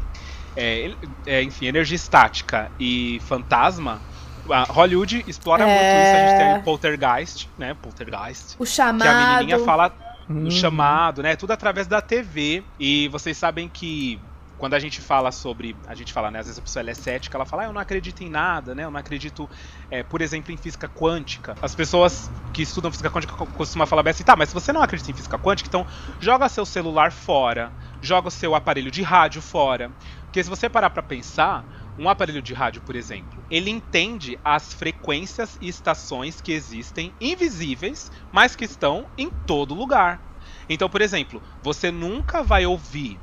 é, 0.57 0.97
é, 1.27 1.43
enfim, 1.43 1.67
energia 1.67 1.97
estática 1.97 2.71
e 2.79 3.19
fantasma, 3.23 4.03
a 4.51 4.65
Hollywood 4.73 5.25
explora 5.27 5.65
É. 5.65 5.67
muito 5.67 5.97
isso. 5.99 6.15
A 6.17 6.19
gente 6.19 6.35
tem 6.35 6.47
o 6.53 6.63
Poltergeist, 6.63 7.49
né? 7.59 7.75
Poltergeist. 7.75 8.55
O 8.59 8.65
Que 8.65 8.71
chamado. 8.71 9.07
a 9.09 9.15
menininha 9.15 9.59
fala 9.59 9.95
Hum. 10.29 10.47
o 10.47 10.51
chamado, 10.51 11.23
né? 11.23 11.37
Tudo 11.37 11.53
através 11.53 11.87
da 11.87 12.01
TV. 12.01 12.67
E 12.79 13.09
vocês 13.09 13.37
sabem 13.37 13.69
que 13.69 14.21
quando 14.57 14.75
a 14.75 14.79
gente 14.79 15.01
fala 15.03 15.31
sobre. 15.33 15.81
A 15.87 15.95
gente 15.95 16.13
fala, 16.13 16.31
né? 16.31 16.39
Às 16.39 16.47
vezes 16.47 16.59
a 16.59 16.63
pessoa 16.63 16.81
ela 16.83 16.91
é 16.91 16.95
cética, 16.95 17.37
ela 17.37 17.45
fala, 17.47 17.63
ah, 17.65 17.67
eu 17.67 17.73
não 17.73 17.81
acredito 17.81 18.23
em 18.23 18.31
nada, 18.31 18.75
né? 18.75 18.85
Eu 18.85 18.91
não 18.91 18.99
acredito, 19.01 19.49
é, 19.91 20.03
por 20.03 20.21
exemplo, 20.23 20.53
em 20.53 20.57
física 20.57 20.89
quântica. 20.89 21.59
As 21.61 21.75
pessoas 21.75 22.31
que 22.53 22.63
estudam 22.63 22.91
física 22.91 23.11
quântica 23.11 23.35
co- 23.35 23.47
costumam 23.49 23.87
falar 23.87 24.03
bem 24.05 24.13
assim, 24.13 24.23
tá, 24.25 24.37
mas 24.37 24.49
se 24.49 24.55
você 24.55 24.73
não 24.73 24.81
acredita 24.83 25.11
em 25.11 25.15
física 25.15 25.39
quântica, 25.39 25.69
então 25.69 25.85
joga 26.21 26.49
seu 26.49 26.65
celular 26.65 27.11
fora, 27.13 27.75
joga 28.01 28.29
o 28.29 28.31
seu 28.31 28.55
aparelho 28.55 28.91
de 28.93 29.03
rádio 29.03 29.43
fora. 29.43 29.93
Porque 30.35 30.43
se 30.43 30.51
você 30.51 30.69
parar 30.69 30.91
pra 30.91 31.01
pensar, 31.01 31.65
um 31.97 32.09
aparelho 32.09 32.43
de 32.43 32.53
rádio, 32.53 32.83
por 32.83 32.97
exemplo, 32.97 33.39
ele 33.49 33.71
entende 33.71 34.37
as 34.45 34.75
frequências 34.75 35.57
e 35.61 35.69
estações 35.69 36.41
que 36.41 36.51
existem 36.51 37.15
invisíveis, 37.21 38.11
mas 38.33 38.57
que 38.57 38.65
estão 38.65 39.07
em 39.17 39.31
todo 39.47 39.77
lugar. 39.77 40.21
Então, 40.69 40.91
por 40.91 41.01
exemplo, 41.01 41.41
você 41.63 41.93
nunca 41.93 42.43
vai 42.43 42.67
ouvir 42.67 43.17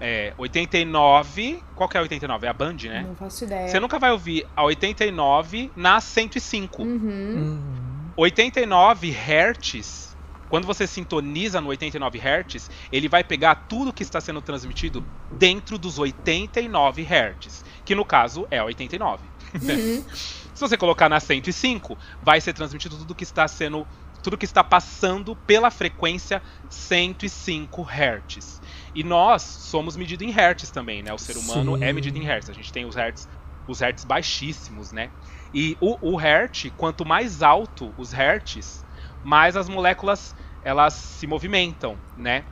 é, 0.00 0.32
89. 0.38 1.62
Qual 1.74 1.86
que 1.86 1.98
é 1.98 2.00
a 2.00 2.02
89? 2.02 2.46
É 2.46 2.48
a 2.48 2.52
Band, 2.54 2.76
né? 2.84 3.04
Não 3.06 3.14
faço 3.14 3.44
ideia. 3.44 3.68
Você 3.68 3.78
nunca 3.78 3.98
vai 3.98 4.12
ouvir 4.12 4.46
a 4.56 4.64
89 4.64 5.70
na 5.76 6.00
105. 6.00 6.82
Uhum. 6.82 6.88
Hum. 6.88 8.10
89 8.16 9.10
Hz, 9.10 10.13
quando 10.54 10.68
você 10.68 10.86
sintoniza 10.86 11.60
no 11.60 11.66
89 11.70 12.16
Hz, 12.16 12.70
ele 12.92 13.08
vai 13.08 13.24
pegar 13.24 13.56
tudo 13.68 13.92
que 13.92 14.04
está 14.04 14.20
sendo 14.20 14.40
transmitido 14.40 15.04
dentro 15.32 15.76
dos 15.76 15.98
89 15.98 17.02
Hz, 17.02 17.64
que 17.84 17.92
no 17.92 18.04
caso 18.04 18.46
é 18.52 18.62
89. 18.62 19.24
Uhum. 19.52 20.04
Se 20.54 20.60
você 20.60 20.76
colocar 20.76 21.08
na 21.08 21.18
105, 21.18 21.98
vai 22.22 22.40
ser 22.40 22.52
transmitido 22.52 22.96
tudo 22.96 23.16
que 23.16 23.24
está 23.24 23.48
sendo 23.48 23.84
tudo 24.22 24.38
que 24.38 24.44
está 24.44 24.62
passando 24.62 25.34
pela 25.34 25.72
frequência 25.72 26.40
105 26.70 27.82
Hz. 27.82 28.62
E 28.94 29.02
nós 29.02 29.42
somos 29.42 29.96
medidos 29.96 30.24
em 30.24 30.30
hertz 30.30 30.70
também, 30.70 31.02
né? 31.02 31.12
O 31.12 31.18
ser 31.18 31.36
humano 31.36 31.76
Sim. 31.76 31.82
é 31.82 31.92
medido 31.92 32.16
em 32.16 32.22
hertz. 32.22 32.48
A 32.48 32.52
gente 32.52 32.72
tem 32.72 32.84
os 32.84 32.94
hertz, 32.94 33.28
os 33.66 33.80
hertz 33.80 34.04
baixíssimos, 34.04 34.92
né? 34.92 35.10
E 35.52 35.76
o, 35.80 36.12
o 36.12 36.14
hertz, 36.14 36.70
quanto 36.76 37.04
mais 37.04 37.42
alto 37.42 37.92
os 37.98 38.12
hertz, 38.12 38.84
mais 39.24 39.56
as 39.56 39.68
moléculas 39.68 40.34
elas 40.64 40.94
se 40.94 41.26
movimentam, 41.26 41.98
né? 42.16 42.44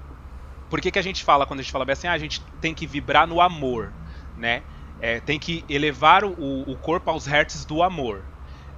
Por 0.69 0.81
que, 0.81 0.91
que 0.91 0.99
a 0.99 1.03
gente 1.03 1.25
fala 1.25 1.47
quando 1.47 1.61
a 1.61 1.63
gente 1.63 1.73
fala 1.73 1.91
assim, 1.91 2.07
ah, 2.07 2.13
a 2.13 2.19
gente 2.19 2.43
tem 2.61 2.75
que 2.75 2.87
vibrar 2.87 3.27
no 3.27 3.41
amor, 3.41 3.93
né? 4.37 4.63
É, 5.01 5.19
tem 5.19 5.39
que 5.39 5.65
elevar 5.69 6.25
o, 6.25 6.33
o 6.37 6.77
corpo 6.77 7.11
aos 7.11 7.27
hertz 7.27 7.65
do 7.65 7.83
amor 7.83 8.25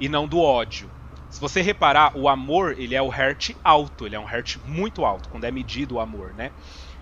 e 0.00 0.08
não 0.08 0.26
do 0.26 0.40
ódio. 0.40 0.90
Se 1.28 1.40
você 1.40 1.60
reparar, 1.60 2.16
o 2.16 2.28
amor 2.28 2.78
ele 2.78 2.94
é 2.94 3.02
o 3.02 3.08
hertz 3.08 3.56
alto, 3.62 4.06
ele 4.06 4.14
é 4.14 4.20
um 4.20 4.24
hertz 4.24 4.56
muito 4.64 5.04
alto 5.04 5.28
quando 5.28 5.44
é 5.44 5.50
medido 5.50 5.96
o 5.96 6.00
amor, 6.00 6.32
né? 6.32 6.52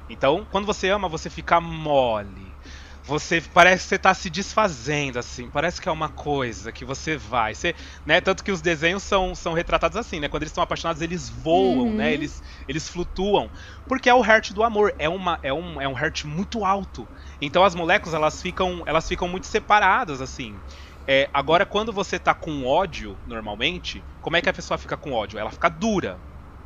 Então, 0.09 0.47
quando 0.51 0.67
você 0.67 0.89
ama, 0.89 1.09
você 1.09 1.31
fica 1.31 1.61
mole. 1.61 2.57
Você 3.05 3.41
parece 3.41 3.83
que 3.83 3.89
você 3.89 3.99
tá 3.99 4.15
se 4.15 4.31
desfazendo, 4.31 5.19
assim. 5.19 5.51
Parece 5.51 5.81
que 5.81 5.89
é 5.89 5.93
uma 5.93 6.09
coisa 6.09 6.73
que 6.73 6.85
você 6.85 7.17
vai. 7.17 7.53
Você, 7.53 7.75
né? 8.07 8.21
Tanto 8.21 8.45
que 8.45 8.53
os 8.53 8.63
desenhos 8.63 9.03
são, 9.03 9.35
são 9.35 9.55
retratados 9.55 9.97
assim, 9.97 10.21
né? 10.21 10.29
Quando 10.29 10.45
eles 10.45 10.51
estão 10.51 10.63
apaixonados, 10.63 11.03
eles 11.03 11.29
voam, 11.29 11.89
Uhum. 11.89 11.95
né? 11.97 12.13
Eles, 12.15 12.41
eles 12.69 12.89
flutuam. 12.89 13.51
Porque 13.89 14.09
é 14.09 14.15
o 14.15 14.21
hertz 14.21 14.53
do 14.53 14.63
amor. 14.63 14.95
É, 15.01 15.09
uma, 15.09 15.37
é, 15.43 15.53
um, 15.53 15.81
é 15.81 15.89
um 15.89 15.95
hertz 15.95 16.23
muito 16.25 16.65
alto. 16.65 17.11
Então 17.41 17.65
as 17.65 17.75
moléculas, 17.75 18.15
elas 18.15 18.41
ficam, 18.41 18.85
elas 18.87 19.09
ficam 19.09 19.27
muito 19.27 19.49
separadas, 19.49 20.21
assim. 20.21 20.63
É, 21.07 21.29
agora, 21.35 21.67
quando 21.67 21.93
você 21.93 22.21
tá 22.21 22.33
com 22.35 22.65
ódio, 22.65 23.21
normalmente, 23.27 24.07
como 24.21 24.37
é 24.37 24.41
que 24.43 24.49
a 24.49 24.53
pessoa 24.53 24.79
fica 24.79 24.97
com 24.97 25.13
ódio? 25.13 25.39
Ela 25.41 25.51
fica 25.51 25.69
dura. 25.69 26.23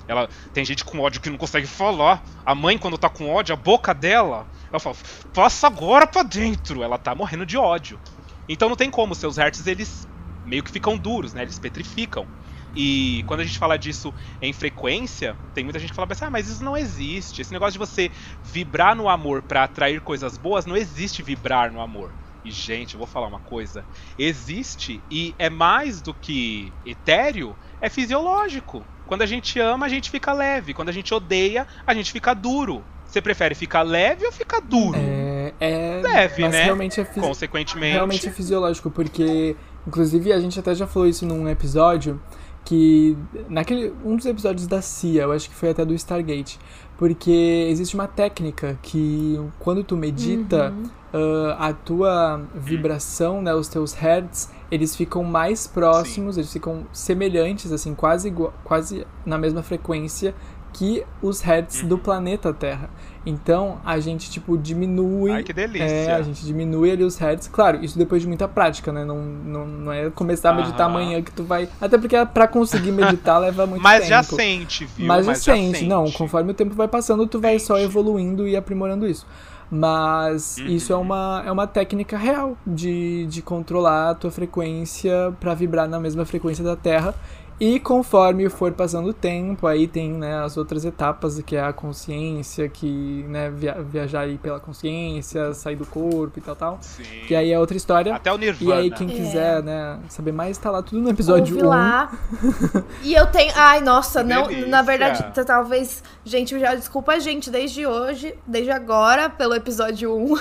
Ela 0.09 0.29
tem 0.53 0.65
gente 0.65 0.85
com 0.85 1.01
ódio 1.01 1.21
que 1.21 1.31
não 1.31 1.37
consegue 1.39 1.67
falar. 1.67 2.23
A 2.45 2.55
mãe 2.55 2.79
quando 2.79 2.99
tá 2.99 3.09
com 3.11 3.29
ódio, 3.31 3.53
a 3.53 3.57
boca 3.57 3.93
dela, 3.95 4.49
ela 4.73 4.81
fala: 4.81 4.97
"Passa 5.33 5.67
agora 5.67 6.07
pra 6.07 6.23
dentro". 6.23 6.83
Ela 6.83 6.99
tá 6.99 7.15
morrendo 7.15 7.47
de 7.47 7.57
ódio. 7.57 8.01
Então 8.49 8.69
não 8.69 8.77
tem 8.77 8.91
como, 8.91 9.15
seus 9.15 9.37
hertz 9.37 9.67
eles 9.67 10.07
meio 10.45 10.63
que 10.63 10.71
ficam 10.71 10.97
duros, 10.97 11.35
né? 11.35 11.43
Eles 11.43 11.59
petrificam. 11.59 12.31
E 12.75 13.25
quando 13.27 13.41
a 13.41 13.45
gente 13.45 13.59
fala 13.59 13.77
disso 13.77 14.15
em 14.41 14.53
frequência, 14.53 15.39
tem 15.55 15.65
muita 15.65 15.79
gente 15.79 15.91
que 15.91 15.97
fala 15.97 16.09
assim: 16.11 16.25
"Ah, 16.27 16.31
mas 16.31 16.49
isso 16.49 16.63
não 16.63 16.77
existe. 16.77 17.41
Esse 17.43 17.53
negócio 17.53 17.73
de 17.73 17.79
você 17.79 18.13
vibrar 18.43 18.95
no 18.95 19.09
amor 19.09 19.43
pra 19.43 19.65
atrair 19.65 20.01
coisas 20.01 20.37
boas, 20.37 20.67
não 20.67 20.77
existe 20.77 21.23
vibrar 21.23 21.73
no 21.73 21.81
amor". 21.81 22.15
E 22.45 22.51
gente, 22.51 22.95
eu 22.95 22.99
vou 22.99 23.09
falar 23.09 23.27
uma 23.27 23.41
coisa, 23.41 23.85
existe 24.17 25.05
e 25.11 25.35
é 25.39 25.51
mais 25.51 26.01
do 26.01 26.15
que 26.15 26.77
etéreo, 26.85 27.59
é 27.81 27.91
fisiológico. 27.91 28.89
Quando 29.07 29.23
a 29.23 29.27
gente 29.27 29.59
ama, 29.61 29.87
a 29.87 29.89
gente 29.89 30.11
fica 30.11 30.33
leve. 30.33 30.75
Quando 30.75 30.89
a 30.89 30.93
gente 30.93 31.13
odeia, 31.15 31.67
a 31.87 31.95
gente 31.95 32.13
fica 32.13 32.35
duro. 32.35 32.83
Você 33.07 33.21
prefere 33.23 33.55
ficar 33.55 33.83
leve 33.83 34.27
ou 34.27 34.33
ficar 34.33 34.61
duro? 34.61 34.99
É, 34.99 35.53
é 35.61 36.01
Leve, 36.03 36.43
mas 36.43 36.53
né? 36.53 36.65
realmente 36.65 37.01
é 37.01 37.05
fisi- 37.05 37.21
Consequentemente. 37.27 37.93
realmente 37.93 38.29
é 38.29 38.31
fisiológico, 38.33 38.91
porque 38.91 39.55
inclusive 39.87 40.33
a 40.33 40.41
gente 40.41 40.59
até 40.59 40.75
já 40.75 40.87
falou 40.87 41.09
isso 41.09 41.25
num 41.25 41.49
episódio 41.49 42.21
que 42.65 43.17
naquele 43.49 43.93
um 44.05 44.17
dos 44.17 44.27
episódios 44.27 44.67
da 44.67 44.83
CIA, 44.83 45.23
eu 45.23 45.33
acho 45.33 45.49
que 45.49 45.55
foi 45.55 45.71
até 45.71 45.85
do 45.85 45.95
Stargate, 45.95 46.59
porque 46.99 47.67
existe 47.71 47.95
uma 47.95 48.09
técnica 48.09 48.77
que 48.83 49.41
quando 49.61 49.85
tu 49.85 49.97
medita, 49.97 50.75
ah, 51.15 51.69
a 51.69 51.73
tua 51.73 52.43
vibração, 52.55 53.41
né, 53.41 53.55
os 53.55 53.69
teus 53.69 53.93
hertz, 53.95 54.51
eles 54.71 54.97
ficam 54.97 55.23
mais 55.23 55.67
próximos, 55.67 56.37
eles 56.37 56.53
ficam 56.53 56.87
semelhantes 56.93 57.71
assim, 57.73 57.95
quase 57.95 58.33
quase 58.65 59.07
na 59.25 59.39
mesma 59.39 59.63
frequência 59.63 60.35
que 60.73 61.03
os 61.23 61.41
hertz 61.41 61.83
do 61.85 61.97
planeta 61.97 62.53
Terra. 62.53 62.91
Então, 63.25 63.81
a 63.85 63.99
gente 63.99 64.31
tipo 64.31 64.59
diminui 64.59 65.31
Ai, 65.33 65.43
que 65.43 65.53
delícia. 65.53 65.85
é, 65.87 66.13
a 66.13 66.21
gente 66.23 66.45
diminui 66.45 66.91
ali 66.91 67.03
os 67.03 67.17
hertz. 67.17 67.49
Claro, 67.49 67.83
isso 67.83 67.97
depois 67.99 68.21
de 68.23 68.29
muita 68.29 68.47
prática, 68.47 68.93
né? 68.93 69.03
Não, 69.05 69.19
não, 69.21 69.67
não 69.67 69.93
é 69.93 70.11
começar 70.11 70.51
a 70.51 70.55
meditar 70.55 70.83
Aham. 70.87 70.91
amanhã 71.01 71.23
que 71.23 71.33
tu 71.33 71.43
vai. 71.45 71.67
Até 71.81 71.97
porque 71.97 72.15
pra 72.27 72.47
conseguir 72.47 72.93
meditar 72.93 73.41
leva 73.41 73.67
muito 73.67 73.83
Mas 73.83 74.01
tempo. 74.01 74.11
já 74.11 74.23
sente, 74.23 74.85
viu? 74.85 75.07
Mas 75.07 75.25
já 75.27 75.33
já 75.33 75.41
sente. 75.55 75.85
Não, 75.87 76.11
conforme 76.11 76.51
o 76.51 76.55
tempo 76.55 76.75
vai 76.75 76.89
passando, 76.89 77.27
tu 77.27 77.41
vai 77.41 77.59
só 77.59 77.75
Sente. 77.77 77.87
evoluindo 77.87 78.47
e 78.47 78.55
aprimorando 78.55 79.07
isso. 79.09 79.27
Mas 79.71 80.59
Uhum. 80.59 80.67
isso 80.67 80.93
é 80.93 80.97
uma, 80.97 81.43
é 81.45 81.51
uma 81.51 81.67
técnica 81.67 82.17
real 82.17 82.57
de, 82.67 83.27
de 83.27 83.43
controlar 83.43 84.11
a 84.11 84.15
tua 84.15 84.31
frequência 84.31 85.33
pra 85.41 85.55
vibrar 85.55 85.89
na 85.89 85.99
mesma 85.99 86.25
frequência 86.25 86.63
da 86.65 86.77
Terra. 86.77 87.15
E 87.59 87.81
conforme 87.81 88.51
for 88.51 88.71
passando 88.73 89.09
o 89.09 89.13
tempo, 89.15 89.67
aí 89.67 89.89
tem 89.89 90.13
né, 90.13 90.43
as 90.45 90.59
outras 90.59 90.85
etapas, 90.85 91.41
que 91.41 91.57
é 91.57 91.63
a 91.63 91.73
consciência, 91.73 92.69
que 92.69 93.25
né, 93.29 93.51
via 93.51 93.75
viajar 93.81 94.21
aí 94.21 94.37
pela 94.37 94.61
consciência, 94.61 95.55
sair 95.55 95.75
do 95.77 95.87
corpo 95.87 96.39
e 96.39 96.43
tal, 96.43 96.55
tal. 96.55 96.79
Sim. 96.83 97.03
Que 97.27 97.35
aí 97.35 97.51
é 97.51 97.59
outra 97.59 97.75
história. 97.77 98.15
Até 98.15 98.31
o 98.31 98.37
E 98.37 98.41
Nirvana. 98.41 98.81
aí, 98.81 98.91
quem 98.91 99.09
É. 99.09 99.13
quiser, 99.13 99.63
né, 99.63 99.99
saber 100.11 100.33
mais, 100.33 100.59
tá 100.59 100.71
lá 100.71 100.83
tudo 100.83 101.01
no 101.01 101.09
episódio 101.09 101.55
Ouve 101.57 101.67
1. 101.67 101.71
lá. 101.71 102.13
e 103.03 103.15
eu 103.15 103.27
tenho. 103.29 103.53
Ai, 103.57 103.81
nossa, 103.81 104.23
Que 104.23 104.29
não. 104.29 104.47
delícia. 104.49 104.69
Na 104.69 104.83
verdade, 104.83 105.25
talvez. 105.47 106.03
Gente, 106.27 106.59
já 106.61 106.75
desculpa 106.75 107.13
a 107.13 107.19
gente 107.19 107.51
desde 107.51 107.87
hoje, 107.87 108.35
desde 108.47 108.71
agora, 108.71 109.31
pelo 109.31 109.55
episódio 109.55 110.15
1. 110.15 110.37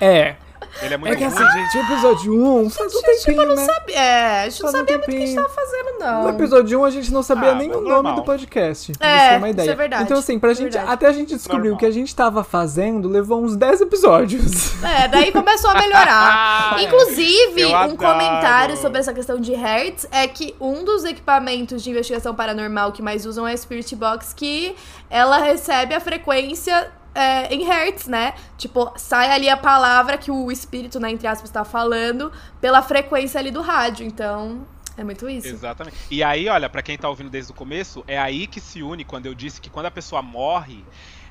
É. 0.00 0.36
Ele 0.82 0.92
é 0.92 0.94
É 0.94 0.98
muito 0.98 1.16
que 1.16 1.24
ruim. 1.24 1.34
assim, 1.34 1.58
gente, 1.58 1.76
o 1.78 1.80
episódio 1.82 2.44
1 2.64 2.70
faz 2.70 2.94
um 2.94 3.00
tempinho, 3.02 3.54
né? 3.54 3.64
Sabe, 3.64 3.92
é, 3.92 4.42
a 4.42 4.48
gente 4.48 4.62
não 4.62 4.70
Faz 4.70 4.74
um 4.74 4.78
sabia 4.78 4.98
muito 4.98 5.08
o 5.08 5.10
que 5.10 5.22
a 5.22 5.26
gente 5.26 5.34
tava 5.36 5.48
fazendo, 5.48 5.98
não. 5.98 6.22
No 6.24 6.28
episódio 6.30 6.80
1 6.80 6.84
a 6.84 6.90
gente 6.90 7.12
não 7.12 7.22
sabia 7.22 7.50
Ah, 7.50 7.54
nem 7.54 7.70
o 7.70 7.74
nome 7.80 7.88
normal. 7.88 8.14
do 8.16 8.22
podcast. 8.24 8.92
pra 8.98 9.08
É, 9.08 9.18
você 9.18 9.28
ter 9.30 9.36
uma 9.38 9.48
isso 9.48 9.54
ideia. 9.60 9.70
é 9.70 9.74
verdade, 9.74 10.02
Então, 10.04 10.18
assim, 10.18 10.38
pra 10.38 10.50
é 10.50 10.54
gente, 10.54 10.72
verdade. 10.72 10.92
até 10.92 11.06
a 11.06 11.12
gente 11.12 11.34
descobrir 11.34 11.68
Normal. 11.68 11.76
o 11.76 11.78
que 11.78 11.86
a 11.86 11.90
gente 11.90 12.14
tava 12.14 12.44
fazendo, 12.44 13.08
levou 13.08 13.42
uns 13.42 13.56
10 13.56 13.80
episódios. 13.82 14.82
É, 14.82 15.08
daí 15.08 15.30
começou 15.32 15.70
a 15.70 15.74
melhorar. 15.74 16.74
Ah, 16.74 16.76
Inclusive, 16.82 17.60
eu 17.62 17.70
um 17.70 17.74
adoro. 17.76 17.96
comentário 17.96 18.76
sobre 18.76 18.98
essa 18.98 19.12
questão 19.12 19.38
de 19.40 19.52
Hertz 19.54 20.06
é 20.10 20.26
que 20.26 20.54
um 20.60 20.84
dos 20.84 21.04
equipamentos 21.04 21.82
de 21.82 21.90
investigação 21.90 22.34
paranormal 22.34 22.92
que 22.92 23.02
mais 23.02 23.24
usam 23.26 23.46
é 23.46 23.52
a 23.52 23.56
Spirit 23.56 23.94
Box, 23.96 24.32
que 24.34 24.74
ela 25.08 25.38
recebe 25.38 25.94
a 25.94 26.00
frequência 26.00 26.90
é, 27.14 27.52
em 27.52 27.64
Hertz, 27.64 28.06
né? 28.06 28.34
Tipo, 28.56 28.92
sai 28.96 29.30
ali 29.30 29.48
a 29.48 29.56
palavra 29.56 30.16
que 30.18 30.30
o 30.30 30.50
espírito, 30.50 30.98
né, 30.98 31.10
entre 31.10 31.26
aspas, 31.26 31.50
tá 31.50 31.64
falando 31.64 32.32
pela 32.60 32.82
frequência 32.82 33.38
ali 33.38 33.50
do 33.50 33.60
rádio. 33.60 34.06
Então, 34.06 34.66
é 34.96 35.04
muito 35.04 35.28
isso. 35.28 35.48
Exatamente. 35.48 35.96
E 36.10 36.22
aí, 36.22 36.48
olha, 36.48 36.68
pra 36.68 36.82
quem 36.82 36.96
tá 36.96 37.08
ouvindo 37.08 37.30
desde 37.30 37.52
o 37.52 37.54
começo, 37.54 38.04
é 38.06 38.18
aí 38.18 38.46
que 38.46 38.60
se 38.60 38.82
une 38.82 39.04
quando 39.04 39.26
eu 39.26 39.34
disse 39.34 39.60
que 39.60 39.70
quando 39.70 39.86
a 39.86 39.90
pessoa 39.90 40.22
morre, 40.22 40.84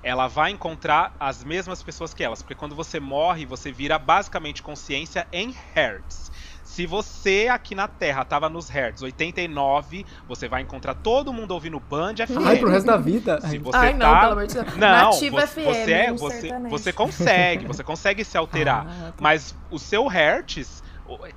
ela 0.04 0.28
vai 0.28 0.52
encontrar 0.52 1.16
as 1.20 1.44
mesmas 1.44 1.84
pessoas 1.84 2.14
que 2.14 2.24
elas. 2.24 2.42
Porque 2.42 2.56
quando 2.56 2.76
você 2.76 3.00
morre, 3.00 3.46
você 3.46 3.72
vira 3.72 4.00
basicamente 4.00 4.64
consciência 4.64 5.28
em 5.32 5.56
hertz. 5.74 6.31
Se 6.72 6.86
você 6.86 7.50
aqui 7.52 7.76
na 7.76 7.86
Terra 7.86 8.24
tava 8.24 8.48
nos 8.48 8.70
hertz 8.70 9.02
89, 9.02 10.06
você 10.26 10.48
vai 10.48 10.62
encontrar 10.62 10.94
todo 10.94 11.34
mundo 11.34 11.52
ouvindo 11.52 11.78
Band 11.82 12.16
FM. 12.26 12.46
Ai, 12.46 12.60
pro 12.60 12.70
resto 12.70 12.86
da 12.86 12.96
vida. 12.96 13.42
Se 13.42 13.48
Ai, 13.48 13.60
você 13.60 13.78
Ai, 13.78 13.94
não, 13.94 14.00
tá... 14.00 14.20
pelo 14.22 14.32
amor 14.32 14.48
de 14.48 14.54
Deus. 14.54 14.76
Não, 14.78 15.12
Nativa 15.12 15.42
você, 15.42 15.62
FM, 15.62 15.66
você, 15.66 15.92
é, 15.92 16.14
você, 16.14 16.70
você 16.70 16.94
consegue, 16.94 17.68
você 17.68 17.84
consegue 17.84 18.24
se 18.24 18.38
alterar. 18.38 18.88
Ah, 18.88 19.06
tá. 19.08 19.14
Mas 19.20 19.54
o 19.70 19.78
seu 19.78 20.08
hertz, 20.08 20.82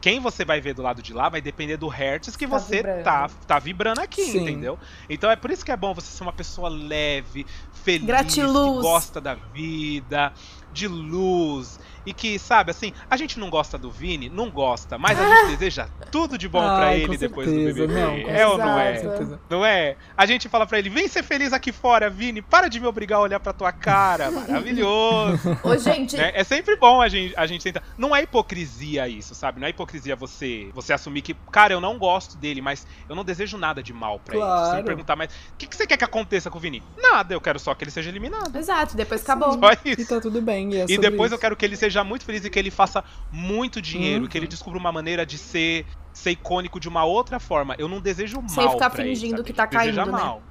quem 0.01 0.21
você 0.21 0.45
vai 0.45 0.61
ver 0.61 0.73
do 0.73 0.83
lado 0.83 1.03
de 1.03 1.13
lá 1.13 1.29
vai 1.29 1.41
depender 1.41 1.79
do 1.79 1.89
hertz 1.89 2.37
que 2.37 2.47
Tá 2.47 2.57
você 2.57 2.77
vibrando. 2.77 3.03
tá, 3.03 3.31
tá 3.45 3.59
vibrando 3.59 4.01
aqui, 4.01 4.23
Sim. 4.23 4.43
entendeu? 4.43 4.79
Então 5.11 5.29
é 5.29 5.35
por 5.35 5.51
isso 5.51 5.65
que 5.65 5.73
é 5.73 5.77
bom 5.77 5.93
você 5.93 6.07
ser 6.17 6.23
uma 6.23 6.33
pessoa 6.33 6.69
leve, 6.69 7.45
feliz, 7.73 8.07
Gratiluz. 8.07 8.77
que 8.77 8.83
gosta 8.83 9.21
da 9.21 9.35
vida, 9.35 10.33
de 10.73 10.87
luz. 10.87 11.81
E 12.07 12.13
que, 12.13 12.39
sabe, 12.39 12.71
assim, 12.71 12.93
a 13.09 13.17
gente 13.17 13.39
não 13.39 13.49
gosta 13.51 13.79
do 13.79 13.91
Vini, 13.91 14.29
não 14.29 14.51
gosta, 14.51 14.99
mas 14.99 15.19
a 15.19 15.25
gente 15.37 15.51
deseja 15.57 15.89
tudo 16.11 16.37
de 16.37 16.49
bom 16.49 16.61
pra 16.61 16.87
Ai, 16.89 16.97
ele 17.03 17.07
com 17.09 17.17
depois 17.17 17.49
do 17.49 17.55
certeza, 17.55 17.87
BBB. 17.87 18.01
não, 18.01 18.31
é 18.31 18.47
ou 18.47 18.59
não 18.59 18.79
é? 18.79 18.93
certeza. 18.95 19.09
certeza. 19.17 19.41
Não 19.49 19.65
é? 19.65 19.97
A 20.17 20.27
gente 20.27 20.49
fala 20.49 20.67
pra 20.67 20.79
ele, 20.79 20.91
vem 20.91 21.09
ser 21.09 21.23
feliz 21.23 21.53
aqui 21.53 21.73
fora, 21.73 22.11
Vini, 22.11 22.43
para 22.43 22.69
de 22.69 22.79
me 22.79 22.87
obrigar 22.87 23.19
a 23.19 23.23
olhar 23.23 23.41
pra 23.41 23.53
tua 23.53 23.73
cara. 23.73 24.31
Maravilhoso. 24.33 25.59
Ô, 25.63 25.77
gente, 25.77 26.17
né? 26.17 26.33
É 26.35 26.45
sempre 26.45 26.77
bom 26.77 27.01
a 27.01 27.09
gente, 27.09 27.35
a 27.37 27.47
gente 27.47 27.63
tentar. 27.63 27.83
Não 27.97 28.15
é 28.15 28.23
hipocrisia 28.23 29.09
isso, 29.09 29.35
sabe? 29.35 29.61
Não 29.61 29.67
é 29.67 29.71
hipocrisia 29.71 30.17
você 30.17 30.69
você 30.75 30.93
assumir 30.93 31.23
que, 31.23 31.35
cara, 31.51 31.73
eu 31.73 31.81
não 31.81 31.99
gosto 31.99 32.37
dele, 32.37 32.61
mas 32.61 32.87
eu 33.09 33.15
não 33.17 33.25
desejo 33.25 33.57
nada 33.57 33.83
de 33.83 33.93
mal 33.93 34.19
pra 34.19 34.35
ele. 34.35 34.45
Claro. 34.45 34.71
Você 34.71 34.77
me 34.77 34.83
perguntar, 34.85 35.17
mas 35.17 35.31
o 35.53 35.57
que, 35.57 35.67
que 35.67 35.77
você 35.77 35.87
quer 35.87 35.97
que 35.97 36.05
aconteça 36.05 36.51
com 36.51 36.59
o 36.59 36.61
Vini? 36.61 36.83
Nada, 37.01 37.35
eu 37.35 37.41
quero 37.41 37.59
só 37.59 37.75
que 37.75 37.85
ele 37.85 37.91
seja 37.91 38.11
eliminado. 38.11 38.55
exato, 38.57 38.97
depois 38.97 39.23
acabou. 39.23 39.53
Só 39.59 39.71
E 39.85 39.93
isso. 39.93 40.09
tá 40.09 40.21
tudo 40.21 40.41
bem. 40.43 40.73
E, 40.75 40.81
é 40.81 40.85
E 40.89 40.99
depois 40.99 41.29
isso. 41.31 41.35
eu 41.35 41.39
quero 41.39 41.57
que 41.57 41.65
ele 41.65 41.77
seja 41.77 41.94
muito 42.03 42.25
feliz 42.25 42.45
e 42.45 42.51
que 42.51 42.59
ele 42.59 42.71
faça 42.71 43.05
muito 43.31 43.81
dinheiro, 43.81 44.23
Uhum. 44.25 44.29
que 44.29 44.37
ele 44.39 44.47
descubra 44.49 44.79
uma 44.79 44.91
maneira 44.91 45.25
de 45.25 45.37
ser, 45.39 45.87
ser 46.13 46.31
icônico 46.33 46.81
de 46.81 46.89
uma 46.89 47.05
outra 47.05 47.39
forma. 47.39 47.75
Eu 47.79 47.87
não 47.89 48.01
desejo 48.01 48.41
mal. 48.41 48.49
Sem 48.49 48.71
ficar 48.71 48.93
ele, 48.99 49.11
fingindo 49.11 49.37
sabe? 49.37 49.45
que 49.45 49.53
tá 49.53 49.67
Deseja 49.67 50.03
caindo, 50.03 50.13
né? 50.17 50.25
mal. 50.25 50.43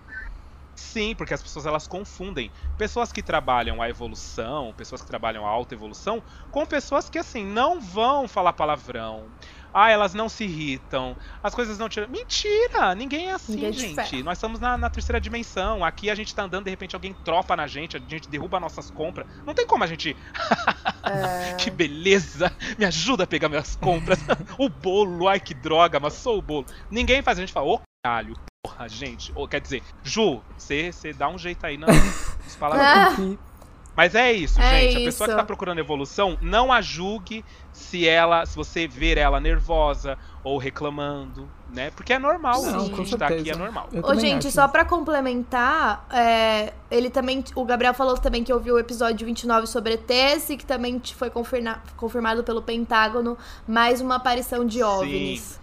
Sim, 0.76 1.14
porque 1.16 1.34
as 1.34 1.42
pessoas 1.42 1.66
elas 1.68 1.88
confundem 1.88 2.52
pessoas 2.80 3.12
que 3.12 3.22
trabalham 3.22 3.80
a 3.82 3.88
evolução, 3.90 4.74
pessoas 4.76 5.02
que 5.02 5.08
trabalham 5.08 5.46
a 5.46 5.50
alta 5.50 5.76
evolução, 5.76 6.22
com 6.52 6.66
pessoas 6.66 7.10
que 7.10 7.20
assim 7.20 7.46
não 7.46 7.80
vão 7.80 8.28
falar 8.28 8.54
palavrão. 8.54 9.26
Ah, 9.74 9.90
elas 9.90 10.14
não 10.14 10.30
se 10.30 10.44
irritam. 10.44 11.16
As 11.42 11.56
coisas 11.56 11.78
não 11.78 11.90
tiram. 11.90 12.08
Mentira! 12.08 12.94
Ninguém 12.94 13.30
é 13.30 13.34
assim, 13.34 13.54
Ninguém 13.56 13.72
te 13.72 13.80
gente. 13.80 14.24
Nós 14.24 14.38
estamos 14.38 14.60
na, 14.60 14.78
na 14.78 14.90
terceira 14.90 15.20
dimensão. 15.20 15.84
Aqui 15.84 16.10
a 16.10 16.16
gente 16.16 16.34
tá 16.34 16.44
andando, 16.44 16.66
de 16.66 16.70
repente 16.70 16.96
alguém 16.96 17.14
tropa 17.26 17.56
na 17.56 17.66
gente, 17.66 17.98
a 17.98 18.00
gente 18.00 18.30
derruba 18.30 18.60
nossas 18.60 18.92
compras. 18.92 19.26
Não 19.46 19.54
tem 19.54 19.66
como 19.66 19.84
a 19.84 19.88
gente. 19.88 20.16
É. 21.06 21.56
Que 21.56 21.70
beleza! 21.70 22.50
Me 22.80 22.86
ajuda 22.86 23.26
a 23.26 23.28
pegar 23.28 23.50
minhas 23.50 23.76
compras. 23.76 24.18
o 24.58 24.70
bolo, 24.70 25.28
ai 25.28 25.38
que 25.38 25.54
droga, 25.54 25.98
amassou 25.98 26.38
o 26.38 26.42
bolo. 26.42 26.66
Ninguém 26.90 27.22
faz, 27.22 27.38
a 27.38 27.42
gente 27.42 27.52
fala, 27.52 27.68
ô 27.68 27.82
caralho, 28.06 28.34
porra, 28.66 28.88
gente. 28.88 29.34
Quer 29.50 29.60
dizer, 29.60 29.84
Ju, 30.02 30.42
você 30.58 30.92
dá 31.18 31.28
um 31.28 31.38
jeito 31.38 31.66
aí, 31.66 31.78
não. 31.78 31.90
Os 31.90 32.56
palavrões. 32.58 33.38
Ah. 33.38 33.53
Mas 33.96 34.16
é 34.16 34.32
isso, 34.34 34.60
É 34.60 34.82
gente. 34.82 34.98
A 34.98 35.00
pessoa 35.06 35.28
isso. 35.28 35.36
que 35.36 35.42
tá 35.42 35.46
procurando 35.46 35.78
evolução, 35.80 36.36
não 36.42 36.72
a 36.74 36.82
julgue 36.82 37.46
se 37.72 38.08
ela, 38.08 38.44
se 38.46 38.56
você 38.56 38.88
ver 38.88 39.20
ela 39.20 39.40
nervosa 39.40 40.18
ou 40.44 40.58
reclamando, 40.58 41.48
né? 41.72 41.92
Porque 41.96 42.12
é 42.12 42.18
normal. 42.20 42.62
Não, 42.64 42.80
a 42.80 42.84
gente 42.88 43.16
tá 43.16 43.28
aqui 43.28 43.52
é 43.52 43.56
normal. 43.56 43.88
Ô, 44.04 44.16
gente, 44.16 44.48
acho 44.48 44.52
só 44.56 44.64
isso. 44.64 44.72
pra 44.72 44.84
complementar, 44.84 46.08
é, 46.12 46.74
ele 46.90 47.10
também. 47.12 47.44
O 47.56 47.64
Gabriel 47.66 47.94
falou 47.94 48.18
também 48.18 48.44
que 48.44 48.52
ouviu 48.52 48.76
o 48.76 48.80
episódio 48.80 49.26
29 49.28 49.68
sobre 49.68 49.94
ETs 49.94 50.50
e 50.50 50.58
que 50.58 50.66
também 50.66 51.00
foi 51.16 51.30
confirma- 51.30 51.82
confirmado 51.96 52.44
pelo 52.44 52.62
Pentágono 52.64 53.38
mais 53.68 54.02
uma 54.02 54.16
aparição 54.16 54.66
de 54.66 54.82
OVNIs. 54.82 55.60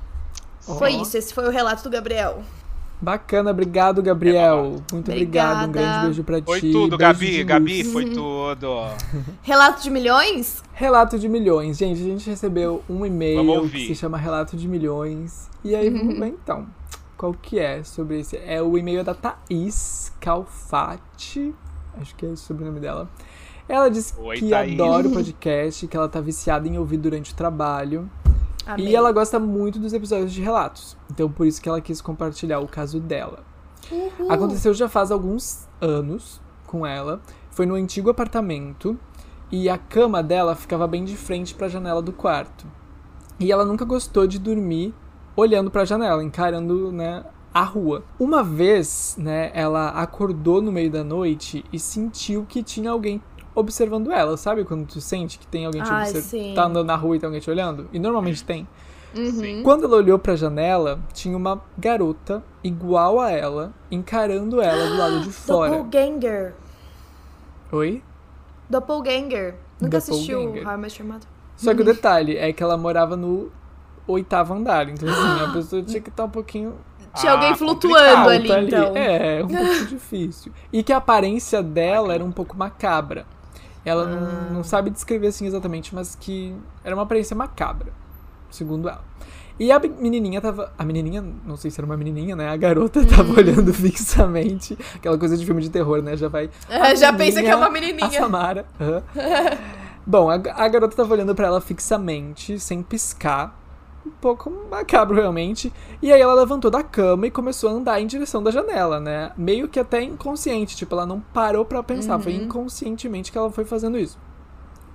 Foi 0.61 0.95
Ó. 0.97 1.03
isso, 1.03 1.17
esse 1.17 1.35
foi 1.35 1.47
o 1.47 1.51
relato 1.51 1.83
do 1.83 1.91
Gabriel. 1.91 2.43
Bacana, 3.01 3.51
obrigado, 3.51 4.03
Gabriel. 4.03 4.83
Muito 4.93 5.11
obrigado. 5.11 5.61
Um 5.61 5.65
Obrigada. 5.65 5.67
grande 5.73 6.05
beijo 6.07 6.25
pra 6.25 6.43
Foi 6.43 6.61
ti. 6.61 6.71
tudo, 6.71 6.99
beijo 6.99 7.13
Gabi. 7.13 7.45
Gabi, 7.45 7.85
foi 7.85 8.11
tudo. 8.11 8.69
Relato 9.43 9.83
de 9.83 9.91
milhões? 9.91 10.63
Relato 10.75 11.19
de 11.19 11.29
milhões. 11.29 11.79
Gente, 11.79 12.01
a 12.01 12.05
gente 12.05 12.29
recebeu 12.29 12.83
um 12.89 13.07
e-mail 13.07 13.69
que 13.71 13.87
se 13.87 13.95
chama 13.95 14.19
Relato 14.19 14.57
de 14.57 14.69
Milhões. 14.69 15.49
E 15.65 15.75
aí, 15.75 15.89
vamos 15.89 16.19
ver 16.19 16.29
então. 16.29 16.67
Qual 17.17 17.33
que 17.35 17.59
é 17.59 17.83
sobre 17.83 18.21
esse? 18.21 18.37
É 18.39 18.61
o 18.63 18.77
e-mail 18.77 19.03
da 19.05 19.15
Thaís 19.15 20.13
Calfati. 20.21 21.55
Acho 22.01 22.15
que 22.17 22.25
é 22.25 22.29
o 22.29 22.37
sobrenome 22.37 22.81
dela. 22.81 23.09
Ela 23.69 23.89
disse 23.89 24.15
Oi, 24.19 24.39
que 24.39 24.49
Thaís. 24.51 24.73
adora 24.81 25.07
o 25.07 25.13
podcast, 25.13 25.87
que 25.87 25.97
ela 25.97 26.09
tá 26.09 26.21
viciada 26.21 26.67
em 26.67 26.77
ouvir 26.77 26.97
durante 26.97 27.33
o 27.33 27.37
trabalho. 27.37 28.11
E 28.79 28.95
ela 28.95 29.13
gosta 29.13 29.39
muito 29.39 29.79
dos 29.79 29.93
episódios 29.93 30.33
de 30.33 30.41
relatos. 30.41 30.97
Então, 31.11 31.31
por 31.31 31.47
isso 31.47 31.61
que 31.61 31.69
ela 31.69 31.81
quis 31.81 32.01
compartilhar 32.01 32.61
o 32.61 32.69
caso 32.69 33.01
dela. 33.01 33.45
Uhul. 33.91 34.31
Aconteceu 34.31 34.75
já 34.75 34.89
faz 34.89 35.11
alguns 35.11 35.69
anos 35.81 36.41
com 36.67 36.87
ela. 36.87 37.21
Foi 37.51 37.67
no 37.67 37.75
antigo 37.75 38.11
apartamento 38.11 38.99
e 39.51 39.69
a 39.69 39.77
cama 39.77 40.23
dela 40.23 40.55
ficava 40.55 40.87
bem 40.87 41.05
de 41.05 41.17
frente 41.17 41.55
para 41.55 41.67
a 41.67 41.71
janela 41.71 42.01
do 42.01 42.13
quarto. 42.13 42.67
E 43.39 43.51
ela 43.51 43.65
nunca 43.65 43.85
gostou 43.85 44.27
de 44.27 44.39
dormir 44.39 44.95
olhando 45.35 45.71
para 45.71 45.83
a 45.83 45.87
janela, 45.87 46.23
encarando, 46.23 46.93
né, 46.93 47.25
a 47.53 47.63
rua. 47.63 48.05
Uma 48.19 48.43
vez, 48.43 49.17
né, 49.19 49.51
ela 49.55 49.89
acordou 49.89 50.63
no 50.63 50.71
meio 50.71 50.91
da 50.91 51.03
noite 51.03 51.65
e 51.73 51.79
sentiu 51.79 52.45
que 52.49 52.63
tinha 52.63 52.91
alguém 52.91 53.21
observando 53.61 54.11
ela, 54.13 54.37
sabe 54.37 54.65
quando 54.65 54.87
tu 54.87 55.01
sente 55.01 55.39
que 55.39 55.47
tem 55.47 55.67
alguém 55.67 55.83
te 55.83 55.91
Ai, 55.91 56.03
observando? 56.03 56.23
sim. 56.31 56.53
Tá 56.55 56.65
andando 56.65 56.87
na 56.87 56.97
rua 56.97 57.17
e 57.17 57.19
tem 57.21 57.27
alguém 57.27 57.41
te 57.41 57.51
olhando? 57.51 57.89
E 57.93 57.99
normalmente 57.99 58.43
tem. 58.45 58.67
Uhum. 59.17 59.63
Quando 59.65 59.85
ela 59.87 59.97
olhou 59.97 60.19
pra 60.19 60.37
janela, 60.37 61.01
tinha 61.13 61.37
uma 61.37 61.61
garota 61.77 62.43
igual 62.63 63.19
a 63.21 63.31
ela, 63.31 63.73
encarando 63.91 64.61
ela 64.63 64.87
do 64.89 64.97
lado 64.97 65.21
de 65.21 65.31
fora. 65.33 65.71
Doppelganger. 65.79 66.55
Oi? 67.73 68.03
Doppelganger. 68.69 69.57
Nunca 69.81 69.99
assistiu. 69.99 70.41
How 70.65 70.75
I 70.75 70.77
Met 70.77 71.01
Your 71.03 71.13
Mother? 71.13 71.29
Só 71.57 71.75
que 71.75 71.83
o 71.83 71.85
detalhe 71.85 72.37
é 72.37 72.53
que 72.53 72.63
ela 72.63 72.77
morava 72.77 73.17
no 73.17 73.51
oitavo 74.07 74.55
andar, 74.55 74.89
então 74.89 75.09
assim, 75.09 75.45
a 75.45 75.51
pessoa 75.53 75.83
tinha 75.83 76.01
que 76.01 76.09
estar 76.09 76.25
um 76.25 76.31
pouquinho 76.31 76.75
Tinha 77.15 77.33
Ah, 77.33 77.35
alguém 77.35 77.55
flutuando 77.55 78.29
ali, 78.31 78.51
alta 78.51 78.63
então. 78.63 78.97
É, 78.97 79.45
um 79.45 79.49
pouco 79.49 79.87
difícil. 79.91 80.53
E 80.73 80.83
que 80.83 80.93
a 80.93 80.97
aparência 80.99 81.63
dela 81.63 82.15
era 82.15 82.25
um 82.25 82.33
pouco 82.33 82.57
macabra. 82.57 83.27
Ela 83.85 84.03
Ah. 84.05 84.07
não, 84.07 84.55
não 84.57 84.65
sabe 84.65 84.91
descrever 84.91 85.29
assim 85.29 85.47
exatamente, 85.47 85.95
mas 85.95 86.15
que 86.15 86.55
era 86.85 86.95
uma 86.95 87.03
aparência 87.05 87.35
macabra, 87.37 87.93
segundo 88.51 88.89
ela. 88.89 89.03
E 89.59 89.71
a 89.71 89.79
menininha 89.79 90.41
tava. 90.41 90.73
A 90.79 90.85
menininha, 90.85 91.23
não 91.45 91.55
sei 91.57 91.71
se 91.71 91.79
era 91.79 91.85
uma 91.87 91.97
menininha, 91.97 92.35
né? 92.35 92.49
A 92.49 92.57
garota 92.57 93.05
tava 93.05 93.33
Hum. 93.33 93.37
olhando 93.37 93.73
fixamente. 93.75 94.77
Aquela 94.95 95.19
coisa 95.19 95.37
de 95.37 95.45
filme 95.45 95.61
de 95.61 95.69
terror, 95.69 96.01
né? 96.03 96.17
Já 96.17 96.29
vai. 96.29 96.49
É, 96.69 96.77
a 96.81 96.95
já 96.95 97.13
pensa 97.13 97.43
que 97.43 97.49
é 97.49 97.55
uma 97.57 97.67
A 97.67 97.71
menininha. 97.71 98.11
Samara. 98.21 98.65
aham. 98.81 99.03
Bom, 100.07 100.31
a, 100.31 100.35
a 100.35 100.69
garota 100.69 100.97
tava 100.97 101.13
olhando 101.13 101.35
pra 101.35 101.47
ela 101.47 101.61
fixamente, 101.61 102.59
sem 102.59 102.83
piscar. 102.83 103.60
Um 104.11 104.21
pouco 104.21 104.53
macabro 104.71 105.17
realmente. 105.17 105.73
E 106.03 106.13
aí 106.13 106.21
ela 106.21 106.35
levantou 106.35 106.71
da 106.71 106.83
cama 106.83 107.27
e 107.27 107.31
começou 107.31 107.71
a 107.71 107.73
andar 107.73 108.01
em 108.01 108.07
direção 108.07 108.43
da 108.43 108.51
janela, 108.51 109.01
né? 109.01 109.33
Meio 109.37 109.69
que 109.69 109.79
até 109.79 110.03
inconsciente, 110.03 110.77
tipo, 110.77 110.95
ela 110.95 111.07
não 111.07 111.21
parou 111.21 111.65
para 111.65 111.83
pensar, 111.83 112.17
uhum. 112.17 112.23
foi 112.23 112.35
inconscientemente 112.35 113.33
que 113.33 113.39
ela 113.39 113.51
foi 113.51 113.65
fazendo 113.65 113.97
isso. 113.97 114.19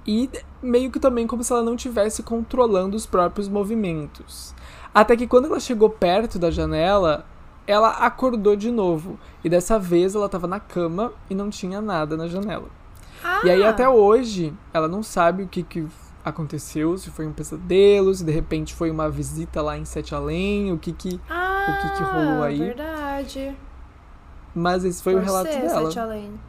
E 0.06 0.30
meio 0.62 0.92
que 0.92 1.00
também 1.00 1.26
como 1.26 1.44
se 1.44 1.52
ela 1.52 1.64
não 1.64 1.76
tivesse 1.76 2.22
controlando 2.22 2.96
os 2.96 3.06
próprios 3.06 3.48
movimentos. 3.48 4.54
Até 4.94 5.16
que 5.16 5.28
quando 5.28 5.46
ela 5.46 5.60
chegou 5.60 5.90
perto 5.90 6.38
da 6.38 6.52
janela, 6.52 7.26
ela 7.66 7.90
acordou 7.90 8.56
de 8.56 8.70
novo. 8.70 9.18
E 9.44 9.50
dessa 9.50 9.80
vez 9.80 10.14
ela 10.14 10.28
estava 10.28 10.48
na 10.48 10.60
cama 10.60 11.12
e 11.30 11.34
não 11.34 11.50
tinha 11.50 11.82
nada 11.82 12.16
na 12.16 12.28
janela. 12.28 12.68
Ah. 13.24 13.42
E 13.44 13.50
aí 13.50 13.64
até 13.64 13.90
hoje 13.90 14.54
ela 14.72 14.88
não 14.88 15.02
sabe 15.02 15.44
o 15.44 15.48
que, 15.48 15.64
que 15.64 15.88
aconteceu, 16.26 16.98
se 16.98 17.12
foi 17.12 17.28
um 17.28 17.32
pesadelo, 17.32 18.14
se 18.14 18.26
de 18.26 18.32
repente 18.32 18.74
foi 18.74 18.90
uma 18.90 19.10
visita 19.10 19.62
lá 19.62 19.78
em 19.78 19.86
Sete 19.86 20.16
Além, 20.16 20.72
o 20.72 20.80
que 20.80 20.92
que, 20.92 21.22
ah, 21.30 21.68
o 21.70 21.82
que, 21.82 21.98
que 21.98 22.04
rolou 22.04 22.44
aí. 22.44 22.58
verdade. 22.58 23.56
Mas 24.54 24.84
esse 24.84 25.04
foi 25.04 25.14
Por 25.14 25.22
o 25.22 25.26
relato 25.26 25.52
ser 25.52 25.62
dela. 25.62 25.86
Sete 25.86 26.00
Além. 26.00 26.40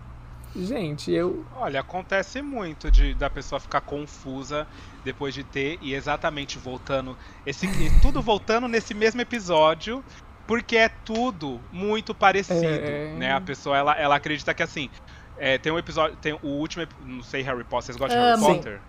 Gente, 0.55 1.13
eu. 1.13 1.45
Olha, 1.55 1.81
acontece 1.81 2.41
muito 2.41 2.91
de 2.91 3.13
da 3.13 3.29
pessoa 3.29 3.61
ficar 3.61 3.83
confusa 3.83 4.67
depois 5.05 5.35
de 5.35 5.45
ter 5.45 5.79
e 5.83 5.93
exatamente 5.93 6.59
voltando 6.59 7.15
esse 7.45 7.69
tudo 8.01 8.23
voltando 8.23 8.67
nesse 8.67 8.95
mesmo 8.95 9.21
episódio, 9.21 10.03
porque 10.47 10.77
é 10.79 10.89
tudo 10.89 11.61
muito 11.71 12.15
parecido, 12.15 12.65
é... 12.65 13.13
né? 13.19 13.33
A 13.35 13.41
pessoa 13.41 13.77
ela, 13.77 13.95
ela 13.95 14.17
acredita 14.17 14.55
que 14.55 14.63
assim, 14.63 14.89
é, 15.37 15.59
tem 15.59 15.71
um 15.71 15.79
episódio, 15.79 16.17
tem 16.17 16.33
o 16.33 16.47
último, 16.47 16.87
não 17.05 17.23
sei 17.23 17.43
Harry 17.43 17.65
Potter, 17.65 17.87
vocês 17.87 17.97
gostam 17.99 18.19
de 18.19 18.41
Harry 18.41 18.41
Potter? 18.41 18.81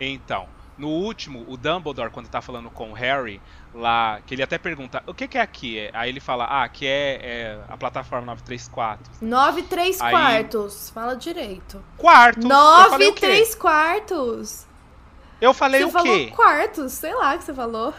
Então, 0.00 0.48
no 0.78 0.88
último, 0.88 1.44
o 1.48 1.56
Dumbledore, 1.56 2.10
quando 2.10 2.28
tá 2.28 2.42
falando 2.42 2.70
com 2.70 2.90
o 2.90 2.92
Harry, 2.92 3.40
lá, 3.74 4.20
que 4.26 4.34
ele 4.34 4.42
até 4.42 4.58
pergunta, 4.58 5.02
o 5.06 5.14
que, 5.14 5.26
que 5.26 5.38
é 5.38 5.40
aqui? 5.40 5.90
Aí 5.92 6.10
ele 6.10 6.20
fala, 6.20 6.44
ah, 6.44 6.64
aqui 6.64 6.86
é, 6.86 7.20
é 7.22 7.60
a 7.68 7.76
plataforma 7.76 8.26
934. 8.26 9.12
93 9.22 10.00
Aí... 10.00 10.10
quartos, 10.10 10.90
fala 10.90 11.16
direito. 11.16 11.82
Quartos? 11.96 12.44
9 12.44 13.12
3 13.12 13.54
quartos. 13.54 14.66
Eu 15.40 15.54
falei 15.54 15.82
você 15.82 15.98
o 15.98 16.02
quê? 16.02 16.08
Falou 16.08 16.30
quartos, 16.32 16.92
sei 16.92 17.14
lá 17.14 17.36
que 17.38 17.44
você 17.44 17.54
falou. 17.54 17.94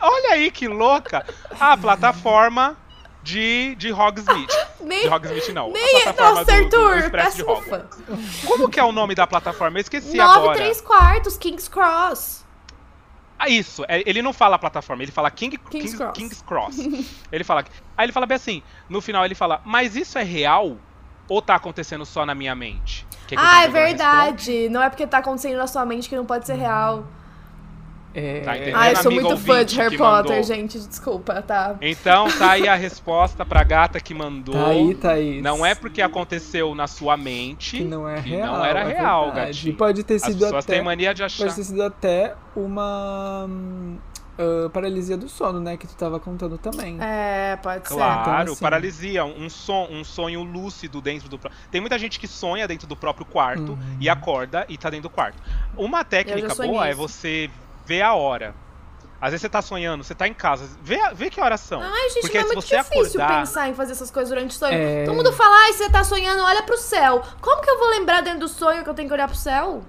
Olha 0.00 0.32
aí 0.32 0.50
que 0.50 0.66
louca! 0.66 1.26
A 1.58 1.76
plataforma 1.76 2.76
de, 3.22 3.74
de 3.76 3.92
Hogsmeade. 3.92 4.54
Nem, 4.80 5.02
de 5.02 5.08
Hogsmeade 5.08 5.52
não. 5.52 5.70
Nem, 5.70 6.02
a 6.06 6.12
plataforma 6.12 6.40
nossa, 6.40 6.44
do, 6.44 6.52
Arthur, 6.52 7.10
do, 7.10 7.10
do 7.10 7.36
de 7.36 7.42
Hogwarts. 7.42 8.02
Como 8.46 8.68
que 8.68 8.80
é 8.80 8.84
o 8.84 8.92
nome 8.92 9.14
da 9.14 9.26
plataforma? 9.26 9.78
Eu 9.78 9.82
esqueci 9.82 10.16
9 10.16 10.38
agora. 10.38 10.56
3 10.56 10.80
quartos, 10.80 11.36
King's 11.36 11.68
Cross. 11.68 12.44
Ah, 13.38 13.48
isso. 13.48 13.84
É, 13.88 14.02
ele 14.04 14.20
não 14.20 14.32
fala 14.32 14.58
plataforma, 14.58 15.02
ele 15.02 15.12
fala 15.12 15.30
King, 15.30 15.56
King's, 15.56 15.70
King's, 15.70 15.94
Cross. 15.94 16.12
King's 16.12 16.42
Cross. 16.42 16.76
ele 17.32 17.44
fala. 17.44 17.64
Aí 17.96 18.06
ele 18.06 18.12
fala 18.12 18.26
bem 18.26 18.36
assim, 18.36 18.62
no 18.88 19.00
final 19.00 19.24
ele 19.24 19.34
fala, 19.34 19.62
mas 19.64 19.96
isso 19.96 20.18
é 20.18 20.22
real 20.22 20.76
ou 21.28 21.40
tá 21.40 21.54
acontecendo 21.54 22.04
só 22.04 22.26
na 22.26 22.34
minha 22.34 22.54
mente? 22.54 23.06
Que 23.26 23.36
ah, 23.38 23.64
é 23.64 23.68
verdade. 23.68 24.68
Não 24.68 24.82
é 24.82 24.90
porque 24.90 25.06
tá 25.06 25.18
acontecendo 25.18 25.56
na 25.56 25.66
sua 25.66 25.86
mente 25.86 26.08
que 26.08 26.16
não 26.16 26.26
pode 26.26 26.46
ser 26.46 26.54
real. 26.54 27.06
É... 28.12 28.40
Tá 28.40 28.52
ah, 28.74 28.90
eu 28.90 28.96
sou 28.96 29.12
muito 29.12 29.36
fã 29.36 29.64
de 29.64 29.76
Harry 29.76 29.96
Potter, 29.96 30.36
mandou. 30.36 30.42
gente. 30.42 30.78
Desculpa, 30.78 31.42
tá? 31.42 31.76
Então 31.80 32.28
tá 32.38 32.52
aí 32.52 32.68
a 32.68 32.74
resposta 32.74 33.44
pra 33.44 33.62
gata 33.62 34.00
que 34.00 34.12
mandou. 34.12 34.54
Tá 34.54 34.66
aí, 34.66 34.94
tá 34.94 35.12
aí. 35.12 35.40
Não 35.40 35.64
é 35.64 35.74
porque 35.74 36.02
aconteceu 36.02 36.74
na 36.74 36.86
sua 36.86 37.16
mente 37.16 37.78
que 37.78 37.84
não, 37.84 38.08
é 38.08 38.20
que 38.20 38.30
real, 38.30 38.56
não 38.56 38.64
era 38.64 38.80
é 38.80 38.96
real, 38.96 39.32
gatinho. 39.32 39.76
Pode 39.76 40.02
ter 40.02 40.18
sido 40.18 40.30
As 40.30 40.34
pessoas 40.36 40.64
até. 40.64 40.74
têm 40.74 40.84
mania 40.84 41.14
de 41.14 41.22
achar. 41.22 41.44
Pode 41.44 41.56
ter 41.56 41.64
sido 41.64 41.82
até 41.82 42.34
uma. 42.56 43.48
Uh, 44.38 44.70
paralisia 44.70 45.18
do 45.18 45.28
sono, 45.28 45.60
né? 45.60 45.76
Que 45.76 45.86
tu 45.86 45.94
tava 45.94 46.18
contando 46.18 46.56
também. 46.56 46.96
É, 46.98 47.56
pode 47.62 47.84
claro, 47.84 48.18
ser. 48.18 48.24
Claro, 48.24 48.42
então, 48.42 48.52
assim... 48.54 48.62
paralisia, 48.62 49.24
um, 49.24 49.50
son, 49.50 49.86
um 49.90 50.02
sonho 50.02 50.42
lúcido 50.42 51.00
dentro 51.00 51.28
do. 51.28 51.38
Tem 51.70 51.80
muita 51.80 51.98
gente 51.98 52.18
que 52.18 52.26
sonha 52.26 52.66
dentro 52.66 52.88
do 52.88 52.96
próprio 52.96 53.26
quarto 53.26 53.72
uhum. 53.72 53.96
e 54.00 54.08
acorda 54.08 54.64
e 54.68 54.78
tá 54.78 54.88
dentro 54.88 55.10
do 55.10 55.10
quarto. 55.10 55.40
Uma 55.76 56.02
técnica 56.04 56.54
boa 56.54 56.88
é 56.88 56.94
você 56.94 57.50
ver 57.90 58.02
a 58.02 58.14
hora. 58.14 58.54
Às 59.20 59.32
vezes 59.32 59.42
você 59.42 59.48
tá 59.48 59.60
sonhando, 59.60 60.04
você 60.04 60.14
tá 60.14 60.26
em 60.26 60.32
casa, 60.32 60.66
vê, 60.80 60.98
vê 61.12 61.28
que 61.28 61.40
horas 61.40 61.60
são. 61.60 61.82
Ai, 61.82 62.08
gente, 62.10 62.22
Porque 62.22 62.38
é 62.38 62.40
se 62.40 62.46
muito 62.46 62.62
você 62.62 62.76
difícil 62.78 63.20
acordar... 63.20 63.40
pensar 63.40 63.68
em 63.68 63.74
fazer 63.74 63.92
essas 63.92 64.10
coisas 64.10 64.30
durante 64.30 64.52
o 64.52 64.58
sonho. 64.58 64.72
É... 64.72 65.04
Todo 65.04 65.14
mundo 65.14 65.32
fala, 65.32 65.54
ai, 65.64 65.72
você 65.72 65.90
tá 65.90 66.02
sonhando, 66.04 66.42
olha 66.42 66.62
pro 66.62 66.78
céu. 66.78 67.22
Como 67.40 67.60
que 67.60 67.68
eu 67.68 67.78
vou 67.78 67.90
lembrar 67.90 68.22
dentro 68.22 68.40
do 68.40 68.48
sonho 68.48 68.82
que 68.82 68.88
eu 68.88 68.94
tenho 68.94 69.08
que 69.08 69.14
olhar 69.14 69.28
pro 69.28 69.36
céu? 69.36 69.82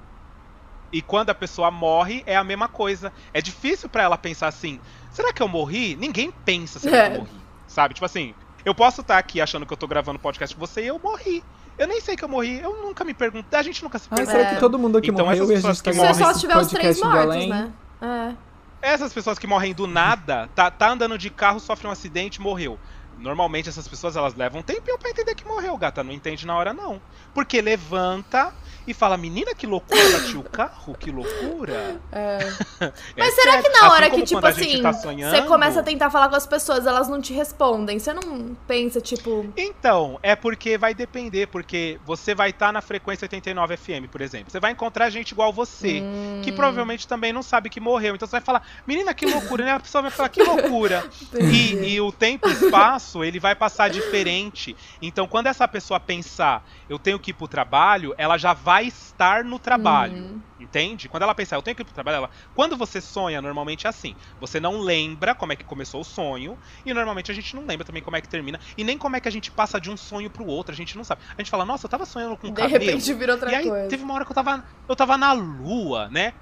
E 0.91 1.01
quando 1.01 1.29
a 1.29 1.35
pessoa 1.35 1.71
morre, 1.71 2.23
é 2.25 2.35
a 2.35 2.43
mesma 2.43 2.67
coisa. 2.67 3.13
É 3.33 3.41
difícil 3.41 3.87
para 3.87 4.03
ela 4.03 4.17
pensar 4.17 4.47
assim, 4.47 4.81
será 5.11 5.31
que 5.31 5.41
eu 5.41 5.47
morri? 5.47 5.95
Ninguém 5.95 6.31
pensa 6.43 6.79
será 6.79 6.97
é. 6.97 7.09
que 7.09 7.15
eu 7.15 7.19
morri. 7.19 7.41
Sabe? 7.67 7.93
Tipo 7.93 8.05
assim, 8.05 8.35
eu 8.65 8.75
posso 8.75 8.99
estar 8.99 9.17
aqui 9.17 9.39
achando 9.39 9.65
que 9.65 9.71
eu 9.71 9.77
tô 9.77 9.87
gravando 9.87 10.19
podcast 10.19 10.53
com 10.53 10.59
você 10.59 10.81
e 10.81 10.87
eu 10.87 10.99
morri. 10.99 11.41
Eu 11.77 11.87
nem 11.87 12.01
sei 12.01 12.17
que 12.17 12.23
eu 12.23 12.29
morri, 12.29 12.59
eu 12.59 12.81
nunca 12.81 13.05
me 13.05 13.13
pergunto. 13.13 13.55
A 13.55 13.61
gente 13.63 13.81
nunca 13.81 13.97
se 13.97 14.09
pergunta. 14.09 14.29
Ah, 14.29 14.35
será 14.35 14.53
que 14.53 14.59
todo 14.59 14.77
mundo 14.77 14.97
aqui 14.97 15.09
então, 15.09 15.25
morreu 15.25 15.49
e 15.51 15.55
a 15.55 15.59
gente 15.59 15.81
tá 15.81 15.93
Se 15.93 16.15
só 16.15 16.33
tiver 16.33 16.57
os 16.57 16.67
três 16.67 16.99
mortos, 16.99 17.47
né? 17.47 17.71
É. 18.01 18.37
Essas 18.83 19.13
pessoas 19.13 19.37
que 19.37 19.45
morrem 19.45 19.75
do 19.75 19.85
nada, 19.85 20.47
tá, 20.55 20.71
tá 20.71 20.89
andando 20.89 21.15
de 21.17 21.29
carro, 21.29 21.59
sofre 21.59 21.85
um 21.87 21.91
acidente, 21.91 22.41
morreu. 22.41 22.81
Normalmente 23.15 23.69
essas 23.69 23.87
pessoas 23.87 24.15
elas 24.15 24.33
levam 24.33 24.61
um 24.61 24.63
tempinho 24.63 24.97
pra 24.97 25.09
entender 25.11 25.35
que 25.35 25.45
morreu, 25.45 25.77
gata. 25.77 26.03
Não 26.03 26.11
entende 26.11 26.47
na 26.47 26.55
hora, 26.57 26.73
não. 26.73 27.01
Porque 27.33 27.61
levanta 27.61 28.51
e 28.87 28.93
fala, 28.93 29.17
menina, 29.17 29.53
que 29.53 29.67
loucura, 29.67 30.01
bati 30.11 30.37
o 30.37 30.43
carro, 30.43 30.95
que 30.95 31.11
loucura. 31.11 31.99
É. 32.11 32.39
Mas 33.17 33.37
é 33.37 33.41
será 33.41 33.61
que 33.61 33.69
na 33.69 33.91
hora 33.91 34.07
assim 34.07 34.15
que, 34.15 34.23
tipo 34.23 34.45
assim, 34.45 34.81
tá 34.81 34.91
você 34.91 35.41
começa 35.43 35.79
a 35.79 35.83
tentar 35.83 36.09
falar 36.09 36.27
com 36.27 36.35
as 36.35 36.45
pessoas, 36.45 36.85
elas 36.85 37.07
não 37.07 37.21
te 37.21 37.33
respondem? 37.33 37.97
Você 37.99 38.13
não 38.13 38.55
pensa, 38.67 38.99
tipo. 38.99 39.45
Então, 39.55 40.19
é 40.21 40.35
porque 40.35 40.77
vai 40.77 40.93
depender, 40.93 41.47
porque 41.47 41.99
você 42.05 42.35
vai 42.35 42.49
estar 42.49 42.67
tá 42.67 42.71
na 42.73 42.81
frequência 42.81 43.25
89 43.25 43.77
FM, 43.77 44.09
por 44.11 44.19
exemplo. 44.19 44.51
Você 44.51 44.59
vai 44.59 44.71
encontrar 44.71 45.09
gente 45.09 45.31
igual 45.31 45.53
você, 45.53 46.01
hum. 46.01 46.41
que 46.43 46.51
provavelmente 46.51 47.07
também 47.07 47.31
não 47.31 47.41
sabe 47.41 47.69
que 47.69 47.79
morreu. 47.79 48.15
Então 48.15 48.27
você 48.27 48.33
vai 48.33 48.41
falar, 48.41 48.67
menina, 48.85 49.13
que 49.13 49.25
loucura, 49.25 49.63
né? 49.63 49.71
A 49.71 49.79
pessoa 49.79 50.01
vai 50.01 50.11
falar, 50.11 50.29
que 50.29 50.43
loucura. 50.43 51.05
e, 51.39 51.93
e 51.93 52.01
o 52.01 52.11
tempo 52.11 52.49
e 52.49 52.51
espaço, 52.51 53.23
ele 53.23 53.39
vai 53.39 53.55
passar 53.55 53.89
diferente. 53.89 54.75
Então, 55.01 55.27
quando 55.27 55.47
essa 55.47 55.67
pessoa 55.67 55.99
pensar, 55.99 56.67
eu 56.89 56.99
tenho 56.99 57.19
que 57.19 57.31
ir 57.31 57.33
pro 57.33 57.47
trabalho, 57.47 58.13
ela 58.17 58.37
já 58.37 58.53
vai 58.53 58.70
estar 58.79 59.43
no 59.43 59.57
trabalho. 59.57 60.15
Uhum. 60.15 60.41
Entende? 60.59 61.09
Quando 61.09 61.23
ela 61.23 61.33
pensar, 61.33 61.55
eu 61.55 61.61
tenho 61.61 61.75
que 61.75 61.81
ir 61.81 61.85
pro 61.85 61.93
trabalho, 61.93 62.17
ela. 62.17 62.29
Quando 62.53 62.77
você 62.77 63.01
sonha, 63.01 63.41
normalmente 63.41 63.87
é 63.87 63.89
assim. 63.89 64.15
Você 64.39 64.59
não 64.59 64.79
lembra 64.79 65.33
como 65.33 65.51
é 65.51 65.55
que 65.55 65.63
começou 65.63 66.01
o 66.01 66.03
sonho. 66.03 66.57
E 66.85 66.93
normalmente 66.93 67.31
a 67.31 67.33
gente 67.33 67.55
não 67.55 67.65
lembra 67.65 67.83
também 67.83 68.03
como 68.03 68.15
é 68.15 68.21
que 68.21 68.29
termina. 68.29 68.59
E 68.77 68.83
nem 68.83 68.97
como 68.97 69.15
é 69.15 69.19
que 69.19 69.27
a 69.27 69.31
gente 69.31 69.49
passa 69.49 69.81
de 69.81 69.89
um 69.89 69.97
sonho 69.97 70.29
pro 70.29 70.45
outro. 70.45 70.71
A 70.71 70.75
gente 70.75 70.95
não 70.95 71.03
sabe. 71.03 71.21
A 71.35 71.41
gente 71.41 71.49
fala, 71.49 71.65
nossa, 71.65 71.85
eu 71.85 71.89
tava 71.89 72.05
sonhando 72.05 72.37
com 72.37 72.47
um 72.47 72.53
De 72.53 72.61
cabelo. 72.61 72.79
repente 72.79 73.13
vira 73.13 73.33
outra 73.33 73.51
e 73.51 73.55
aí, 73.55 73.67
coisa. 73.67 73.87
Teve 73.87 74.03
uma 74.03 74.13
hora 74.13 74.25
que 74.25 74.31
eu 74.31 74.35
tava. 74.35 74.63
Eu 74.87 74.95
tava 74.95 75.17
na 75.17 75.33
lua, 75.33 76.07
né? 76.09 76.33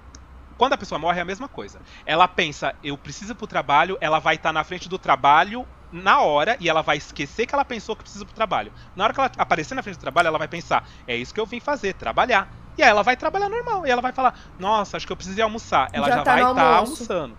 Quando 0.57 0.73
a 0.73 0.77
pessoa 0.77 0.99
morre 0.99 1.19
é 1.19 1.21
a 1.21 1.25
mesma 1.25 1.47
coisa. 1.47 1.79
Ela 2.05 2.27
pensa, 2.27 2.75
eu 2.83 2.97
preciso 2.97 3.31
ir 3.31 3.35
pro 3.35 3.47
trabalho, 3.47 3.97
ela 4.01 4.19
vai 4.19 4.35
estar 4.35 4.49
tá 4.49 4.53
na 4.53 4.63
frente 4.65 4.89
do 4.89 4.99
trabalho 4.99 5.65
na 5.91 6.21
hora 6.21 6.55
e 6.59 6.69
ela 6.69 6.81
vai 6.81 6.97
esquecer 6.97 7.45
que 7.45 7.53
ela 7.53 7.65
pensou 7.65 7.95
que 7.95 8.03
precisa 8.03 8.25
pro 8.25 8.33
trabalho. 8.33 8.71
Na 8.95 9.03
hora 9.03 9.13
que 9.13 9.19
ela 9.19 9.31
aparecer 9.37 9.75
na 9.75 9.83
frente 9.83 9.97
do 9.97 10.01
trabalho, 10.01 10.27
ela 10.27 10.37
vai 10.37 10.47
pensar: 10.47 10.87
é 11.07 11.15
isso 11.15 11.33
que 11.33 11.39
eu 11.39 11.45
vim 11.45 11.59
fazer, 11.59 11.93
trabalhar. 11.93 12.53
E 12.77 12.83
aí 12.83 12.89
ela 12.89 13.03
vai 13.03 13.17
trabalhar 13.17 13.49
normal. 13.49 13.85
E 13.85 13.89
ela 13.89 14.01
vai 14.01 14.11
falar: 14.11 14.33
nossa, 14.57 14.97
acho 14.97 15.05
que 15.05 15.11
eu 15.11 15.17
preciso 15.17 15.39
ir 15.39 15.41
almoçar. 15.41 15.89
Ela 15.91 16.07
já, 16.07 16.17
já 16.17 16.23
tá 16.23 16.33
vai 16.33 16.41
estar 16.43 16.55
tá 16.55 16.77
almoçando. 16.77 17.37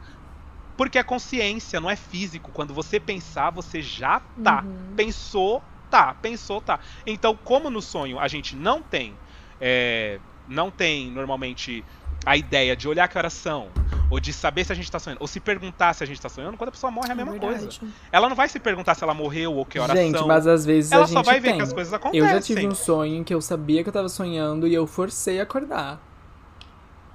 Porque 0.77 0.99
é 0.99 1.03
consciência, 1.03 1.81
não 1.81 1.91
é 1.91 1.97
físico. 1.97 2.51
Quando 2.53 2.75
você 2.75 2.99
pensar, 2.99 3.51
você 3.51 3.83
já 3.83 4.21
tá. 4.43 4.63
Uhum. 4.63 4.95
Pensou, 4.97 5.63
tá. 5.91 6.15
Pensou, 6.15 6.61
tá. 6.61 6.81
Então, 7.07 7.37
como 7.37 7.71
no 7.71 7.83
sonho 7.83 8.19
a 8.19 8.29
gente 8.29 8.57
não 8.57 8.83
tem. 8.83 9.15
É, 9.61 10.19
não 10.49 10.71
tem 10.71 11.11
normalmente 11.11 11.85
a 12.27 12.37
ideia 12.37 12.77
de 12.77 12.89
olhar 12.89 13.09
que 13.09 13.17
horas 13.17 13.33
são, 13.33 13.71
ou 14.11 14.19
de 14.19 14.33
saber 14.33 14.65
se 14.65 14.73
a 14.73 14.75
gente 14.75 14.91
tá 14.91 14.99
sonhando, 14.99 15.21
ou 15.21 15.29
se 15.29 15.39
perguntar 15.39 15.95
se 15.95 16.03
a 16.03 16.07
gente 16.07 16.21
tá 16.21 16.29
sonhando, 16.29 16.57
quando 16.57 16.69
a 16.69 16.73
pessoa 16.73 16.91
morre 16.91 17.09
é 17.09 17.13
a 17.13 17.15
mesma 17.15 17.37
é 17.37 17.39
coisa. 17.39 17.69
Ela 18.11 18.29
não 18.29 18.37
vai 18.37 18.49
se 18.49 18.59
perguntar 18.59 18.95
se 18.95 19.05
ela 19.05 19.15
morreu 19.15 19.55
ou 19.55 19.65
que 19.65 19.79
horas 19.79 19.97
gente, 19.97 20.19
são. 20.19 20.27
mas 20.27 20.47
às 20.47 20.67
vezes 20.67 20.91
ela 20.91 21.05
a 21.05 21.07
gente 21.07 21.15
só 21.15 21.23
vai 21.23 21.41
tem. 21.41 21.53
ver 21.53 21.57
que 21.57 21.63
as 21.63 21.73
coisas 21.73 21.93
acontecem. 21.93 22.29
Eu 22.29 22.35
já 22.35 22.41
tive 22.41 22.67
um 22.67 22.75
sonho 22.75 23.17
em 23.17 23.25
que 23.25 23.33
eu 23.33 23.41
sabia 23.41 23.83
que 23.83 23.89
eu 23.89 23.93
tava 23.93 24.09
sonhando 24.09 24.67
e 24.67 24.75
eu 24.75 24.87
forcei 24.87 25.39
a 25.39 25.45
acordar. 25.45 26.01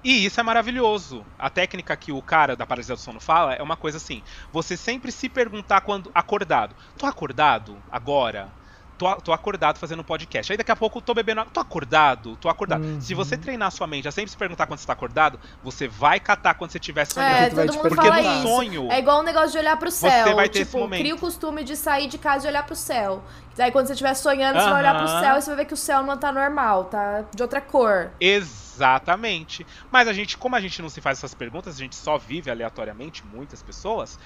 E 0.03 0.23
isso 0.23 0.39
é 0.39 0.43
maravilhoso. 0.43 1.26
A 1.38 1.49
técnica 1.49 1.97
que 1.97 2.11
o 2.11 2.22
cara 2.22 2.55
da 2.55 2.65
paralisia 2.65 2.93
do 2.93 3.01
sono 3.01 3.19
fala 3.19 3.53
é 3.53 3.63
uma 3.63 3.76
coisa 3.76 3.97
assim: 3.97 4.22
você 4.51 4.77
sempre 4.77 5.11
se 5.11 5.27
perguntar 5.27 5.81
quando 5.81 6.11
acordado. 6.13 6.76
Tô 6.95 7.07
acordado 7.07 7.76
agora? 7.91 8.49
Tô, 8.97 9.15
tô 9.17 9.31
acordado 9.34 9.77
fazendo 9.77 10.03
podcast. 10.03 10.51
Aí 10.51 10.57
daqui 10.57 10.72
a 10.72 10.76
pouco 10.76 10.97
eu 10.97 11.01
tô 11.01 11.13
bebendo 11.13 11.41
água. 11.41 11.51
Tô 11.53 11.59
acordado, 11.59 12.35
tô 12.38 12.49
acordado. 12.49 12.84
Uhum. 12.84 13.01
Se 13.01 13.13
você 13.13 13.38
treinar 13.38 13.72
sua 13.72 13.88
mente 13.88 14.07
a 14.07 14.11
sempre 14.11 14.31
se 14.31 14.38
perguntar 14.38 14.65
quando 14.67 14.80
você 14.80 14.88
tá 14.88 14.93
acordado, 14.93 15.39
você 15.63 15.88
vai 15.88 16.19
catar 16.19 16.53
quando 16.55 16.72
você 16.72 16.77
estiver 16.77 17.01
É, 17.01 17.05
sonhando. 17.05 17.55
vai 17.55 17.65
todo 17.67 17.76
mundo 17.76 17.89
Porque 17.89 18.07
fala 18.07 18.22
no 18.22 18.34
isso. 18.39 18.47
sonho. 18.47 18.91
É 18.91 18.99
igual 18.99 19.19
um 19.19 19.23
negócio 19.23 19.51
de 19.51 19.57
olhar 19.57 19.77
pro 19.77 19.91
céu. 19.91 20.35
vai 20.35 20.49
ter 20.49 20.61
esse 20.61 20.72
tipo, 20.72 20.88
cria 20.89 21.15
o 21.15 21.19
costume 21.19 21.63
de 21.63 21.76
sair 21.76 22.07
de 22.07 22.17
casa 22.17 22.47
e 22.47 22.49
olhar 22.49 22.65
pro 22.65 22.76
céu. 22.76 23.23
Daí 23.55 23.72
quando 23.72 23.88
você 23.88 23.93
estiver 23.93 24.13
sonhando, 24.15 24.59
você 24.59 24.69
vai 24.69 24.80
olhar 24.80 24.97
pro 24.97 25.07
céu 25.07 25.38
e 25.38 25.41
você 25.41 25.47
vai 25.51 25.55
ver 25.57 25.65
que 25.65 25.73
o 25.73 25.77
céu 25.77 26.03
não 26.03 26.17
tá 26.17 26.31
normal, 26.31 26.85
tá 26.85 27.23
de 27.34 27.41
outra 27.41 27.61
cor. 27.61 28.11
Exatamente. 28.19 29.65
Mas 29.91 30.07
a 30.07 30.13
gente, 30.13 30.38
como 30.38 30.55
a 30.55 30.61
gente 30.61 30.81
não 30.81 30.89
se 30.89 31.01
faz 31.01 31.17
essas 31.17 31.34
perguntas, 31.34 31.76
a 31.76 31.77
gente 31.77 31.95
só 31.95 32.17
vive 32.17 32.51
aleatoriamente, 32.51 33.23
muitas 33.26 33.63
pessoas, 33.63 34.19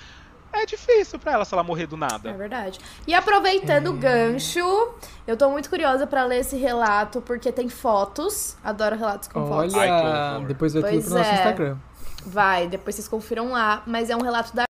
é 0.53 0.65
difícil 0.65 1.19
pra 1.19 1.33
ela 1.33 1.45
se 1.45 1.53
ela 1.53 1.63
morrer 1.63 1.87
do 1.87 1.95
É 1.95 1.99
nada. 1.99 2.33
verdade. 2.33 2.79
E 3.07 3.13
aproveitando 3.13 3.87
o 3.87 3.93
gancho, 3.93 4.93
eu 5.27 5.37
tô 5.37 5.49
muito 5.49 5.69
curiosa 5.69 6.05
pra 6.07 6.25
ler 6.25 6.39
esse 6.39 6.55
relato, 6.57 7.21
porque 7.21 7.51
tem 7.51 7.69
fotos. 7.69 8.57
Adoro 8.63 8.95
relatos 8.95 9.27
com 9.27 9.47
fotos. 9.47 9.73
Olha, 9.73 9.93
Ai, 9.93 10.01
que 10.01 10.07
horror. 10.35 10.47
depois 10.47 10.73
vai 10.73 10.91
tudo 10.91 11.03
pro 11.03 11.13
nosso 11.17 11.29
é. 11.29 11.33
Instagram. 11.35 11.77
Vai, 12.25 12.67
depois 12.67 12.95
vocês 12.95 13.07
confiram 13.07 13.51
lá. 13.51 13.83
Mas 13.85 14.09
é 14.09 14.15
um 14.15 14.21
relato 14.21 14.55
da 14.55 14.63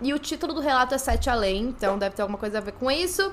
e 0.00 0.14
o 0.14 0.18
título 0.20 0.54
do 0.54 0.60
relato 0.60 0.94
é 0.94 0.98
Sete 0.98 1.28
Além, 1.28 1.64
então 1.64 1.98
deve 1.98 2.14
ter 2.14 2.22
alguma 2.22 2.38
coisa 2.38 2.58
a 2.58 2.60
ver 2.60 2.70
com 2.72 2.88
isso. 2.88 3.32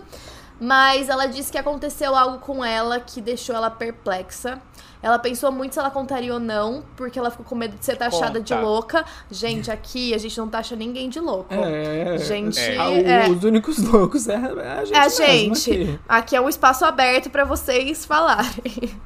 Mas 0.59 1.07
ela 1.07 1.27
disse 1.27 1.51
que 1.51 1.57
aconteceu 1.59 2.15
algo 2.15 2.39
com 2.39 2.65
ela 2.65 2.99
que 2.99 3.21
deixou 3.21 3.55
ela 3.55 3.69
perplexa. 3.69 4.59
Ela 5.03 5.19
pensou 5.19 5.51
muito 5.51 5.73
se 5.73 5.79
ela 5.79 5.91
contaria 5.91 6.33
ou 6.33 6.39
não, 6.39 6.81
porque 6.95 7.19
ela 7.19 7.29
ficou 7.29 7.45
com 7.45 7.55
medo 7.55 7.75
de 7.77 7.83
ser 7.83 7.97
taxada 7.97 8.39
de 8.39 8.53
Conta. 8.53 8.65
louca. 8.65 9.05
Gente, 9.29 9.69
aqui 9.69 10.13
a 10.13 10.17
gente 10.17 10.37
não 10.37 10.47
taxa 10.47 10.77
ninguém 10.77 11.09
de 11.09 11.19
louco. 11.19 11.53
É, 11.53 12.17
Gente, 12.19 12.57
É. 12.57 13.25
É. 13.25 13.29
Os 13.29 13.43
únicos 13.43 13.77
loucos 13.79 14.29
é, 14.29 14.37
a 14.37 14.85
gente. 14.85 14.95
É 14.95 14.99
a 14.99 15.03
mesmo 15.03 15.55
gente. 15.55 15.71
aqui. 15.71 15.99
Aqui 16.07 16.35
é 16.37 16.41
um 16.41 16.47
espaço 16.47 16.85
aberto 16.85 17.29
pra 17.29 17.43
vocês 17.43 18.05
falarem. 18.05 18.97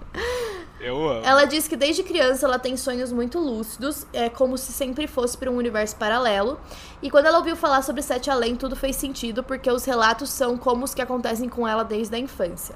Eu 0.80 1.10
amo. 1.10 1.26
Ela 1.26 1.46
diz 1.46 1.68
que 1.68 1.76
desde 1.76 2.04
criança 2.04 2.46
ela 2.46 2.60
tem 2.60 2.78
sonhos 2.78 3.12
muito 3.12 3.40
lúcidos, 3.40 4.06
é 4.14 4.30
como 4.30 4.56
se 4.56 4.72
sempre 4.72 5.08
fosse 5.08 5.36
para 5.36 5.50
um 5.50 5.56
universo 5.56 5.96
paralelo. 5.96 6.60
E 7.02 7.10
quando 7.10 7.26
ela 7.26 7.40
ouviu 7.40 7.56
falar 7.56 7.82
sobre 7.82 8.04
Sete 8.04 8.30
Além, 8.30 8.56
tudo 8.56 8.76
fez 8.76 8.96
sentido, 8.96 9.44
porque 9.44 9.72
os 9.72 9.84
relatos 9.84 10.30
são 10.30 10.56
como 10.56 10.86
os 10.86 10.94
que 10.94 11.02
acontecem 11.02 11.50
com 11.50 11.68
ela 11.68 11.84
desde 11.84 12.16
a 12.16 12.20
infância. 12.20 12.76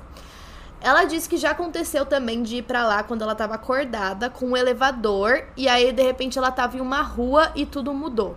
Ela 0.82 1.06
disse 1.06 1.30
que 1.30 1.38
já 1.38 1.52
aconteceu 1.52 2.08
também 2.08 2.42
de 2.42 2.58
ir 2.58 2.62
pra 2.64 2.88
lá 2.88 3.04
quando 3.04 3.22
ela 3.22 3.36
tava 3.36 3.54
acordada 3.54 4.32
com 4.32 4.48
um 4.48 4.58
elevador 4.58 5.44
e 5.56 5.70
aí 5.70 5.92
de 5.92 6.02
repente 6.02 6.40
ela 6.40 6.52
tava 6.52 6.76
em 6.76 6.82
uma 6.82 7.04
rua 7.04 7.52
e 7.54 7.68
tudo 7.68 7.94
mudou. 7.94 8.36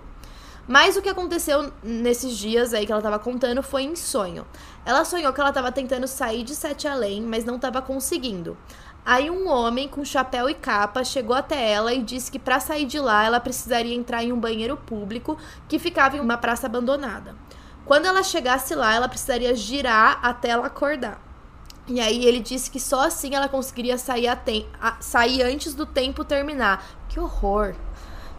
Mas 0.68 0.94
o 0.94 1.02
que 1.02 1.08
aconteceu 1.08 1.72
nesses 1.82 2.36
dias 2.36 2.74
aí 2.74 2.84
que 2.84 2.92
ela 2.92 3.00
tava 3.00 3.18
contando 3.18 3.62
foi 3.62 3.82
em 3.82 3.96
sonho. 3.96 4.46
Ela 4.84 5.06
sonhou 5.06 5.32
que 5.32 5.40
ela 5.40 5.52
tava 5.52 5.72
tentando 5.72 6.06
sair 6.06 6.42
de 6.42 6.54
Sete 6.54 6.86
Além, 6.86 7.22
mas 7.22 7.46
não 7.46 7.58
tava 7.58 7.80
conseguindo. 7.80 8.56
Aí 9.06 9.30
um 9.30 9.48
homem 9.48 9.88
com 9.88 10.04
chapéu 10.04 10.48
e 10.48 10.54
capa 10.54 11.02
chegou 11.02 11.36
até 11.36 11.70
ela 11.70 11.94
e 11.94 12.02
disse 12.02 12.30
que 12.30 12.38
pra 12.38 12.60
sair 12.60 12.84
de 12.84 12.98
lá 12.98 13.24
ela 13.24 13.40
precisaria 13.40 13.94
entrar 13.94 14.22
em 14.22 14.32
um 14.32 14.40
banheiro 14.40 14.76
público 14.76 15.38
que 15.66 15.78
ficava 15.78 16.16
em 16.16 16.20
uma 16.20 16.36
praça 16.36 16.66
abandonada. 16.66 17.34
Quando 17.86 18.06
ela 18.06 18.22
chegasse 18.22 18.74
lá, 18.74 18.94
ela 18.94 19.08
precisaria 19.08 19.54
girar 19.54 20.18
até 20.22 20.48
ela 20.50 20.66
acordar. 20.66 21.33
E 21.86 22.00
aí 22.00 22.24
ele 22.24 22.40
disse 22.40 22.70
que 22.70 22.80
só 22.80 23.02
assim 23.06 23.34
ela 23.34 23.48
conseguiria 23.48 23.98
sair, 23.98 24.26
a 24.28 24.34
tem- 24.36 24.66
a- 24.80 24.96
sair 25.00 25.42
antes 25.42 25.74
do 25.74 25.84
tempo 25.84 26.24
terminar. 26.24 26.84
Que 27.08 27.20
horror. 27.20 27.74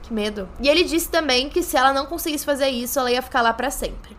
Que 0.02 0.12
medo. 0.14 0.48
E 0.60 0.68
ele 0.68 0.84
disse 0.84 1.10
também 1.10 1.50
que 1.50 1.62
se 1.64 1.78
ela 1.78 1.94
não 1.94 2.06
conseguisse 2.06 2.46
fazer 2.46 2.70
isso, 2.70 3.00
ela 3.00 3.12
ia 3.12 3.22
ficar 3.22 3.42
lá 3.42 3.54
pra 3.54 3.70
sempre. 3.72 4.16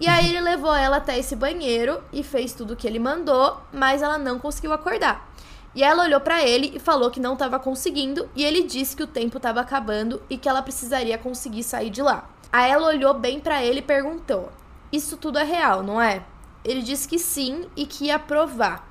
E 0.00 0.06
aí 0.06 0.28
ele 0.28 0.40
levou 0.40 0.74
ela 0.74 0.98
até 0.98 1.18
esse 1.18 1.34
banheiro 1.34 2.00
e 2.12 2.22
fez 2.22 2.52
tudo 2.52 2.72
o 2.74 2.76
que 2.76 2.86
ele 2.86 2.98
mandou, 2.98 3.58
mas 3.72 4.00
ela 4.00 4.16
não 4.16 4.38
conseguiu 4.38 4.72
acordar. 4.72 5.28
E 5.74 5.82
ela 5.82 6.04
olhou 6.04 6.20
pra 6.20 6.42
ele 6.42 6.72
e 6.74 6.78
falou 6.78 7.10
que 7.10 7.20
não 7.20 7.34
estava 7.34 7.58
conseguindo, 7.58 8.28
e 8.34 8.44
ele 8.44 8.62
disse 8.62 8.96
que 8.96 9.02
o 9.02 9.06
tempo 9.06 9.36
estava 9.36 9.60
acabando 9.60 10.22
e 10.30 10.38
que 10.38 10.48
ela 10.48 10.62
precisaria 10.62 11.18
conseguir 11.18 11.62
sair 11.62 11.90
de 11.90 12.00
lá. 12.00 12.28
Aí 12.52 12.70
ela 12.70 12.86
olhou 12.88 13.12
bem 13.12 13.38
pra 13.40 13.62
ele 13.62 13.80
e 13.80 13.82
perguntou: 13.82 14.50
"Isso 14.92 15.16
tudo 15.16 15.38
é 15.38 15.44
real, 15.44 15.82
não 15.82 16.00
é?" 16.00 16.22
Ele 16.64 16.82
disse 16.82 17.08
que 17.08 17.18
sim 17.18 17.66
e 17.76 17.86
que 17.86 18.06
ia 18.06 18.18
provar. 18.18 18.88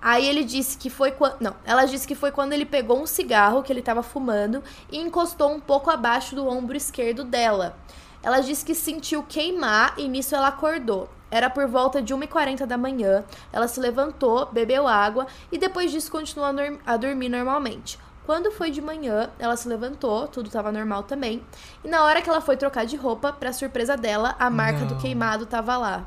Aí 0.00 0.28
ele 0.28 0.42
disse 0.42 0.76
que 0.76 0.90
foi 0.90 1.12
quando. 1.12 1.40
Não, 1.40 1.54
ela 1.64 1.84
disse 1.84 2.08
que 2.08 2.16
foi 2.16 2.32
quando 2.32 2.52
ele 2.52 2.66
pegou 2.66 3.00
um 3.00 3.06
cigarro 3.06 3.62
que 3.62 3.72
ele 3.72 3.78
estava 3.78 4.02
fumando 4.02 4.62
e 4.90 4.98
encostou 4.98 5.52
um 5.52 5.60
pouco 5.60 5.90
abaixo 5.90 6.34
do 6.34 6.48
ombro 6.48 6.76
esquerdo 6.76 7.22
dela. 7.22 7.76
Ela 8.20 8.40
disse 8.40 8.64
que 8.64 8.74
sentiu 8.74 9.22
queimar 9.22 9.94
e 9.96 10.08
nisso 10.08 10.34
ela 10.34 10.48
acordou. 10.48 11.08
Era 11.30 11.48
por 11.48 11.66
volta 11.68 12.02
de 12.02 12.12
1h40 12.12 12.66
da 12.66 12.76
manhã. 12.76 13.24
Ela 13.52 13.68
se 13.68 13.80
levantou, 13.80 14.46
bebeu 14.46 14.86
água 14.88 15.26
e 15.50 15.58
depois 15.58 15.90
disso 15.90 16.10
continuou 16.10 16.50
a, 16.84 16.96
dormir 16.96 17.28
normalmente. 17.28 17.98
Quando 18.26 18.52
foi 18.52 18.70
de 18.70 18.80
manhã, 18.80 19.30
ela 19.38 19.56
se 19.56 19.68
levantou, 19.68 20.28
tudo 20.28 20.46
estava 20.46 20.70
normal 20.70 21.04
também. 21.04 21.44
E 21.82 21.88
na 21.88 22.04
hora 22.04 22.20
que 22.20 22.28
ela 22.28 22.40
foi 22.40 22.56
trocar 22.56 22.86
de 22.86 22.96
roupa, 22.96 23.32
pra 23.32 23.52
surpresa 23.52 23.96
dela, 23.96 24.36
a 24.38 24.50
marca 24.50 24.84
do 24.84 24.94
Não. 24.94 25.00
queimado 25.00 25.46
tava 25.46 25.76
lá. 25.76 26.04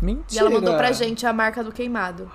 Mentira. 0.00 0.26
E 0.30 0.38
ela 0.38 0.50
mandou 0.50 0.76
pra 0.76 0.92
gente 0.92 1.26
a 1.26 1.32
marca 1.32 1.62
do 1.64 1.72
queimado. 1.72 2.30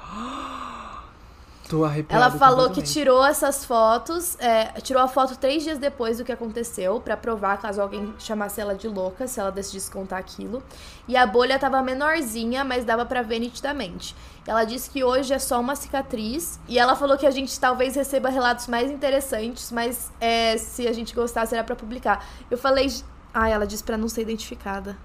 Tô 1.72 1.86
arrepiado. 1.86 2.22
Ela 2.22 2.38
falou 2.38 2.70
que 2.70 2.82
tirou 2.82 3.24
essas 3.26 3.64
fotos, 3.64 4.38
é, 4.40 4.66
tirou 4.82 5.02
a 5.02 5.08
foto 5.08 5.38
três 5.38 5.64
dias 5.64 5.78
depois 5.78 6.18
do 6.18 6.26
que 6.26 6.32
aconteceu, 6.32 7.00
pra 7.00 7.16
provar 7.16 7.62
caso 7.62 7.82
alguém 7.82 8.14
chamasse 8.20 8.60
ela 8.60 8.76
de 8.76 8.90
louca, 8.90 9.26
se 9.26 9.40
ela 9.40 9.54
decidisse 9.54 9.90
contar 9.90 10.18
aquilo. 10.18 10.62
E 11.08 11.16
a 11.16 11.26
bolha 11.26 11.58
tava 11.58 11.82
menorzinha, 11.82 12.66
mas 12.66 12.84
dava 12.84 13.06
pra 13.06 13.22
ver 13.22 13.40
nitidamente. 13.40 14.14
Ela 14.46 14.66
disse 14.66 14.90
que 14.90 15.02
hoje 15.02 15.34
é 15.34 15.40
só 15.40 15.62
uma 15.62 15.74
cicatriz. 15.78 16.60
E 16.68 16.78
ela 16.78 16.94
falou 16.94 17.18
que 17.18 17.26
a 17.26 17.32
gente 17.32 17.58
talvez 17.58 17.96
receba 17.96 18.28
relatos 18.28 18.68
mais 18.68 18.92
interessantes, 18.92 19.72
mas 19.72 20.12
é, 20.20 20.58
se 20.58 20.86
a 20.90 20.92
gente 20.92 21.16
gostar, 21.16 21.46
será 21.46 21.64
pra 21.64 21.76
publicar. 21.76 22.26
Eu 22.50 22.58
falei. 22.58 22.92
Ah, 23.34 23.48
ela 23.48 23.66
disse 23.66 23.84
pra 23.84 23.98
não 23.98 24.10
ser 24.10 24.24
identificada. 24.24 24.98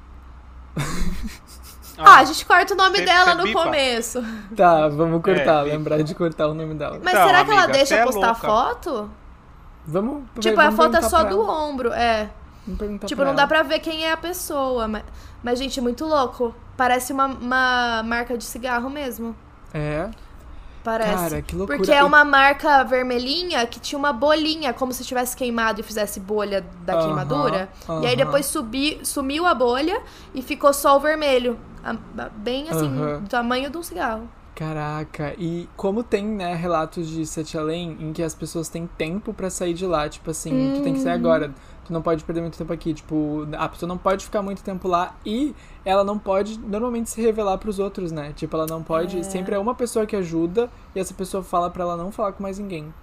Ah, 1.99 2.19
a 2.19 2.25
gente 2.25 2.45
corta 2.45 2.75
o 2.75 2.77
nome 2.77 3.01
dela 3.03 3.35
no 3.35 3.45
bipa. 3.45 3.63
começo. 3.65 4.23
Tá, 4.57 4.89
vamos 4.89 5.23
cortar. 5.23 5.67
É, 5.67 5.73
lembrar 5.73 6.03
de 6.03 6.15
cortar 6.15 6.49
o 6.49 6.55
nome 6.55 6.75
dela. 6.75 7.01
Mas 7.03 7.15
Então, 7.15 7.27
será 7.27 7.45
que 7.45 7.51
ela 7.51 7.67
deixa 7.67 7.95
é 7.97 8.05
postar 8.05 8.27
louca. 8.29 8.41
foto? 8.47 9.11
Vamos. 9.87 10.25
Tipo, 10.41 10.57
vamos 10.57 10.75
a 10.75 10.77
foto 10.77 10.97
é 10.97 11.03
só 11.03 11.25
do 11.25 11.41
ela. 11.41 11.53
ombro, 11.65 11.93
é. 11.93 12.31
Tipo, 13.07 13.25
não 13.25 13.35
dá 13.35 13.43
ela. 13.43 13.49
pra 13.49 13.63
ver 13.63 13.79
quem 13.79 14.05
é 14.05 14.13
a 14.13 14.17
pessoa. 14.17 14.89
Mas, 14.89 15.05
mas 15.43 15.59
gente, 15.59 15.81
muito 15.81 16.05
louco. 16.05 16.55
Parece 16.77 17.13
uma, 17.13 17.27
uma 17.27 18.03
marca 18.05 18.37
de 18.37 18.45
cigarro 18.45 18.91
mesmo. 18.91 19.35
É. 19.73 20.11
Parece. 20.83 21.15
Cara, 21.15 21.43
que 21.43 21.57
loucura. 21.57 21.79
Porque 21.79 21.93
é 21.93 22.05
uma 22.05 22.25
marca 22.25 22.85
vermelhinha 22.85 23.67
que 23.67 23.81
tinha 23.81 23.99
uma 23.99 24.13
bolinha, 24.13 24.73
como 24.73 24.93
se 24.93 25.05
tivesse 25.05 25.37
queimado 25.37 25.81
e 25.81 25.83
fizesse 25.83 26.21
bolha 26.21 26.65
da 26.85 26.95
Aham, 26.95 27.03
queimadura. 27.07 27.69
E 28.03 28.07
aí 28.07 28.17
depois 28.17 28.47
subi, 28.47 29.01
sumiu 29.03 29.47
a 29.47 29.55
bolha 29.55 30.01
e 30.35 30.43
ficou 30.43 30.73
só 30.73 30.97
o 30.97 31.01
vermelho. 31.01 31.59
Bem 32.39 32.69
assim, 32.69 32.87
Aham. 32.87 33.21
do 33.21 33.29
tamanho 33.29 33.71
de 33.71 33.77
um 33.77 33.83
cigarro. 33.83 34.29
Caraca, 34.55 35.35
e 35.39 35.69
como 35.77 36.03
tem, 36.03 36.25
né, 36.25 36.55
relatos 36.55 37.09
de 37.09 37.27
Sete 37.27 37.59
Além 37.59 37.95
em 38.01 38.11
que 38.15 38.23
as 38.23 38.35
pessoas 38.35 38.71
têm 38.71 38.87
tempo 38.87 39.35
pra 39.35 39.51
sair 39.51 39.75
de 39.75 39.85
lá, 39.85 40.09
tipo 40.09 40.31
assim, 40.31 40.71
tu 40.75 40.81
tem 40.81 40.95
que 40.95 40.99
sair 40.99 41.13
Hum. 41.13 41.17
agora, 41.17 41.55
tu 41.85 41.93
não 41.93 42.01
pode 42.01 42.25
perder 42.25 42.41
muito 42.41 42.57
tempo 42.57 42.73
aqui, 42.73 42.95
tipo, 42.95 43.47
a 43.55 43.69
pessoa 43.69 43.87
não 43.87 43.99
pode 43.99 44.25
ficar 44.25 44.41
muito 44.41 44.63
tempo 44.63 44.89
lá 44.89 45.15
e 45.27 45.55
ela 45.85 46.03
não 46.03 46.19
pode 46.19 46.59
normalmente 46.59 47.11
se 47.11 47.21
revelar 47.21 47.59
pros 47.59 47.79
outros, 47.79 48.11
né? 48.11 48.33
Tipo, 48.35 48.57
ela 48.57 48.67
não 48.67 48.83
pode, 48.83 49.23
sempre 49.25 49.55
é 49.55 49.59
uma 49.59 49.75
pessoa 49.75 50.07
que 50.07 50.17
ajuda 50.17 50.71
e 50.95 51.01
essa 51.01 51.13
pessoa 51.13 51.43
fala 51.43 51.69
pra 51.69 51.83
ela 51.83 51.97
não 51.97 52.11
falar 52.11 52.33
com 52.33 52.43
mais 52.43 52.59
ninguém. 52.59 52.95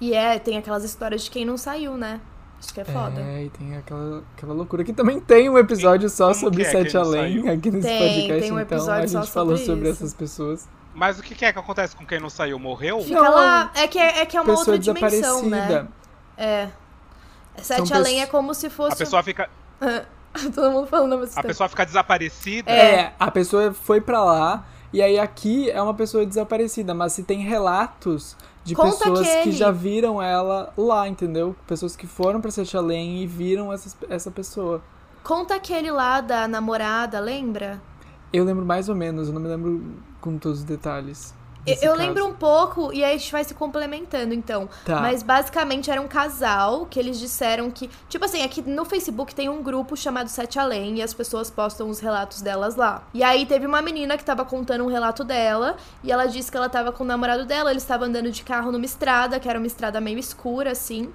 E 0.00 0.12
é, 0.12 0.40
tem 0.40 0.58
aquelas 0.58 0.82
histórias 0.82 1.22
de 1.22 1.30
quem 1.30 1.44
não 1.44 1.56
saiu, 1.56 1.96
né? 1.96 2.20
Isso 2.64 2.74
que 2.74 2.80
é 2.80 2.84
foda. 2.84 3.20
É, 3.20 3.44
e 3.44 3.50
tem 3.50 3.76
aquela, 3.76 4.22
aquela 4.36 4.54
loucura 4.54 4.82
que 4.84 4.92
também 4.92 5.20
tem 5.20 5.48
um 5.50 5.58
episódio 5.58 6.08
só 6.08 6.28
Como 6.28 6.40
sobre 6.40 6.62
é 6.62 6.70
Sete 6.70 6.96
Além 6.96 7.42
saiu? 7.42 7.52
aqui 7.52 7.70
nesse 7.70 7.86
Tem, 7.86 7.98
podcast, 7.98 8.40
tem 8.42 8.52
um 8.52 8.60
então 8.60 8.90
a 8.90 9.06
gente 9.06 9.30
falou 9.30 9.56
sobre 9.56 9.66
sobre 9.74 9.88
essas 9.90 10.14
pessoas. 10.14 10.68
Mas 10.94 11.18
o 11.18 11.22
que, 11.22 11.34
que 11.34 11.44
é 11.44 11.52
que 11.52 11.58
acontece 11.58 11.94
com 11.96 12.06
quem 12.06 12.20
não 12.20 12.30
saiu? 12.30 12.58
Morreu? 12.58 13.00
Fica 13.02 13.20
Não, 13.20 13.34
lá. 13.34 13.70
É 13.74 13.88
que 13.88 13.98
é, 13.98 14.20
é, 14.20 14.26
que 14.26 14.36
é 14.36 14.40
uma 14.40 14.46
Pessoa 14.46 14.74
outra 14.76 14.78
dimensão, 14.78 15.42
desaparecida. 15.42 15.82
né? 15.82 15.88
É. 16.36 16.68
Sete 17.60 17.88
São 17.88 17.96
Além 17.96 18.14
pes- 18.14 18.22
é 18.24 18.26
como 18.26 18.54
se 18.54 18.70
fosse. 18.70 18.94
A 18.94 18.96
pessoa 18.96 19.22
fica, 19.22 19.50
Todo 20.54 20.70
mundo 20.70 20.86
falando 20.86 21.14
a 21.22 21.26
tempo. 21.26 21.42
pessoa 21.46 21.68
fica 21.68 21.84
desaparecida. 21.84 22.70
É, 22.70 23.12
a 23.18 23.30
pessoa 23.30 23.72
foi 23.72 24.00
pra 24.00 24.22
lá 24.24 24.66
e 24.92 25.02
aí 25.02 25.18
aqui 25.18 25.70
é 25.70 25.80
uma 25.82 25.94
pessoa 25.94 26.24
desaparecida, 26.24 26.94
mas 26.94 27.12
se 27.12 27.22
tem 27.24 27.40
relatos 27.40 28.36
de 28.64 28.74
Conta 28.74 28.96
pessoas 28.96 29.28
que 29.28 29.38
aquele. 29.38 29.52
já 29.52 29.70
viram 29.70 30.20
ela 30.20 30.72
lá, 30.76 31.06
entendeu? 31.06 31.54
Pessoas 31.66 31.94
que 31.94 32.06
foram 32.06 32.40
pra 32.40 32.50
Sete 32.50 32.76
Além 32.76 33.22
e 33.22 33.26
viram 33.26 33.72
essas, 33.72 33.96
essa 34.08 34.30
pessoa. 34.30 34.82
Conta 35.22 35.54
aquele 35.54 35.90
lá 35.90 36.20
da 36.20 36.48
namorada, 36.48 37.20
lembra? 37.20 37.80
Eu 38.32 38.44
lembro 38.44 38.64
mais 38.64 38.88
ou 38.88 38.94
menos, 38.94 39.28
eu 39.28 39.34
não 39.34 39.40
me 39.40 39.48
lembro 39.48 39.82
com 40.20 40.38
todos 40.38 40.60
os 40.60 40.64
detalhes. 40.64 41.34
Eu 41.66 41.92
caso. 41.92 41.94
lembro 41.94 42.26
um 42.26 42.34
pouco, 42.34 42.92
e 42.92 43.02
aí 43.02 43.14
a 43.14 43.18
gente 43.18 43.32
vai 43.32 43.44
se 43.44 43.54
complementando, 43.54 44.34
então. 44.34 44.68
Tá. 44.84 45.00
Mas 45.00 45.22
basicamente 45.22 45.90
era 45.90 46.00
um 46.00 46.08
casal 46.08 46.86
que 46.86 46.98
eles 46.98 47.18
disseram 47.18 47.70
que. 47.70 47.90
Tipo 48.08 48.24
assim, 48.24 48.42
aqui 48.42 48.62
no 48.62 48.84
Facebook 48.84 49.34
tem 49.34 49.48
um 49.48 49.62
grupo 49.62 49.96
chamado 49.96 50.28
Sete 50.28 50.58
Além 50.58 50.98
e 50.98 51.02
as 51.02 51.14
pessoas 51.14 51.50
postam 51.50 51.88
os 51.88 52.00
relatos 52.00 52.42
delas 52.42 52.76
lá. 52.76 53.02
E 53.14 53.22
aí 53.22 53.46
teve 53.46 53.66
uma 53.66 53.80
menina 53.80 54.16
que 54.18 54.24
tava 54.24 54.44
contando 54.44 54.84
um 54.84 54.88
relato 54.88 55.24
dela 55.24 55.76
e 56.02 56.12
ela 56.12 56.26
disse 56.26 56.50
que 56.50 56.56
ela 56.56 56.68
tava 56.68 56.92
com 56.92 57.04
o 57.04 57.06
namorado 57.06 57.44
dela, 57.44 57.70
eles 57.70 57.82
estavam 57.82 58.08
andando 58.08 58.30
de 58.30 58.42
carro 58.42 58.70
numa 58.70 58.84
estrada, 58.84 59.40
que 59.40 59.48
era 59.48 59.58
uma 59.58 59.66
estrada 59.66 60.00
meio 60.00 60.18
escura, 60.18 60.72
assim. 60.72 61.12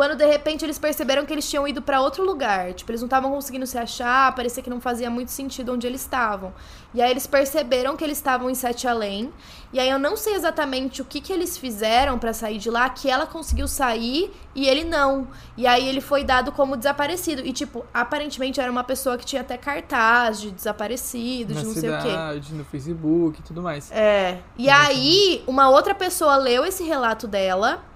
Quando 0.00 0.16
de 0.16 0.24
repente 0.24 0.64
eles 0.64 0.78
perceberam 0.78 1.26
que 1.26 1.32
eles 1.34 1.46
tinham 1.46 1.68
ido 1.68 1.82
pra 1.82 2.00
outro 2.00 2.24
lugar. 2.24 2.72
Tipo, 2.72 2.90
eles 2.90 3.02
não 3.02 3.06
estavam 3.06 3.30
conseguindo 3.30 3.66
se 3.66 3.76
achar, 3.76 4.34
parecia 4.34 4.62
que 4.62 4.70
não 4.70 4.80
fazia 4.80 5.10
muito 5.10 5.30
sentido 5.30 5.74
onde 5.74 5.86
eles 5.86 6.00
estavam. 6.00 6.54
E 6.94 7.02
aí 7.02 7.10
eles 7.10 7.26
perceberam 7.26 7.94
que 7.98 8.02
eles 8.02 8.16
estavam 8.16 8.48
em 8.48 8.54
Sete 8.54 8.88
Além. 8.88 9.30
E 9.70 9.78
aí 9.78 9.90
eu 9.90 9.98
não 9.98 10.16
sei 10.16 10.36
exatamente 10.36 11.02
o 11.02 11.04
que, 11.04 11.20
que 11.20 11.30
eles 11.30 11.58
fizeram 11.58 12.18
pra 12.18 12.32
sair 12.32 12.56
de 12.56 12.70
lá, 12.70 12.88
que 12.88 13.10
ela 13.10 13.26
conseguiu 13.26 13.68
sair 13.68 14.32
e 14.54 14.66
ele 14.66 14.84
não. 14.84 15.28
E 15.54 15.66
aí 15.66 15.86
ele 15.86 16.00
foi 16.00 16.24
dado 16.24 16.50
como 16.50 16.78
desaparecido. 16.78 17.42
E, 17.44 17.52
tipo, 17.52 17.84
aparentemente 17.92 18.58
era 18.58 18.72
uma 18.72 18.82
pessoa 18.82 19.18
que 19.18 19.26
tinha 19.26 19.42
até 19.42 19.58
cartaz 19.58 20.40
de 20.40 20.50
desaparecido, 20.50 21.52
Na 21.52 21.60
de 21.60 21.66
não 21.66 21.74
sei 21.74 21.90
o 21.90 21.96
quê. 21.98 22.08
cidade, 22.08 22.54
no 22.54 22.64
Facebook 22.64 23.40
e 23.40 23.42
tudo 23.42 23.60
mais. 23.60 23.92
É. 23.92 24.38
E 24.56 24.70
aí, 24.70 25.44
uma 25.46 25.68
outra 25.68 25.94
pessoa 25.94 26.38
leu 26.38 26.64
esse 26.64 26.84
relato 26.84 27.28
dela 27.28 27.89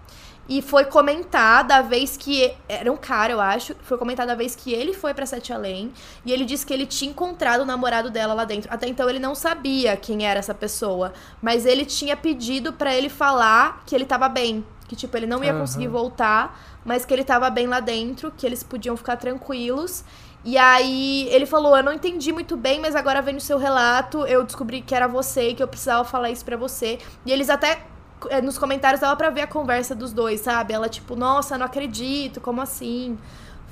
e 0.49 0.61
foi 0.61 0.85
comentada 0.85 1.77
a 1.77 1.83
vez 1.83 2.17
que. 2.17 2.53
Era 2.69 2.91
um 2.93 2.97
cara, 2.97 3.33
eu 3.33 3.41
acho. 3.41 3.75
Foi 3.83 3.97
comentada 3.97 4.33
a 4.33 4.35
vez 4.35 4.55
que 4.55 4.73
ele 4.73 4.93
foi 4.93 5.15
pra 5.15 5.25
Sete 5.25 5.53
Além. 5.53 5.93
E 6.25 6.33
ele 6.33 6.45
disse 6.45 6.67
que 6.67 6.73
ele 6.73 6.87
tinha 6.87 7.11
encontrado 7.11 7.63
o 7.63 7.65
namorado 7.65 8.11
dela 8.11 8.35
lá 8.35 8.45
dentro. 8.45 8.73
Até 8.73 8.87
então 8.87 9.09
ele 9.09 9.19
não 9.19 9.35
sabia 9.35 9.97
quem 9.97 10.27
era 10.27 10.39
essa 10.39 10.55
pessoa. 10.55 11.13
Mas 11.41 11.65
ele 11.65 11.85
tinha 11.87 12.17
pedido 12.17 12.73
pra 12.73 12.95
ele 12.95 13.09
falar 13.09 13.83
que 13.87 13.95
ele 13.95 14.05
tava 14.05 14.29
bem. 14.29 14.65
Que, 14.87 14.95
tipo, 14.95 15.17
ele 15.17 15.27
não 15.27 15.43
ia 15.43 15.51
Aham. 15.51 15.61
conseguir 15.61 15.89
voltar, 15.89 16.61
mas 16.85 17.07
que 17.07 17.15
ele 17.15 17.25
tava 17.25 17.49
bem 17.49 17.67
lá 17.67 17.81
dentro, 17.81 18.31
que 18.31 18.45
eles 18.45 18.63
podiam 18.63 18.97
ficar 18.99 19.17
tranquilos. 19.17 20.05
E 20.45 20.59
aí 20.59 21.27
ele 21.31 21.47
falou: 21.47 21.75
Eu 21.75 21.83
não 21.83 21.93
entendi 21.93 22.31
muito 22.33 22.55
bem, 22.55 22.79
mas 22.81 22.95
agora 22.95 23.23
vendo 23.23 23.39
o 23.39 23.41
seu 23.41 23.57
relato, 23.57 24.27
eu 24.27 24.45
descobri 24.45 24.83
que 24.83 24.95
era 24.95 25.09
você 25.09 25.49
e 25.49 25.55
que 25.55 25.63
eu 25.63 25.69
precisava 25.69 26.05
falar 26.05 26.31
isso 26.31 26.45
pra 26.45 26.57
você. 26.57 26.99
E 27.25 27.33
eles 27.33 27.49
até. 27.49 27.87
Eh, 28.31 28.41
Nos 28.41 28.59
comentários 28.59 29.01
dava 29.01 29.17
pra 29.17 29.31
ver 29.31 29.43
a 29.43 29.47
conversa 29.47 29.95
dos 29.95 30.13
dois, 30.13 30.41
sabe? 30.41 30.73
Ela, 30.73 30.89
tipo, 30.89 31.15
nossa, 31.17 31.57
não 31.59 31.67
acredito, 31.67 32.41
como 32.41 32.61
assim? 32.61 33.19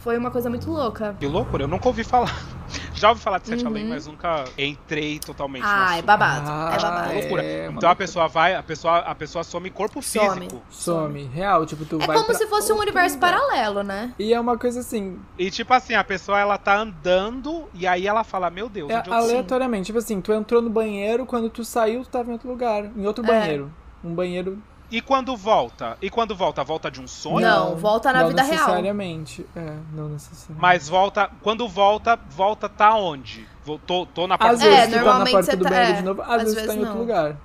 Foi 0.00 0.18
uma 0.18 0.32
coisa 0.32 0.50
muito 0.50 0.68
louca. 0.68 1.14
Que 1.20 1.26
loucura, 1.28 1.62
eu 1.62 1.68
nunca 1.68 1.86
ouvi 1.86 2.02
falar. 2.02 2.34
Já 2.92 3.10
ouvi 3.10 3.20
falar 3.20 3.38
de 3.38 3.46
Sete 3.48 3.64
Além, 3.66 3.86
mas 3.88 4.06
nunca 4.06 4.44
entrei 4.58 5.20
totalmente 5.20 5.62
Uhum. 5.64 5.70
Ah, 5.72 5.96
é 5.96 6.02
babado. 6.02 6.50
Ah, 6.50 6.70
é 6.74 6.80
babado. 6.80 7.10
É 7.10 7.14
loucura. 7.20 7.42
É, 7.44 7.66
então 7.72 7.88
a 7.90 7.94
pessoa 7.94 8.26
vai, 8.26 8.54
a 8.56 8.62
pessoa, 8.64 8.98
a 8.98 9.14
pessoa 9.14 9.44
some 9.44 9.70
corpo 9.70 10.02
Some. 10.02 10.40
físico. 10.40 10.60
Some, 10.70 11.22
real, 11.32 11.64
tipo, 11.66 11.84
tu 11.84 11.96
É 12.02 12.06
vai 12.06 12.16
como 12.16 12.26
pra 12.26 12.34
se 12.36 12.46
fosse 12.48 12.72
um 12.72 12.78
universo 12.80 13.14
lugar. 13.14 13.32
paralelo, 13.38 13.82
né? 13.84 14.12
E 14.18 14.32
é 14.34 14.40
uma 14.40 14.58
coisa 14.58 14.80
assim, 14.80 15.20
E 15.38 15.50
tipo 15.52 15.72
assim, 15.72 15.94
a 15.94 16.02
pessoa 16.02 16.40
ela 16.40 16.58
tá 16.58 16.76
andando 16.78 17.68
e 17.72 17.86
aí 17.86 18.04
ela 18.06 18.24
fala, 18.24 18.50
meu 18.50 18.68
Deus, 18.68 18.90
é 18.90 18.98
onde 18.98 19.08
eu 19.08 19.14
tô? 19.14 19.20
aleatoriamente, 19.20 19.86
tipo 19.86 19.98
assim, 19.98 20.20
tu 20.20 20.32
entrou 20.32 20.60
no 20.60 20.70
banheiro, 20.70 21.24
quando 21.26 21.48
tu 21.48 21.64
saiu, 21.64 22.02
tu 22.02 22.08
tava 22.08 22.30
em 22.30 22.32
outro 22.32 22.48
lugar, 22.48 22.86
em 22.96 23.06
outro 23.06 23.22
É. 23.24 23.26
banheiro. 23.28 23.72
Um 24.04 24.14
banheiro 24.14 24.58
E 24.90 25.00
quando 25.00 25.34
volta? 25.36 25.96
E 26.02 26.10
quando 26.10 26.34
volta? 26.34 26.62
Volta 26.62 26.90
de 26.90 27.00
um 27.00 27.06
sonho? 27.08 27.40
Não, 27.40 27.76
volta 27.76 28.12
na 28.12 28.20
não 28.22 28.28
vida 28.28 28.42
real. 28.42 28.54
necessariamente. 28.56 29.46
É, 29.56 29.74
não 29.94 30.08
necessariamente. 30.10 30.60
Mas 30.60 30.88
volta. 30.88 31.30
Quando 31.42 31.66
volta, 31.68 32.18
volta 32.30 32.68
tá 32.68 32.94
onde? 32.94 33.46
Voltou, 33.64 34.04
tô 34.06 34.26
na 34.26 34.34
Às 34.34 34.40
parte 34.40 34.58
vezes 34.58 34.94
É, 34.94 35.02
tá 35.02 35.18
na 35.18 35.24
porta 35.30 35.56
do 35.56 35.64
tá- 35.64 35.70
banheiro 35.70 35.92
é, 35.92 35.96
de 35.96 36.02
novo, 36.02 36.22
às, 36.22 36.28
às 36.28 36.42
vezes 36.42 36.54
tu 36.54 36.56
tá 36.56 36.62
em 36.62 36.66
vezes 36.66 36.78
outro 36.80 36.94
não. 36.94 37.00
lugar. 37.00 37.36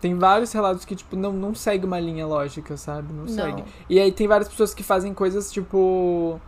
Tem 0.00 0.14
vários 0.16 0.52
relatos 0.52 0.84
que, 0.84 0.94
tipo, 0.94 1.16
não, 1.16 1.32
não 1.32 1.54
segue 1.54 1.84
uma 1.84 1.98
linha 1.98 2.24
lógica, 2.26 2.76
sabe? 2.76 3.12
Não, 3.12 3.24
Não. 3.24 3.28
segue. 3.28 3.64
E 3.90 3.98
aí 3.98 4.12
tem 4.12 4.28
várias 4.28 4.48
pessoas 4.48 4.72
que 4.72 4.82
fazem 4.84 5.12
coisas, 5.12 5.50
tipo, 5.52 6.40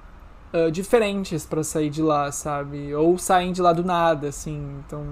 ah, 0.55 0.71
diferentes 0.71 1.45
pra 1.45 1.63
sair 1.65 1.91
de 1.91 2.01
lá, 2.01 2.31
sabe? 2.31 2.95
Ou 2.95 3.19
saem 3.19 3.53
de 3.53 3.61
lá 3.61 3.73
do 3.73 3.85
nada, 3.85 4.29
assim, 4.29 4.81
então... 4.87 5.05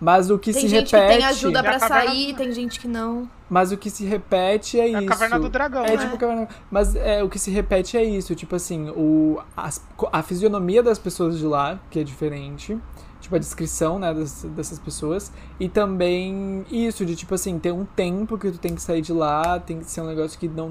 Mas 0.00 0.28
o 0.30 0.38
que 0.38 0.52
Tem 0.52 0.62
se 0.62 0.68
gente 0.68 0.92
repete... 0.94 1.12
que 1.14 1.18
tem 1.18 1.26
ajuda 1.26 1.58
É 1.58 1.60
a 1.60 1.62
pra 1.64 1.78
caverna- 1.78 2.06
sair, 2.10 2.34
tem 2.34 2.52
gente 2.52 2.78
que 2.78 2.86
não. 2.86 3.28
Mas 3.48 3.70
o 3.72 3.76
que 3.76 3.90
se 3.90 4.04
repete 4.04 4.80
é, 4.80 4.90
É 4.90 4.94
a 4.94 4.98
isso. 5.00 5.08
caverna 5.08 5.38
do 5.38 5.48
dragão, 5.48 5.84
É 5.84 5.96
né? 5.96 5.96
tipo 5.98 6.16
caverna. 6.16 6.48
Mas 6.70 6.96
é, 6.96 7.22
o 7.22 7.28
que 7.28 7.38
se 7.38 7.50
repete 7.50 7.96
é 7.96 8.02
isso. 8.04 8.34
Tipo 8.34 8.56
assim, 8.56 8.88
o, 8.90 9.38
as- 9.56 9.82
a 10.12 10.22
fisionomia 10.22 10.82
das 10.82 10.98
pessoas 10.98 11.38
de 11.38 11.44
lá, 11.46 11.78
que 11.90 12.00
é 12.00 12.04
diferente. 12.04 12.78
Tipo, 13.20 13.36
a 13.36 13.38
descrição, 13.38 13.98
né, 13.98 14.12
das- 14.12 14.44
dessas 14.44 14.78
pessoas. 14.78 15.32
E 15.58 15.66
também 15.68 16.64
isso, 16.70 17.04
de 17.06 17.16
tipo 17.16 17.34
assim, 17.34 17.58
ter 17.58 17.72
um 17.72 17.84
tempo 17.84 18.36
que 18.38 18.50
tu 18.50 18.58
tem 18.58 18.74
que 18.74 18.82
sair 18.82 19.00
de 19.00 19.12
lá, 19.12 19.58
tem 19.58 19.78
que 19.80 19.90
ser 19.90 20.00
um 20.02 20.06
negócio 20.06 20.38
que 20.38 20.48
não. 20.48 20.70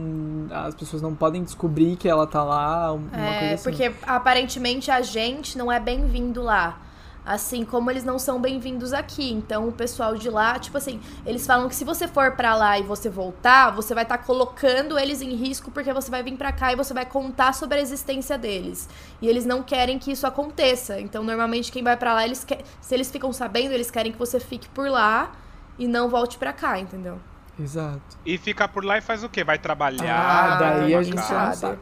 As 0.52 0.76
pessoas 0.76 1.02
não 1.02 1.16
podem 1.16 1.44
descobrir 1.44 1.96
que 1.96 2.08
ela 2.10 2.28
tá 2.28 2.44
lá, 2.44 2.92
um- 2.94 2.98
uma 2.98 3.10
coisa 3.10 3.20
É, 3.46 3.54
assim. 3.54 3.64
porque 3.70 3.92
aparentemente 4.06 4.90
a 4.92 5.02
gente 5.02 5.58
não 5.58 5.72
é 5.72 5.80
bem-vindo 5.80 6.42
lá. 6.44 6.78
Assim 7.26 7.64
como 7.64 7.90
eles 7.90 8.04
não 8.04 8.20
são 8.20 8.40
bem-vindos 8.40 8.92
aqui. 8.92 9.32
Então 9.32 9.68
o 9.68 9.72
pessoal 9.72 10.16
de 10.16 10.30
lá, 10.30 10.60
tipo 10.60 10.78
assim, 10.78 11.00
eles 11.26 11.46
falam 11.46 11.70
que 11.70 11.76
se 11.76 11.86
você 11.86 12.08
for 12.08 12.32
pra 12.32 12.56
lá 12.56 12.78
e 12.78 12.84
você 12.84 13.10
voltar, 13.10 13.72
você 13.72 13.94
vai 13.94 14.04
estar 14.04 14.18
colocando 14.20 15.00
eles 15.00 15.22
em 15.22 15.34
risco 15.36 15.72
porque 15.72 15.94
você 15.94 16.12
vai 16.12 16.22
vir 16.22 16.38
pra 16.38 16.52
cá 16.52 16.74
e 16.74 16.76
você 16.76 16.94
vai 16.94 17.06
contar 17.06 17.54
sobre 17.54 17.78
a 17.78 17.82
existência 17.82 18.38
deles. 18.38 18.90
E 19.22 19.28
eles 19.28 19.46
não 19.46 19.64
querem 19.64 19.98
que 19.98 20.12
isso 20.12 20.28
aconteça. 20.28 21.00
Então 21.00 21.24
normalmente 21.24 21.72
quem 21.72 21.84
vai 21.84 21.96
pra 21.96 22.14
lá, 22.14 22.26
eles 22.26 22.44
que... 22.44 22.58
se 22.82 22.94
eles 22.94 23.10
ficam 23.10 23.32
sabendo, 23.32 23.72
eles 23.72 23.90
querem 23.90 24.12
que 24.12 24.20
você 24.20 24.40
fique 24.40 24.68
por 24.70 24.90
lá 24.90 25.32
e 25.80 25.88
não 25.88 26.10
volte 26.10 26.38
pra 26.38 26.52
cá, 26.52 26.78
entendeu? 26.78 27.20
Exato. 27.60 28.18
E 28.26 28.38
fica 28.38 28.68
por 28.68 28.84
lá 28.84 28.98
e 28.98 29.02
faz 29.02 29.24
o 29.24 29.30
quê? 29.30 29.44
Vai 29.44 29.58
trabalhar. 29.58 30.54
Ah, 30.54 30.56
daí 30.56 30.96
a 30.96 31.04
gente 31.04 31.16
não 31.16 31.54
sabe. 31.54 31.80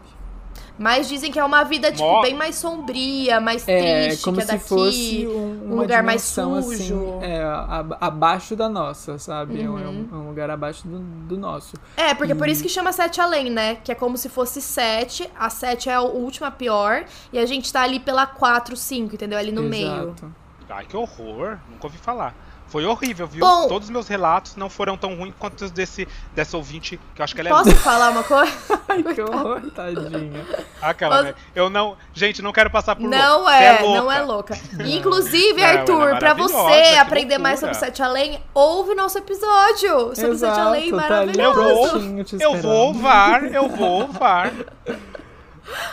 Mas 0.80 1.08
dizem 1.08 1.32
que 1.32 1.38
é 1.38 1.44
uma 1.44 1.64
vida, 1.64 1.92
tipo, 1.92 2.04
Mó- 2.04 2.22
bem 2.22 2.34
mais 2.34 2.56
sombria, 2.56 3.40
mais 3.40 3.68
É, 3.68 4.06
triste, 4.08 4.24
como 4.24 4.38
que 4.38 4.44
é 4.44 4.46
se 4.46 4.52
daqui. 4.54 4.68
fosse 4.68 5.28
um, 5.28 5.74
um 5.74 5.76
lugar 5.76 6.02
mais 6.02 6.22
dimensão, 6.22 6.62
sujo. 6.64 7.18
assim, 7.20 7.20
é, 7.26 7.44
ab- 7.44 7.98
abaixo 8.02 8.56
da 8.56 8.68
nossa, 8.68 9.20
sabe? 9.20 9.62
É 9.62 9.70
um- 9.70 9.78
É, 9.78 9.88
Uhum. 9.88 10.08
um, 10.12 10.16
é 10.16 10.18
um 10.20 10.28
lugar 10.30 10.50
abaixo 10.50 10.88
do, 10.88 11.00
do 11.00 11.38
nosso. 11.38 11.76
É, 11.96 12.14
porque 12.16 12.34
por 12.34 12.48
isso 12.48 12.64
que 12.64 12.70
chama 12.70 12.92
Sete 12.92 13.22
Além, 13.22 13.50
né? 13.52 13.76
Que 13.76 13.92
é 13.92 13.96
como 13.96 14.18
se 14.18 14.28
fosse 14.30 14.60
sete. 14.62 15.30
A 15.38 15.50
sete 15.50 15.88
é 15.90 15.94
a 15.94 16.02
última 16.02 16.50
pior. 16.50 17.06
E 17.32 17.38
a 17.38 17.46
gente 17.46 17.72
tá 17.72 17.82
ali 17.84 18.00
pela 18.00 18.26
quatro, 18.26 18.76
cinco, 18.76 19.14
entendeu? 19.16 19.38
Ali 19.38 19.52
no 19.52 19.62
meio. 19.64 19.88
Exato. 20.04 20.34
Ai, 20.70 20.86
que 20.86 20.96
horror. 20.98 21.58
Nunca 21.70 21.88
ouvi 21.88 21.98
falar. 21.98 22.34
Foi 22.72 22.86
horrível, 22.86 23.28
viu? 23.28 23.42
Bom- 23.46 23.68
Todos 23.68 23.88
os 23.88 23.92
meus 23.92 24.08
relatos 24.08 24.56
não 24.56 24.70
foram 24.70 24.96
tão 24.96 25.14
ruins 25.14 25.34
quanto 25.38 25.60
os 25.66 25.72
desse, 25.72 26.08
dessa 26.34 26.56
ouvinte, 26.56 26.98
que 27.14 27.22
eu 27.22 27.24
acho 27.26 27.36
que 27.36 27.42
ela 27.42 27.50
é 27.50 27.52
Posso 27.52 27.76
falar 27.76 28.12
uma 28.12 28.24
coisa? 28.24 28.54
Ai, 28.88 29.04
que 29.04 29.22
horror, 29.22 29.60
tadinha. 29.76 30.46
Aquela, 30.82 31.16
Posso- 31.18 31.28
né? 31.28 31.34
Eu 31.54 31.70
não. 31.70 31.98
Gente, 32.14 32.42
não 32.42 32.54
quero 32.54 32.70
passar 32.70 32.96
por 32.96 33.10
Não 33.10 33.36
louco. 33.40 33.50
é, 33.50 33.82
louca. 33.82 34.00
não 34.02 34.12
é 34.12 34.22
louca. 34.22 34.58
Inclusive, 34.88 35.62
é 35.62 35.80
Arthur, 35.80 36.18
pra 36.18 36.34
você 36.34 36.54
maravilhosa, 36.54 36.92
que 36.94 36.98
aprender 36.98 37.38
mais 37.38 37.60
sobre 37.60 37.76
Sete 37.76 38.02
Além, 38.02 38.42
ouve 38.54 38.96
nosso 38.96 39.18
episódio 39.18 40.16
sobre 40.16 40.38
Sete 40.38 40.60
Além, 40.60 40.90
tá 40.92 40.96
maravilhoso. 40.96 41.98
Eu 42.40 42.52
vou- 42.54 42.56
Eu 42.56 42.62
vou 42.62 42.90
ovar, 42.92 43.44
eu 43.54 43.68
vou 43.68 44.04
ovar. 44.04 44.50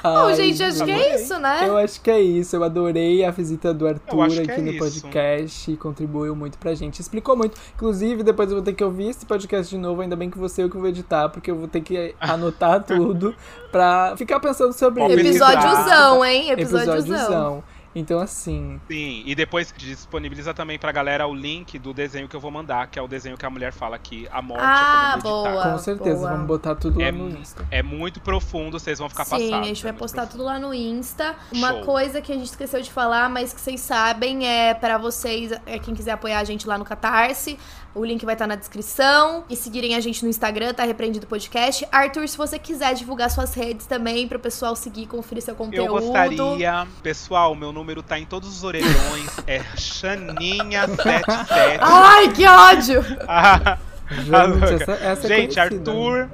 Bom, 0.03 0.27
Ai, 0.27 0.35
gente, 0.35 0.63
acho 0.63 0.85
que 0.85 0.91
é 0.91 1.15
isso, 1.15 1.39
né? 1.39 1.69
Eu 1.69 1.77
acho 1.77 2.01
que 2.01 2.11
é 2.11 2.21
isso. 2.21 2.57
Eu 2.57 2.65
adorei 2.65 3.25
a 3.25 3.31
visita 3.31 3.73
do 3.75 3.87
Arthur 3.87 4.25
aqui 4.25 4.51
é 4.51 4.59
no 4.59 4.71
isso. 4.71 4.79
podcast. 4.79 5.77
Contribuiu 5.77 6.35
muito 6.37 6.59
pra 6.59 6.75
gente. 6.75 7.01
Explicou 7.01 7.37
muito. 7.37 7.59
Inclusive, 7.75 8.23
depois 8.23 8.51
eu 8.51 8.57
vou 8.57 8.65
ter 8.65 8.73
que 8.73 8.85
ouvir 8.85 9.09
esse 9.09 9.27
podcast 9.27 9.75
de 9.75 9.81
novo. 9.81 10.01
Ainda 10.01 10.17
bem 10.17 10.31
que 10.31 10.39
você 10.39 10.63
é 10.63 10.65
eu 10.65 10.71
que 10.71 10.77
vou 10.77 10.89
editar, 10.89 11.29
porque 11.29 11.51
eu 11.51 11.57
vou 11.57 11.69
ter 11.69 11.81
que 11.81 12.15
anotar 12.21 12.83
tudo 12.85 13.35
pra 13.73 14.17
ficar 14.17 14.41
pensando 14.41 14.73
sobre 14.73 15.05
isso. 15.07 15.21
Episódiozão, 15.21 16.25
hein? 16.25 16.51
Episódiozão. 16.51 16.99
Episódiozão. 16.99 17.65
Então, 17.95 18.21
assim, 18.21 18.81
Sim, 18.89 19.23
e 19.27 19.35
depois 19.35 19.73
disponibiliza 19.77 20.53
também 20.55 20.79
pra 20.79 20.93
galera 20.93 21.27
o 21.27 21.35
link 21.35 21.79
do 21.79 21.93
desenho 21.93 22.29
que 22.29 22.37
eu 22.37 22.41
vou 22.41 22.51
mandar, 22.51 22.87
que 22.89 22.99
é 22.99 23.03
o 23.03 23.09
desenho 23.09 23.37
que 23.37 23.45
a 23.47 23.51
mulher 23.51 23.73
fala 23.73 23.99
que 23.99 24.29
a 24.31 24.41
morte 24.43 24.63
Ah, 24.63 25.17
é 25.19 25.23
como 25.23 25.37
meditar. 25.45 25.53
boa. 25.63 25.73
com 25.73 25.79
certeza, 25.79 26.17
boa. 26.19 26.31
vamos 26.31 26.47
botar 26.47 26.75
tudo 26.75 26.99
lá 27.01 27.07
É, 27.07 27.11
no 27.13 27.29
Insta. 27.31 27.67
é 27.71 27.83
muito 27.83 28.21
profundo, 28.21 28.79
vocês 28.79 28.99
vão 28.99 29.09
ficar 29.09 29.25
Sim, 29.25 29.31
passados. 29.31 29.55
a 29.55 29.63
gente 29.69 29.83
vai 29.83 29.91
é 29.91 29.95
postar 29.95 30.23
profundo. 30.23 30.33
tudo 30.39 30.45
lá 30.45 30.59
no 30.59 30.73
Insta. 30.75 31.35
Uma 31.53 31.73
Show. 31.73 31.81
coisa 31.85 32.21
que 32.21 32.31
a 32.31 32.35
gente 32.37 32.47
esqueceu 32.49 32.81
de 32.83 32.91
falar, 32.93 33.29
mas 33.29 33.53
que 33.53 33.61
vocês 33.61 33.81
sabem, 33.81 34.47
é 34.47 34.75
para 34.75 34.99
vocês, 34.99 35.51
é 35.67 35.79
quem 35.79 35.95
quiser 35.95 36.13
apoiar 36.13 36.39
a 36.41 36.45
gente 36.45 36.69
lá 36.69 36.77
no 36.79 36.85
Catarse. 36.85 37.59
O 37.95 38.05
link 38.05 38.25
vai 38.25 38.35
estar 38.35 38.47
na 38.47 38.55
descrição. 38.55 39.45
E 39.49 39.57
seguirem 39.57 39.95
a 39.95 40.01
gente 40.01 40.23
no 40.23 40.31
Instagram, 40.31 40.73
tá 40.75 40.85
Repreendido 40.85 41.27
Podcast. 41.27 41.87
Arthur, 41.91 42.29
se 42.29 42.37
você 42.37 42.59
quiser 42.59 42.95
divulgar 42.95 43.31
suas 43.31 43.55
redes 43.55 43.87
também, 43.87 44.29
pro 44.29 44.39
pessoal 44.39 44.77
seguir, 44.77 45.07
conferir 45.07 45.43
seu 45.43 45.55
conteúdo. 45.55 45.87
Eu 45.87 45.93
gostaria, 45.93 46.87
pessoal, 47.03 47.55
meu 47.55 47.73
número 47.73 48.03
tá 48.03 48.19
em 48.19 48.27
todos 48.27 48.49
os 48.49 48.65
orelhões, 48.65 49.39
é 49.47 49.61
Xaninha77. 49.77 51.79
Ai, 51.81 52.33
que 52.33 52.47
ódio! 52.47 53.05
Ah, 53.27 53.79
Gente, 54.11 54.83
essa, 54.83 54.93
essa 54.93 55.27
é 55.27 55.29
Gente, 55.29 55.55
conhecida. 55.55 55.63
Arthur. 55.63 56.31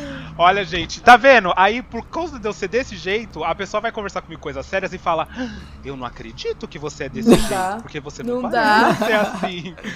Olha, 0.38 0.64
gente, 0.64 1.00
tá 1.00 1.16
vendo? 1.16 1.52
Aí, 1.56 1.80
por 1.82 2.04
causa 2.06 2.38
de 2.38 2.46
eu 2.46 2.52
ser 2.52 2.68
desse 2.68 2.94
jeito, 2.94 3.42
a 3.42 3.54
pessoa 3.54 3.80
vai 3.80 3.90
conversar 3.90 4.20
comigo 4.20 4.40
coisas 4.40 4.66
sérias 4.66 4.92
e 4.92 4.98
fala: 4.98 5.26
"Ah, 5.34 5.48
Eu 5.84 5.96
não 5.96 6.06
acredito 6.06 6.68
que 6.68 6.78
você 6.78 7.04
é 7.04 7.08
desse 7.08 7.28
Não 7.28 7.36
jeito, 7.38 7.48
dá. 7.50 7.78
porque 7.80 8.00
você 8.00 8.22
não, 8.22 8.42
Não 8.42 8.50
parece 8.50 9.04
ser 9.04 9.12
assim. 9.14 9.74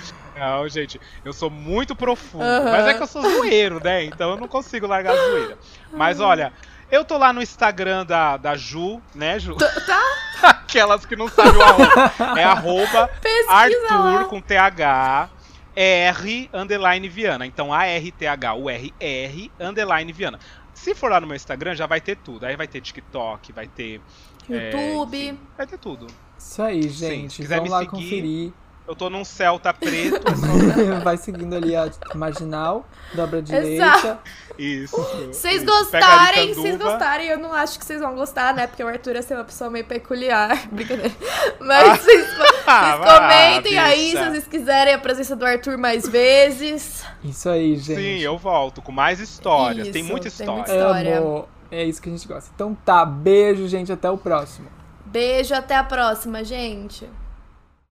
Não, 0.40 0.66
gente, 0.70 0.98
eu 1.22 1.34
sou 1.34 1.50
muito 1.50 1.94
profundo. 1.94 2.44
Mas 2.64 2.86
é 2.86 2.94
que 2.94 3.02
eu 3.02 3.06
sou 3.06 3.20
zoeiro, 3.20 3.78
né? 3.84 4.04
Então 4.04 4.30
eu 4.30 4.36
não 4.38 4.48
consigo 4.48 4.86
largar 4.86 5.12
a 5.12 5.16
zoeira. 5.16 5.58
Mas 5.92 6.18
olha, 6.18 6.50
eu 6.90 7.04
tô 7.04 7.18
lá 7.18 7.30
no 7.30 7.42
Instagram 7.42 8.06
da, 8.06 8.38
da 8.38 8.56
Ju, 8.56 9.02
né, 9.14 9.38
Ju? 9.38 9.54
Tá? 9.56 10.00
Aquelas 10.42 11.04
que 11.04 11.14
não 11.14 11.28
sabem 11.28 11.52
o 11.52 11.62
arroba. 11.62 12.12
É 12.40 12.44
arroba 12.48 13.08
Pesquisa 13.20 13.52
Arthur 13.52 14.14
lá. 14.14 14.24
com 14.24 14.40
TH. 14.40 15.28
R 15.74 16.50
underline 16.52 17.08
Viana. 17.08 17.46
Então 17.46 17.72
A-R-T-H-U-R-R 17.72 19.52
underline 19.60 20.12
Viana. 20.12 20.38
Se 20.74 20.94
for 20.94 21.10
lá 21.10 21.20
no 21.20 21.26
meu 21.26 21.36
Instagram, 21.36 21.74
já 21.74 21.86
vai 21.86 22.00
ter 22.00 22.16
tudo. 22.16 22.46
Aí 22.46 22.56
vai 22.56 22.66
ter 22.66 22.80
TikTok, 22.80 23.52
vai 23.52 23.66
ter. 23.66 24.00
é, 24.48 24.70
YouTube. 24.70 25.26
enfim, 25.28 25.38
vai 25.56 25.66
ter 25.66 25.78
tudo. 25.78 26.06
Isso 26.38 26.62
aí, 26.62 26.82
se 26.84 26.88
gente. 26.90 27.36
quiser 27.42 27.56
Vamos 27.56 27.70
me 27.70 27.74
lá 27.74 27.80
seguir, 27.80 27.90
conferir. 27.90 28.52
Eu 28.88 28.96
tô 28.96 29.08
num 29.10 29.24
Celta 29.24 29.72
preto. 29.72 30.16
é 30.26 30.34
só- 30.34 31.00
Vai 31.04 31.16
seguindo 31.16 31.54
ali 31.54 31.76
a 31.76 31.90
marginal, 32.14 32.88
dobra 33.14 33.40
direita. 33.42 33.84
Exato. 33.84 34.18
Isso. 34.60 34.96
Vocês 35.28 35.64
gostarem, 35.64 36.52
vocês 36.52 36.76
gostarem, 36.76 37.28
eu 37.28 37.38
não 37.38 37.52
acho 37.52 37.78
que 37.78 37.84
vocês 37.84 38.00
vão 38.00 38.14
gostar, 38.14 38.54
né? 38.54 38.66
Porque 38.66 38.84
o 38.84 38.88
Arthur 38.88 39.16
é 39.16 39.22
ser 39.22 39.34
uma 39.34 39.44
pessoa 39.44 39.70
meio 39.70 39.84
peculiar. 39.86 40.66
Brincadeira. 40.70 41.12
Mas 41.58 42.00
vocês, 42.00 42.26
Ah, 42.66 42.96
vocês 42.96 43.08
comentem 43.18 43.74
vá, 43.74 43.82
aí 43.82 44.10
se 44.10 44.16
vocês 44.24 44.46
quiserem 44.46 44.92
a 44.94 44.98
presença 44.98 45.34
do 45.34 45.46
Arthur 45.46 45.78
mais 45.78 46.06
vezes. 46.06 47.02
Isso 47.24 47.48
aí, 47.48 47.76
gente. 47.76 48.00
Sim, 48.00 48.18
eu 48.18 48.36
volto 48.36 48.82
com 48.82 48.92
mais 48.92 49.18
histórias. 49.18 49.88
tem 49.88 50.02
Isso, 50.02 50.10
muita 50.10 50.24
tem 50.30 50.32
história. 50.32 50.54
muita 50.54 50.72
história. 50.74 51.18
Amo. 51.18 51.48
É 51.70 51.84
isso 51.84 52.02
que 52.02 52.08
a 52.08 52.12
gente 52.12 52.28
gosta. 52.28 52.50
Então 52.54 52.74
tá, 52.84 53.04
beijo, 53.06 53.66
gente. 53.68 53.90
Até 53.92 54.10
o 54.10 54.18
próximo. 54.18 54.68
Beijo, 55.06 55.54
até 55.54 55.76
a 55.76 55.84
próxima, 55.84 56.44
gente. 56.44 57.08